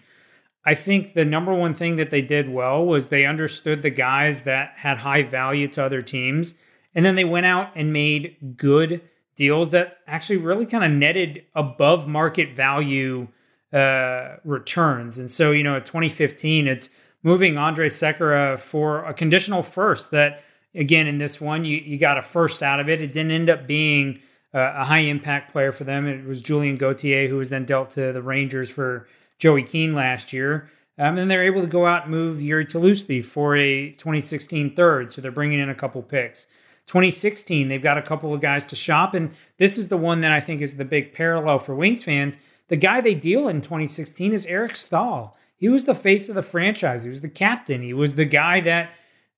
I 0.65 0.73
think 0.73 1.13
the 1.13 1.25
number 1.25 1.53
one 1.53 1.73
thing 1.73 1.97
that 1.97 2.11
they 2.11 2.21
did 2.21 2.49
well 2.49 2.85
was 2.85 3.07
they 3.07 3.25
understood 3.25 3.81
the 3.81 3.89
guys 3.89 4.43
that 4.43 4.73
had 4.77 4.99
high 4.99 5.23
value 5.23 5.67
to 5.69 5.83
other 5.83 6.01
teams. 6.01 6.55
And 6.95 7.05
then 7.05 7.15
they 7.15 7.25
went 7.25 7.45
out 7.45 7.71
and 7.75 7.91
made 7.91 8.55
good 8.55 9.01
deals 9.37 9.71
that 9.71 9.99
actually 10.07 10.37
really 10.37 10.65
kind 10.65 10.83
of 10.83 10.91
netted 10.91 11.45
above 11.55 12.07
market 12.07 12.51
value 12.51 13.29
uh, 13.71 14.37
returns. 14.43 15.19
And 15.19 15.31
so, 15.31 15.51
you 15.51 15.63
know, 15.63 15.77
at 15.77 15.85
2015, 15.85 16.67
it's 16.67 16.89
moving 17.23 17.53
Andrej 17.53 17.91
Sekera 17.91 18.59
for 18.59 19.05
a 19.05 19.13
conditional 19.13 19.63
first 19.63 20.11
that 20.11 20.43
again, 20.75 21.07
in 21.07 21.17
this 21.17 21.39
one, 21.39 21.63
you, 21.63 21.77
you 21.77 21.97
got 21.97 22.17
a 22.17 22.21
first 22.21 22.61
out 22.61 22.79
of 22.79 22.89
it. 22.89 23.01
It 23.01 23.11
didn't 23.11 23.31
end 23.31 23.49
up 23.49 23.67
being 23.67 24.19
uh, 24.53 24.73
a 24.75 24.85
high 24.85 24.99
impact 24.99 25.51
player 25.51 25.71
for 25.71 25.83
them. 25.83 26.07
It 26.07 26.25
was 26.25 26.41
Julien 26.41 26.77
Gauthier, 26.77 27.27
who 27.27 27.37
was 27.37 27.49
then 27.49 27.65
dealt 27.65 27.91
to 27.91 28.11
the 28.11 28.21
Rangers 28.21 28.69
for 28.69 29.07
Joey 29.37 29.63
Keane 29.63 29.93
last 29.93 30.33
year. 30.33 30.69
Um, 30.99 31.17
and 31.17 31.29
they're 31.29 31.43
able 31.43 31.61
to 31.61 31.67
go 31.67 31.85
out 31.85 32.03
and 32.03 32.11
move 32.11 32.39
Jiri 32.39 32.65
Tlusty 32.65 33.23
for 33.23 33.55
a 33.55 33.91
2016 33.91 34.75
third. 34.75 35.11
So 35.11 35.21
they're 35.21 35.31
bringing 35.31 35.59
in 35.59 35.69
a 35.69 35.75
couple 35.75 36.01
picks. 36.01 36.47
2016, 36.87 37.67
they've 37.67 37.81
got 37.81 37.97
a 37.97 38.01
couple 38.01 38.33
of 38.33 38.41
guys 38.41 38.65
to 38.65 38.75
shop. 38.75 39.13
And 39.13 39.31
this 39.57 39.77
is 39.77 39.89
the 39.89 39.97
one 39.97 40.21
that 40.21 40.31
I 40.31 40.39
think 40.39 40.61
is 40.61 40.77
the 40.77 40.85
big 40.85 41.13
parallel 41.13 41.59
for 41.59 41.75
Wings 41.75 42.03
fans. 42.03 42.37
The 42.69 42.77
guy 42.77 43.01
they 43.01 43.15
deal 43.15 43.47
in 43.47 43.61
2016 43.61 44.33
is 44.33 44.45
Eric 44.45 44.75
Staal. 44.75 45.37
He 45.55 45.69
was 45.69 45.85
the 45.85 45.95
face 45.95 46.29
of 46.29 46.35
the 46.35 46.41
franchise. 46.41 47.03
He 47.03 47.09
was 47.09 47.21
the 47.21 47.29
captain. 47.29 47.81
He 47.81 47.93
was 47.93 48.15
the 48.15 48.25
guy 48.25 48.61
that 48.61 48.91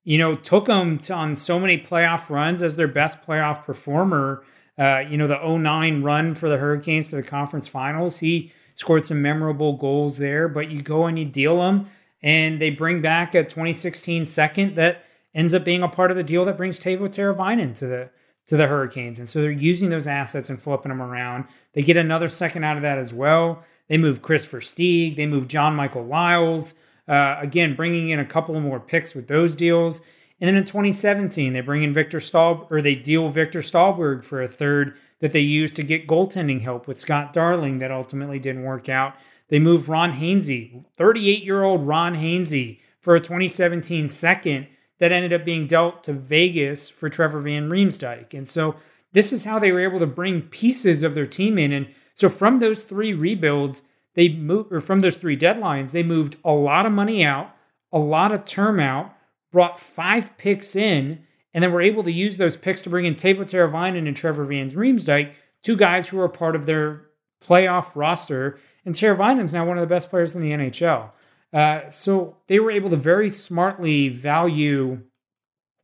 you 0.04 0.18
know, 0.18 0.34
took 0.34 0.66
them 0.66 0.98
to, 0.98 1.14
on 1.14 1.36
so 1.36 1.60
many 1.60 1.78
playoff 1.78 2.30
runs 2.30 2.62
as 2.62 2.76
their 2.76 2.88
best 2.88 3.22
playoff 3.22 3.64
performer. 3.64 4.42
Uh, 4.78 5.04
you 5.08 5.16
know, 5.16 5.26
the 5.26 5.38
09 5.38 6.02
run 6.02 6.34
for 6.34 6.48
the 6.48 6.56
Hurricanes 6.56 7.10
to 7.10 7.16
the 7.16 7.22
conference 7.22 7.68
finals, 7.68 8.18
he 8.20 8.52
scored 8.74 9.04
some 9.04 9.20
memorable 9.20 9.74
goals 9.74 10.16
there, 10.16 10.48
but 10.48 10.70
you 10.70 10.80
go 10.80 11.04
and 11.04 11.18
you 11.18 11.24
deal 11.26 11.58
them, 11.58 11.86
and 12.22 12.60
they 12.60 12.70
bring 12.70 13.02
back 13.02 13.34
a 13.34 13.42
2016 13.42 14.24
second 14.24 14.76
that 14.76 15.04
ends 15.34 15.54
up 15.54 15.64
being 15.64 15.82
a 15.82 15.88
part 15.88 16.10
of 16.10 16.16
the 16.16 16.22
deal 16.22 16.44
that 16.44 16.56
brings 16.56 16.78
Teuvo 16.78 17.08
Teravainen 17.08 17.74
to 17.76 17.86
the 17.86 18.10
to 18.46 18.56
the 18.56 18.66
Hurricanes. 18.66 19.18
And 19.20 19.28
so 19.28 19.40
they're 19.40 19.50
using 19.50 19.90
those 19.90 20.08
assets 20.08 20.50
and 20.50 20.60
flipping 20.60 20.88
them 20.88 21.00
around. 21.00 21.44
They 21.72 21.82
get 21.82 21.96
another 21.96 22.26
second 22.26 22.64
out 22.64 22.76
of 22.76 22.82
that 22.82 22.98
as 22.98 23.14
well. 23.14 23.62
They 23.88 23.96
move 23.96 24.22
Kris 24.22 24.44
Versteeg. 24.44 25.14
They 25.14 25.26
move 25.26 25.46
John 25.46 25.76
Michael 25.76 26.04
Liles. 26.04 26.74
Uh, 27.06 27.36
again, 27.40 27.76
bringing 27.76 28.10
in 28.10 28.18
a 28.18 28.24
couple 28.24 28.58
more 28.60 28.80
picks 28.80 29.14
with 29.14 29.28
those 29.28 29.54
deals. 29.54 30.00
And 30.40 30.48
then 30.48 30.56
in 30.56 30.64
2017, 30.64 31.52
they 31.52 31.60
bring 31.60 31.82
in 31.82 31.92
Victor 31.92 32.18
Stahl 32.18 32.66
or 32.70 32.80
they 32.80 32.94
deal 32.94 33.28
Viktor 33.28 33.60
Stalberg 33.60 34.24
for 34.24 34.42
a 34.42 34.48
third 34.48 34.96
that 35.20 35.32
they 35.32 35.40
use 35.40 35.72
to 35.74 35.82
get 35.82 36.08
goaltending 36.08 36.62
help 36.62 36.88
with 36.88 36.98
Scott 36.98 37.32
Darling 37.32 37.78
that 37.78 37.92
ultimately 37.92 38.38
didn't 38.38 38.64
work 38.64 38.88
out. 38.88 39.14
They 39.48 39.58
move 39.58 39.88
Ron 39.88 40.12
Hainsey, 40.12 40.84
38 40.96 41.44
year 41.44 41.62
old 41.62 41.86
Ron 41.86 42.14
Hainsey, 42.14 42.80
for 43.00 43.14
a 43.14 43.20
2017 43.20 44.08
second 44.08 44.66
that 45.00 45.12
ended 45.12 45.32
up 45.32 45.44
being 45.44 45.62
dealt 45.62 46.04
to 46.04 46.12
Vegas 46.12 46.88
for 46.88 47.08
Trevor 47.08 47.40
Van 47.40 47.68
Riemsdyk. 47.68 48.32
And 48.32 48.46
so 48.46 48.76
this 49.12 49.32
is 49.32 49.44
how 49.44 49.58
they 49.58 49.72
were 49.72 49.80
able 49.80 49.98
to 49.98 50.06
bring 50.06 50.42
pieces 50.42 51.02
of 51.02 51.14
their 51.14 51.26
team 51.26 51.58
in. 51.58 51.72
And 51.72 51.88
so 52.14 52.28
from 52.28 52.60
those 52.60 52.84
three 52.84 53.12
rebuilds, 53.12 53.82
they 54.14 54.28
moved, 54.28 54.72
or 54.72 54.80
from 54.80 55.00
those 55.00 55.16
three 55.16 55.36
deadlines, 55.36 55.92
they 55.92 56.02
moved 56.02 56.36
a 56.44 56.52
lot 56.52 56.86
of 56.86 56.92
money 56.92 57.24
out, 57.24 57.50
a 57.92 57.98
lot 57.98 58.32
of 58.32 58.44
term 58.44 58.78
out, 58.78 59.14
brought 59.50 59.80
five 59.80 60.36
picks 60.36 60.76
in, 60.76 61.24
and 61.54 61.64
then 61.64 61.72
were 61.72 61.80
able 61.80 62.04
to 62.04 62.12
use 62.12 62.36
those 62.36 62.56
picks 62.56 62.82
to 62.82 62.90
bring 62.90 63.06
in 63.06 63.14
Teuvo 63.14 63.40
Teravainen 63.40 64.06
and 64.06 64.16
Trevor 64.16 64.44
Van 64.44 64.70
Riemsdyk, 64.70 65.32
two 65.62 65.76
guys 65.76 66.08
who 66.08 66.20
are 66.20 66.28
part 66.28 66.54
of 66.54 66.66
their 66.66 67.06
playoff 67.44 67.92
roster. 67.94 68.58
And 68.84 68.94
Teravainen's 68.94 69.52
now 69.52 69.66
one 69.66 69.78
of 69.78 69.82
the 69.82 69.92
best 69.92 70.10
players 70.10 70.36
in 70.36 70.42
the 70.42 70.52
NHL. 70.52 71.10
Uh, 71.52 71.88
so 71.90 72.36
they 72.46 72.60
were 72.60 72.70
able 72.70 72.90
to 72.90 72.96
very 72.96 73.28
smartly 73.28 74.08
value 74.08 75.02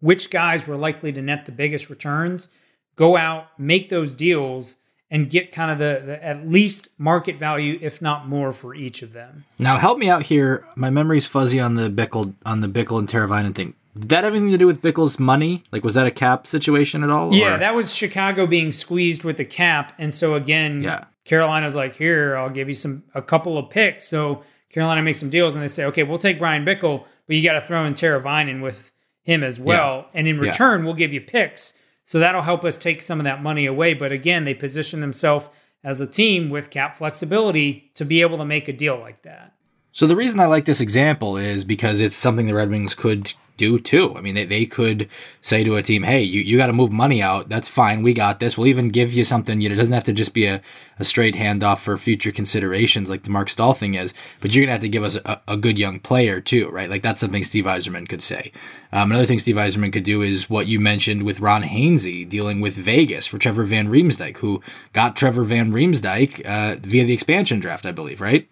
which 0.00 0.30
guys 0.30 0.66
were 0.66 0.76
likely 0.76 1.12
to 1.12 1.22
net 1.22 1.46
the 1.46 1.52
biggest 1.52 1.90
returns, 1.90 2.48
go 2.96 3.16
out, 3.16 3.46
make 3.58 3.88
those 3.88 4.14
deals, 4.14 4.76
and 5.10 5.30
get 5.30 5.52
kind 5.52 5.70
of 5.70 5.78
the, 5.78 6.02
the, 6.04 6.24
at 6.24 6.48
least 6.48 6.88
market 6.98 7.36
value, 7.36 7.78
if 7.80 8.02
not 8.02 8.28
more, 8.28 8.52
for 8.52 8.74
each 8.74 9.02
of 9.02 9.12
them. 9.12 9.44
Now, 9.58 9.78
help 9.78 9.98
me 9.98 10.08
out 10.08 10.22
here. 10.22 10.66
My 10.74 10.90
memory's 10.90 11.26
fuzzy 11.26 11.60
on 11.60 11.74
the 11.74 11.88
Bickell 11.88 12.34
on 12.44 12.60
the 12.60 12.68
Bickell 12.68 12.98
and 12.98 13.08
Teravainen 13.08 13.54
thing. 13.54 13.74
Did 13.98 14.10
that 14.10 14.24
have 14.24 14.34
anything 14.34 14.50
to 14.50 14.58
do 14.58 14.66
with 14.66 14.82
Bickell's 14.82 15.18
money? 15.18 15.62
Like, 15.72 15.82
was 15.82 15.94
that 15.94 16.06
a 16.06 16.10
cap 16.10 16.46
situation 16.46 17.02
at 17.02 17.10
all? 17.10 17.32
Yeah, 17.32 17.54
or? 17.54 17.58
that 17.58 17.74
was 17.74 17.94
Chicago 17.94 18.46
being 18.46 18.72
squeezed 18.72 19.24
with 19.24 19.38
the 19.38 19.44
cap, 19.44 19.92
and 19.96 20.12
so 20.12 20.34
again, 20.34 20.82
yeah. 20.82 21.04
Carolina's 21.24 21.74
like, 21.74 21.96
here, 21.96 22.36
I'll 22.36 22.50
give 22.50 22.68
you 22.68 22.74
some 22.74 23.04
a 23.14 23.22
couple 23.22 23.56
of 23.56 23.70
picks. 23.70 24.06
So 24.06 24.42
Carolina 24.76 25.02
makes 25.02 25.18
some 25.18 25.30
deals, 25.30 25.54
and 25.54 25.64
they 25.64 25.68
say, 25.68 25.86
okay, 25.86 26.02
we'll 26.02 26.18
take 26.18 26.38
Bryan 26.38 26.62
Bickell, 26.62 27.06
but 27.26 27.34
you 27.34 27.42
got 27.42 27.54
to 27.54 27.62
throw 27.62 27.86
in 27.86 27.94
Teravainen 27.94 28.60
with 28.60 28.92
him 29.22 29.42
as 29.42 29.58
well, 29.58 30.04
yeah. 30.04 30.18
and 30.18 30.28
in 30.28 30.38
return, 30.38 30.80
yeah. 30.80 30.84
we'll 30.84 30.94
give 30.94 31.14
you 31.14 31.20
picks. 31.22 31.72
So 32.04 32.18
that'll 32.18 32.42
help 32.42 32.62
us 32.62 32.76
take 32.76 33.00
some 33.00 33.18
of 33.18 33.24
that 33.24 33.42
money 33.42 33.64
away. 33.64 33.94
But 33.94 34.12
again, 34.12 34.44
they 34.44 34.52
position 34.52 35.00
themselves 35.00 35.46
as 35.82 36.02
a 36.02 36.06
team 36.06 36.50
with 36.50 36.68
cap 36.68 36.94
flexibility 36.94 37.90
to 37.94 38.04
be 38.04 38.20
able 38.20 38.36
to 38.36 38.44
make 38.44 38.68
a 38.68 38.72
deal 38.74 38.98
like 38.98 39.22
that. 39.22 39.54
So 39.92 40.06
the 40.06 40.14
reason 40.14 40.40
I 40.40 40.44
like 40.44 40.66
this 40.66 40.82
example 40.82 41.38
is 41.38 41.64
because 41.64 42.02
it's 42.02 42.14
something 42.14 42.46
the 42.46 42.52
Red 42.52 42.68
Wings 42.68 42.94
could 42.94 43.32
do 43.56 43.78
too. 43.78 44.14
I 44.16 44.20
mean, 44.20 44.34
they, 44.34 44.44
they 44.44 44.66
could 44.66 45.08
say 45.40 45.64
to 45.64 45.76
a 45.76 45.82
team, 45.82 46.02
hey, 46.02 46.22
you, 46.22 46.40
you 46.40 46.56
got 46.56 46.66
to 46.66 46.72
move 46.72 46.92
money 46.92 47.22
out. 47.22 47.48
That's 47.48 47.68
fine. 47.68 48.02
We 48.02 48.12
got 48.12 48.40
this. 48.40 48.56
We'll 48.56 48.66
even 48.66 48.88
give 48.88 49.12
you 49.12 49.24
something. 49.24 49.60
You 49.60 49.68
know, 49.68 49.74
it 49.74 49.78
doesn't 49.78 49.92
have 49.92 50.04
to 50.04 50.12
just 50.12 50.34
be 50.34 50.46
a, 50.46 50.60
a 50.98 51.04
straight 51.04 51.34
handoff 51.34 51.78
for 51.78 51.96
future 51.96 52.32
considerations 52.32 53.10
like 53.10 53.22
the 53.22 53.30
Marc 53.30 53.48
Staal 53.50 53.74
thing 53.74 53.94
is, 53.94 54.14
but 54.40 54.52
you're 54.54 54.62
going 54.62 54.68
to 54.68 54.72
have 54.72 54.80
to 54.80 54.88
give 54.88 55.04
us 55.04 55.16
a, 55.16 55.40
a, 55.48 55.56
good 55.56 55.78
young 55.78 55.98
player 55.98 56.40
too, 56.40 56.68
right? 56.70 56.90
Like 56.90 57.02
that's 57.02 57.20
something 57.20 57.44
Steve 57.44 57.64
Yzerman 57.64 58.08
could 58.08 58.22
say. 58.22 58.52
Um, 58.92 59.10
another 59.10 59.26
thing 59.26 59.38
Steve 59.38 59.56
Yzerman 59.56 59.92
could 59.92 60.04
do 60.04 60.22
is 60.22 60.48
what 60.48 60.66
you 60.66 60.80
mentioned 60.80 61.22
with 61.22 61.40
Ron 61.40 61.62
Hainsey 61.62 62.28
dealing 62.28 62.60
with 62.60 62.74
Vegas 62.74 63.26
for 63.26 63.38
Trevor 63.38 63.64
Van 63.64 63.88
Riemsdyk, 63.88 64.38
who 64.38 64.62
got 64.92 65.16
Trevor 65.16 65.44
Van 65.44 65.72
Riemsdyk 65.72 66.44
uh, 66.46 66.76
via 66.80 67.04
the 67.04 67.12
expansion 67.12 67.60
draft, 67.60 67.86
I 67.86 67.92
believe, 67.92 68.20
right? 68.20 68.48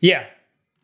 Yeah, 0.00 0.26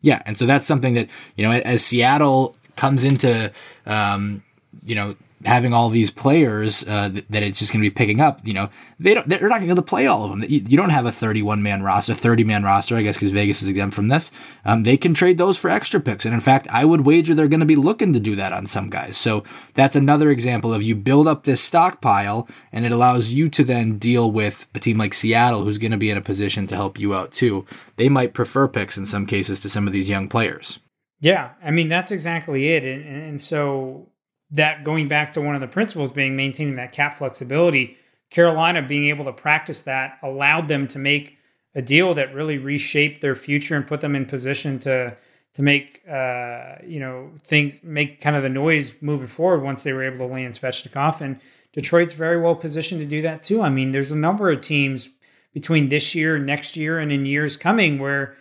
yeah, 0.05 0.21
and 0.27 0.37
so 0.37 0.45
that's 0.45 0.67
something 0.67 0.93
that 0.93 1.09
you 1.35 1.43
know 1.43 1.51
as 1.51 1.83
Seattle 1.83 2.55
comes 2.75 3.05
into 3.05 3.51
um, 3.85 4.43
you 4.83 4.95
know 4.95 5.15
having 5.45 5.73
all 5.73 5.89
these 5.89 6.09
players 6.09 6.83
uh, 6.87 7.09
that, 7.09 7.29
that, 7.29 7.43
it's 7.43 7.59
just 7.59 7.71
going 7.71 7.81
to 7.81 7.89
be 7.89 7.93
picking 7.93 8.19
up, 8.19 8.39
you 8.43 8.53
know, 8.53 8.69
they 8.99 9.13
don't, 9.13 9.27
they're 9.27 9.41
not 9.41 9.59
going 9.59 9.61
to 9.61 9.67
be 9.67 9.71
able 9.71 9.83
to 9.83 9.87
play 9.87 10.07
all 10.07 10.23
of 10.23 10.31
them. 10.31 10.43
You, 10.49 10.63
you 10.67 10.77
don't 10.77 10.89
have 10.89 11.05
a 11.05 11.11
31 11.11 11.61
man 11.61 11.83
roster, 11.83 12.13
30 12.13 12.43
man 12.43 12.63
roster, 12.63 12.95
I 12.95 13.01
guess, 13.01 13.15
because 13.15 13.31
Vegas 13.31 13.61
is 13.61 13.67
exempt 13.67 13.95
from 13.95 14.07
this. 14.07 14.31
Um, 14.63 14.83
they 14.83 14.97
can 14.97 15.13
trade 15.13 15.37
those 15.37 15.57
for 15.57 15.69
extra 15.69 15.99
picks. 15.99 16.25
And 16.25 16.33
in 16.33 16.39
fact, 16.39 16.67
I 16.71 16.85
would 16.85 17.05
wager 17.05 17.35
they're 17.35 17.47
going 17.47 17.59
to 17.59 17.65
be 17.65 17.75
looking 17.75 18.13
to 18.13 18.19
do 18.19 18.35
that 18.35 18.53
on 18.53 18.65
some 18.67 18.89
guys. 18.89 19.17
So 19.17 19.43
that's 19.73 19.95
another 19.95 20.29
example 20.31 20.73
of 20.73 20.83
you 20.83 20.95
build 20.95 21.27
up 21.27 21.43
this 21.43 21.61
stockpile 21.61 22.47
and 22.71 22.85
it 22.85 22.91
allows 22.91 23.31
you 23.31 23.49
to 23.49 23.63
then 23.63 23.97
deal 23.97 24.31
with 24.31 24.67
a 24.73 24.79
team 24.79 24.97
like 24.97 25.13
Seattle, 25.13 25.63
who's 25.63 25.77
going 25.77 25.91
to 25.91 25.97
be 25.97 26.09
in 26.09 26.17
a 26.17 26.21
position 26.21 26.65
to 26.67 26.75
help 26.75 26.99
you 26.99 27.13
out 27.13 27.31
too. 27.31 27.65
They 27.97 28.09
might 28.09 28.33
prefer 28.33 28.67
picks 28.67 28.97
in 28.97 29.05
some 29.05 29.25
cases 29.25 29.61
to 29.61 29.69
some 29.69 29.87
of 29.87 29.93
these 29.93 30.09
young 30.09 30.27
players. 30.27 30.79
Yeah, 31.19 31.51
I 31.63 31.71
mean 31.71 31.87
that's 31.87 32.11
exactly 32.11 32.69
it, 32.73 32.83
and, 32.83 33.05
and 33.05 33.41
so 33.41 34.09
that 34.51 34.83
going 34.83 35.07
back 35.07 35.31
to 35.33 35.41
one 35.41 35.55
of 35.55 35.61
the 35.61 35.67
principles 35.67 36.11
being 36.11 36.35
maintaining 36.35 36.75
that 36.75 36.91
cap 36.91 37.15
flexibility, 37.15 37.97
Carolina 38.29 38.81
being 38.81 39.07
able 39.09 39.25
to 39.25 39.33
practice 39.33 39.83
that 39.83 40.17
allowed 40.21 40.67
them 40.67 40.87
to 40.87 40.99
make 40.99 41.37
a 41.73 41.81
deal 41.81 42.13
that 42.13 42.33
really 42.33 42.57
reshaped 42.57 43.21
their 43.21 43.35
future 43.35 43.75
and 43.75 43.87
put 43.87 44.01
them 44.01 44.15
in 44.15 44.25
position 44.25 44.79
to 44.79 45.15
to 45.53 45.61
make 45.61 46.01
uh, 46.09 46.75
you 46.85 46.99
know 46.99 47.31
things 47.41 47.81
make 47.83 48.19
kind 48.21 48.35
of 48.35 48.43
the 48.43 48.49
noise 48.49 48.93
moving 49.01 49.27
forward 49.27 49.63
once 49.63 49.83
they 49.83 49.93
were 49.93 50.03
able 50.03 50.17
to 50.17 50.25
land 50.25 50.53
Svechnikov 50.53 51.21
and 51.21 51.39
Detroit's 51.73 52.13
very 52.13 52.39
well 52.39 52.55
positioned 52.55 53.01
to 53.01 53.05
do 53.05 53.21
that 53.21 53.43
too. 53.43 53.61
I 53.61 53.69
mean, 53.69 53.91
there's 53.91 54.11
a 54.11 54.17
number 54.17 54.49
of 54.49 54.61
teams 54.61 55.09
between 55.53 55.89
this 55.89 56.15
year, 56.15 56.37
next 56.37 56.77
year, 56.77 56.99
and 56.99 57.11
in 57.11 57.25
years 57.25 57.57
coming 57.57 57.99
where 57.99 58.35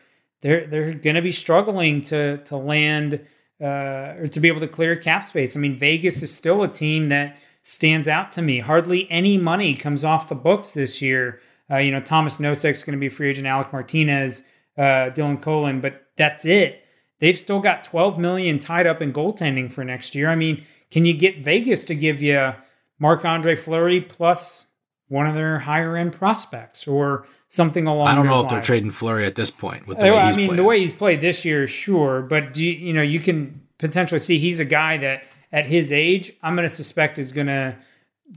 they're 0.44 0.66
they're 0.66 0.92
going 0.92 1.16
to 1.16 1.22
be 1.22 1.30
struggling 1.30 2.02
to 2.02 2.36
to 2.44 2.56
land 2.56 3.18
uh, 3.60 4.14
or 4.18 4.26
to 4.26 4.40
be 4.40 4.48
able 4.48 4.60
to 4.60 4.68
clear 4.68 4.94
cap 4.94 5.24
space. 5.24 5.56
I 5.56 5.60
mean, 5.60 5.76
Vegas 5.76 6.22
is 6.22 6.32
still 6.32 6.62
a 6.62 6.68
team 6.68 7.08
that 7.08 7.38
stands 7.62 8.06
out 8.06 8.30
to 8.32 8.42
me. 8.42 8.60
Hardly 8.60 9.10
any 9.10 9.38
money 9.38 9.74
comes 9.74 10.04
off 10.04 10.28
the 10.28 10.34
books 10.34 10.72
this 10.72 11.00
year. 11.00 11.40
Uh, 11.70 11.78
you 11.78 11.90
know, 11.90 12.00
Tomas 12.00 12.36
Nosek's 12.36 12.82
going 12.82 12.96
to 12.96 13.00
be 13.00 13.08
free 13.08 13.30
agent, 13.30 13.46
Alec 13.46 13.72
Martinez, 13.72 14.44
uh, 14.76 15.08
Dylan 15.10 15.40
Coghlan, 15.40 15.80
but 15.80 16.08
that's 16.18 16.44
it. 16.44 16.82
They've 17.20 17.38
still 17.38 17.60
got 17.60 17.82
12 17.82 18.18
million 18.18 18.58
tied 18.58 18.86
up 18.86 19.00
in 19.00 19.14
goaltending 19.14 19.72
for 19.72 19.82
next 19.82 20.14
year. 20.14 20.28
I 20.28 20.34
mean, 20.34 20.62
can 20.90 21.06
you 21.06 21.14
get 21.14 21.42
Vegas 21.42 21.86
to 21.86 21.94
give 21.94 22.20
you 22.20 22.52
Marc 22.98 23.24
Andre 23.24 23.56
Fleury 23.56 24.02
plus 24.02 24.66
one 25.08 25.26
of 25.26 25.34
their 25.34 25.58
higher 25.60 25.96
end 25.96 26.12
prospects 26.12 26.86
or 26.86 27.24
something 27.54 27.86
along. 27.86 28.08
I 28.08 28.14
don't 28.14 28.26
know 28.26 28.32
if 28.32 28.38
lines. 28.38 28.50
they're 28.50 28.62
trading 28.62 28.90
Fleury 28.90 29.24
at 29.24 29.34
this 29.34 29.50
point 29.50 29.86
with 29.86 30.00
the 30.00 30.06
way 30.06 30.18
I 30.18 30.26
he's 30.26 30.36
mean, 30.36 30.48
played. 30.48 30.58
the 30.58 30.64
way 30.64 30.80
he's 30.80 30.94
played 30.94 31.20
this 31.20 31.44
year, 31.44 31.66
sure, 31.66 32.22
but 32.22 32.52
do 32.52 32.64
you, 32.64 32.72
you 32.72 32.92
know 32.92 33.02
you 33.02 33.20
can 33.20 33.60
potentially 33.78 34.18
see 34.18 34.38
he's 34.38 34.60
a 34.60 34.64
guy 34.64 34.96
that 34.98 35.24
at 35.52 35.66
his 35.66 35.92
age, 35.92 36.32
I'm 36.42 36.56
going 36.56 36.68
to 36.68 36.74
suspect 36.74 37.18
is 37.18 37.30
going 37.30 37.46
to 37.46 37.76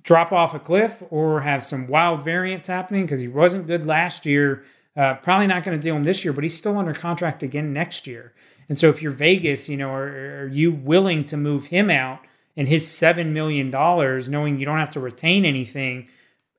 drop 0.03 0.32
off 0.32 0.53
a 0.53 0.59
cliff 0.59 1.01
or 1.09 1.41
have 1.41 1.63
some 1.63 1.88
wild 1.88 2.24
variance 2.24 2.68
happening 2.68 3.05
because 3.05 3.20
he 3.20 3.28
wasn't 3.28 3.65
good 3.65 3.88
last 3.88 4.26
year. 4.26 4.63
Uh, 4.95 5.15
probably 5.15 5.47
not 5.47 5.63
going 5.63 5.78
to 5.78 5.84
deal 5.84 5.95
him 5.95 6.03
this 6.03 6.24
year, 6.24 6.34
but 6.34 6.43
he's 6.43 6.57
still 6.57 6.78
under 6.78 6.93
contract 6.93 7.41
again 7.41 7.74
next 7.74 8.05
year. 8.05 8.34
And 8.70 8.78
so 8.78 8.89
if 8.89 9.01
you're 9.01 9.11
Vegas, 9.11 9.70
you 9.70 9.78
know, 9.78 9.89
are, 9.89 10.41
are 10.43 10.47
you 10.47 10.72
willing 10.72 11.24
to 11.26 11.38
move 11.38 11.68
him 11.68 11.89
out 11.89 12.20
and 12.55 12.68
his 12.68 12.88
seven 12.88 13.34
million 13.34 13.72
dollars, 13.72 14.30
knowing 14.30 14.59
you 14.59 14.65
don't 14.65 14.80
have 14.80 14.89
to 14.89 14.99
retain 14.99 15.45
anything? 15.45 16.07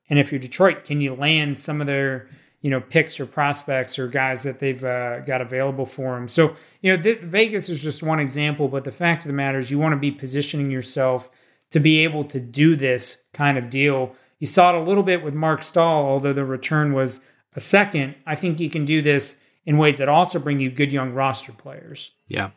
And 0.09 0.17
if 0.17 0.31
you're 0.31 0.39
Detroit, 0.39 0.83
can 0.83 1.01
you 1.01 1.13
land 1.13 1.57
some 1.57 1.81
of 1.81 1.87
their 1.87 2.27
you 2.61 2.69
know 2.69 2.81
picks 2.81 3.19
or 3.19 3.25
prospects 3.25 3.97
or 3.97 4.07
guys 4.07 4.43
that 4.43 4.59
they've 4.59 4.83
uh, 4.83 5.19
got 5.21 5.41
available 5.41 5.85
for 5.85 6.15
them? 6.15 6.27
So 6.27 6.55
you 6.81 6.95
know 6.95 7.01
th- 7.01 7.21
Vegas 7.21 7.69
is 7.69 7.81
just 7.81 8.03
one 8.03 8.19
example, 8.19 8.67
but 8.67 8.83
the 8.83 8.91
fact 8.91 9.25
of 9.25 9.29
the 9.29 9.35
matter 9.35 9.57
is 9.57 9.71
you 9.71 9.79
want 9.79 9.93
to 9.93 9.99
be 9.99 10.11
positioning 10.11 10.71
yourself 10.71 11.29
to 11.71 11.79
be 11.79 11.99
able 11.99 12.23
to 12.25 12.39
do 12.39 12.75
this 12.75 13.23
kind 13.33 13.57
of 13.57 13.69
deal. 13.69 14.15
You 14.39 14.47
saw 14.47 14.69
it 14.69 14.79
a 14.79 14.83
little 14.83 15.03
bit 15.03 15.23
with 15.23 15.33
Marc 15.33 15.63
Staal, 15.63 16.05
although 16.05 16.33
the 16.33 16.45
return 16.45 16.93
was 16.93 17.21
a 17.55 17.59
second. 17.59 18.15
I 18.25 18.35
think 18.35 18.59
you 18.59 18.69
can 18.69 18.85
do 18.85 19.01
this 19.01 19.37
in 19.65 19.77
ways 19.77 19.97
that 19.97 20.09
also 20.09 20.39
bring 20.39 20.59
you 20.59 20.71
good 20.71 20.91
young 20.91 21.13
roster 21.13 21.51
players. 21.51 22.11
Yeah. 22.27 22.51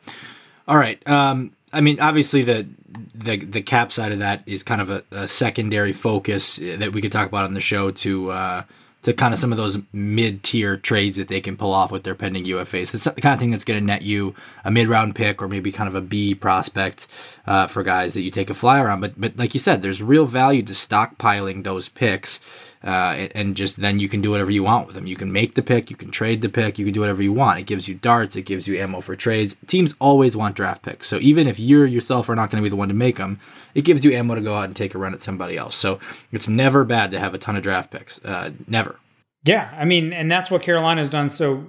All 0.67 0.77
right. 0.77 1.07
Um, 1.09 1.53
I 1.73 1.81
mean, 1.81 2.01
obviously 2.01 2.43
the 2.43 2.67
the 3.15 3.39
the 3.39 3.63
cap 3.63 3.93
side 3.93 4.13
of 4.13 4.19
that 4.19 4.43
is 4.47 4.63
kind 4.63 4.81
of 4.81 4.91
a, 4.91 5.05
a 5.11 5.29
secondary 5.29 5.93
focus 5.93 6.57
that 6.57 6.93
we 6.93 7.01
could 7.01 7.13
talk 7.13 7.29
about 7.29 7.45
on 7.45 7.55
the 7.55 7.61
show 7.61 7.91
to 7.91 8.31
uh, 8.31 8.63
to 9.03 9.13
kind 9.13 9.35
of 9.35 9.41
some 9.41 9.51
of 9.53 9.59
those 9.59 9.79
mid 9.93 10.43
tier 10.43 10.77
trades 10.77 11.17
that 11.17 11.29
they 11.29 11.41
can 11.41 11.57
pull 11.57 11.73
off 11.73 11.91
with 11.91 12.05
their 12.05 12.15
pending 12.15 12.45
UFAs. 12.45 12.95
It's 12.95 13.05
the 13.05 13.21
kind 13.21 13.35
of 13.35 13.41
thing 13.41 13.51
that's 13.51 13.65
going 13.65 13.81
to 13.81 13.85
net 13.85 14.03
you 14.03 14.35
a 14.65 14.71
mid 14.71 14.89
round 14.89 15.15
pick 15.15 15.43
or 15.43 15.49
maybe 15.49 15.73
kind 15.73 15.89
of 15.89 15.95
a 15.95 16.01
B 16.01 16.35
prospect 16.35 17.09
uh, 17.47 17.67
for 17.67 17.83
guys 17.83 18.15
that 18.15 18.23
you 18.23 18.31
take 18.31 18.51
a 18.51 18.55
flyer 18.55 18.89
on. 18.89 19.01
But 19.01 19.21
but 19.21 19.37
like 19.37 19.55
you 19.55 19.61
said, 19.61 19.83
there's 19.83 20.03
real 20.03 20.27
value 20.27 20.63
to 20.63 20.73
stockpiling 20.73 21.65
those 21.65 21.89
picks. 21.89 22.41
Uh, 22.85 23.29
and, 23.35 23.55
just 23.55 23.81
then 23.81 24.01
you 24.01 24.09
can 24.09 24.21
do 24.21 24.31
whatever 24.31 24.51
you 24.51 24.63
want 24.63 24.87
with 24.87 24.97
them. 24.97 25.07
You 25.07 25.15
can 25.15 25.31
make 25.31 25.55
the 25.55 25.63
pick, 25.63 25.91
you 25.91 25.97
can 25.97 26.11
trade 26.11 26.41
the 26.41 26.49
pick, 26.49 26.79
you 26.79 26.85
can 26.85 26.95
do 26.95 27.01
whatever 27.01 27.23
you 27.23 27.33
want. 27.33 27.61
It 27.61 27.67
gives 27.67 27.87
you 27.87 27.95
darts, 27.95 28.35
it 28.35 28.43
gives 28.43 28.67
you 28.67 28.77
ammo 28.79 29.01
for 29.01 29.15
trades. 29.15 29.57
Teams 29.67 29.95
always 30.01 30.37
want 30.37 30.57
draft 30.57 30.83
picks, 30.83 31.07
so 31.07 31.19
even 31.19 31.47
if 31.47 31.61
you 31.61 31.83
yourself 31.83 32.29
are 32.29 32.35
not 32.35 32.51
going 32.51 32.63
to 32.63 32.65
be 32.65 32.71
the 32.71 32.77
one 32.77 32.89
to 32.89 32.95
make 32.95 33.17
them, 33.19 33.39
it 33.75 33.83
gives 33.83 34.05
you 34.05 34.13
ammo 34.13 34.35
to 34.35 34.41
go 34.41 34.55
out 34.55 34.65
and 34.65 34.75
take 34.75 34.95
a 34.95 34.99
run 34.99 35.13
at 35.13 35.21
somebody 35.21 35.57
else. 35.57 35.77
So 35.77 36.01
it's 36.33 36.49
never 36.49 36.83
bad 36.85 37.11
to 37.13 37.21
have 37.21 37.35
a 37.35 37.39
ton 37.39 37.57
of 37.57 37.63
draft 37.63 37.91
picks. 37.91 38.19
Uh, 38.25 38.53
never. 38.67 38.97
Yeah, 39.45 39.73
I 39.77 39.85
mean, 39.85 40.13
and 40.13 40.31
that's 40.31 40.51
what 40.51 40.63
Carolina's 40.63 41.11
done 41.11 41.29
so 41.29 41.67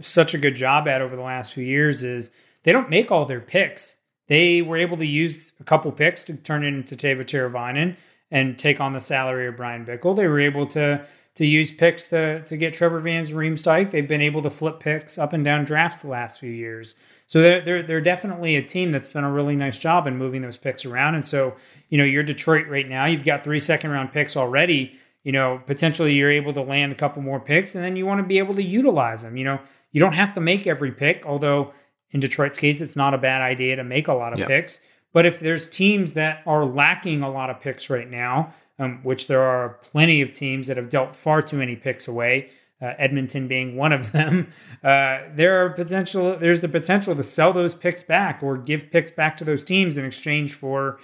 such 0.00 0.34
a 0.34 0.38
good 0.38 0.54
job 0.54 0.86
at 0.88 1.02
over 1.02 1.16
the 1.16 1.22
last 1.22 1.52
few 1.52 1.64
years 1.64 2.04
is 2.04 2.30
they 2.62 2.72
don't 2.72 2.90
make 2.90 3.10
all 3.10 3.24
their 3.24 3.40
picks. 3.40 3.98
They 4.28 4.62
were 4.62 4.76
able 4.76 4.96
to 4.98 5.06
use 5.06 5.52
a 5.58 5.64
couple 5.64 5.90
picks 5.90 6.22
to 6.24 6.34
turn 6.34 6.64
it 6.64 6.68
into 6.68 6.94
Teuvo 6.94 7.22
Teravainen 7.22 7.96
and 8.30 8.58
take 8.58 8.80
on 8.80 8.92
the 8.92 9.00
salary 9.00 9.48
of 9.48 9.56
Bryan 9.56 9.84
Bickell. 9.84 10.16
They 10.16 10.26
were 10.26 10.40
able 10.40 10.66
to 10.68 11.04
to 11.34 11.46
use 11.46 11.70
picks 11.70 12.08
to 12.08 12.42
to 12.42 12.56
get 12.56 12.74
Trevor 12.74 13.00
Van 13.00 13.24
Riemsdyk. 13.24 13.90
They've 13.90 14.08
been 14.08 14.20
able 14.20 14.42
to 14.42 14.50
flip 14.50 14.80
picks 14.80 15.18
up 15.18 15.32
and 15.32 15.44
down 15.44 15.64
drafts 15.64 16.02
the 16.02 16.08
last 16.08 16.40
few 16.40 16.50
years. 16.50 16.94
So 17.26 17.40
they're, 17.40 17.60
they're 17.60 17.82
they're 17.82 18.00
definitely 18.00 18.56
a 18.56 18.62
team 18.62 18.90
that's 18.90 19.12
done 19.12 19.24
a 19.24 19.30
really 19.30 19.54
nice 19.54 19.78
job 19.78 20.06
in 20.06 20.16
moving 20.16 20.42
those 20.42 20.56
picks 20.56 20.84
around. 20.84 21.14
And 21.14 21.24
so 21.24 21.54
you 21.90 21.98
know 21.98 22.04
you're 22.04 22.22
Detroit 22.22 22.66
right 22.66 22.88
now. 22.88 23.04
You've 23.04 23.24
got 23.24 23.44
three 23.44 23.60
second 23.60 23.90
round 23.90 24.12
picks 24.12 24.36
already. 24.36 24.98
You 25.22 25.32
know 25.32 25.60
potentially 25.66 26.14
you're 26.14 26.30
able 26.30 26.52
to 26.54 26.62
land 26.62 26.92
a 26.92 26.96
couple 26.96 27.22
more 27.22 27.40
picks, 27.40 27.74
and 27.74 27.84
then 27.84 27.96
you 27.96 28.06
want 28.06 28.18
to 28.18 28.26
be 28.26 28.38
able 28.38 28.54
to 28.54 28.62
utilize 28.62 29.22
them. 29.22 29.36
You 29.36 29.44
know 29.44 29.60
you 29.92 30.00
don't 30.00 30.14
have 30.14 30.32
to 30.32 30.40
make 30.40 30.66
every 30.66 30.92
pick, 30.92 31.24
although 31.24 31.72
in 32.10 32.20
Detroit's 32.20 32.56
case 32.56 32.80
it's 32.80 32.96
not 32.96 33.14
a 33.14 33.18
bad 33.18 33.42
idea 33.42 33.76
to 33.76 33.84
make 33.84 34.08
a 34.08 34.14
lot 34.14 34.32
of 34.32 34.46
picks. 34.48 34.80
But 35.12 35.26
if 35.26 35.40
there's 35.40 35.68
teams 35.68 36.14
that 36.14 36.42
are 36.46 36.64
lacking 36.64 37.22
a 37.22 37.30
lot 37.30 37.50
of 37.50 37.60
picks 37.60 37.90
right 37.90 38.08
now, 38.08 38.54
um, 38.78 39.00
which 39.02 39.26
there 39.26 39.42
are 39.42 39.78
plenty 39.82 40.22
of 40.22 40.30
teams 40.30 40.66
that 40.68 40.76
have 40.76 40.88
dealt 40.88 41.16
far 41.16 41.42
too 41.42 41.56
many 41.56 41.76
picks 41.76 42.08
away, 42.08 42.50
uh, 42.80 42.92
Edmonton 42.98 43.48
being 43.48 43.76
one 43.76 43.92
of 43.92 44.12
them, 44.12 44.52
uh, 44.84 45.18
there 45.34 45.64
are 45.64 45.70
potential. 45.70 46.36
There's 46.38 46.60
the 46.60 46.68
potential 46.68 47.16
to 47.16 47.22
sell 47.22 47.52
those 47.52 47.74
picks 47.74 48.02
back 48.02 48.42
or 48.42 48.56
give 48.56 48.90
picks 48.90 49.10
back 49.10 49.36
to 49.38 49.44
those 49.44 49.64
teams 49.64 49.96
in 49.98 50.04
exchange 50.04 50.54
for 50.54 50.98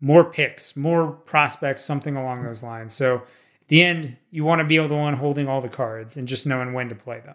more 0.00 0.24
picks, 0.24 0.76
more 0.76 1.12
prospects, 1.12 1.84
something 1.84 2.16
along 2.16 2.44
those 2.44 2.62
lines. 2.62 2.94
So 2.94 3.16
at 3.16 3.68
the 3.68 3.82
end, 3.82 4.16
you 4.30 4.44
want 4.44 4.60
to 4.60 4.64
be 4.64 4.76
able 4.76 4.96
one 4.96 5.14
holding 5.14 5.48
all 5.48 5.60
the 5.60 5.68
cards 5.68 6.16
and 6.16 6.26
just 6.26 6.46
knowing 6.46 6.72
when 6.72 6.88
to 6.88 6.94
play 6.94 7.20
them. 7.20 7.34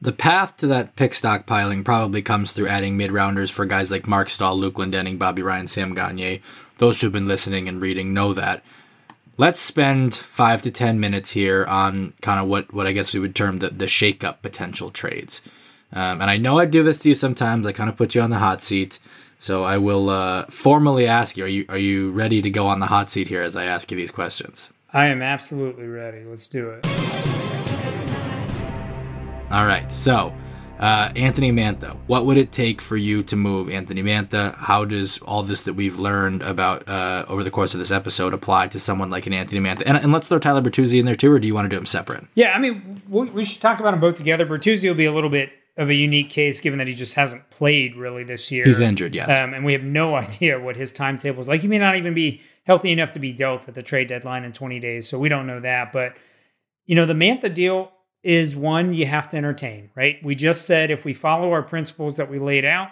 The 0.00 0.12
path 0.12 0.56
to 0.58 0.66
that 0.68 0.96
pick 0.96 1.12
stockpiling 1.12 1.84
probably 1.84 2.22
comes 2.22 2.52
through 2.52 2.68
adding 2.68 2.96
mid 2.96 3.12
rounders 3.12 3.50
for 3.50 3.64
guys 3.64 3.90
like 3.90 4.06
Marc 4.06 4.30
Staal, 4.30 4.56
Luke 4.56 4.74
Glendening, 4.74 5.18
Bobby 5.18 5.42
Ryan, 5.42 5.66
Sam 5.66 5.94
Gagne. 5.94 6.40
Those 6.78 7.00
who've 7.00 7.12
been 7.12 7.28
listening 7.28 7.68
and 7.68 7.80
reading 7.80 8.12
know 8.12 8.32
that. 8.34 8.62
Let's 9.36 9.60
spend 9.60 10.14
five 10.14 10.62
to 10.62 10.70
ten 10.70 11.00
minutes 11.00 11.30
here 11.30 11.64
on 11.64 12.14
kind 12.20 12.40
of 12.40 12.46
what, 12.46 12.72
what 12.72 12.86
I 12.86 12.92
guess 12.92 13.12
we 13.12 13.20
would 13.20 13.34
term 13.34 13.58
the, 13.58 13.70
the 13.70 13.88
shake 13.88 14.22
up 14.22 14.42
potential 14.42 14.90
trades. 14.90 15.42
Um, 15.92 16.20
and 16.20 16.30
I 16.30 16.36
know 16.36 16.58
I 16.58 16.66
do 16.66 16.82
this 16.82 16.98
to 17.00 17.08
you 17.08 17.14
sometimes. 17.14 17.66
I 17.66 17.72
kind 17.72 17.90
of 17.90 17.96
put 17.96 18.14
you 18.14 18.22
on 18.22 18.30
the 18.30 18.38
hot 18.38 18.62
seat. 18.62 18.98
So 19.38 19.64
I 19.64 19.78
will 19.78 20.08
uh, 20.08 20.46
formally 20.46 21.06
ask 21.06 21.36
you: 21.36 21.44
Are 21.44 21.48
you 21.48 21.64
are 21.68 21.78
you 21.78 22.12
ready 22.12 22.40
to 22.42 22.50
go 22.50 22.66
on 22.66 22.80
the 22.80 22.86
hot 22.86 23.10
seat 23.10 23.28
here 23.28 23.42
as 23.42 23.56
I 23.56 23.64
ask 23.64 23.90
you 23.90 23.96
these 23.96 24.10
questions? 24.10 24.70
I 24.92 25.06
am 25.06 25.22
absolutely 25.22 25.86
ready. 25.86 26.24
Let's 26.24 26.46
do 26.46 26.70
it. 26.70 27.53
All 29.54 29.66
right. 29.66 29.90
So 29.90 30.34
Uh, 30.78 31.12
Anthony 31.14 31.52
Mantha, 31.52 31.96
what 32.08 32.26
would 32.26 32.36
it 32.36 32.50
take 32.50 32.80
for 32.80 32.96
you 32.96 33.22
to 33.22 33.36
move 33.36 33.70
Anthony 33.70 34.02
Mantha? 34.02 34.56
How 34.56 34.84
does 34.84 35.18
all 35.18 35.44
this 35.44 35.62
that 35.62 35.74
we've 35.74 36.00
learned 36.00 36.42
about 36.42 36.86
uh, 36.88 37.24
over 37.28 37.44
the 37.44 37.50
course 37.50 37.74
of 37.74 37.78
this 37.78 37.92
episode 37.92 38.34
apply 38.34 38.66
to 38.68 38.80
someone 38.80 39.08
like 39.08 39.26
an 39.26 39.32
Anthony 39.32 39.60
Mantha? 39.60 39.84
And, 39.86 39.96
and, 39.96 40.12
let's 40.12 40.28
throw 40.28 40.40
Tyler 40.40 40.60
Bertuzzi 40.60 40.98
in 40.98 41.06
there 41.06 41.14
too, 41.14 41.30
or 41.30 41.38
do 41.38 41.46
you 41.46 41.54
want 41.54 41.66
to 41.66 41.68
do 41.68 41.76
them 41.76 41.86
separate? 41.86 42.24
Yeah, 42.34 42.52
I 42.52 42.58
mean, 42.58 43.00
we, 43.08 43.30
we 43.30 43.44
should 43.44 43.62
talk 43.62 43.78
about 43.78 43.92
them 43.92 44.00
both 44.00 44.16
together. 44.16 44.44
Bertuzzi 44.44 44.88
will 44.88 44.96
be 44.96 45.04
a 45.04 45.12
little 45.12 45.30
bit 45.30 45.52
of 45.76 45.90
a 45.90 45.94
unique 45.94 46.28
case 46.28 46.60
given 46.60 46.78
that 46.80 46.88
he 46.88 46.94
just 46.94 47.14
hasn't 47.14 47.48
played 47.50 47.96
really 47.96 48.24
this 48.24 48.50
year. 48.50 48.64
He's 48.64 48.80
injured, 48.80 49.14
yes. 49.14 49.30
Um, 49.30 49.54
and 49.54 49.64
we 49.64 49.72
have 49.74 49.84
no 49.84 50.16
idea 50.26 50.58
what 50.60 50.74
his 50.76 50.92
timetable 50.92 51.40
is 51.40 51.48
like. 51.48 51.60
He 51.60 51.68
may 51.68 51.78
not 51.78 51.96
even 51.96 52.14
be 52.14 52.42
healthy 52.64 52.90
enough 52.90 53.12
to 53.12 53.20
be 53.20 53.32
dealt 53.32 53.68
at 53.68 53.74
the 53.74 53.82
trade 53.82 54.08
deadline 54.08 54.42
in 54.42 54.50
20 54.50 54.80
days. 54.80 55.08
So 55.08 55.20
we 55.20 55.28
don't 55.28 55.46
know 55.46 55.60
that. 55.60 55.92
But, 55.92 56.16
you 56.84 56.96
know, 56.96 57.06
the 57.06 57.14
Mantha 57.14 57.54
deal, 57.54 57.92
is 58.24 58.56
one 58.56 58.94
you 58.94 59.06
have 59.06 59.28
to 59.28 59.36
entertain, 59.36 59.90
right? 59.94 60.16
We 60.24 60.34
just 60.34 60.66
said 60.66 60.90
if 60.90 61.04
we 61.04 61.12
follow 61.12 61.52
our 61.52 61.62
principles 61.62 62.16
that 62.16 62.30
we 62.30 62.38
laid 62.38 62.64
out, 62.64 62.88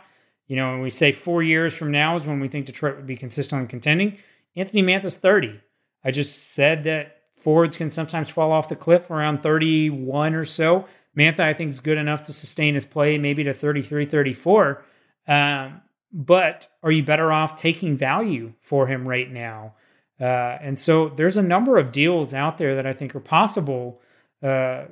you 0.47 0.57
know, 0.57 0.75
and 0.75 0.83
we 0.83 0.91
say 0.91 1.13
four 1.13 1.43
years 1.43 1.77
from 1.77 1.91
now 1.91 2.15
is 2.17 2.27
when 2.27 2.39
we 2.39 2.49
think 2.49 2.67
Detroit 2.67 2.97
would 2.97 3.07
be 3.07 3.17
consistent 3.17 3.61
on 3.63 3.67
contending. 3.67 4.19
Anthony 4.55 4.83
Mantha's 4.83 5.17
30. 5.17 5.59
I 6.05 6.11
just 6.11 6.53
said 6.53 6.85
that 6.85 7.23
forwards 7.39 7.77
can 7.77 7.89
sometimes 7.89 8.29
fall 8.29 8.53
off 8.53 8.69
the 8.69 8.77
cliff 8.77 9.11
around 9.11 9.43
31 9.43 10.35
or 10.35 10.45
so. 10.45 10.87
Mantha, 11.17 11.41
I 11.41 11.55
think, 11.55 11.71
is 11.71 11.81
good 11.81 11.99
enough 11.99 12.23
to 12.25 12.33
sustain 12.33 12.75
his 12.75 12.85
play, 12.85 13.17
maybe 13.17 13.43
to 13.45 13.55
33, 13.55 14.05
34. 14.05 14.85
Um, 15.29 15.81
but 16.13 16.67
are 16.83 16.93
you 16.93 17.03
better 17.03 17.33
off 17.33 17.57
taking 17.57 17.97
value 17.97 18.53
for 18.61 18.87
him 18.87 19.09
right 19.09 19.31
now? 19.31 19.75
Uh, 20.21 20.59
and 20.61 20.79
so 20.79 21.09
there's 21.09 21.39
a 21.39 21.43
number 21.43 21.79
of 21.79 21.91
deals 21.91 22.35
out 22.35 22.59
there 22.59 22.75
that 22.75 22.87
I 22.87 22.93
think 22.93 23.15
are 23.17 23.21
possible 23.21 24.01
uh, 24.43 24.85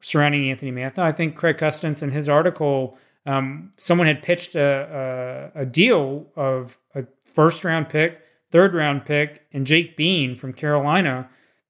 surrounding 0.00 0.50
Anthony 0.50 0.72
Mantha. 0.72 1.00
I 1.00 1.12
think 1.12 1.36
Craig 1.36 1.58
Custance 1.58 2.02
in 2.02 2.10
his 2.10 2.28
article, 2.28 2.96
um, 3.26 3.72
someone 3.76 4.06
had 4.06 4.22
pitched 4.22 4.54
a, 4.54 5.50
a, 5.54 5.62
a, 5.62 5.66
deal 5.66 6.26
of 6.36 6.78
a 6.94 7.04
first 7.24 7.64
round 7.64 7.88
pick, 7.88 8.20
third 8.50 8.74
round 8.74 9.04
pick, 9.04 9.46
and 9.52 9.66
Jake 9.66 9.96
Bean 9.96 10.36
from 10.36 10.52
Carolina 10.52 11.28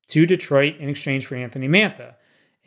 to 0.09 0.27
Detroit 0.27 0.77
in 0.79 0.89
exchange 0.89 1.27
for 1.27 1.37
Anthony 1.37 1.69
Mantha. 1.69 2.15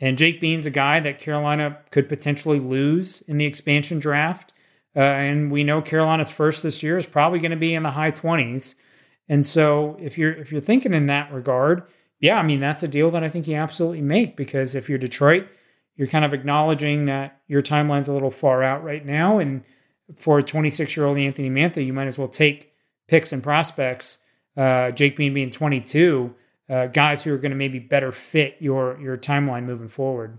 And 0.00 0.18
Jake 0.18 0.40
Bean's 0.40 0.66
a 0.66 0.70
guy 0.70 0.98
that 1.00 1.20
Carolina 1.20 1.78
could 1.90 2.08
potentially 2.08 2.58
lose 2.58 3.22
in 3.22 3.38
the 3.38 3.44
expansion 3.44 4.00
draft. 4.00 4.52
Uh, 4.96 5.00
and 5.00 5.50
we 5.50 5.64
know 5.64 5.80
Carolina's 5.80 6.30
first 6.30 6.62
this 6.62 6.82
year 6.82 6.96
is 6.96 7.06
probably 7.06 7.38
going 7.38 7.52
to 7.52 7.56
be 7.56 7.74
in 7.74 7.82
the 7.82 7.90
high 7.90 8.10
20s. 8.10 8.74
And 9.28 9.46
so 9.46 9.96
if 10.00 10.18
you're 10.18 10.32
if 10.32 10.50
you're 10.50 10.60
thinking 10.60 10.92
in 10.92 11.06
that 11.06 11.32
regard, 11.32 11.84
yeah, 12.22 12.38
I 12.38 12.42
mean, 12.44 12.60
that's 12.60 12.84
a 12.84 12.88
deal 12.88 13.10
that 13.10 13.24
I 13.24 13.28
think 13.28 13.48
you 13.48 13.56
absolutely 13.56 14.00
make 14.00 14.36
because 14.36 14.76
if 14.76 14.88
you're 14.88 14.96
Detroit, 14.96 15.48
you're 15.96 16.06
kind 16.06 16.24
of 16.24 16.32
acknowledging 16.32 17.06
that 17.06 17.40
your 17.48 17.60
timeline's 17.60 18.06
a 18.06 18.12
little 18.12 18.30
far 18.30 18.62
out 18.62 18.84
right 18.84 19.04
now. 19.04 19.38
And 19.38 19.64
for 20.16 20.38
a 20.38 20.42
26 20.42 20.96
year 20.96 21.04
old 21.04 21.18
Anthony 21.18 21.50
Mantha, 21.50 21.84
you 21.84 21.92
might 21.92 22.06
as 22.06 22.18
well 22.18 22.28
take 22.28 22.72
picks 23.08 23.32
and 23.32 23.42
prospects, 23.42 24.18
uh, 24.56 24.92
Jake 24.92 25.16
Bean 25.16 25.34
being 25.34 25.50
22, 25.50 26.32
uh, 26.70 26.86
guys 26.86 27.24
who 27.24 27.34
are 27.34 27.38
going 27.38 27.50
to 27.50 27.56
maybe 27.56 27.80
better 27.80 28.12
fit 28.12 28.56
your, 28.60 29.00
your 29.00 29.16
timeline 29.16 29.64
moving 29.64 29.88
forward. 29.88 30.38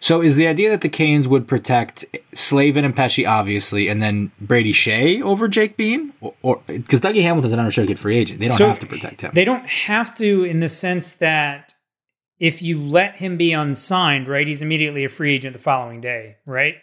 So 0.00 0.22
is 0.22 0.36
the 0.36 0.46
idea 0.46 0.70
that 0.70 0.80
the 0.80 0.88
Canes 0.88 1.26
would 1.26 1.48
protect 1.48 2.04
Slavin 2.32 2.84
and 2.84 2.94
Pesce, 2.94 3.26
obviously, 3.26 3.88
and 3.88 4.00
then 4.00 4.30
Brady 4.40 4.72
Skjei 4.72 5.20
over 5.22 5.48
Jake 5.48 5.76
Bean, 5.76 6.12
or 6.42 6.62
because 6.66 7.00
Dougie 7.00 7.22
Hamilton's 7.22 7.52
an 7.52 7.58
unrestricted 7.58 7.98
free 7.98 8.16
agent, 8.16 8.40
they 8.40 8.48
don't 8.48 8.58
so 8.58 8.68
have 8.68 8.78
to 8.78 8.86
protect 8.86 9.22
him. 9.22 9.32
They 9.34 9.44
don't 9.44 9.66
have 9.66 10.14
to, 10.16 10.44
in 10.44 10.60
the 10.60 10.68
sense 10.68 11.16
that 11.16 11.74
if 12.38 12.62
you 12.62 12.80
let 12.80 13.16
him 13.16 13.36
be 13.36 13.52
unsigned, 13.52 14.28
right, 14.28 14.46
he's 14.46 14.62
immediately 14.62 15.04
a 15.04 15.08
free 15.08 15.34
agent 15.34 15.52
the 15.52 15.58
following 15.58 16.00
day, 16.00 16.36
right? 16.46 16.76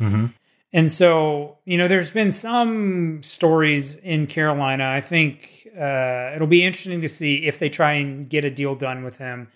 Mm-hmm. 0.00 0.26
And 0.72 0.90
so, 0.90 1.58
you 1.64 1.78
know, 1.78 1.88
there's 1.88 2.10
been 2.10 2.32
some 2.32 3.22
stories 3.22 3.96
in 3.96 4.26
Carolina. 4.26 4.88
I 4.88 5.00
think 5.00 5.68
uh, 5.78 6.32
it'll 6.34 6.48
be 6.48 6.64
interesting 6.64 7.00
to 7.00 7.08
see 7.08 7.46
if 7.46 7.58
they 7.58 7.68
try 7.68 7.92
and 7.92 8.28
get 8.28 8.44
a 8.44 8.50
deal 8.50 8.74
done 8.74 9.04
with 9.04 9.18
him 9.18 9.48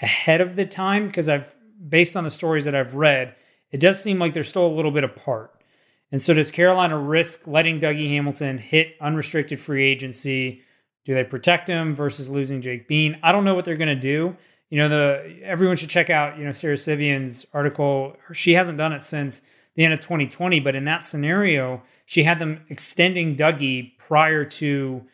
ahead 0.00 0.40
of 0.40 0.56
the 0.56 0.64
time 0.64 1.08
because 1.08 1.28
I've 1.28 1.54
based 1.88 2.16
on 2.16 2.24
the 2.24 2.30
stories 2.30 2.64
that 2.64 2.74
I've 2.74 2.94
read, 2.94 3.34
it 3.70 3.80
does 3.80 4.02
seem 4.02 4.18
like 4.18 4.34
they're 4.34 4.44
still 4.44 4.66
a 4.66 4.68
little 4.68 4.90
bit 4.90 5.04
apart. 5.04 5.62
And 6.10 6.20
so 6.20 6.34
does 6.34 6.50
Carolina 6.50 6.98
risk 6.98 7.46
letting 7.46 7.80
Dougie 7.80 8.10
Hamilton 8.10 8.58
hit 8.58 8.96
unrestricted 9.00 9.58
free 9.58 9.84
agency? 9.84 10.62
Do 11.04 11.14
they 11.14 11.24
protect 11.24 11.68
him 11.68 11.94
versus 11.94 12.28
losing 12.28 12.60
Jake 12.60 12.86
Bean? 12.86 13.18
I 13.22 13.32
don't 13.32 13.44
know 13.44 13.54
what 13.54 13.64
they're 13.64 13.76
going 13.76 13.88
to 13.88 13.94
do. 13.94 14.36
You 14.68 14.78
know, 14.78 14.88
the 14.88 15.40
everyone 15.42 15.76
should 15.76 15.88
check 15.88 16.10
out, 16.10 16.38
you 16.38 16.44
know, 16.44 16.52
Sara 16.52 16.76
Civian's 16.76 17.46
article. 17.52 18.16
She 18.32 18.52
hasn't 18.54 18.78
done 18.78 18.92
it 18.92 19.02
since 19.02 19.42
the 19.74 19.84
end 19.84 19.94
of 19.94 20.00
2020, 20.00 20.60
but 20.60 20.76
in 20.76 20.84
that 20.84 21.02
scenario, 21.02 21.82
she 22.04 22.22
had 22.22 22.38
them 22.38 22.64
extending 22.68 23.36
Dougie 23.36 23.96
prior 23.98 24.44
to 24.44 25.04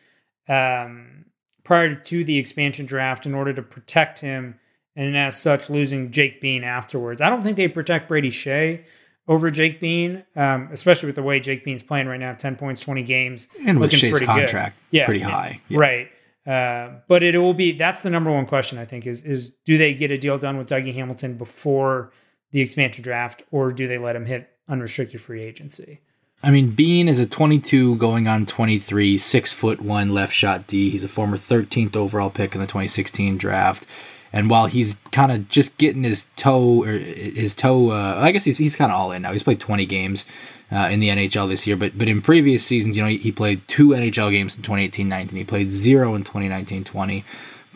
um, 0.47 1.25
prior 1.63 1.95
to 1.95 2.23
the 2.23 2.37
expansion 2.37 2.85
draft 2.85 3.25
in 3.25 3.33
order 3.33 3.53
to 3.53 3.61
protect 3.61 4.19
him 4.19 4.59
and 4.99 5.15
as 5.15 5.41
such 5.41 5.69
losing 5.69 6.11
Jake 6.11 6.41
Bean 6.41 6.65
afterwards. 6.65 7.21
I 7.21 7.29
don't 7.29 7.41
think 7.41 7.55
they 7.55 7.69
protect 7.69 8.09
Brady 8.09 8.29
Skjei 8.29 8.83
over 9.29 9.49
Jake 9.49 9.79
Bean, 9.79 10.25
um, 10.35 10.67
especially 10.73 11.07
with 11.07 11.15
the 11.15 11.23
way 11.23 11.39
Jake 11.39 11.63
Bean's 11.63 11.81
playing 11.81 12.07
right 12.07 12.19
now 12.19 12.33
10 12.33 12.57
points, 12.57 12.81
20 12.81 13.03
games. 13.03 13.47
And 13.65 13.79
with 13.79 13.91
Skjei's 13.91 14.19
contract 14.19 14.77
yeah, 14.91 15.05
pretty 15.05 15.21
high. 15.21 15.61
Yeah. 15.69 15.79
Right. 15.79 16.11
Uh, 16.45 16.99
but 17.07 17.23
it 17.23 17.37
will 17.37 17.53
be 17.53 17.71
that's 17.71 18.03
the 18.03 18.09
number 18.09 18.29
one 18.29 18.45
question 18.45 18.77
I 18.77 18.85
think 18.85 19.07
is 19.07 19.23
is 19.23 19.51
do 19.65 19.77
they 19.77 19.93
get 19.93 20.11
a 20.11 20.17
deal 20.17 20.37
done 20.37 20.57
with 20.57 20.67
Dougie 20.67 20.93
Hamilton 20.93 21.35
before 21.35 22.11
the 22.51 22.59
expansion 22.59 23.01
draft 23.03 23.43
or 23.51 23.71
do 23.71 23.87
they 23.87 23.97
let 23.97 24.17
him 24.17 24.25
hit 24.25 24.49
unrestricted 24.67 25.21
free 25.21 25.41
agency? 25.41 26.01
I 26.43 26.51
mean, 26.51 26.71
Bean 26.71 27.07
is 27.07 27.19
a 27.19 27.25
22 27.25 27.95
going 27.97 28.27
on 28.27 28.45
23, 28.45 29.15
six 29.17 29.53
foot 29.53 29.79
one 29.79 30.13
left 30.13 30.33
shot 30.33 30.67
D. 30.67 30.89
He's 30.89 31.03
a 31.03 31.07
former 31.07 31.37
13th 31.37 31.95
overall 31.95 32.29
pick 32.29 32.53
in 32.53 32.59
the 32.59 32.67
2016 32.67 33.37
draft. 33.37 33.85
And 34.31 34.49
while 34.49 34.67
he's 34.67 34.97
kind 35.11 35.31
of 35.31 35.49
just 35.49 35.77
getting 35.77 36.03
his 36.03 36.27
toe 36.35 36.83
or 36.83 36.91
his 36.91 37.55
toe, 37.55 37.91
uh, 37.91 38.19
I 38.19 38.31
guess 38.31 38.43
he's 38.43 38.59
he's 38.59 38.75
kind 38.75 38.91
of 38.91 38.97
all 38.97 39.11
in 39.11 39.23
now. 39.23 39.31
He's 39.31 39.43
played 39.43 39.59
20 39.59 39.85
games 39.85 40.25
uh, 40.71 40.89
in 40.91 40.99
the 40.99 41.09
NHL 41.09 41.49
this 41.49 41.65
year, 41.65 41.75
but 41.75 41.97
but 41.97 42.07
in 42.07 42.21
previous 42.21 42.65
seasons, 42.65 42.95
you 42.95 43.03
know, 43.03 43.09
he, 43.09 43.17
he 43.17 43.31
played 43.31 43.67
two 43.67 43.89
NHL 43.89 44.31
games 44.31 44.55
in 44.55 44.61
2018-19. 44.61 45.31
He 45.31 45.43
played 45.43 45.71
zero 45.71 46.13
in 46.13 46.23
2019-20, 46.23 47.23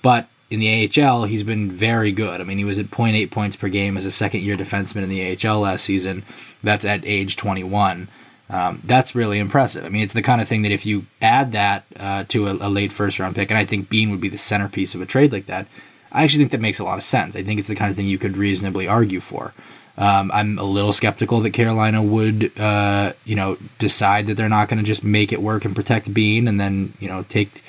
but 0.01 0.27
in 0.51 0.59
the 0.59 1.01
AHL, 1.01 1.23
he's 1.23 1.43
been 1.43 1.71
very 1.71 2.11
good. 2.11 2.39
I 2.39 2.43
mean, 2.43 2.59
he 2.59 2.63
was 2.63 2.77
at 2.77 2.91
0.8 2.91 3.31
points 3.31 3.55
per 3.55 3.69
game 3.69 3.97
as 3.97 4.05
a 4.05 4.11
second 4.11 4.41
year 4.41 4.55
defenseman 4.55 5.01
in 5.01 5.09
the 5.09 5.49
AHL 5.49 5.61
last 5.61 5.83
season. 5.83 6.23
That's 6.61 6.85
at 6.85 7.03
age 7.05 7.37
21. 7.37 8.07
Um, 8.51 8.81
that's 8.83 9.15
really 9.15 9.39
impressive. 9.39 9.83
I 9.83 9.89
mean, 9.89 10.03
it's 10.03 10.13
the 10.13 10.21
kind 10.21 10.39
of 10.39 10.47
thing 10.47 10.61
that 10.61 10.71
if 10.71 10.85
you 10.85 11.07
add 11.23 11.53
that 11.53 11.85
uh, 11.95 12.25
to 12.27 12.47
a, 12.47 12.53
a, 12.53 12.69
late 12.69 12.91
first 12.91 13.17
round 13.17 13.33
pick, 13.33 13.49
and 13.49 13.57
I 13.57 13.65
think 13.65 13.89
Bean 13.89 14.11
would 14.11 14.21
be 14.21 14.29
the 14.29 14.37
centerpiece 14.37 14.93
of 14.93 15.01
a 15.01 15.07
trade 15.07 15.31
like 15.31 15.47
that, 15.47 15.65
I 16.13 16.23
actually 16.23 16.43
think 16.43 16.51
that 16.51 16.61
makes 16.61 16.79
a 16.79 16.83
lot 16.83 16.97
of 16.97 17.03
sense. 17.03 17.35
I 17.35 17.43
think 17.43 17.59
it's 17.59 17.67
the 17.67 17.75
kind 17.75 17.89
of 17.89 17.97
thing 17.97 18.07
you 18.07 18.17
could 18.17 18.37
reasonably 18.37 18.87
argue 18.87 19.19
for. 19.19 19.53
Um, 19.97 20.31
I'm 20.33 20.57
a 20.57 20.63
little 20.63 20.93
skeptical 20.93 21.41
that 21.41 21.51
Carolina 21.51 22.01
would, 22.01 22.57
uh, 22.59 23.13
you 23.25 23.35
know, 23.35 23.57
decide 23.77 24.27
that 24.27 24.35
they're 24.35 24.49
not 24.49 24.67
going 24.67 24.79
to 24.79 24.85
just 24.85 25.03
make 25.03 25.31
it 25.31 25.41
work 25.41 25.65
and 25.65 25.75
protect 25.75 26.13
Bean, 26.13 26.47
and 26.47 26.59
then 26.59 26.93
you 26.99 27.07
know 27.07 27.23
take 27.29 27.63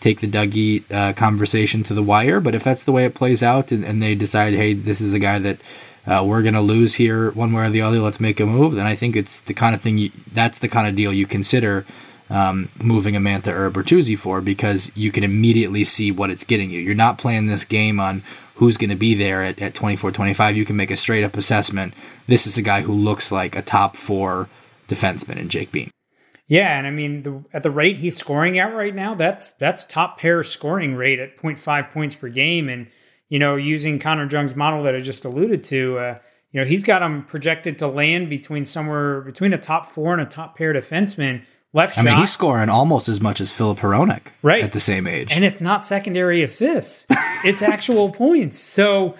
take 0.00 0.20
the 0.20 0.28
Dougie 0.28 0.84
uh, 0.90 1.12
conversation 1.12 1.82
to 1.84 1.94
the 1.94 2.02
wire. 2.02 2.40
But 2.40 2.54
if 2.54 2.64
that's 2.64 2.84
the 2.84 2.92
way 2.92 3.04
it 3.04 3.14
plays 3.14 3.42
out, 3.42 3.72
and, 3.72 3.84
and 3.84 4.02
they 4.02 4.14
decide, 4.14 4.54
hey, 4.54 4.74
this 4.74 5.00
is 5.00 5.14
a 5.14 5.18
guy 5.18 5.38
that 5.38 5.58
uh, 6.06 6.24
we're 6.26 6.42
going 6.42 6.54
to 6.54 6.60
lose 6.60 6.94
here 6.94 7.30
one 7.32 7.52
way 7.52 7.64
or 7.64 7.70
the 7.70 7.82
other, 7.82 7.98
let's 7.98 8.20
make 8.20 8.40
a 8.40 8.46
move, 8.46 8.74
then 8.74 8.86
I 8.86 8.94
think 8.94 9.16
it's 9.16 9.40
the 9.40 9.54
kind 9.54 9.74
of 9.74 9.80
thing 9.80 9.98
you, 9.98 10.10
that's 10.32 10.58
the 10.58 10.68
kind 10.68 10.88
of 10.88 10.96
deal 10.96 11.12
you 11.12 11.26
consider 11.26 11.84
um, 12.30 12.70
moving 12.80 13.16
a 13.16 13.20
Mantha 13.20 13.48
or 13.48 13.70
Bertuzzi 13.70 14.16
for 14.16 14.40
because 14.40 14.92
you 14.94 15.10
can 15.10 15.24
immediately 15.24 15.84
see 15.84 16.10
what 16.10 16.30
it's 16.30 16.44
getting 16.44 16.70
you. 16.70 16.80
You're 16.80 16.94
not 16.94 17.18
playing 17.18 17.46
this 17.46 17.64
game 17.64 17.98
on 18.00 18.22
who's 18.54 18.76
going 18.76 18.90
to 18.90 18.96
be 18.96 19.14
there 19.14 19.42
at, 19.42 19.60
at 19.60 19.74
24 19.74 20.12
25. 20.12 20.56
You 20.56 20.64
can 20.64 20.76
make 20.76 20.90
a 20.90 20.96
straight 20.96 21.24
up 21.24 21.36
assessment. 21.36 21.92
This 22.28 22.46
is 22.46 22.56
a 22.56 22.62
guy 22.62 22.82
who 22.82 22.92
looks 22.92 23.32
like 23.32 23.56
a 23.56 23.62
top 23.62 23.96
four 23.96 24.48
defenseman 24.88 25.36
in 25.36 25.48
Jake 25.48 25.72
Bean. 25.72 25.90
Yeah, 26.46 26.76
and 26.76 26.86
I 26.86 26.90
mean, 26.90 27.22
the, 27.22 27.44
at 27.52 27.62
the 27.62 27.70
rate 27.70 27.98
he's 27.98 28.16
scoring 28.16 28.58
at 28.58 28.74
right 28.74 28.94
now, 28.94 29.14
that's 29.14 29.52
that's 29.52 29.84
top 29.84 30.18
pair 30.18 30.42
scoring 30.42 30.94
rate 30.94 31.20
at 31.20 31.36
0.5 31.36 31.92
points 31.92 32.16
per 32.16 32.28
game. 32.28 32.68
And 32.68 32.88
you 33.28 33.38
know, 33.38 33.56
using 33.56 33.98
Connor 33.98 34.28
Jung's 34.28 34.56
model 34.56 34.82
that 34.84 34.94
I 34.94 34.98
just 34.98 35.24
alluded 35.24 35.62
to, 35.64 35.98
uh, 35.98 36.18
you 36.50 36.60
know, 36.60 36.66
he's 36.66 36.82
got 36.82 37.02
him 37.02 37.24
projected 37.24 37.78
to 37.78 37.86
land 37.86 38.28
between 38.28 38.64
somewhere 38.64 39.20
between 39.20 39.52
a 39.52 39.58
top 39.58 39.86
four 39.86 40.12
and 40.12 40.20
a 40.20 40.26
top 40.26 40.56
pair 40.56 40.74
defenseman 40.74 41.44
left 41.72 41.96
I 41.98 42.02
shot. 42.02 42.10
mean, 42.10 42.18
he's 42.18 42.32
scoring 42.32 42.68
almost 42.68 43.08
as 43.08 43.20
much 43.20 43.40
as 43.40 43.52
Filip 43.52 43.78
Hronek 43.78 44.22
right. 44.42 44.62
at 44.62 44.72
the 44.72 44.80
same 44.80 45.06
age. 45.06 45.32
And 45.32 45.44
it's 45.44 45.60
not 45.60 45.84
secondary 45.84 46.42
assists, 46.42 47.06
it's 47.44 47.62
actual 47.62 48.10
points. 48.10 48.58
So, 48.58 49.14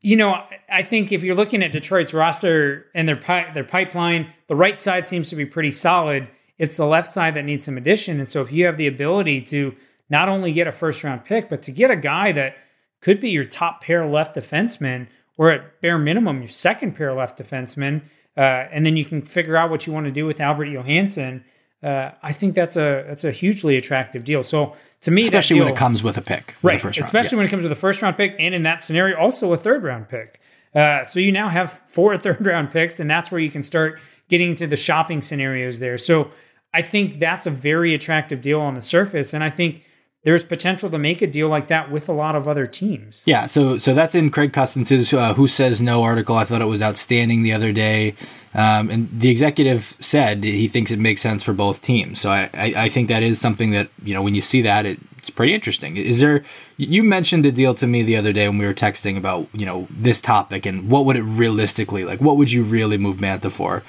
you 0.00 0.16
know, 0.16 0.42
I 0.70 0.82
think 0.82 1.12
if 1.12 1.22
you're 1.22 1.36
looking 1.36 1.62
at 1.62 1.72
Detroit's 1.72 2.12
roster 2.12 2.86
and 2.94 3.06
their 3.06 3.16
pi- 3.16 3.52
their 3.52 3.64
pipeline, 3.64 4.32
the 4.48 4.56
right 4.56 4.78
side 4.78 5.06
seems 5.06 5.30
to 5.30 5.36
be 5.36 5.46
pretty 5.46 5.70
solid. 5.70 6.28
It's 6.58 6.76
the 6.76 6.86
left 6.86 7.08
side 7.08 7.34
that 7.34 7.44
needs 7.44 7.64
some 7.64 7.76
addition. 7.76 8.18
And 8.18 8.28
so 8.28 8.42
if 8.42 8.52
you 8.52 8.66
have 8.66 8.76
the 8.76 8.86
ability 8.86 9.42
to 9.42 9.74
not 10.10 10.28
only 10.28 10.52
get 10.52 10.66
a 10.66 10.72
first 10.72 11.02
round 11.02 11.24
pick, 11.24 11.48
but 11.48 11.62
to 11.62 11.72
get 11.72 11.90
a 11.90 11.96
guy 11.96 12.32
that 12.32 12.56
could 13.00 13.20
be 13.20 13.30
your 13.30 13.44
top 13.44 13.82
pair 13.82 14.06
left 14.06 14.36
defenseman 14.36 15.08
or 15.38 15.50
at 15.50 15.80
bare 15.80 15.98
minimum 15.98 16.40
your 16.40 16.48
second 16.48 16.94
pair 16.94 17.12
left 17.14 17.38
defenseman, 17.38 18.02
uh, 18.36 18.40
and 18.40 18.84
then 18.84 18.96
you 18.96 19.04
can 19.04 19.22
figure 19.22 19.56
out 19.56 19.70
what 19.70 19.86
you 19.86 19.92
want 19.92 20.06
to 20.06 20.12
do 20.12 20.26
with 20.26 20.40
Albert 20.40 20.66
Johansson. 20.66 21.44
Uh, 21.82 22.12
I 22.22 22.32
think 22.32 22.54
that's 22.54 22.76
a 22.76 23.04
that's 23.06 23.24
a 23.24 23.32
hugely 23.32 23.76
attractive 23.76 24.24
deal. 24.24 24.42
So 24.42 24.76
to 25.00 25.10
me, 25.10 25.22
especially 25.22 25.56
deal, 25.56 25.64
when 25.64 25.74
it 25.74 25.76
comes 25.76 26.04
with 26.04 26.16
a 26.16 26.22
pick, 26.22 26.54
right? 26.62 26.82
especially 26.84 27.36
when 27.36 27.46
it 27.46 27.50
comes 27.50 27.64
with 27.64 27.72
a 27.72 27.76
first 27.76 28.00
round 28.02 28.16
pick, 28.16 28.36
and 28.38 28.54
in 28.54 28.62
that 28.62 28.82
scenario, 28.82 29.18
also 29.18 29.52
a 29.52 29.56
third 29.56 29.82
round 29.82 30.08
pick. 30.08 30.40
Uh, 30.74 31.04
so 31.04 31.18
you 31.18 31.32
now 31.32 31.48
have 31.48 31.82
four 31.88 32.16
third 32.18 32.46
round 32.46 32.70
picks, 32.70 33.00
and 33.00 33.10
that's 33.10 33.32
where 33.32 33.40
you 33.40 33.50
can 33.50 33.62
start 33.62 33.98
getting 34.28 34.50
into 34.50 34.66
the 34.66 34.76
shopping 34.76 35.20
scenarios 35.20 35.80
there. 35.80 35.98
So 35.98 36.30
I 36.72 36.82
think 36.82 37.18
that's 37.18 37.46
a 37.46 37.50
very 37.50 37.94
attractive 37.94 38.40
deal 38.40 38.60
on 38.60 38.74
the 38.74 38.82
surface, 38.82 39.34
and 39.34 39.42
I 39.42 39.50
think 39.50 39.84
there's 40.24 40.44
potential 40.44 40.88
to 40.88 40.98
make 40.98 41.20
a 41.20 41.26
deal 41.26 41.48
like 41.48 41.66
that 41.66 41.90
with 41.90 42.08
a 42.08 42.12
lot 42.12 42.36
of 42.36 42.46
other 42.46 42.66
teams. 42.66 43.24
Yeah, 43.26 43.46
so 43.46 43.78
so 43.78 43.92
that's 43.92 44.14
in 44.14 44.30
Craig 44.30 44.52
Custance's 44.52 45.12
uh, 45.12 45.34
"Who 45.34 45.48
Says 45.48 45.80
No" 45.80 46.02
article. 46.02 46.36
I 46.36 46.44
thought 46.44 46.62
it 46.62 46.66
was 46.66 46.82
outstanding 46.82 47.42
the 47.42 47.52
other 47.52 47.72
day, 47.72 48.14
um, 48.54 48.88
and 48.88 49.08
the 49.12 49.30
executive 49.30 49.96
said 49.98 50.44
he 50.44 50.68
thinks 50.68 50.92
it 50.92 51.00
makes 51.00 51.20
sense 51.20 51.42
for 51.42 51.52
both 51.52 51.82
teams. 51.82 52.20
So 52.20 52.30
I, 52.30 52.50
I, 52.54 52.74
I 52.84 52.88
think 52.88 53.08
that 53.08 53.22
is 53.22 53.40
something 53.40 53.72
that 53.72 53.88
you 54.04 54.14
know 54.14 54.22
when 54.22 54.36
you 54.36 54.40
see 54.40 54.62
that 54.62 54.86
it, 54.86 55.00
it's 55.18 55.30
pretty 55.30 55.54
interesting. 55.54 55.96
Is 55.96 56.20
there? 56.20 56.44
You 56.76 57.02
mentioned 57.02 57.44
a 57.44 57.52
deal 57.52 57.74
to 57.74 57.86
me 57.88 58.02
the 58.04 58.16
other 58.16 58.32
day 58.32 58.48
when 58.48 58.58
we 58.58 58.66
were 58.66 58.74
texting 58.74 59.16
about 59.16 59.48
you 59.52 59.66
know 59.66 59.88
this 59.90 60.20
topic 60.20 60.66
and 60.66 60.88
what 60.88 61.04
would 61.04 61.16
it 61.16 61.22
realistically 61.22 62.04
like? 62.04 62.20
What 62.20 62.36
would 62.36 62.52
you 62.52 62.62
really 62.62 62.96
move 62.96 63.16
Mantha 63.16 63.50
for? 63.50 63.82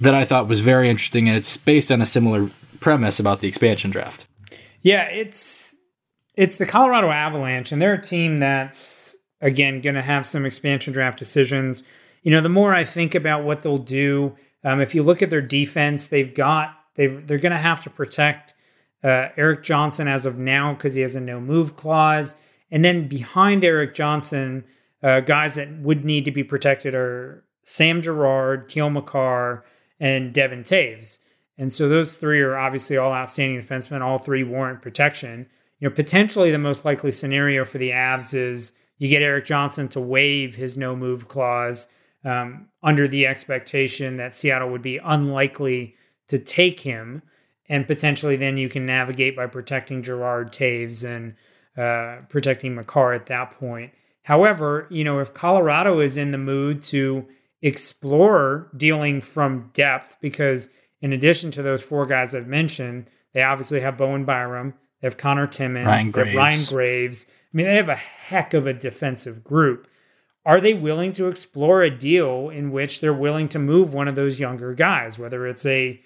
That 0.00 0.14
I 0.14 0.24
thought 0.24 0.46
was 0.46 0.60
very 0.60 0.88
interesting, 0.88 1.28
and 1.28 1.36
it's 1.36 1.56
based 1.56 1.90
on 1.90 2.00
a 2.00 2.06
similar 2.06 2.50
premise 2.78 3.18
about 3.18 3.40
the 3.40 3.48
expansion 3.48 3.90
draft. 3.90 4.26
Yeah, 4.84 5.04
it's 5.04 5.74
it's 6.34 6.58
the 6.58 6.66
Colorado 6.66 7.10
Avalanche, 7.10 7.72
and 7.72 7.80
they're 7.80 7.94
a 7.94 8.02
team 8.02 8.36
that's 8.38 9.16
again 9.40 9.80
going 9.80 9.94
to 9.96 10.02
have 10.02 10.26
some 10.26 10.44
expansion 10.44 10.92
draft 10.92 11.18
decisions. 11.18 11.82
You 12.22 12.30
know, 12.30 12.42
the 12.42 12.50
more 12.50 12.74
I 12.74 12.84
think 12.84 13.14
about 13.14 13.44
what 13.44 13.62
they'll 13.62 13.78
do, 13.78 14.36
um, 14.62 14.80
if 14.80 14.94
you 14.94 15.02
look 15.02 15.22
at 15.22 15.30
their 15.30 15.40
defense, 15.40 16.08
they've 16.08 16.32
got 16.32 16.78
they 16.96 17.06
they're 17.06 17.38
going 17.38 17.52
to 17.52 17.58
have 17.58 17.82
to 17.84 17.90
protect 17.90 18.52
uh, 19.02 19.28
Erik 19.38 19.62
Johnson 19.62 20.06
as 20.06 20.26
of 20.26 20.38
now 20.38 20.74
because 20.74 20.92
he 20.92 21.00
has 21.00 21.16
a 21.16 21.20
no 21.20 21.40
move 21.40 21.76
clause, 21.76 22.36
and 22.70 22.84
then 22.84 23.08
behind 23.08 23.64
Erik 23.64 23.94
Johnson, 23.94 24.64
uh, 25.02 25.20
guys 25.20 25.54
that 25.54 25.72
would 25.78 26.04
need 26.04 26.26
to 26.26 26.30
be 26.30 26.44
protected 26.44 26.94
are 26.94 27.42
Sam 27.62 28.02
Girard, 28.02 28.68
Cale 28.68 28.90
Makar, 28.90 29.64
and 29.98 30.34
Devin 30.34 30.62
Toews. 30.62 31.20
And 31.56 31.72
so 31.72 31.88
those 31.88 32.16
three 32.16 32.40
are 32.40 32.56
obviously 32.56 32.96
all 32.96 33.12
outstanding 33.12 33.60
defensemen. 33.60 34.00
All 34.00 34.18
three 34.18 34.42
warrant 34.42 34.82
protection. 34.82 35.46
You 35.78 35.88
know, 35.88 35.94
potentially 35.94 36.50
the 36.50 36.58
most 36.58 36.84
likely 36.84 37.12
scenario 37.12 37.64
for 37.64 37.78
the 37.78 37.90
Avs 37.90 38.34
is 38.34 38.72
you 38.98 39.08
get 39.08 39.22
Erik 39.22 39.44
Johnson 39.44 39.88
to 39.88 40.00
waive 40.00 40.54
his 40.54 40.76
no 40.76 40.96
move 40.96 41.28
clause 41.28 41.88
um, 42.24 42.68
under 42.82 43.06
the 43.06 43.26
expectation 43.26 44.16
that 44.16 44.34
Seattle 44.34 44.70
would 44.70 44.82
be 44.82 44.98
unlikely 44.98 45.94
to 46.28 46.38
take 46.38 46.80
him. 46.80 47.22
And 47.68 47.86
potentially 47.86 48.36
then 48.36 48.56
you 48.56 48.68
can 48.68 48.86
navigate 48.86 49.36
by 49.36 49.46
protecting 49.46 50.02
Girard 50.02 50.52
Toews 50.52 51.04
and 51.04 51.34
uh, 51.76 52.24
protecting 52.28 52.74
Makar 52.74 53.14
at 53.14 53.26
that 53.26 53.52
point. 53.52 53.92
However, 54.22 54.86
you 54.90 55.04
know, 55.04 55.18
if 55.18 55.34
Colorado 55.34 56.00
is 56.00 56.16
in 56.16 56.30
the 56.30 56.38
mood 56.38 56.82
to 56.82 57.26
explore 57.60 58.70
dealing 58.76 59.20
from 59.20 59.70
depth, 59.74 60.16
because 60.20 60.68
in 61.04 61.12
addition 61.12 61.50
to 61.50 61.60
those 61.62 61.82
four 61.82 62.06
guys 62.06 62.34
I've 62.34 62.46
mentioned, 62.46 63.10
they 63.34 63.42
obviously 63.42 63.80
have 63.80 63.98
Bowen 63.98 64.24
Byram, 64.24 64.72
they 65.02 65.06
have 65.06 65.18
Connor 65.18 65.46
Timmins, 65.46 65.84
Ryan 65.86 66.06
they 66.06 66.12
Graves. 66.12 66.28
have 66.30 66.36
Ryan 66.38 66.64
Graves. 66.66 67.26
I 67.28 67.32
mean, 67.52 67.66
they 67.66 67.76
have 67.76 67.90
a 67.90 67.94
heck 67.94 68.54
of 68.54 68.66
a 68.66 68.72
defensive 68.72 69.44
group. 69.44 69.86
Are 70.46 70.62
they 70.62 70.72
willing 70.72 71.12
to 71.12 71.28
explore 71.28 71.82
a 71.82 71.90
deal 71.90 72.48
in 72.48 72.72
which 72.72 73.00
they're 73.02 73.12
willing 73.12 73.50
to 73.50 73.58
move 73.58 73.92
one 73.92 74.08
of 74.08 74.14
those 74.14 74.40
younger 74.40 74.72
guys, 74.72 75.18
whether 75.18 75.46
it's 75.46 75.66
a 75.66 76.00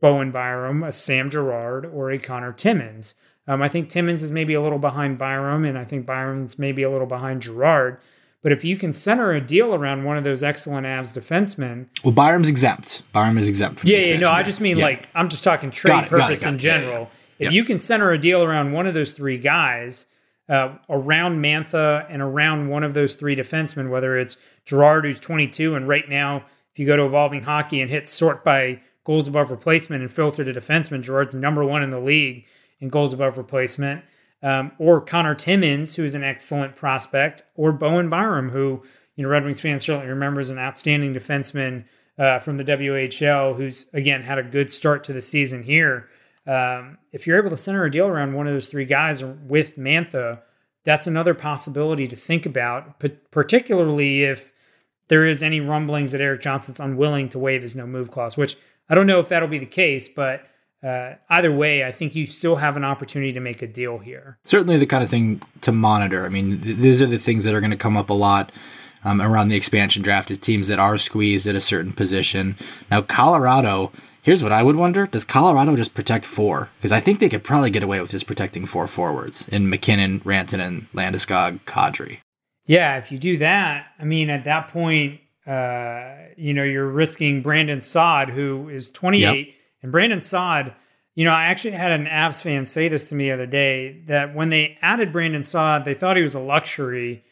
Bowen 0.00 0.30
Byram, 0.30 0.84
a 0.84 0.92
Sam 0.92 1.28
Girard, 1.28 1.84
or 1.84 2.12
a 2.12 2.18
Connor 2.20 2.52
Timmins? 2.52 3.16
Um, 3.48 3.60
I 3.62 3.68
think 3.68 3.88
Timmins 3.88 4.22
is 4.22 4.30
maybe 4.30 4.54
a 4.54 4.62
little 4.62 4.78
behind 4.78 5.18
Byram, 5.18 5.64
and 5.64 5.76
I 5.76 5.84
think 5.84 6.06
Byram's 6.06 6.56
maybe 6.56 6.84
a 6.84 6.90
little 6.90 7.08
behind 7.08 7.42
Girard. 7.42 7.98
But 8.42 8.52
if 8.52 8.64
you 8.64 8.76
can 8.76 8.90
center 8.90 9.32
a 9.32 9.40
deal 9.40 9.74
around 9.74 10.04
one 10.04 10.16
of 10.16 10.24
those 10.24 10.42
excellent 10.42 10.86
Avs 10.86 11.16
defensemen, 11.16 11.86
well, 12.02 12.12
Byram's 12.12 12.48
exempt. 12.48 13.02
Byram 13.12 13.36
is 13.36 13.48
exempt. 13.48 13.80
From 13.80 13.90
yeah, 13.90 13.98
yeah, 13.98 14.16
no, 14.16 14.30
I 14.30 14.42
just 14.42 14.60
mean 14.60 14.78
yeah. 14.78 14.84
like 14.84 15.08
I'm 15.14 15.28
just 15.28 15.44
talking 15.44 15.70
trade 15.70 15.92
Got 15.92 16.04
it, 16.04 16.10
got 16.10 16.16
it, 16.16 16.20
purpose 16.22 16.42
got 16.42 16.48
in 16.48 16.54
it. 16.54 16.62
Yeah, 16.62 16.78
general. 16.78 17.10
yeah, 17.38 17.48
If 17.48 17.52
you 17.52 17.64
can 17.64 17.78
center 17.78 18.10
a 18.12 18.18
deal 18.18 18.42
around 18.42 18.72
one 18.72 18.86
of 18.86 18.94
those 18.94 19.12
three 19.12 19.36
guys, 19.36 20.06
uh, 20.48 20.74
around 20.88 21.42
Mantha 21.42 22.06
and 22.08 22.20
around 22.20 22.68
one 22.68 22.82
of 22.82 22.94
those 22.94 23.14
three 23.14 23.36
defensemen, 23.36 23.90
whether 23.90 24.18
it's 24.18 24.36
Girard, 24.64 25.04
who's 25.04 25.20
22, 25.20 25.74
and 25.74 25.86
right 25.86 26.08
now, 26.08 26.44
if 26.72 26.78
you 26.78 26.86
go 26.86 26.96
to 26.96 27.04
Evolving 27.04 27.42
Hockey 27.42 27.80
and 27.80 27.90
hit 27.90 28.08
sort 28.08 28.42
by 28.42 28.80
goals 29.04 29.28
above 29.28 29.50
replacement 29.50 30.02
and 30.02 30.10
filter 30.10 30.44
to 30.44 30.52
defenseman, 30.52 31.02
Girard's 31.02 31.34
number 31.34 31.64
one 31.64 31.82
in 31.82 31.90
the 31.90 32.00
league 32.00 32.46
in 32.80 32.88
goals 32.88 33.12
above 33.12 33.38
replacement. 33.38 34.02
Um, 34.42 34.72
or 34.78 35.02
Connor 35.02 35.34
Timmins, 35.34 35.96
who 35.96 36.04
is 36.04 36.14
an 36.14 36.24
excellent 36.24 36.74
prospect, 36.74 37.42
or 37.56 37.72
Bowen 37.72 38.08
Byram, 38.08 38.50
who 38.50 38.82
you 39.16 39.24
know 39.24 39.28
Red 39.28 39.44
Wings 39.44 39.60
fans 39.60 39.84
certainly 39.84 40.08
remember 40.08 40.40
as 40.40 40.50
an 40.50 40.58
outstanding 40.58 41.14
defenseman 41.14 41.84
uh, 42.18 42.38
from 42.38 42.56
the 42.56 42.64
WHL, 42.64 43.56
who's 43.56 43.86
again 43.92 44.22
had 44.22 44.38
a 44.38 44.42
good 44.42 44.70
start 44.70 45.04
to 45.04 45.12
the 45.12 45.22
season 45.22 45.62
here. 45.62 46.08
Um, 46.46 46.98
if 47.12 47.26
you're 47.26 47.38
able 47.38 47.50
to 47.50 47.56
center 47.56 47.84
a 47.84 47.90
deal 47.90 48.06
around 48.06 48.32
one 48.32 48.46
of 48.46 48.54
those 48.54 48.68
three 48.68 48.86
guys 48.86 49.22
with 49.22 49.76
Mantha, 49.76 50.40
that's 50.84 51.06
another 51.06 51.34
possibility 51.34 52.06
to 52.06 52.16
think 52.16 52.46
about, 52.46 53.02
particularly 53.30 54.24
if 54.24 54.52
there 55.08 55.26
is 55.26 55.42
any 55.42 55.60
rumblings 55.60 56.12
that 56.12 56.20
Erik 56.20 56.40
Johnson's 56.40 56.80
unwilling 56.80 57.28
to 57.30 57.38
waive 57.38 57.62
his 57.62 57.76
no 57.76 57.86
move 57.86 58.10
clause, 58.10 58.36
which 58.36 58.56
I 58.88 58.94
don't 58.94 59.06
know 59.06 59.20
if 59.20 59.28
that'll 59.28 59.48
be 59.48 59.58
the 59.58 59.66
case, 59.66 60.08
but 60.08 60.46
uh, 60.82 61.14
either 61.28 61.52
way, 61.52 61.84
I 61.84 61.92
think 61.92 62.14
you 62.14 62.26
still 62.26 62.56
have 62.56 62.76
an 62.76 62.84
opportunity 62.84 63.32
to 63.32 63.40
make 63.40 63.62
a 63.62 63.66
deal 63.66 63.98
here. 63.98 64.38
certainly 64.44 64.78
the 64.78 64.86
kind 64.86 65.04
of 65.04 65.10
thing 65.10 65.42
to 65.60 65.72
monitor. 65.72 66.24
I 66.24 66.28
mean, 66.28 66.60
th- 66.62 66.76
these 66.76 67.02
are 67.02 67.06
the 67.06 67.18
things 67.18 67.44
that 67.44 67.54
are 67.54 67.60
going 67.60 67.70
to 67.70 67.76
come 67.76 67.96
up 67.96 68.10
a 68.10 68.14
lot 68.14 68.50
um, 69.04 69.20
around 69.20 69.48
the 69.48 69.56
expansion 69.56 70.02
draft 70.02 70.30
is 70.30 70.38
teams 70.38 70.68
that 70.68 70.78
are 70.78 70.98
squeezed 70.98 71.46
at 71.46 71.54
a 71.54 71.60
certain 71.60 71.92
position. 71.92 72.56
Now, 72.90 73.02
Colorado, 73.02 73.92
here's 74.22 74.42
what 74.42 74.52
I 74.52 74.62
would 74.62 74.76
wonder: 74.76 75.06
Does 75.06 75.24
Colorado 75.24 75.76
just 75.76 75.94
protect 75.94 76.24
four? 76.24 76.70
Because 76.78 76.92
I 76.92 77.00
think 77.00 77.20
they 77.20 77.28
could 77.28 77.44
probably 77.44 77.70
get 77.70 77.82
away 77.82 78.00
with 78.00 78.10
just 78.10 78.26
protecting 78.26 78.66
four 78.66 78.86
forwards 78.86 79.48
in 79.48 79.68
MacKinnon, 79.70 80.20
Rantanen, 80.20 80.86
Landeskog, 80.94 81.60
Kadri. 81.66 82.18
Yeah, 82.66 82.98
if 82.98 83.10
you 83.10 83.18
do 83.18 83.36
that, 83.38 83.86
I 83.98 84.04
mean, 84.04 84.30
at 84.30 84.44
that 84.44 84.68
point, 84.68 85.20
uh, 85.46 86.14
you 86.36 86.54
know, 86.54 86.62
you're 86.62 86.86
risking 86.86 87.42
Brandon 87.42 87.80
Saad, 87.80 88.30
who 88.30 88.68
is 88.68 88.90
28, 88.90 89.54
and 89.82 89.92
Brandon 89.92 90.20
Saad. 90.20 90.74
You 91.14 91.24
know, 91.24 91.32
I 91.32 91.46
actually 91.46 91.72
had 91.72 91.92
an 91.92 92.06
Avs 92.06 92.40
fan 92.40 92.64
say 92.64 92.88
this 92.88 93.08
to 93.08 93.14
me 93.14 93.26
the 93.26 93.32
other 93.32 93.46
day 93.46 94.00
that 94.06 94.34
when 94.34 94.48
they 94.48 94.78
added 94.80 95.12
Brandon 95.12 95.42
Saad, 95.42 95.84
they 95.84 95.92
thought 95.94 96.16
he 96.16 96.22
was 96.22 96.34
a 96.34 96.40
luxury, 96.40 97.24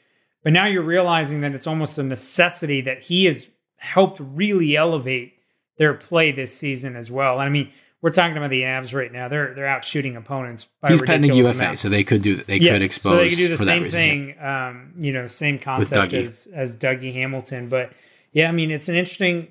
but 0.42 0.52
now 0.52 0.66
you're 0.66 0.82
realizing 0.82 1.40
that 1.42 1.52
it's 1.54 1.66
almost 1.66 1.96
a 1.98 2.02
necessity 2.02 2.80
that 2.82 3.00
he 3.02 3.24
has 3.26 3.48
helped 3.76 4.20
really 4.20 4.76
elevate 4.76 5.34
their 5.78 5.94
play 5.94 6.32
this 6.32 6.54
season 6.54 6.96
as 6.96 7.10
well. 7.10 7.34
And 7.34 7.42
I 7.42 7.48
mean, 7.48 7.70
we're 8.02 8.10
talking 8.10 8.36
about 8.36 8.50
the 8.50 8.62
Avs 8.62 8.94
right 8.94 9.12
now; 9.12 9.28
they're 9.28 9.54
they're 9.54 9.66
out 9.66 9.84
shooting 9.84 10.16
opponents. 10.16 10.68
By 10.80 10.90
He's 10.90 11.02
pending 11.02 11.32
UFA, 11.34 11.50
amount. 11.50 11.78
so 11.78 11.88
they 11.88 12.04
could 12.04 12.22
do 12.22 12.36
that. 12.36 12.46
They 12.46 12.58
Yes, 12.58 12.74
could 12.74 12.82
expose. 12.82 13.12
So 13.12 13.16
they 13.16 13.28
could 13.28 13.36
do 13.36 13.48
the 13.48 13.58
same 13.58 13.82
reason, 13.84 14.00
yeah. 14.00 14.08
thing, 14.08 14.40
um, 14.40 14.92
you 15.00 15.12
know, 15.12 15.26
same 15.28 15.58
concept 15.58 16.12
as 16.12 16.46
as 16.52 16.76
Dougie 16.76 17.12
Hamilton. 17.12 17.68
But 17.68 17.92
yeah, 18.32 18.48
I 18.48 18.52
mean, 18.52 18.70
it's 18.70 18.88
an 18.88 18.96
interesting 18.96 19.48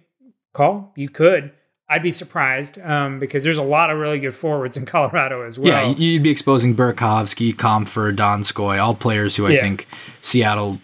call. 0.54 0.94
You 0.96 1.10
could. 1.10 1.52
I'd 1.90 2.04
be 2.04 2.12
surprised 2.12 2.80
um, 2.82 3.18
because 3.20 3.44
there's 3.44 3.58
a 3.58 3.64
lot 3.64 3.90
of 3.90 3.98
really 3.98 4.20
good 4.20 4.34
forwards 4.36 4.76
in 4.78 4.86
Colorado 4.94 5.44
as 5.44 5.58
well. 5.58 5.72
yeah, 5.72 5.96
you'd 5.96 6.24
be 6.24 6.30
exposing 6.30 6.76
Burakovsky, 6.76 7.54
Compher, 7.54 8.14
Donskoy, 8.16 8.80
all 8.82 8.94
players 8.96 9.36
who 9.38 9.46
I 9.46 9.52
Yeah. 9.52 9.62
think 9.62 9.88
Seattle 10.22 10.82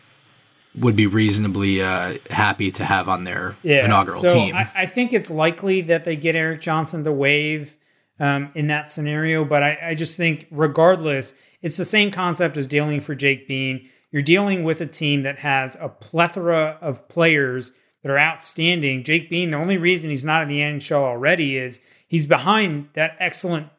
would 0.80 0.96
be 0.96 1.06
reasonably 1.06 1.82
uh, 1.82 2.18
happy 2.32 2.72
to 2.72 2.84
have 2.86 3.08
on 3.10 3.26
their 3.26 3.56
inaugural 3.64 4.22
so 4.22 4.30
team. 4.30 4.56
I, 4.56 4.70
I 4.76 4.86
think 4.88 5.14
it's 5.14 5.30
likely 5.30 5.82
that 5.82 6.04
they 6.04 6.16
get 6.16 6.36
Erik 6.36 6.62
Johnson 6.62 7.04
to 7.04 7.12
wave 7.12 7.76
um, 8.20 8.50
in 8.56 8.68
that 8.68 8.90
scenario, 8.90 9.44
but 9.46 9.62
I, 9.62 9.78
I 9.90 9.94
just 9.96 10.18
think 10.18 10.48
regardless, 10.50 11.36
it's 11.62 11.78
the 11.78 11.86
same 11.86 12.10
concept 12.12 12.58
as 12.58 12.66
dealing 12.66 13.02
for 13.02 13.14
Jake 13.14 13.48
Bean. 13.48 13.88
You're 14.12 14.22
dealing 14.22 14.64
with 14.64 14.82
a 14.82 14.86
team 14.88 15.24
that 15.24 15.40
has 15.40 15.76
a 15.80 15.90
plethora 15.90 16.78
of 16.82 17.08
players 17.08 17.74
that 18.04 18.12
are 18.12 18.20
outstanding. 18.20 19.04
Jake 19.04 19.30
Bean, 19.30 19.50
the 19.50 19.58
only 19.58 19.78
reason 19.78 20.10
he's 20.10 20.26
not 20.26 20.44
in 20.44 20.50
the 20.50 20.60
NHL 20.60 21.02
already 21.02 21.58
is 21.58 21.80
he's 22.08 22.26
behind 22.26 22.90
that 22.94 23.16
excellent 23.20 23.70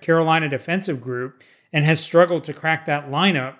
Carolina 0.00 0.48
defensive 0.48 1.00
group 1.00 1.42
and 1.72 1.84
has 1.84 2.00
struggled 2.00 2.44
to 2.44 2.52
crack 2.52 2.84
that 2.86 3.10
lineup. 3.10 3.56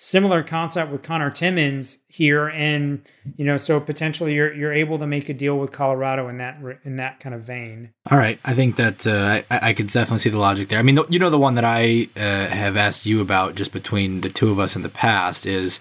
Similar 0.00 0.44
concept 0.44 0.92
with 0.92 1.02
Connor 1.02 1.28
Timmins 1.28 1.98
here, 2.06 2.46
and 2.46 3.02
you 3.36 3.44
know, 3.44 3.58
so 3.58 3.80
potentially 3.80 4.32
you're 4.32 4.54
you're 4.54 4.72
able 4.72 4.96
to 5.00 5.08
make 5.08 5.28
a 5.28 5.34
deal 5.34 5.58
with 5.58 5.72
Colorado 5.72 6.28
in 6.28 6.38
that 6.38 6.58
in 6.84 6.96
that 6.96 7.18
kind 7.18 7.34
of 7.34 7.42
vein. 7.42 7.90
All 8.08 8.16
right, 8.16 8.38
I 8.44 8.54
think 8.54 8.76
that 8.76 9.06
uh, 9.08 9.42
I, 9.50 9.70
I 9.70 9.72
could 9.72 9.88
definitely 9.88 10.20
see 10.20 10.30
the 10.30 10.38
logic 10.38 10.68
there. 10.68 10.78
I 10.78 10.82
mean, 10.82 11.00
you 11.10 11.18
know, 11.18 11.30
the 11.30 11.38
one 11.38 11.56
that 11.56 11.64
I 11.64 12.08
uh, 12.16 12.20
have 12.20 12.76
asked 12.76 13.06
you 13.06 13.20
about 13.20 13.56
just 13.56 13.72
between 13.72 14.20
the 14.20 14.28
two 14.28 14.52
of 14.52 14.60
us 14.60 14.76
in 14.76 14.82
the 14.82 14.88
past 14.88 15.46
is 15.46 15.80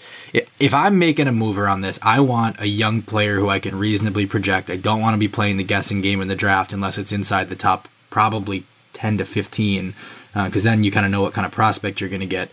if 0.60 0.74
I'm 0.74 0.98
making 0.98 1.28
a 1.28 1.32
mover 1.32 1.68
on 1.68 1.82
this, 1.82 2.00
I 2.02 2.20
want 2.20 2.60
a 2.60 2.68
young 2.68 3.04
player 3.04 3.36
who 3.40 3.50
I 3.50 3.60
can 3.60 3.78
reasonably 3.78 4.26
project. 4.26 4.72
I 4.72 4.78
don't 4.78 5.00
want 5.00 5.14
to 5.14 5.20
be 5.20 5.28
playing 5.28 5.58
the 5.58 5.64
guessing 5.64 6.02
game 6.02 6.22
in 6.22 6.28
the 6.28 6.36
draft 6.36 6.74
unless 6.74 6.98
it's 6.98 7.12
inside 7.12 7.50
the 7.50 7.56
top 7.56 7.88
probably 8.10 8.66
ten 8.94 9.20
to 9.20 9.26
fifteen, 9.26 9.94
because 10.34 10.66
uh, 10.66 10.72
then 10.72 10.84
you 10.84 10.92
kind 10.92 11.06
of 11.06 11.12
know 11.12 11.22
what 11.22 11.34
kind 11.34 11.46
of 11.46 11.52
prospect 11.52 12.02
you're 12.02 12.10
going 12.10 12.20
to 12.20 12.26
get. 12.26 12.50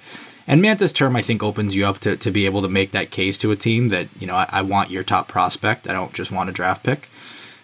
And 0.47 0.61
Mantha's 0.61 0.93
term, 0.93 1.17
I 1.17 1.23
think, 1.23 1.43
opens 1.43 1.75
you 1.75 1.87
up 1.87 1.99
to, 2.01 2.17
to 2.17 2.31
be 2.31 2.45
able 2.47 2.63
to 2.63 2.69
make 2.69 2.93
that 2.93 3.11
case 3.11 3.39
to 3.39 3.51
a 3.51 3.57
team 3.57 3.89
that, 3.89 4.09
you 4.21 4.27
know, 4.27 4.35
I, 4.35 4.47
I 4.51 4.63
want 4.63 4.91
your 4.91 5.03
top 5.03 5.27
prospect. 5.27 5.89
I 5.89 5.93
don't 5.93 6.13
just 6.13 6.31
want 6.31 6.51
a 6.51 6.53
draft 6.53 6.83
pick. 6.83 7.09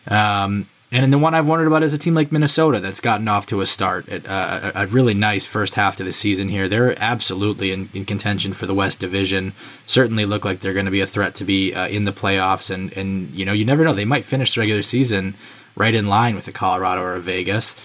Um, 0.09 0.69
and 0.93 1.13
the 1.13 1.19
one 1.19 1.35
I've 1.35 1.47
wondered 1.47 1.69
about 1.69 1.85
is 1.85 1.93
a 1.93 1.99
team 1.99 2.15
like 2.15 2.33
Minnesota 2.33 2.81
that's 2.81 3.01
gotten 3.01 3.29
off 3.29 3.47
to 3.47 3.61
a 3.61 3.67
start, 3.67 4.09
at, 4.09 4.27
uh, 4.27 4.73
a 4.75 4.87
really 4.89 5.15
nice 5.15 5.47
first 5.47 5.75
half 5.75 5.95
to 5.97 6.05
the 6.05 6.13
season 6.13 6.49
here. 6.49 6.69
They're 6.69 7.01
absolutely 7.01 7.71
in, 7.71 7.91
in 7.95 8.05
contention 8.07 8.55
for 8.55 8.67
the 8.67 8.75
West 8.75 8.99
Division. 8.99 9.53
Certainly 9.87 10.25
look 10.25 10.45
like 10.45 10.61
they're 10.61 10.73
going 10.73 10.87
to 10.87 10.91
be 10.91 11.01
a 11.01 11.07
threat 11.07 11.37
to 11.37 11.45
be 11.45 11.73
uh, 11.75 11.87
in 11.87 12.05
the 12.05 12.13
playoffs. 12.13 12.71
And, 12.75 12.93
and, 12.95 13.31
you 13.31 13.45
know, 13.45 13.53
you 13.53 13.65
never 13.65 13.85
know. 13.85 13.93
They 13.93 14.05
might 14.05 14.25
finish 14.25 14.55
the 14.55 14.63
regular 14.63 14.83
season 14.83 15.37
right 15.77 15.95
in 15.95 16.09
line 16.09 16.35
with 16.35 16.49
a 16.49 16.53
Colorado 16.53 17.03
or 17.03 17.15
a 17.15 17.21
Vegas. 17.21 17.77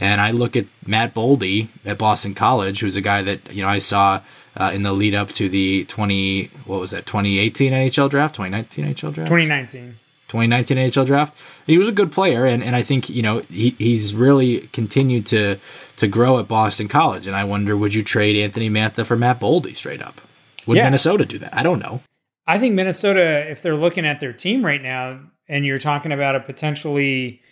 And 0.00 0.20
I 0.20 0.30
look 0.30 0.56
at 0.56 0.66
Matt 0.86 1.14
Boldy 1.14 1.68
at 1.84 1.98
Boston 1.98 2.34
College, 2.34 2.80
who's 2.80 2.96
a 2.96 3.00
guy 3.00 3.22
that 3.22 3.52
you 3.52 3.62
know 3.62 3.68
I 3.68 3.78
saw 3.78 4.22
uh, 4.56 4.70
in 4.72 4.82
the 4.82 4.92
lead 4.92 5.14
up 5.14 5.32
to 5.32 5.48
the 5.48 5.84
twenty 5.84 6.46
what 6.66 6.80
was 6.80 6.92
that 6.92 7.06
2018 7.06 7.72
NHL 7.72 8.10
draft, 8.10 8.34
2019 8.34 8.86
NHL 8.86 9.14
draft, 9.14 9.28
2019. 9.28 9.96
2019 10.28 10.78
NHL 10.78 11.04
draft. 11.04 11.38
He 11.66 11.76
was 11.76 11.88
a 11.88 11.92
good 11.92 12.10
player, 12.10 12.46
and, 12.46 12.64
and 12.64 12.74
I 12.74 12.82
think 12.82 13.10
you 13.10 13.20
know 13.20 13.40
he, 13.50 13.70
he's 13.78 14.14
really 14.14 14.68
continued 14.68 15.26
to 15.26 15.58
to 15.96 16.08
grow 16.08 16.38
at 16.38 16.48
Boston 16.48 16.88
College. 16.88 17.26
And 17.26 17.36
I 17.36 17.44
wonder, 17.44 17.76
would 17.76 17.92
you 17.92 18.02
trade 18.02 18.36
Anthony 18.36 18.70
Mantha 18.70 19.04
for 19.04 19.16
Matt 19.16 19.40
Boldy 19.40 19.76
straight 19.76 20.00
up? 20.00 20.22
Would 20.66 20.78
yeah. 20.78 20.84
Minnesota 20.84 21.26
do 21.26 21.38
that? 21.38 21.54
I 21.54 21.62
don't 21.62 21.78
know. 21.78 22.00
I 22.46 22.58
think 22.58 22.74
Minnesota, 22.74 23.50
if 23.50 23.62
they're 23.62 23.76
looking 23.76 24.06
at 24.06 24.20
their 24.20 24.32
team 24.32 24.64
right 24.64 24.82
now, 24.82 25.20
and 25.48 25.66
you're 25.66 25.78
talking 25.78 26.12
about 26.12 26.34
a 26.34 26.40
potentially 26.40 27.42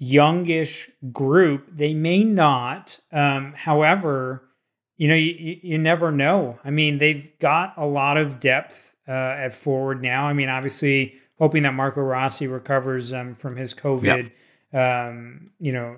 youngish 0.00 0.90
group. 1.12 1.68
They 1.70 1.94
may 1.94 2.24
not. 2.24 2.98
Um, 3.12 3.52
however, 3.54 4.42
you 4.96 5.06
know, 5.08 5.14
you, 5.14 5.60
you 5.62 5.78
never 5.78 6.10
know. 6.10 6.58
I 6.64 6.70
mean, 6.70 6.98
they've 6.98 7.30
got 7.38 7.74
a 7.76 7.86
lot 7.86 8.16
of 8.16 8.38
depth 8.38 8.94
uh, 9.06 9.12
at 9.12 9.52
forward 9.52 10.02
now. 10.02 10.26
I 10.26 10.32
mean, 10.32 10.48
obviously, 10.48 11.14
hoping 11.38 11.62
that 11.62 11.74
Marco 11.74 12.00
Rossi 12.00 12.48
recovers 12.48 13.12
um, 13.12 13.34
from 13.34 13.56
his 13.56 13.74
COVID, 13.74 14.30
yep. 14.72 15.10
um, 15.10 15.50
you 15.60 15.72
know, 15.72 15.96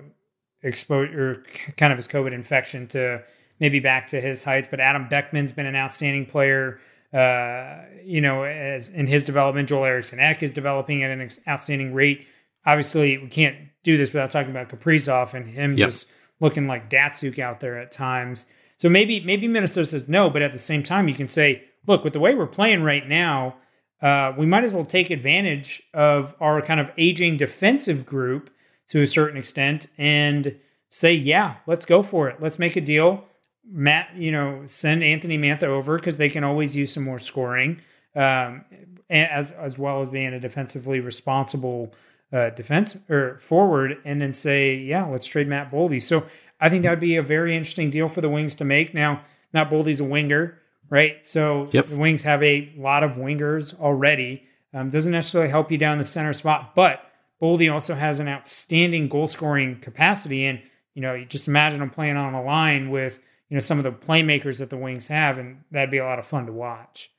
exposure, 0.61 1.43
kind 1.77 1.93
of 1.93 1.97
his 1.97 2.07
COVID 2.07 2.33
infection 2.33 2.87
to 2.87 3.23
maybe 3.59 3.79
back 3.79 4.07
to 4.07 4.19
his 4.19 4.43
heights. 4.43 4.67
But 4.69 4.81
Adam 4.81 5.07
Beckman's 5.07 5.53
been 5.53 5.65
an 5.65 5.75
outstanding 5.75 6.25
player. 6.25 6.79
Uh, 7.13 7.83
you 8.03 8.19
know, 8.19 8.43
as 8.43 8.89
in 8.89 9.07
his 9.07 9.23
development, 9.23 9.69
Joel 9.69 9.85
Eriksson 9.85 10.19
Ek 10.19 10.43
is 10.43 10.51
developing 10.51 11.03
at 11.03 11.11
an 11.11 11.29
outstanding 11.47 11.93
rate. 11.93 12.27
Obviously, 12.65 13.17
we 13.17 13.27
can't 13.27 13.55
do 13.83 13.97
this 13.97 14.13
without 14.13 14.31
talking 14.31 14.51
about 14.51 14.69
Kaprizov 14.69 15.33
and 15.33 15.47
him 15.47 15.77
yep. 15.77 15.89
just 15.89 16.09
looking 16.39 16.67
like 16.67 16.89
Datsyuk 16.89 17.39
out 17.39 17.59
there 17.59 17.77
at 17.79 17.91
times. 17.91 18.45
So 18.77 18.89
maybe 18.89 19.19
maybe 19.21 19.47
Minnesota 19.47 19.85
says 19.85 20.09
no, 20.09 20.29
but 20.29 20.41
at 20.41 20.51
the 20.51 20.59
same 20.59 20.83
time, 20.83 21.07
you 21.07 21.15
can 21.15 21.27
say, 21.27 21.63
look, 21.87 22.03
with 22.03 22.13
the 22.13 22.19
way 22.19 22.35
we're 22.35 22.47
playing 22.47 22.83
right 22.83 23.07
now, 23.07 23.55
uh, 24.01 24.33
we 24.37 24.45
might 24.45 24.63
as 24.63 24.73
well 24.73 24.85
take 24.85 25.09
advantage 25.09 25.81
of 25.93 26.35
our 26.41 26.61
kind 26.61 26.79
of 26.79 26.89
aging 26.97 27.37
defensive 27.37 28.05
group 28.05 28.49
to 28.89 29.01
a 29.01 29.07
certain 29.07 29.37
extent 29.37 29.87
and 29.97 30.59
say, 30.89 31.13
yeah, 31.13 31.55
let's 31.65 31.85
go 31.85 32.03
for 32.03 32.29
it. 32.29 32.41
Let's 32.41 32.59
make 32.59 32.75
a 32.75 32.81
deal. 32.81 33.25
Matt, 33.65 34.09
you 34.15 34.31
know, 34.31 34.63
send 34.65 35.03
Anthony 35.03 35.37
Mantha 35.37 35.63
over 35.63 35.97
because 35.97 36.17
they 36.17 36.29
can 36.29 36.43
always 36.43 36.75
use 36.75 36.93
some 36.93 37.03
more 37.03 37.19
scoring, 37.19 37.79
um, 38.15 38.65
as 39.09 39.51
as 39.53 39.79
well 39.79 40.03
as 40.03 40.09
being 40.09 40.33
a 40.33 40.39
defensively 40.39 40.99
responsible 40.99 41.93
uh, 42.33 42.49
defense 42.49 42.97
or 43.09 43.37
forward 43.37 43.97
and 44.05 44.19
then 44.19 44.31
say, 44.31 44.75
yeah, 44.75 45.05
let's 45.05 45.27
trade 45.27 45.47
Matt 45.47 45.71
Boldy. 45.71 46.01
So 46.01 46.25
I 46.59 46.69
think 46.69 46.83
that 46.83 46.89
would 46.89 46.99
be 46.99 47.15
a 47.17 47.23
very 47.23 47.55
interesting 47.55 47.89
deal 47.89 48.07
for 48.07 48.21
the 48.21 48.29
Wings 48.29 48.55
to 48.55 48.65
make. 48.65 48.93
Now, 48.93 49.21
Matt 49.53 49.69
Boldy's 49.69 49.99
a 49.99 50.03
winger, 50.03 50.57
right? 50.89 51.23
So 51.25 51.69
yep. 51.71 51.89
the 51.89 51.95
Wings 51.95 52.23
have 52.23 52.41
a 52.41 52.73
lot 52.75 53.03
of 53.03 53.11
wingers 53.11 53.79
already. 53.79 54.43
Um, 54.73 54.89
doesn't 54.89 55.11
necessarily 55.11 55.51
help 55.51 55.71
you 55.71 55.77
down 55.77 55.99
the 55.99 56.03
center 56.03 56.33
spot, 56.33 56.73
but 56.75 57.01
Boldy 57.39 57.71
also 57.71 57.93
has 57.93 58.19
an 58.19 58.27
outstanding 58.27 59.07
goal 59.07 59.27
scoring 59.27 59.79
capacity. 59.79 60.45
And, 60.45 60.61
you 60.95 61.01
know, 61.01 61.13
you 61.13 61.25
just 61.25 61.47
imagine 61.47 61.81
him 61.81 61.91
playing 61.91 62.17
on 62.17 62.33
a 62.33 62.43
line 62.43 62.89
with, 62.89 63.19
you 63.49 63.55
know, 63.55 63.61
some 63.61 63.77
of 63.77 63.83
the 63.83 63.91
playmakers 63.91 64.59
that 64.59 64.71
the 64.71 64.77
Wings 64.77 65.07
have, 65.07 65.37
and 65.37 65.63
that'd 65.69 65.91
be 65.91 65.99
a 65.99 66.05
lot 66.05 66.17
of 66.17 66.25
fun 66.25 66.47
to 66.47 66.53
watch. 66.53 67.11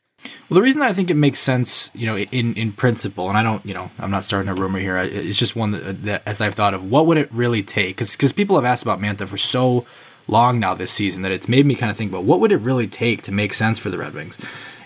Well, 0.49 0.57
the 0.57 0.63
reason 0.63 0.83
I 0.83 0.93
think 0.93 1.11
it 1.11 1.17
makes 1.17 1.39
sense, 1.39 1.91
you 1.95 2.07
know, 2.07 2.19
in 2.19 2.55
in 2.55 2.73
principle, 2.73 3.29
and 3.29 3.39
I 3.39 3.43
don't, 3.43 3.65
you 3.65 3.75
know, 3.75 3.91
I'm 3.99 4.11
not 4.11 4.25
starting 4.25 4.49
a 4.49 4.55
rumor 4.55 4.79
here. 4.79 4.97
It's 4.97 5.39
just 5.39 5.57
one 5.57 5.71
that, 5.73 6.03
that 6.05 6.23
as 6.27 6.41
I've 6.41 6.55
thought 6.55 6.75
of, 6.75 6.91
what 6.91 7.07
would 7.07 7.17
it 7.17 7.33
really 7.33 7.63
take? 7.63 7.97
Because 7.97 8.33
people 8.33 8.57
have 8.57 8.65
asked 8.65 8.83
about 8.83 9.01
Mantha 9.01 9.27
for 9.27 9.39
so 9.39 9.85
long 10.27 10.59
now 10.59 10.75
this 10.75 10.91
season 10.91 11.23
that 11.23 11.33
it's 11.33 11.49
made 11.49 11.67
me 11.67 11.75
kind 11.75 11.91
of 11.91 11.97
think 11.97 12.11
about 12.11 12.25
what 12.25 12.41
would 12.41 12.53
it 12.53 12.59
really 12.59 12.87
take 12.87 13.23
to 13.23 13.33
make 13.33 13.53
sense 13.53 13.79
for 13.79 13.91
the 13.91 13.99
Red 13.99 14.15
Wings, 14.15 14.39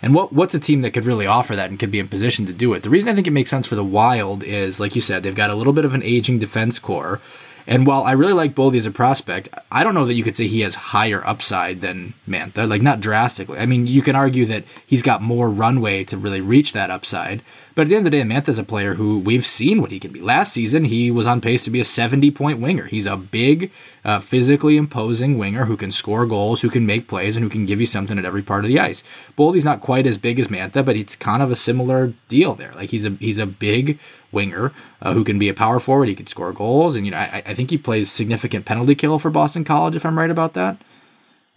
and 0.03 0.15
what 0.15 0.33
what's 0.33 0.55
a 0.55 0.61
team 0.61 0.83
that 0.83 0.93
could 0.93 1.07
really 1.07 1.27
offer 1.27 1.57
that 1.57 1.71
and 1.71 1.79
could 1.79 1.91
be 1.91 1.99
in 1.99 2.09
position 2.09 2.47
to 2.47 2.53
do 2.53 2.73
it. 2.75 2.83
The 2.83 2.91
reason 2.91 3.09
I 3.09 3.15
think 3.15 3.27
it 3.27 3.33
makes 3.33 3.51
sense 3.51 3.67
for 3.67 3.75
the 3.77 3.85
Wild 3.85 4.43
is, 4.43 4.81
like 4.81 4.95
you 4.95 5.01
said, 5.01 5.23
they've 5.23 5.35
got 5.35 5.51
a 5.51 5.55
little 5.55 5.73
bit 5.73 5.85
of 5.85 5.95
an 5.95 6.03
aging 6.03 6.39
defense 6.39 6.79
core. 6.79 7.21
And 7.69 7.87
while 7.87 8.03
I 8.05 8.13
really 8.13 8.33
like 8.33 8.55
Boldy 8.55 8.79
as 8.79 8.87
a 8.87 8.91
prospect, 8.91 9.51
I 9.71 9.85
don't 9.85 9.93
know 9.93 10.07
that 10.07 10.15
you 10.15 10.25
could 10.25 10.37
say 10.37 10.47
he 10.47 10.63
has 10.63 10.75
higher 10.75 11.25
upside 11.27 11.83
than 11.83 12.15
Mantha, 12.27 12.67
like 12.67 12.81
not 12.81 12.99
drastically. 12.99 13.59
I 13.59 13.67
mean, 13.67 13.87
you 13.87 14.01
can 14.01 14.17
argue 14.17 14.47
that 14.47 14.65
he's 14.87 15.03
got 15.03 15.21
more 15.21 15.51
runway 15.51 16.03
to 16.05 16.17
really 16.17 16.41
reach 16.41 16.73
that 16.73 16.91
upside. 16.91 17.43
But 17.79 17.83
at 17.83 17.91
the 17.91 17.95
end 17.95 18.07
of 18.09 18.11
the 18.11 18.19
day, 18.19 18.25
Mantha's 18.25 18.59
a 18.59 18.65
player 18.65 18.95
who 18.95 19.21
we've 19.21 19.47
seen 19.47 19.81
what 19.81 19.93
he 19.93 20.01
can 20.01 20.11
be. 20.11 20.21
Last 20.21 20.53
season, 20.53 20.83
he 20.83 21.13
was 21.13 21.29
on 21.29 21.41
pace 21.41 21.63
to 21.63 21.71
be 21.71 21.79
a 21.79 21.85
70 21.85 22.33
point 22.33 22.59
winger. 22.59 22.87
He's 22.87 23.07
a 23.07 23.17
big, 23.17 23.71
uh, 24.05 24.19
physically 24.19 24.77
imposing 24.77 25.39
winger 25.39 25.67
who 25.67 25.77
can 25.77 25.93
score 25.93 26.27
goals, 26.27 26.63
who 26.63 26.71
can 26.71 26.87
make 26.87 27.07
plays, 27.07 27.37
and 27.37 27.45
who 27.45 27.49
can 27.49 27.67
give 27.67 27.79
you 27.79 27.87
something 27.87 28.19
at 28.19 28.25
every 28.25 28.43
part 28.43 28.65
of 28.65 28.69
the 28.69 28.81
ice. 28.81 29.05
Boldy's 29.37 29.65
not 29.65 29.81
quite 29.81 30.09
as 30.09 30.19
big 30.19 30.41
as 30.41 30.49
Mantha, 30.49 30.85
but 30.85 30.97
it's 30.97 31.15
kind 31.15 31.41
of 31.41 31.53
a 31.53 31.55
similar 31.55 32.15
deal 32.27 32.57
there. 32.57 32.73
Like 32.73 32.91
he's 32.91 33.05
a 33.05 33.11
he's 33.11 33.39
a 33.39 33.47
big 33.47 34.01
winger 34.33 34.73
uh, 35.01 35.13
who 35.13 35.23
can 35.23 35.39
be 35.39 35.49
a 35.49 35.55
power 35.55 35.79
forward. 35.79 36.09
He 36.09 36.17
can 36.17 36.27
score 36.27 36.53
goals, 36.53 36.97
and 36.97 37.07
you 37.07 37.13
know 37.13 37.19
I, 37.19 37.45
I 37.47 37.55
think 37.55 37.71
he 37.71 37.79
plays 37.79 38.11
significant 38.11 38.65
penalty 38.65 38.97
kill 38.97 39.21
for 39.21 39.31
Boston 39.31 39.63
College. 39.63 39.95
If 39.95 40.05
I'm 40.05 40.19
right 40.19 40.33
about 40.33 40.55
that. 40.55 40.79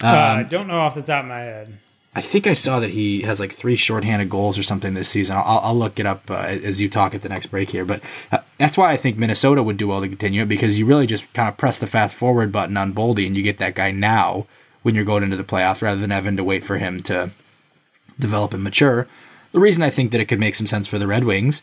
Um, 0.04 0.10
uh, 0.10 0.12
I 0.12 0.44
don't 0.44 0.68
know 0.68 0.82
off 0.82 0.94
the 0.94 1.02
top 1.02 1.24
of 1.24 1.30
my 1.30 1.40
head. 1.40 1.80
I 2.14 2.20
think 2.20 2.46
I 2.46 2.54
saw 2.54 2.82
that 2.82 2.90
he 2.90 3.22
has 3.22 3.40
like 3.40 3.54
three 3.54 3.78
shorthanded 3.78 4.30
goals 4.30 4.58
or 4.58 4.64
something 4.64 4.94
this 4.94 5.08
season. 5.08 5.38
I'll, 5.38 5.60
I'll 5.60 5.78
look 5.78 5.98
it 5.98 6.06
up 6.06 6.30
uh, 6.30 6.34
as 6.34 6.82
you 6.82 6.90
talk 6.90 7.16
at 7.16 7.22
the 7.22 7.30
next 7.30 7.46
break 7.46 7.70
here. 7.70 7.86
But 7.86 8.04
uh, 8.34 8.40
that's 8.58 8.78
why 8.78 8.92
I 8.92 8.98
think 8.98 9.18
Minnesota 9.18 9.64
would 9.64 9.78
do 9.78 9.88
well 9.88 10.02
to 10.02 10.10
continue 10.10 10.42
it 10.42 10.50
because 10.50 10.78
you 10.78 10.86
really 10.86 11.08
just 11.08 11.32
kind 11.34 11.48
of 11.48 11.58
press 11.58 11.80
the 11.80 11.88
fast 11.88 12.16
forward 12.16 12.52
button 12.52 12.76
on 12.76 12.94
Boldy 12.94 13.26
and 13.26 13.38
you 13.38 13.44
get 13.44 13.60
that 13.60 13.76
guy 13.76 13.92
now 13.92 14.46
when 14.82 14.94
you're 14.94 15.06
going 15.06 15.24
into 15.24 15.38
the 15.38 15.44
playoffs 15.44 15.82
rather 15.82 16.02
than 16.02 16.10
having 16.10 16.36
to 16.36 16.44
wait 16.44 16.66
for 16.66 16.78
him 16.78 17.02
to 17.04 17.32
develop 18.20 18.54
and 18.54 18.64
mature. 18.64 19.08
The 19.54 19.60
reason 19.60 19.84
I 19.84 19.90
think 19.90 20.12
that 20.12 20.22
it 20.22 20.26
could 20.26 20.40
make 20.40 20.56
some 20.56 20.68
sense 20.68 20.88
for 20.88 21.00
the 21.00 21.08
Red 21.08 21.24
Wings 21.24 21.62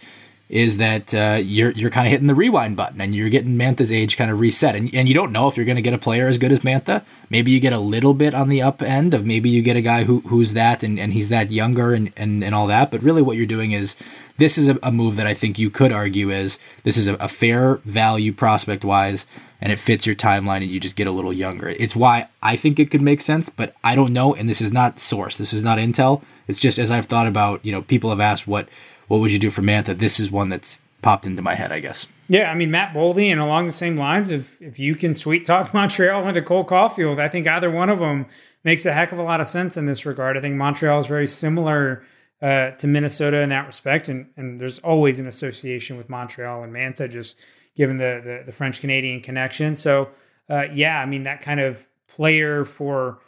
is 0.49 0.79
that 0.79 1.13
uh, 1.15 1.39
you're 1.43 1.73
you're 1.73 1.91
kind 1.91 2.07
of 2.07 2.11
hitting 2.11 2.27
the 2.27 2.35
rewind 2.35 2.77
button 2.77 3.01
and 3.01 3.15
you're 3.15 3.29
getting 3.29 3.57
Mantha's 3.57 3.93
age 3.93 4.17
kind 4.17 4.31
of 4.31 4.41
reset, 4.41 4.75
and 4.75 4.93
and 4.95 5.09
you 5.09 5.15
don't 5.15 5.33
know 5.33 5.47
if 5.47 5.57
you're 5.57 5.67
going 5.67 5.77
to 5.77 5.83
get 5.83 5.93
a 5.93 5.99
player 5.99 6.27
as 6.27 6.39
good 6.39 6.53
as 6.53 6.61
Mantha. 6.61 7.05
Maybe 7.29 7.51
you 7.51 7.61
get 7.61 7.75
a 7.75 7.79
little 7.79 8.15
bit 8.15 8.33
on 8.33 8.49
the 8.49 8.63
up 8.63 8.81
end 8.81 9.13
of 9.13 9.27
maybe 9.27 9.51
you 9.51 9.61
get 9.61 9.77
a 9.77 9.83
guy 9.83 10.05
who 10.05 10.21
who's 10.21 10.55
that 10.55 10.83
and, 10.83 10.99
and 10.99 11.13
he's 11.13 11.29
that 11.29 11.51
younger 11.51 11.93
and, 11.93 12.13
and 12.17 12.43
and 12.43 12.55
all 12.55 12.67
that. 12.69 12.91
But 12.91 13.03
really, 13.03 13.21
what 13.21 13.37
you're 13.37 13.47
doing 13.47 13.73
is 13.73 13.97
this 14.39 14.57
is 14.57 14.69
a, 14.69 14.79
a 14.83 14.91
move 14.91 15.17
that 15.17 15.27
I 15.27 15.35
think 15.35 15.59
you 15.59 15.69
could 15.69 15.93
argue 15.93 16.31
is 16.31 16.59
this 16.83 16.97
is 16.97 17.09
a, 17.09 17.15
a 17.15 17.29
fair 17.29 17.77
value 17.85 18.33
prospect 18.33 18.85
wise, 18.85 19.27
and 19.61 19.71
it 19.71 19.79
fits 19.79 20.07
your 20.07 20.15
timeline, 20.15 20.63
and 20.63 20.71
you 20.71 20.81
just 20.81 20.97
get 20.97 21.07
a 21.07 21.13
little 21.13 21.33
younger. 21.33 21.69
It's 21.69 21.95
why 21.95 22.29
I 22.43 22.57
think 22.57 22.79
it 22.79 22.91
could 22.91 23.03
make 23.03 23.21
sense, 23.21 23.51
but 23.51 23.75
I 23.85 23.95
don't 23.95 24.15
know. 24.15 24.35
And 24.35 24.49
this 24.49 24.63
is 24.63 24.73
not 24.73 24.99
source. 24.99 25.37
This 25.37 25.53
is 25.53 25.63
not 25.63 25.77
intel. 25.77 26.23
It's 26.47 26.59
just 26.59 26.79
as 26.79 26.91
I've 26.91 27.07
thought 27.07 27.27
about. 27.27 27.63
You 27.67 27.73
know, 27.73 27.83
people 27.83 28.09
have 28.09 28.21
asked 28.21 28.49
what 28.49 28.69
what 29.09 29.21
would 29.21 29.33
you 29.33 29.39
do 29.39 29.51
for 29.51 29.63
Mantha? 29.63 29.97
This 29.97 30.21
is 30.21 30.31
one 30.31 30.49
that's 30.49 30.81
popped 31.03 31.27
into 31.27 31.43
my 31.43 31.55
head, 31.55 31.73
I 31.73 31.81
guess. 31.81 32.07
Yeah, 32.29 32.51
I 32.51 32.55
mean 32.55 32.71
Matt 32.71 32.95
Boldy, 32.95 33.33
and 33.33 33.41
along 33.41 33.67
the 33.67 33.73
same 33.73 33.97
lines, 33.97 34.31
if 34.31 34.61
if 34.61 34.79
you 34.79 34.95
can 34.95 35.15
sweet 35.15 35.45
talk 35.45 35.73
Montreal 35.75 36.27
into 36.29 36.43
Cole 36.43 36.65
Caufield, 36.65 37.19
I 37.19 37.29
think 37.29 37.47
either 37.47 37.71
one 37.71 37.91
of 37.91 37.99
them 37.99 38.27
makes 38.65 38.85
a 38.85 38.93
heck 38.93 39.13
of 39.13 39.19
a 39.19 39.23
lot 39.23 39.41
of 39.41 39.49
sense 39.49 39.77
in 39.77 39.87
this 39.87 40.05
regard. 40.05 40.37
I 40.37 40.41
think 40.41 40.55
Montreal 40.55 40.99
is 40.99 41.07
very 41.07 41.27
similar 41.27 42.05
uh, 42.43 42.73
to 42.73 42.87
Minnesota 42.87 43.41
in 43.41 43.49
that 43.49 43.67
respect, 43.67 44.09
and 44.09 44.27
and 44.37 44.61
there's 44.61 44.79
always 44.81 45.19
an 45.19 45.27
association 45.27 45.97
with 45.97 46.09
Montreal 46.09 46.63
and 46.63 46.73
Mantha, 46.73 47.11
just 47.11 47.39
given 47.77 47.97
the 47.97 48.21
the, 48.23 48.43
the 48.47 48.53
French 48.53 48.81
Canadian 48.81 49.21
connection. 49.21 49.75
So 49.75 50.11
uh, 50.51 50.65
yeah, 50.73 51.01
I 51.01 51.07
mean 51.07 51.23
that 51.23 51.41
kind 51.41 51.61
of 51.61 51.89
player 52.09 52.65
for 52.65 53.21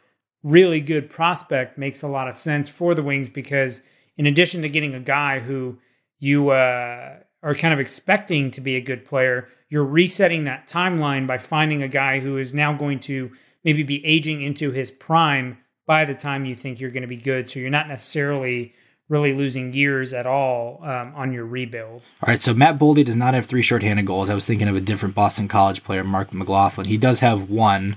really 0.42 0.80
good 0.80 1.08
prospect 1.10 1.78
makes 1.78 2.02
a 2.02 2.08
lot 2.08 2.28
of 2.28 2.34
sense 2.34 2.68
for 2.68 2.94
the 2.94 3.02
Wings 3.02 3.28
because 3.28 3.82
in 4.20 4.26
addition 4.26 4.60
to 4.60 4.68
getting 4.68 4.94
a 4.94 5.00
guy 5.00 5.38
who 5.38 5.78
you 6.18 6.50
uh, 6.50 7.16
are 7.42 7.54
kind 7.54 7.72
of 7.72 7.80
expecting 7.80 8.50
to 8.50 8.60
be 8.60 8.76
a 8.76 8.80
good 8.82 9.02
player, 9.02 9.48
you're 9.70 9.82
resetting 9.82 10.44
that 10.44 10.68
timeline 10.68 11.26
by 11.26 11.38
finding 11.38 11.82
a 11.82 11.88
guy 11.88 12.20
who 12.20 12.36
is 12.36 12.52
now 12.52 12.70
going 12.70 13.00
to 13.00 13.32
maybe 13.64 13.82
be 13.82 14.04
aging 14.04 14.42
into 14.42 14.72
his 14.72 14.90
prime 14.90 15.56
by 15.86 16.04
the 16.04 16.14
time 16.14 16.44
you 16.44 16.54
think 16.54 16.78
you're 16.78 16.90
going 16.90 17.00
to 17.00 17.08
be 17.08 17.16
good. 17.16 17.48
So 17.48 17.60
you're 17.60 17.70
not 17.70 17.88
necessarily 17.88 18.74
really 19.08 19.32
losing 19.32 19.72
years 19.72 20.12
at 20.12 20.26
all 20.26 20.80
um, 20.84 21.14
on 21.16 21.32
your 21.32 21.46
rebuild. 21.46 22.02
All 22.22 22.26
right, 22.28 22.42
so 22.42 22.52
Matt 22.52 22.78
Boldy 22.78 23.02
does 23.02 23.16
not 23.16 23.32
have 23.32 23.46
three 23.46 23.62
shorthanded 23.62 24.04
goals. 24.04 24.28
I 24.28 24.34
was 24.34 24.44
thinking 24.44 24.68
of 24.68 24.76
a 24.76 24.82
different 24.82 25.14
Boston 25.14 25.48
College 25.48 25.82
player, 25.82 26.04
Mark 26.04 26.34
McLaughlin. 26.34 26.86
He 26.86 26.98
does 26.98 27.20
have 27.20 27.48
one. 27.48 27.96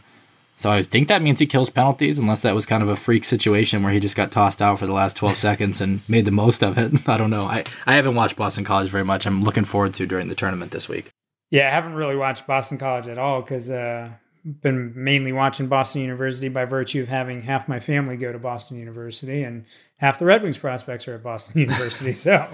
So 0.63 0.71
I 0.71 0.81
think 0.81 1.09
that 1.09 1.21
means 1.21 1.41
he 1.41 1.45
kills 1.45 1.69
penalties, 1.69 2.17
unless 2.17 2.41
that 2.43 2.55
was 2.55 2.65
kind 2.65 2.81
of 2.81 2.87
a 2.87 2.95
freak 2.95 3.25
situation 3.25 3.83
where 3.83 3.91
he 3.91 3.99
just 3.99 4.15
got 4.15 4.31
tossed 4.31 4.61
out 4.61 4.79
for 4.79 4.87
the 4.87 4.93
last 4.93 5.17
12 5.17 5.37
seconds 5.37 5.81
and 5.81 5.99
made 6.07 6.23
the 6.23 6.31
most 6.31 6.63
of 6.63 6.77
it. 6.77 6.93
I 7.09 7.17
don't 7.17 7.31
know. 7.31 7.47
I, 7.47 7.65
I 7.85 7.95
haven't 7.95 8.15
watched 8.15 8.37
Boston 8.37 8.63
College 8.63 8.89
very 8.89 9.03
much. 9.03 9.25
I'm 9.25 9.43
looking 9.43 9.65
forward 9.65 9.93
to 9.95 10.05
during 10.05 10.29
the 10.29 10.35
tournament 10.35 10.71
this 10.71 10.87
week. 10.87 11.11
Yeah, 11.51 11.67
I 11.67 11.71
haven't 11.71 11.95
really 11.95 12.15
watched 12.15 12.47
Boston 12.47 12.77
College 12.77 13.09
at 13.09 13.17
all 13.17 13.41
because 13.41 13.69
uh, 13.69 14.11
been 14.45 14.93
mainly 14.95 15.33
watching 15.33 15.67
Boston 15.67 16.01
University 16.01 16.47
by 16.47 16.63
virtue 16.63 17.01
of 17.01 17.09
having 17.09 17.41
half 17.41 17.67
my 17.67 17.81
family 17.81 18.15
go 18.15 18.31
to 18.31 18.39
Boston 18.39 18.79
University 18.79 19.43
and 19.43 19.65
half 19.97 20.17
the 20.17 20.23
Red 20.23 20.43
Wings 20.43 20.57
prospects 20.57 21.09
are 21.09 21.15
at 21.15 21.23
Boston 21.23 21.59
University. 21.59 22.13
So, 22.13 22.47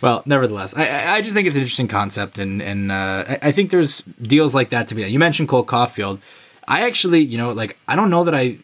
well, 0.00 0.22
nevertheless, 0.24 0.72
I, 0.76 1.16
I 1.16 1.20
just 1.20 1.34
think 1.34 1.48
it's 1.48 1.56
an 1.56 1.62
interesting 1.62 1.88
concept, 1.88 2.38
and 2.38 2.62
and 2.62 2.92
uh, 2.92 3.38
I, 3.42 3.50
think 3.50 3.70
there's 3.70 4.02
deals 4.22 4.54
like 4.54 4.70
that 4.70 4.86
to 4.86 4.94
be 4.94 5.02
done. 5.02 5.10
You 5.10 5.18
mentioned 5.18 5.48
Cole 5.48 5.66
Caufield. 5.66 6.20
I 6.68 6.86
actually, 6.86 7.20
you 7.20 7.38
know, 7.38 7.52
like 7.52 7.78
I 7.88 7.96
don't 7.96 8.10
know 8.10 8.24
that 8.24 8.34
I 8.34 8.58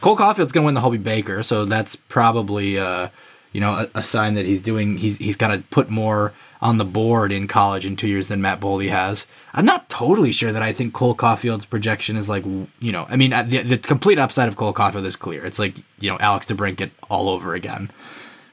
Cole 0.00 0.16
Caufield's 0.16 0.52
going 0.52 0.64
to 0.64 0.66
win 0.66 0.74
the 0.74 0.80
Hobey 0.80 0.98
Baker, 0.98 1.42
so 1.42 1.64
that's 1.64 1.96
probably 1.96 2.78
uh, 2.78 3.08
you 3.52 3.60
know 3.60 3.72
a, 3.72 3.88
a 3.96 4.02
sign 4.02 4.34
that 4.34 4.46
he's 4.46 4.60
doing 4.60 4.98
he's 4.98 5.18
he's 5.18 5.36
got 5.36 5.48
to 5.48 5.58
put 5.70 5.88
more 5.88 6.32
on 6.60 6.78
the 6.78 6.84
board 6.84 7.32
in 7.32 7.46
college 7.46 7.84
in 7.84 7.96
two 7.96 8.08
years 8.08 8.28
than 8.28 8.40
Matt 8.40 8.60
Boldy 8.60 8.88
has. 8.88 9.26
I'm 9.52 9.64
not 9.64 9.88
totally 9.88 10.32
sure 10.32 10.52
that 10.52 10.62
I 10.62 10.72
think 10.72 10.94
Cole 10.94 11.14
Caufield's 11.14 11.66
projection 11.66 12.16
is 12.16 12.28
like, 12.28 12.44
you 12.44 12.92
know, 12.92 13.06
I 13.08 13.16
mean, 13.16 13.32
uh, 13.32 13.42
the, 13.42 13.62
the 13.62 13.78
complete 13.78 14.18
upside 14.18 14.48
of 14.48 14.56
Cole 14.56 14.72
Caufield 14.72 15.04
is 15.04 15.16
clear. 15.16 15.44
It's 15.44 15.58
like, 15.58 15.76
you 16.00 16.10
know, 16.10 16.18
Alex 16.18 16.46
DeBrincat 16.46 16.90
all 17.10 17.28
over 17.28 17.54
again. 17.54 17.90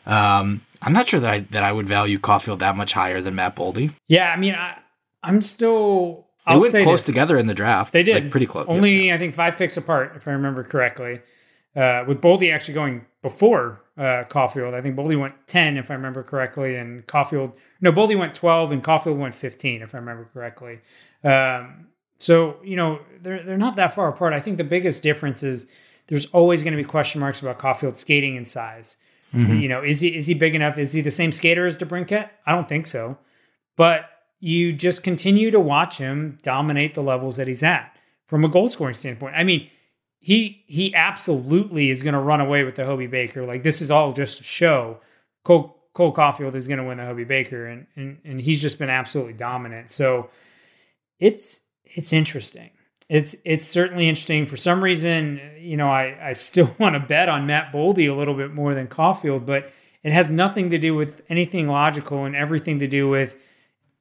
Um, 0.06 0.66
I'm 0.82 0.94
not 0.94 1.08
sure 1.08 1.20
that 1.22 1.34
I, 1.34 1.40
that 1.52 1.64
I 1.64 1.72
would 1.72 1.88
value 1.88 2.20
Caufield 2.20 2.60
that 2.60 2.76
much 2.76 2.92
higher 2.94 3.22
than 3.22 3.36
Matt 3.36 3.56
Boldy. 3.56 3.94
Yeah, 4.08 4.32
I 4.32 4.36
mean, 4.36 4.54
I, 4.54 4.78
I'm 5.24 5.42
still. 5.42 6.28
They 6.46 6.54
I'll 6.54 6.60
went 6.60 6.72
say 6.72 6.84
close 6.84 7.00
this. 7.00 7.06
together 7.06 7.38
in 7.38 7.46
the 7.46 7.54
draft. 7.54 7.94
They 7.94 8.04
did 8.04 8.16
like, 8.16 8.32
pretty 8.32 8.46
close. 8.46 8.66
Only 8.68 9.14
I 9.14 9.18
think 9.18 9.34
five 9.34 9.58
picks 9.58 9.78
apart, 9.78 10.14
if 10.16 10.28
I 10.28 10.32
remember 10.32 10.64
correctly. 10.64 11.22
Uh, 11.76 12.04
with 12.08 12.22
Boldy 12.22 12.54
actually 12.54 12.76
going 12.76 13.06
before 13.22 13.82
uh, 13.98 14.24
Caufield, 14.30 14.74
I 14.74 14.82
think 14.82 14.96
Boldy 14.96 15.20
went 15.20 15.34
ten, 15.48 15.78
if 15.78 15.90
I 15.90 15.96
remember 15.96 16.22
correctly, 16.22 16.76
and 16.76 17.06
Caufield 17.08 17.54
no, 17.82 17.92
Boldy 17.92 18.18
went 18.18 18.34
twelve 18.34 18.72
and 18.72 18.84
Caufield 18.84 19.18
went 19.18 19.34
fifteen, 19.34 19.82
if 19.82 19.96
I 19.96 19.98
remember 19.98 20.30
correctly. 20.34 20.82
Um, 21.24 21.88
so 22.20 22.58
you 22.64 22.76
know 22.76 23.00
they're 23.22 23.44
they're 23.44 23.58
not 23.58 23.76
that 23.78 23.94
far 23.94 24.10
apart. 24.10 24.34
I 24.34 24.40
think 24.40 24.58
the 24.58 24.64
biggest 24.64 25.02
difference 25.02 25.44
is 25.44 25.66
there's 26.08 26.26
always 26.28 26.62
going 26.62 26.74
to 26.74 26.78
be 26.78 26.84
question 26.84 27.22
marks 27.22 27.42
about 27.42 27.58
Caufield's 27.58 28.00
skating 28.00 28.38
and 28.38 28.48
size. 28.48 28.98
Mm-hmm. 29.34 29.60
You 29.60 29.70
know, 29.70 29.82
is 29.82 30.02
he 30.02 30.16
is 30.16 30.28
he 30.28 30.34
big 30.36 30.54
enough? 30.54 30.78
Is 30.78 30.94
he 30.94 31.02
the 31.02 31.10
same 31.10 31.32
skater 31.32 31.66
as 31.66 31.76
DeBrincat? 31.76 32.30
I 32.46 32.52
don't 32.52 32.68
think 32.68 32.86
so. 32.86 33.18
But 33.76 34.06
you 34.44 34.74
just 34.74 35.04
continue 35.04 35.50
to 35.52 35.60
watch 35.60 35.98
him 35.98 36.38
dominate 36.42 36.96
the 36.96 37.02
levels 37.02 37.38
that 37.38 37.48
he's 37.48 37.64
at 37.64 37.96
from 38.28 38.44
a 38.44 38.50
goal 38.50 38.68
scoring 38.68 38.94
standpoint. 38.94 39.34
I 39.38 39.46
mean, 39.46 39.70
he 40.20 40.66
he 40.68 40.94
absolutely 40.94 41.90
is 41.90 42.04
going 42.04 42.14
to 42.14 42.20
run 42.20 42.42
away 42.42 42.66
with 42.66 42.76
the 42.76 42.84
Hobey 42.84 43.08
Baker. 43.08 43.46
Like 43.46 43.64
this 43.64 43.82
is 43.82 43.90
all 43.90 44.12
just 44.12 44.42
a 44.42 44.44
show. 44.44 45.00
Cole 45.46 45.82
Cole 45.94 46.14
Caufield 46.14 46.56
is 46.56 46.68
going 46.68 46.80
to 46.80 46.84
win 46.84 46.98
the 46.98 47.06
Hobey 47.06 47.24
Baker, 47.24 47.68
and 47.68 47.88
and 47.96 48.18
and 48.26 48.42
he's 48.42 48.62
just 48.62 48.80
been 48.80 48.90
absolutely 48.90 49.32
dominant. 49.32 49.90
So 49.90 50.30
it's 51.20 51.62
it's 51.86 52.12
interesting. 52.12 52.72
It's 53.08 53.38
it's 53.46 53.66
certainly 53.66 54.10
interesting. 54.10 54.46
For 54.46 54.58
some 54.58 54.84
reason, 54.84 55.40
you 55.58 55.78
know, 55.78 55.88
I 55.88 56.18
I 56.22 56.34
still 56.34 56.76
want 56.80 56.96
to 56.96 57.00
bet 57.00 57.30
on 57.30 57.48
Matt 57.48 57.72
Boldy 57.72 58.12
a 58.12 58.14
little 58.14 58.36
bit 58.36 58.54
more 58.54 58.74
than 58.74 58.88
Caufield, 58.88 59.46
but 59.46 59.72
it 60.04 60.12
has 60.12 60.30
nothing 60.30 60.70
to 60.72 60.78
do 60.78 60.96
with 60.96 61.22
anything 61.30 61.70
logical 61.70 62.26
and 62.26 62.36
everything 62.36 62.80
to 62.80 62.88
do 62.88 63.08
with 63.08 63.38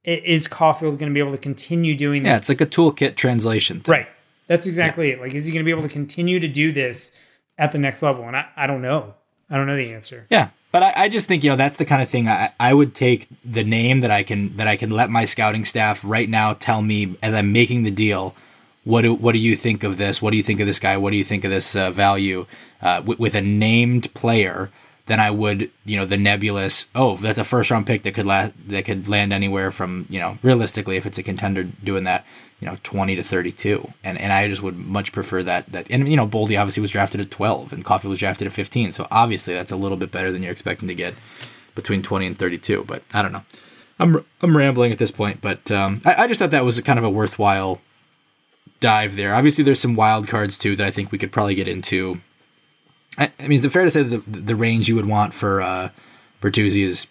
is 0.05 0.49
Caufield 0.49 0.99
going 0.99 1.11
to 1.11 1.15
be 1.15 1.21
able 1.21 1.33
to 1.33 1.39
continue 1.39 1.95
doing 1.95 2.23
this? 2.23 2.31
Yeah, 2.31 2.37
it's 2.37 2.49
like 2.49 2.61
a 2.61 2.67
toolkit 2.67 3.17
translation 3.17 3.81
thing. 3.81 3.93
Right. 3.93 4.09
That's 4.49 4.67
exactly 4.67 5.09
yeah. 5.09 5.15
it. 5.15 5.21
Like, 5.21 5.35
is 5.35 5.47
he 5.47 5.53
going 5.53 5.65
to 5.65 5.65
be 5.65 5.71
able 5.71 5.83
to 5.83 5.89
continue 5.89 6.41
to 6.41 6.49
do 6.49 6.73
this 6.73 7.13
at 7.59 7.73
the 7.73 7.79
next 7.79 8.03
level? 8.03 8.27
And 8.27 8.37
I, 8.37 8.47
I 8.57 8.67
don't 8.67 8.83
know. 8.83 9.15
I 9.49 9.57
don't 9.57 9.67
know 9.67 9.77
the 9.77 9.93
answer. 9.93 10.27
Yeah. 10.31 10.51
But 10.73 10.83
I, 10.83 10.93
I 10.97 11.09
just 11.09 11.29
think, 11.29 11.45
you 11.45 11.51
know, 11.51 11.57
that's 11.57 11.77
the 11.77 11.85
kind 11.85 12.03
of 12.03 12.09
thing 12.09 12.29
I, 12.29 12.53
I 12.59 12.73
would 12.73 12.95
take 12.95 13.29
the 13.45 13.63
name 13.63 14.01
that 14.01 14.11
I 14.11 14.23
can 14.23 14.55
that 14.55 14.67
I 14.67 14.77
can 14.77 14.91
let 14.91 15.11
my 15.11 15.27
scouting 15.27 15.65
staff 15.65 16.03
right 16.05 16.29
now 16.29 16.55
tell 16.55 16.81
me 16.81 17.17
as 17.23 17.35
I'm 17.35 17.53
making 17.53 17.83
the 17.83 17.91
deal. 17.91 18.35
What 18.85 19.03
do, 19.03 19.15
what 19.15 19.33
do 19.33 19.39
you 19.39 19.55
think 19.55 19.85
of 19.85 19.97
this? 19.97 20.21
What 20.21 20.33
do 20.33 20.37
you 20.39 20.43
think 20.43 20.59
of 20.61 20.67
this 20.67 20.81
guy? 20.81 20.97
What 20.97 21.11
do 21.11 21.17
you 21.17 21.25
think 21.25 21.45
of 21.45 21.51
this 21.51 21.77
uh, 21.77 21.93
value 21.93 22.47
uh, 22.81 22.97
w- 22.97 23.17
with 23.19 23.35
a 23.35 23.43
named 23.43 24.13
player? 24.15 24.71
Than 25.13 25.21
I 25.21 25.31
would, 25.31 25.71
you 25.85 25.99
know, 25.99 26.07
the 26.07 26.17
nebulous. 26.17 26.87
Oh, 26.95 27.17
that's 27.19 27.37
a 27.37 27.45
first 27.45 27.71
round 27.71 27.87
pick 27.87 28.03
that 28.05 28.15
could 28.15 28.25
last, 28.25 28.55
that 28.69 28.87
could 28.87 29.09
land 29.09 29.31
anywhere 29.31 29.71
from, 29.71 30.07
you 30.09 30.19
know, 30.19 30.39
realistically, 30.43 30.97
if 30.97 31.05
it's 31.05 31.19
a 31.19 31.23
contender 31.23 31.65
doing 31.65 32.05
that, 32.05 32.25
you 32.61 32.67
know, 32.67 32.79
twenty 32.83 33.15
to 33.17 33.23
thirty 33.23 33.53
two, 33.53 33.93
and 34.03 34.19
and 34.19 34.33
I 34.33 34.49
just 34.49 34.63
would 34.63 34.79
much 34.79 35.13
prefer 35.13 35.43
that 35.43 35.71
that. 35.71 35.91
And 35.91 36.09
you 36.09 36.17
know, 36.17 36.27
Boldy 36.27 36.59
obviously 36.59 36.81
was 36.81 36.93
drafted 36.93 37.21
at 37.21 37.31
twelve, 37.31 37.75
and 37.75 37.85
Coffee 37.85 38.09
was 38.09 38.21
drafted 38.21 38.47
at 38.47 38.55
fifteen, 38.55 38.91
so 38.91 39.07
obviously 39.11 39.53
that's 39.53 39.71
a 39.71 39.77
little 39.77 39.99
bit 39.99 40.11
better 40.11 40.33
than 40.33 40.43
you're 40.43 40.51
expecting 40.51 40.89
to 40.89 40.95
get 40.95 41.13
between 41.75 42.01
twenty 42.01 42.25
and 42.27 42.39
thirty 42.39 42.57
two. 42.57 42.83
But 42.85 43.03
I 43.13 43.21
don't 43.21 43.33
know. 43.33 43.45
I'm 43.99 44.25
I'm 44.41 44.57
rambling 44.57 44.93
at 44.93 44.99
this 44.99 45.11
point, 45.11 45.43
but 45.43 45.71
um, 45.71 46.01
I, 46.07 46.23
I 46.23 46.27
just 46.27 46.39
thought 46.39 46.53
that 46.53 46.65
was 46.65 46.81
kind 46.81 46.99
of 46.99 47.05
a 47.05 47.11
worthwhile 47.11 47.83
dive 48.81 49.17
there. 49.17 49.35
Obviously, 49.35 49.63
there's 49.63 49.79
some 49.79 49.95
wild 49.95 50.27
cards 50.27 50.57
too 50.57 50.75
that 50.77 50.87
I 50.87 50.91
think 50.91 51.13
we 51.13 51.19
could 51.19 51.33
probably 51.33 51.55
get 51.55 51.69
into. 51.69 52.23
I, 53.19 53.31
I 53.39 53.43
mean, 53.43 53.59
is 53.59 53.65
it 53.65 53.71
fair 53.71 53.85
to 53.85 53.91
say 53.91 54.03
that 54.03 54.33
the, 54.33 54.41
the 54.41 54.57
range 54.57 54.89
you 54.89 54.97
would 54.97 55.07
want 55.07 55.35
for 55.35 55.61
uh, 55.61 55.91
Bertuzzi 56.41 56.83
is 56.83 57.07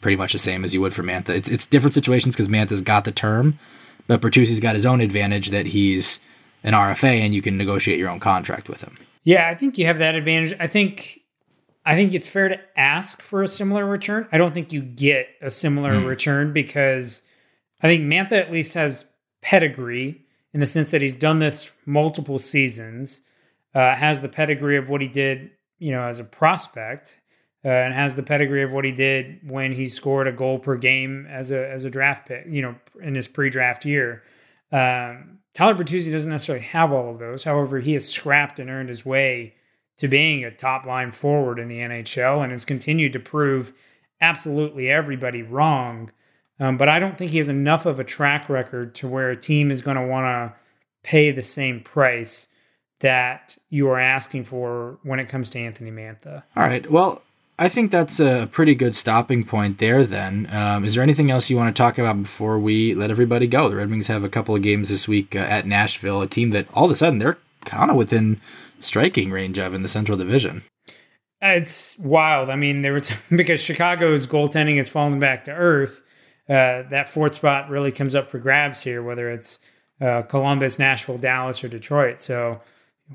pretty 0.00 0.16
much 0.16 0.32
the 0.32 0.38
same 0.38 0.64
as 0.64 0.74
you 0.74 0.80
would 0.80 0.94
for 0.94 1.02
Mantha? 1.02 1.30
It's 1.30 1.50
it's 1.50 1.66
different 1.66 1.94
situations 1.94 2.34
because 2.34 2.48
Mantha's 2.48 2.82
got 2.82 3.04
the 3.04 3.12
term, 3.12 3.58
but 4.06 4.20
Bertuzzi's 4.20 4.60
got 4.60 4.74
his 4.74 4.86
own 4.86 5.00
advantage 5.00 5.50
that 5.50 5.66
he's 5.66 6.20
an 6.62 6.74
RFA 6.74 7.20
and 7.20 7.34
you 7.34 7.42
can 7.42 7.56
negotiate 7.56 7.98
your 7.98 8.08
own 8.08 8.20
contract 8.20 8.68
with 8.68 8.82
him. 8.82 8.96
Yeah, 9.24 9.48
I 9.48 9.54
think 9.54 9.78
you 9.78 9.86
have 9.86 9.98
that 9.98 10.14
advantage. 10.14 10.54
I 10.60 10.66
think 10.66 11.20
I 11.84 11.94
think 11.94 12.14
it's 12.14 12.28
fair 12.28 12.48
to 12.48 12.60
ask 12.76 13.20
for 13.20 13.42
a 13.42 13.48
similar 13.48 13.84
return. 13.84 14.28
I 14.30 14.38
don't 14.38 14.54
think 14.54 14.72
you 14.72 14.82
get 14.82 15.28
a 15.40 15.50
similar 15.50 15.92
mm. 15.92 16.08
return 16.08 16.52
because 16.52 17.22
I 17.82 17.88
think 17.88 18.04
Mantha 18.04 18.32
at 18.32 18.52
least 18.52 18.74
has 18.74 19.06
pedigree 19.40 20.22
in 20.54 20.60
the 20.60 20.66
sense 20.66 20.90
that 20.92 21.02
he's 21.02 21.16
done 21.16 21.38
this 21.38 21.70
multiple 21.86 22.38
seasons, 22.38 23.22
uh, 23.74 23.94
has 23.94 24.20
the 24.20 24.28
pedigree 24.28 24.76
of 24.76 24.88
what 24.88 25.00
he 25.00 25.08
did, 25.08 25.50
you 25.78 25.92
know, 25.92 26.02
as 26.02 26.20
a 26.20 26.24
prospect, 26.24 27.16
uh, 27.64 27.68
and 27.68 27.94
has 27.94 28.16
the 28.16 28.22
pedigree 28.22 28.62
of 28.62 28.72
what 28.72 28.84
he 28.84 28.92
did 28.92 29.40
when 29.50 29.72
he 29.72 29.86
scored 29.86 30.26
a 30.26 30.32
goal 30.32 30.58
per 30.58 30.76
game 30.76 31.26
as 31.30 31.52
a 31.52 31.70
as 31.70 31.84
a 31.84 31.90
draft 31.90 32.28
pick, 32.28 32.46
you 32.48 32.62
know, 32.62 32.74
in 33.00 33.14
his 33.14 33.28
pre-draft 33.28 33.84
year. 33.84 34.22
Um, 34.70 35.38
Tyler 35.54 35.74
Bertuzzi 35.74 36.10
doesn't 36.10 36.30
necessarily 36.30 36.64
have 36.64 36.92
all 36.92 37.10
of 37.10 37.18
those. 37.18 37.44
However, 37.44 37.80
he 37.80 37.92
has 37.92 38.08
scrapped 38.08 38.58
and 38.58 38.70
earned 38.70 38.88
his 38.88 39.04
way 39.04 39.54
to 39.98 40.08
being 40.08 40.44
a 40.44 40.50
top 40.50 40.86
line 40.86 41.10
forward 41.10 41.58
in 41.58 41.68
the 41.68 41.78
NHL 41.78 42.42
and 42.42 42.50
has 42.50 42.64
continued 42.64 43.12
to 43.12 43.20
prove 43.20 43.72
absolutely 44.20 44.90
everybody 44.90 45.42
wrong. 45.42 46.10
Um, 46.58 46.76
but 46.76 46.88
I 46.88 46.98
don't 46.98 47.18
think 47.18 47.30
he 47.30 47.38
has 47.38 47.48
enough 47.48 47.86
of 47.86 48.00
a 48.00 48.04
track 48.04 48.48
record 48.48 48.94
to 48.96 49.08
where 49.08 49.30
a 49.30 49.36
team 49.36 49.70
is 49.70 49.82
going 49.82 49.96
to 49.96 50.06
want 50.06 50.24
to 50.24 50.58
pay 51.02 51.30
the 51.30 51.42
same 51.42 51.80
price 51.80 52.48
that 53.02 53.56
you 53.68 53.88
are 53.88 53.98
asking 53.98 54.44
for 54.44 54.98
when 55.02 55.20
it 55.20 55.28
comes 55.28 55.50
to 55.50 55.58
Anthony 55.58 55.90
Mantha. 55.90 56.44
All 56.56 56.62
right. 56.62 56.90
Well, 56.90 57.22
I 57.58 57.68
think 57.68 57.90
that's 57.90 58.18
a 58.18 58.48
pretty 58.50 58.74
good 58.74 58.96
stopping 58.96 59.44
point 59.44 59.78
there. 59.78 60.04
Then, 60.04 60.48
um, 60.52 60.84
is 60.84 60.94
there 60.94 61.02
anything 61.02 61.30
else 61.30 61.50
you 61.50 61.56
want 61.56 61.74
to 61.74 61.80
talk 61.80 61.98
about 61.98 62.22
before 62.22 62.58
we 62.58 62.94
let 62.94 63.10
everybody 63.10 63.46
go? 63.46 63.68
The 63.68 63.76
Red 63.76 63.90
Wings 63.90 64.06
have 64.06 64.24
a 64.24 64.28
couple 64.28 64.56
of 64.56 64.62
games 64.62 64.88
this 64.88 65.06
week 65.06 65.36
uh, 65.36 65.40
at 65.40 65.66
Nashville, 65.66 66.22
a 66.22 66.26
team 66.26 66.50
that 66.50 66.66
all 66.72 66.86
of 66.86 66.90
a 66.90 66.96
sudden 66.96 67.18
they're 67.18 67.38
kind 67.64 67.90
of 67.90 67.96
within 67.96 68.40
striking 68.80 69.30
range 69.30 69.58
of 69.58 69.74
in 69.74 69.82
the 69.82 69.88
Central 69.88 70.16
Division. 70.16 70.62
It's 71.40 71.98
wild. 71.98 72.50
I 72.50 72.56
mean, 72.56 72.82
there 72.82 72.92
was 72.92 73.10
because 73.34 73.60
Chicago's 73.60 74.26
goaltending 74.26 74.76
has 74.76 74.88
fallen 74.88 75.18
back 75.18 75.44
to 75.44 75.52
earth. 75.52 76.02
Uh, 76.48 76.82
that 76.90 77.08
fourth 77.08 77.34
spot 77.34 77.68
really 77.68 77.92
comes 77.92 78.14
up 78.14 78.28
for 78.28 78.38
grabs 78.38 78.82
here, 78.82 79.02
whether 79.02 79.30
it's 79.30 79.58
uh, 80.00 80.22
Columbus, 80.22 80.78
Nashville, 80.78 81.18
Dallas, 81.18 81.62
or 81.62 81.68
Detroit. 81.68 82.20
So 82.20 82.60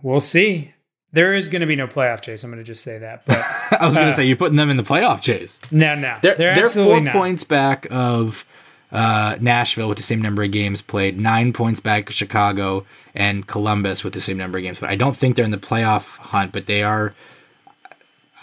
we'll 0.01 0.19
see. 0.19 0.73
There 1.13 1.33
is 1.33 1.49
going 1.49 1.61
to 1.61 1.65
be 1.65 1.75
no 1.75 1.87
playoff 1.87 2.21
chase. 2.21 2.43
I'm 2.43 2.51
going 2.51 2.63
to 2.63 2.67
just 2.67 2.83
say 2.83 2.97
that. 2.99 3.25
But 3.25 3.37
I 3.79 3.87
was 3.87 3.95
going 3.95 4.09
to 4.09 4.13
say 4.13 4.25
you're 4.25 4.37
putting 4.37 4.57
them 4.57 4.69
in 4.69 4.77
the 4.77 4.83
playoff 4.83 5.21
chase. 5.21 5.59
No, 5.71 5.95
no, 5.95 6.17
they're, 6.21 6.35
they're, 6.35 6.55
they're 6.55 6.69
four 6.69 6.99
not. 6.99 7.13
points 7.13 7.43
back 7.43 7.87
of 7.89 8.45
uh, 8.91 9.37
Nashville 9.39 9.87
with 9.87 9.97
the 9.97 10.03
same 10.03 10.21
number 10.21 10.43
of 10.43 10.51
games 10.51 10.81
played, 10.81 11.19
nine 11.19 11.53
points 11.53 11.79
back 11.79 12.09
Chicago, 12.09 12.85
and 13.15 13.47
Columbus 13.47 14.03
with 14.03 14.13
the 14.13 14.21
same 14.21 14.37
number 14.37 14.57
of 14.57 14.63
games. 14.63 14.79
But 14.79 14.89
I 14.89 14.95
don't 14.95 15.15
think 15.15 15.35
they're 15.35 15.45
in 15.45 15.51
the 15.51 15.57
playoff 15.57 16.17
hunt, 16.17 16.51
but 16.51 16.65
they 16.65 16.83
are. 16.83 17.13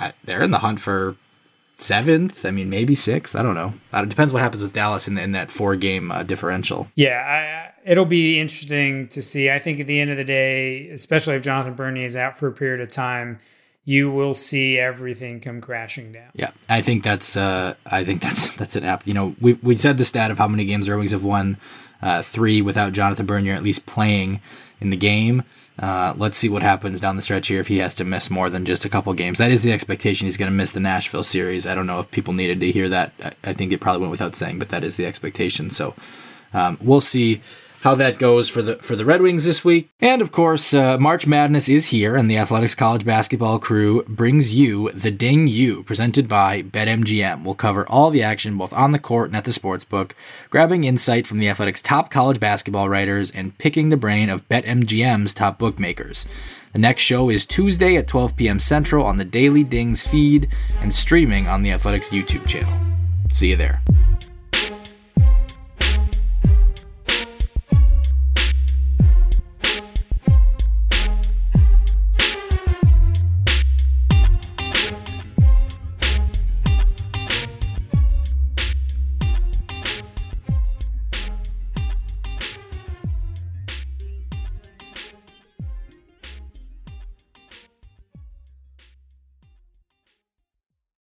Uh, 0.01 0.11
they're 0.25 0.43
in 0.43 0.51
the 0.51 0.59
hunt 0.59 0.81
for 0.81 1.17
seventh. 1.77 2.45
I 2.45 2.51
mean, 2.51 2.71
maybe 2.71 2.95
sixth. 2.95 3.37
I 3.37 3.43
don't 3.43 3.55
know. 3.55 3.75
It 3.93 4.09
depends 4.09 4.33
what 4.33 4.43
happens 4.43 4.63
with 4.63 4.73
Dallas 4.73 5.07
in, 5.07 5.15
the, 5.15 5.23
in 5.23 5.33
that 5.33 5.51
four 5.51 5.77
game 5.77 6.11
uh, 6.11 6.23
differential. 6.23 6.89
Yeah, 6.95 7.21
I, 7.21 7.74
it'll 7.85 8.05
be 8.05 8.41
interesting 8.41 9.09
to 9.09 9.23
see. 9.23 9.51
I 9.51 9.59
think 9.59 9.81
at 9.81 9.87
the 9.87 10.01
end 10.01 10.11
of 10.11 10.17
the 10.17 10.25
day, 10.25 10.89
especially 10.89 11.37
if 11.37 11.43
Jonathan 11.43 11.75
Bernier 11.75 12.07
is 12.07 12.17
out 12.17 12.39
for 12.39 12.49
a 12.49 12.53
period 12.53 12.81
of 12.81 12.91
time, 12.91 13.39
you 13.85 14.11
will 14.11 14.35
see 14.35 14.79
everything 14.79 15.41
come 15.41 15.61
crashing 15.61 16.13
down. 16.13 16.31
Yeah, 16.35 16.53
I 16.69 16.81
think 16.81 17.05
that's 17.05 17.37
uh, 17.37 17.75
I 17.87 18.05
think 18.05 18.23
that's 18.23 18.55
that's 18.57 18.77
an 18.77 18.85
apt. 18.85 19.07
You 19.07 19.15
know, 19.15 19.37
we 19.41 19.55
we 19.55 19.77
said 19.77 19.99
the 19.99 20.05
stat 20.05 20.31
of 20.31 20.39
how 20.39 20.49
many 20.49 20.65
games 20.65 20.89
Red 20.89 20.97
Wings 20.97 21.13
have 21.13 21.25
won, 21.25 21.59
uh, 22.03 22.23
three 22.23 22.63
without 22.63 22.93
Jonathan 22.93 23.27
Bernier 23.27 23.55
at 23.55 23.63
least 23.63 23.87
playing 23.87 24.41
in 24.81 24.91
the 24.91 24.97
game. 24.97 25.45
Uh, 25.77 26.15
let's 26.17 26.37
see 26.37 26.49
what 26.49 26.63
happens 26.63 27.01
down 27.01 27.17
the 27.17 27.23
stretch 27.23 27.49
here 27.49 27.59
if 27.59 27.67
he 27.67 27.79
has 27.79 27.97
to 27.97 28.05
miss 28.05 28.31
more 28.31 28.49
than 28.49 28.65
just 28.65 28.85
a 28.85 28.89
couple 28.89 29.13
games. 29.13 29.39
That 29.39 29.51
is 29.51 29.65
the 29.65 29.73
expectation. 29.73 30.27
He's 30.27 30.37
going 30.37 30.51
to 30.51 30.57
miss 30.57 30.71
the 30.71 30.79
Nashville 30.79 31.25
series. 31.25 31.67
I 31.67 31.75
don't 31.75 31.89
know 31.89 31.99
if 31.99 32.11
people 32.13 32.33
needed 32.33 32.61
to 32.61 32.71
hear 32.71 32.89
that. 32.89 33.13
I, 33.21 33.33
I 33.43 33.53
think 33.55 33.73
it 33.73 33.81
probably 33.81 34.03
went 34.03 34.13
without 34.13 34.37
saying, 34.37 34.61
but 34.61 34.69
that 34.69 34.85
is 34.85 34.97
the 34.97 35.05
expectation. 35.05 35.71
So 35.71 35.95
um, 36.53 36.79
we'll 36.81 37.01
see 37.01 37.43
how 37.85 37.95
that 37.95 38.19
goes 38.19 38.49
for 38.49 38.63
the 38.63 38.77
for 38.77 38.97
the 38.97 39.05
Red 39.05 39.21
Wings 39.21 39.45
this 39.45 39.63
week. 39.63 39.91
And 40.01 40.23
of 40.23 40.33
course, 40.33 40.73
uh, 40.73 40.97
March 40.99 41.27
Madness 41.27 41.69
is 41.69 41.89
here, 41.89 42.17
and 42.17 42.31
the 42.31 42.39
Athletics 42.39 42.75
College 42.75 43.05
Basketball 43.05 43.59
crew 43.59 44.03
brings 44.09 44.55
you 44.55 44.91
the 44.93 45.11
Ding 45.11 45.47
U, 45.47 45.83
presented 45.83 46.27
by 46.27 46.63
BetMGM. 46.63 47.45
We'll 47.45 47.55
cover 47.55 47.87
all 47.87 48.09
the 48.09 48.23
action 48.23 48.57
both 48.57 48.73
on 48.73 48.93
the 48.93 48.99
court 48.99 49.29
and 49.29 49.37
at 49.37 49.45
the 49.45 49.51
sportsbook, 49.51 50.13
grabbing 50.49 50.85
insight 50.85 51.27
from 51.27 51.39
the 51.39 51.49
Athletics' 51.49 51.83
top 51.83 52.11
college 52.11 52.41
basketball 52.41 52.89
writers 52.89 53.31
and 53.31 53.57
picking 53.59 53.91
the 53.91 53.99
brain 53.99 54.31
of 54.31 54.49
BetMGM's 54.49 55.35
top 55.35 55.59
bookmakers. 55.59 56.27
The 56.73 56.79
next 56.79 57.03
show 57.03 57.29
is 57.29 57.45
Tuesday 57.45 57.97
at 57.97 58.09
12 58.09 58.35
p.m. 58.35 58.61
Central 58.61 59.05
on 59.05 59.19
the 59.19 59.25
Daily 59.27 59.63
Dings 59.63 60.03
feed 60.03 60.49
and 60.81 60.93
streaming 60.93 61.47
on 61.47 61.63
the 61.63 61.71
Athletics 61.71 62.09
YouTube 62.09 62.47
channel. 62.47 62.73
See 63.31 63.51
you 63.51 63.57
there. 63.57 63.83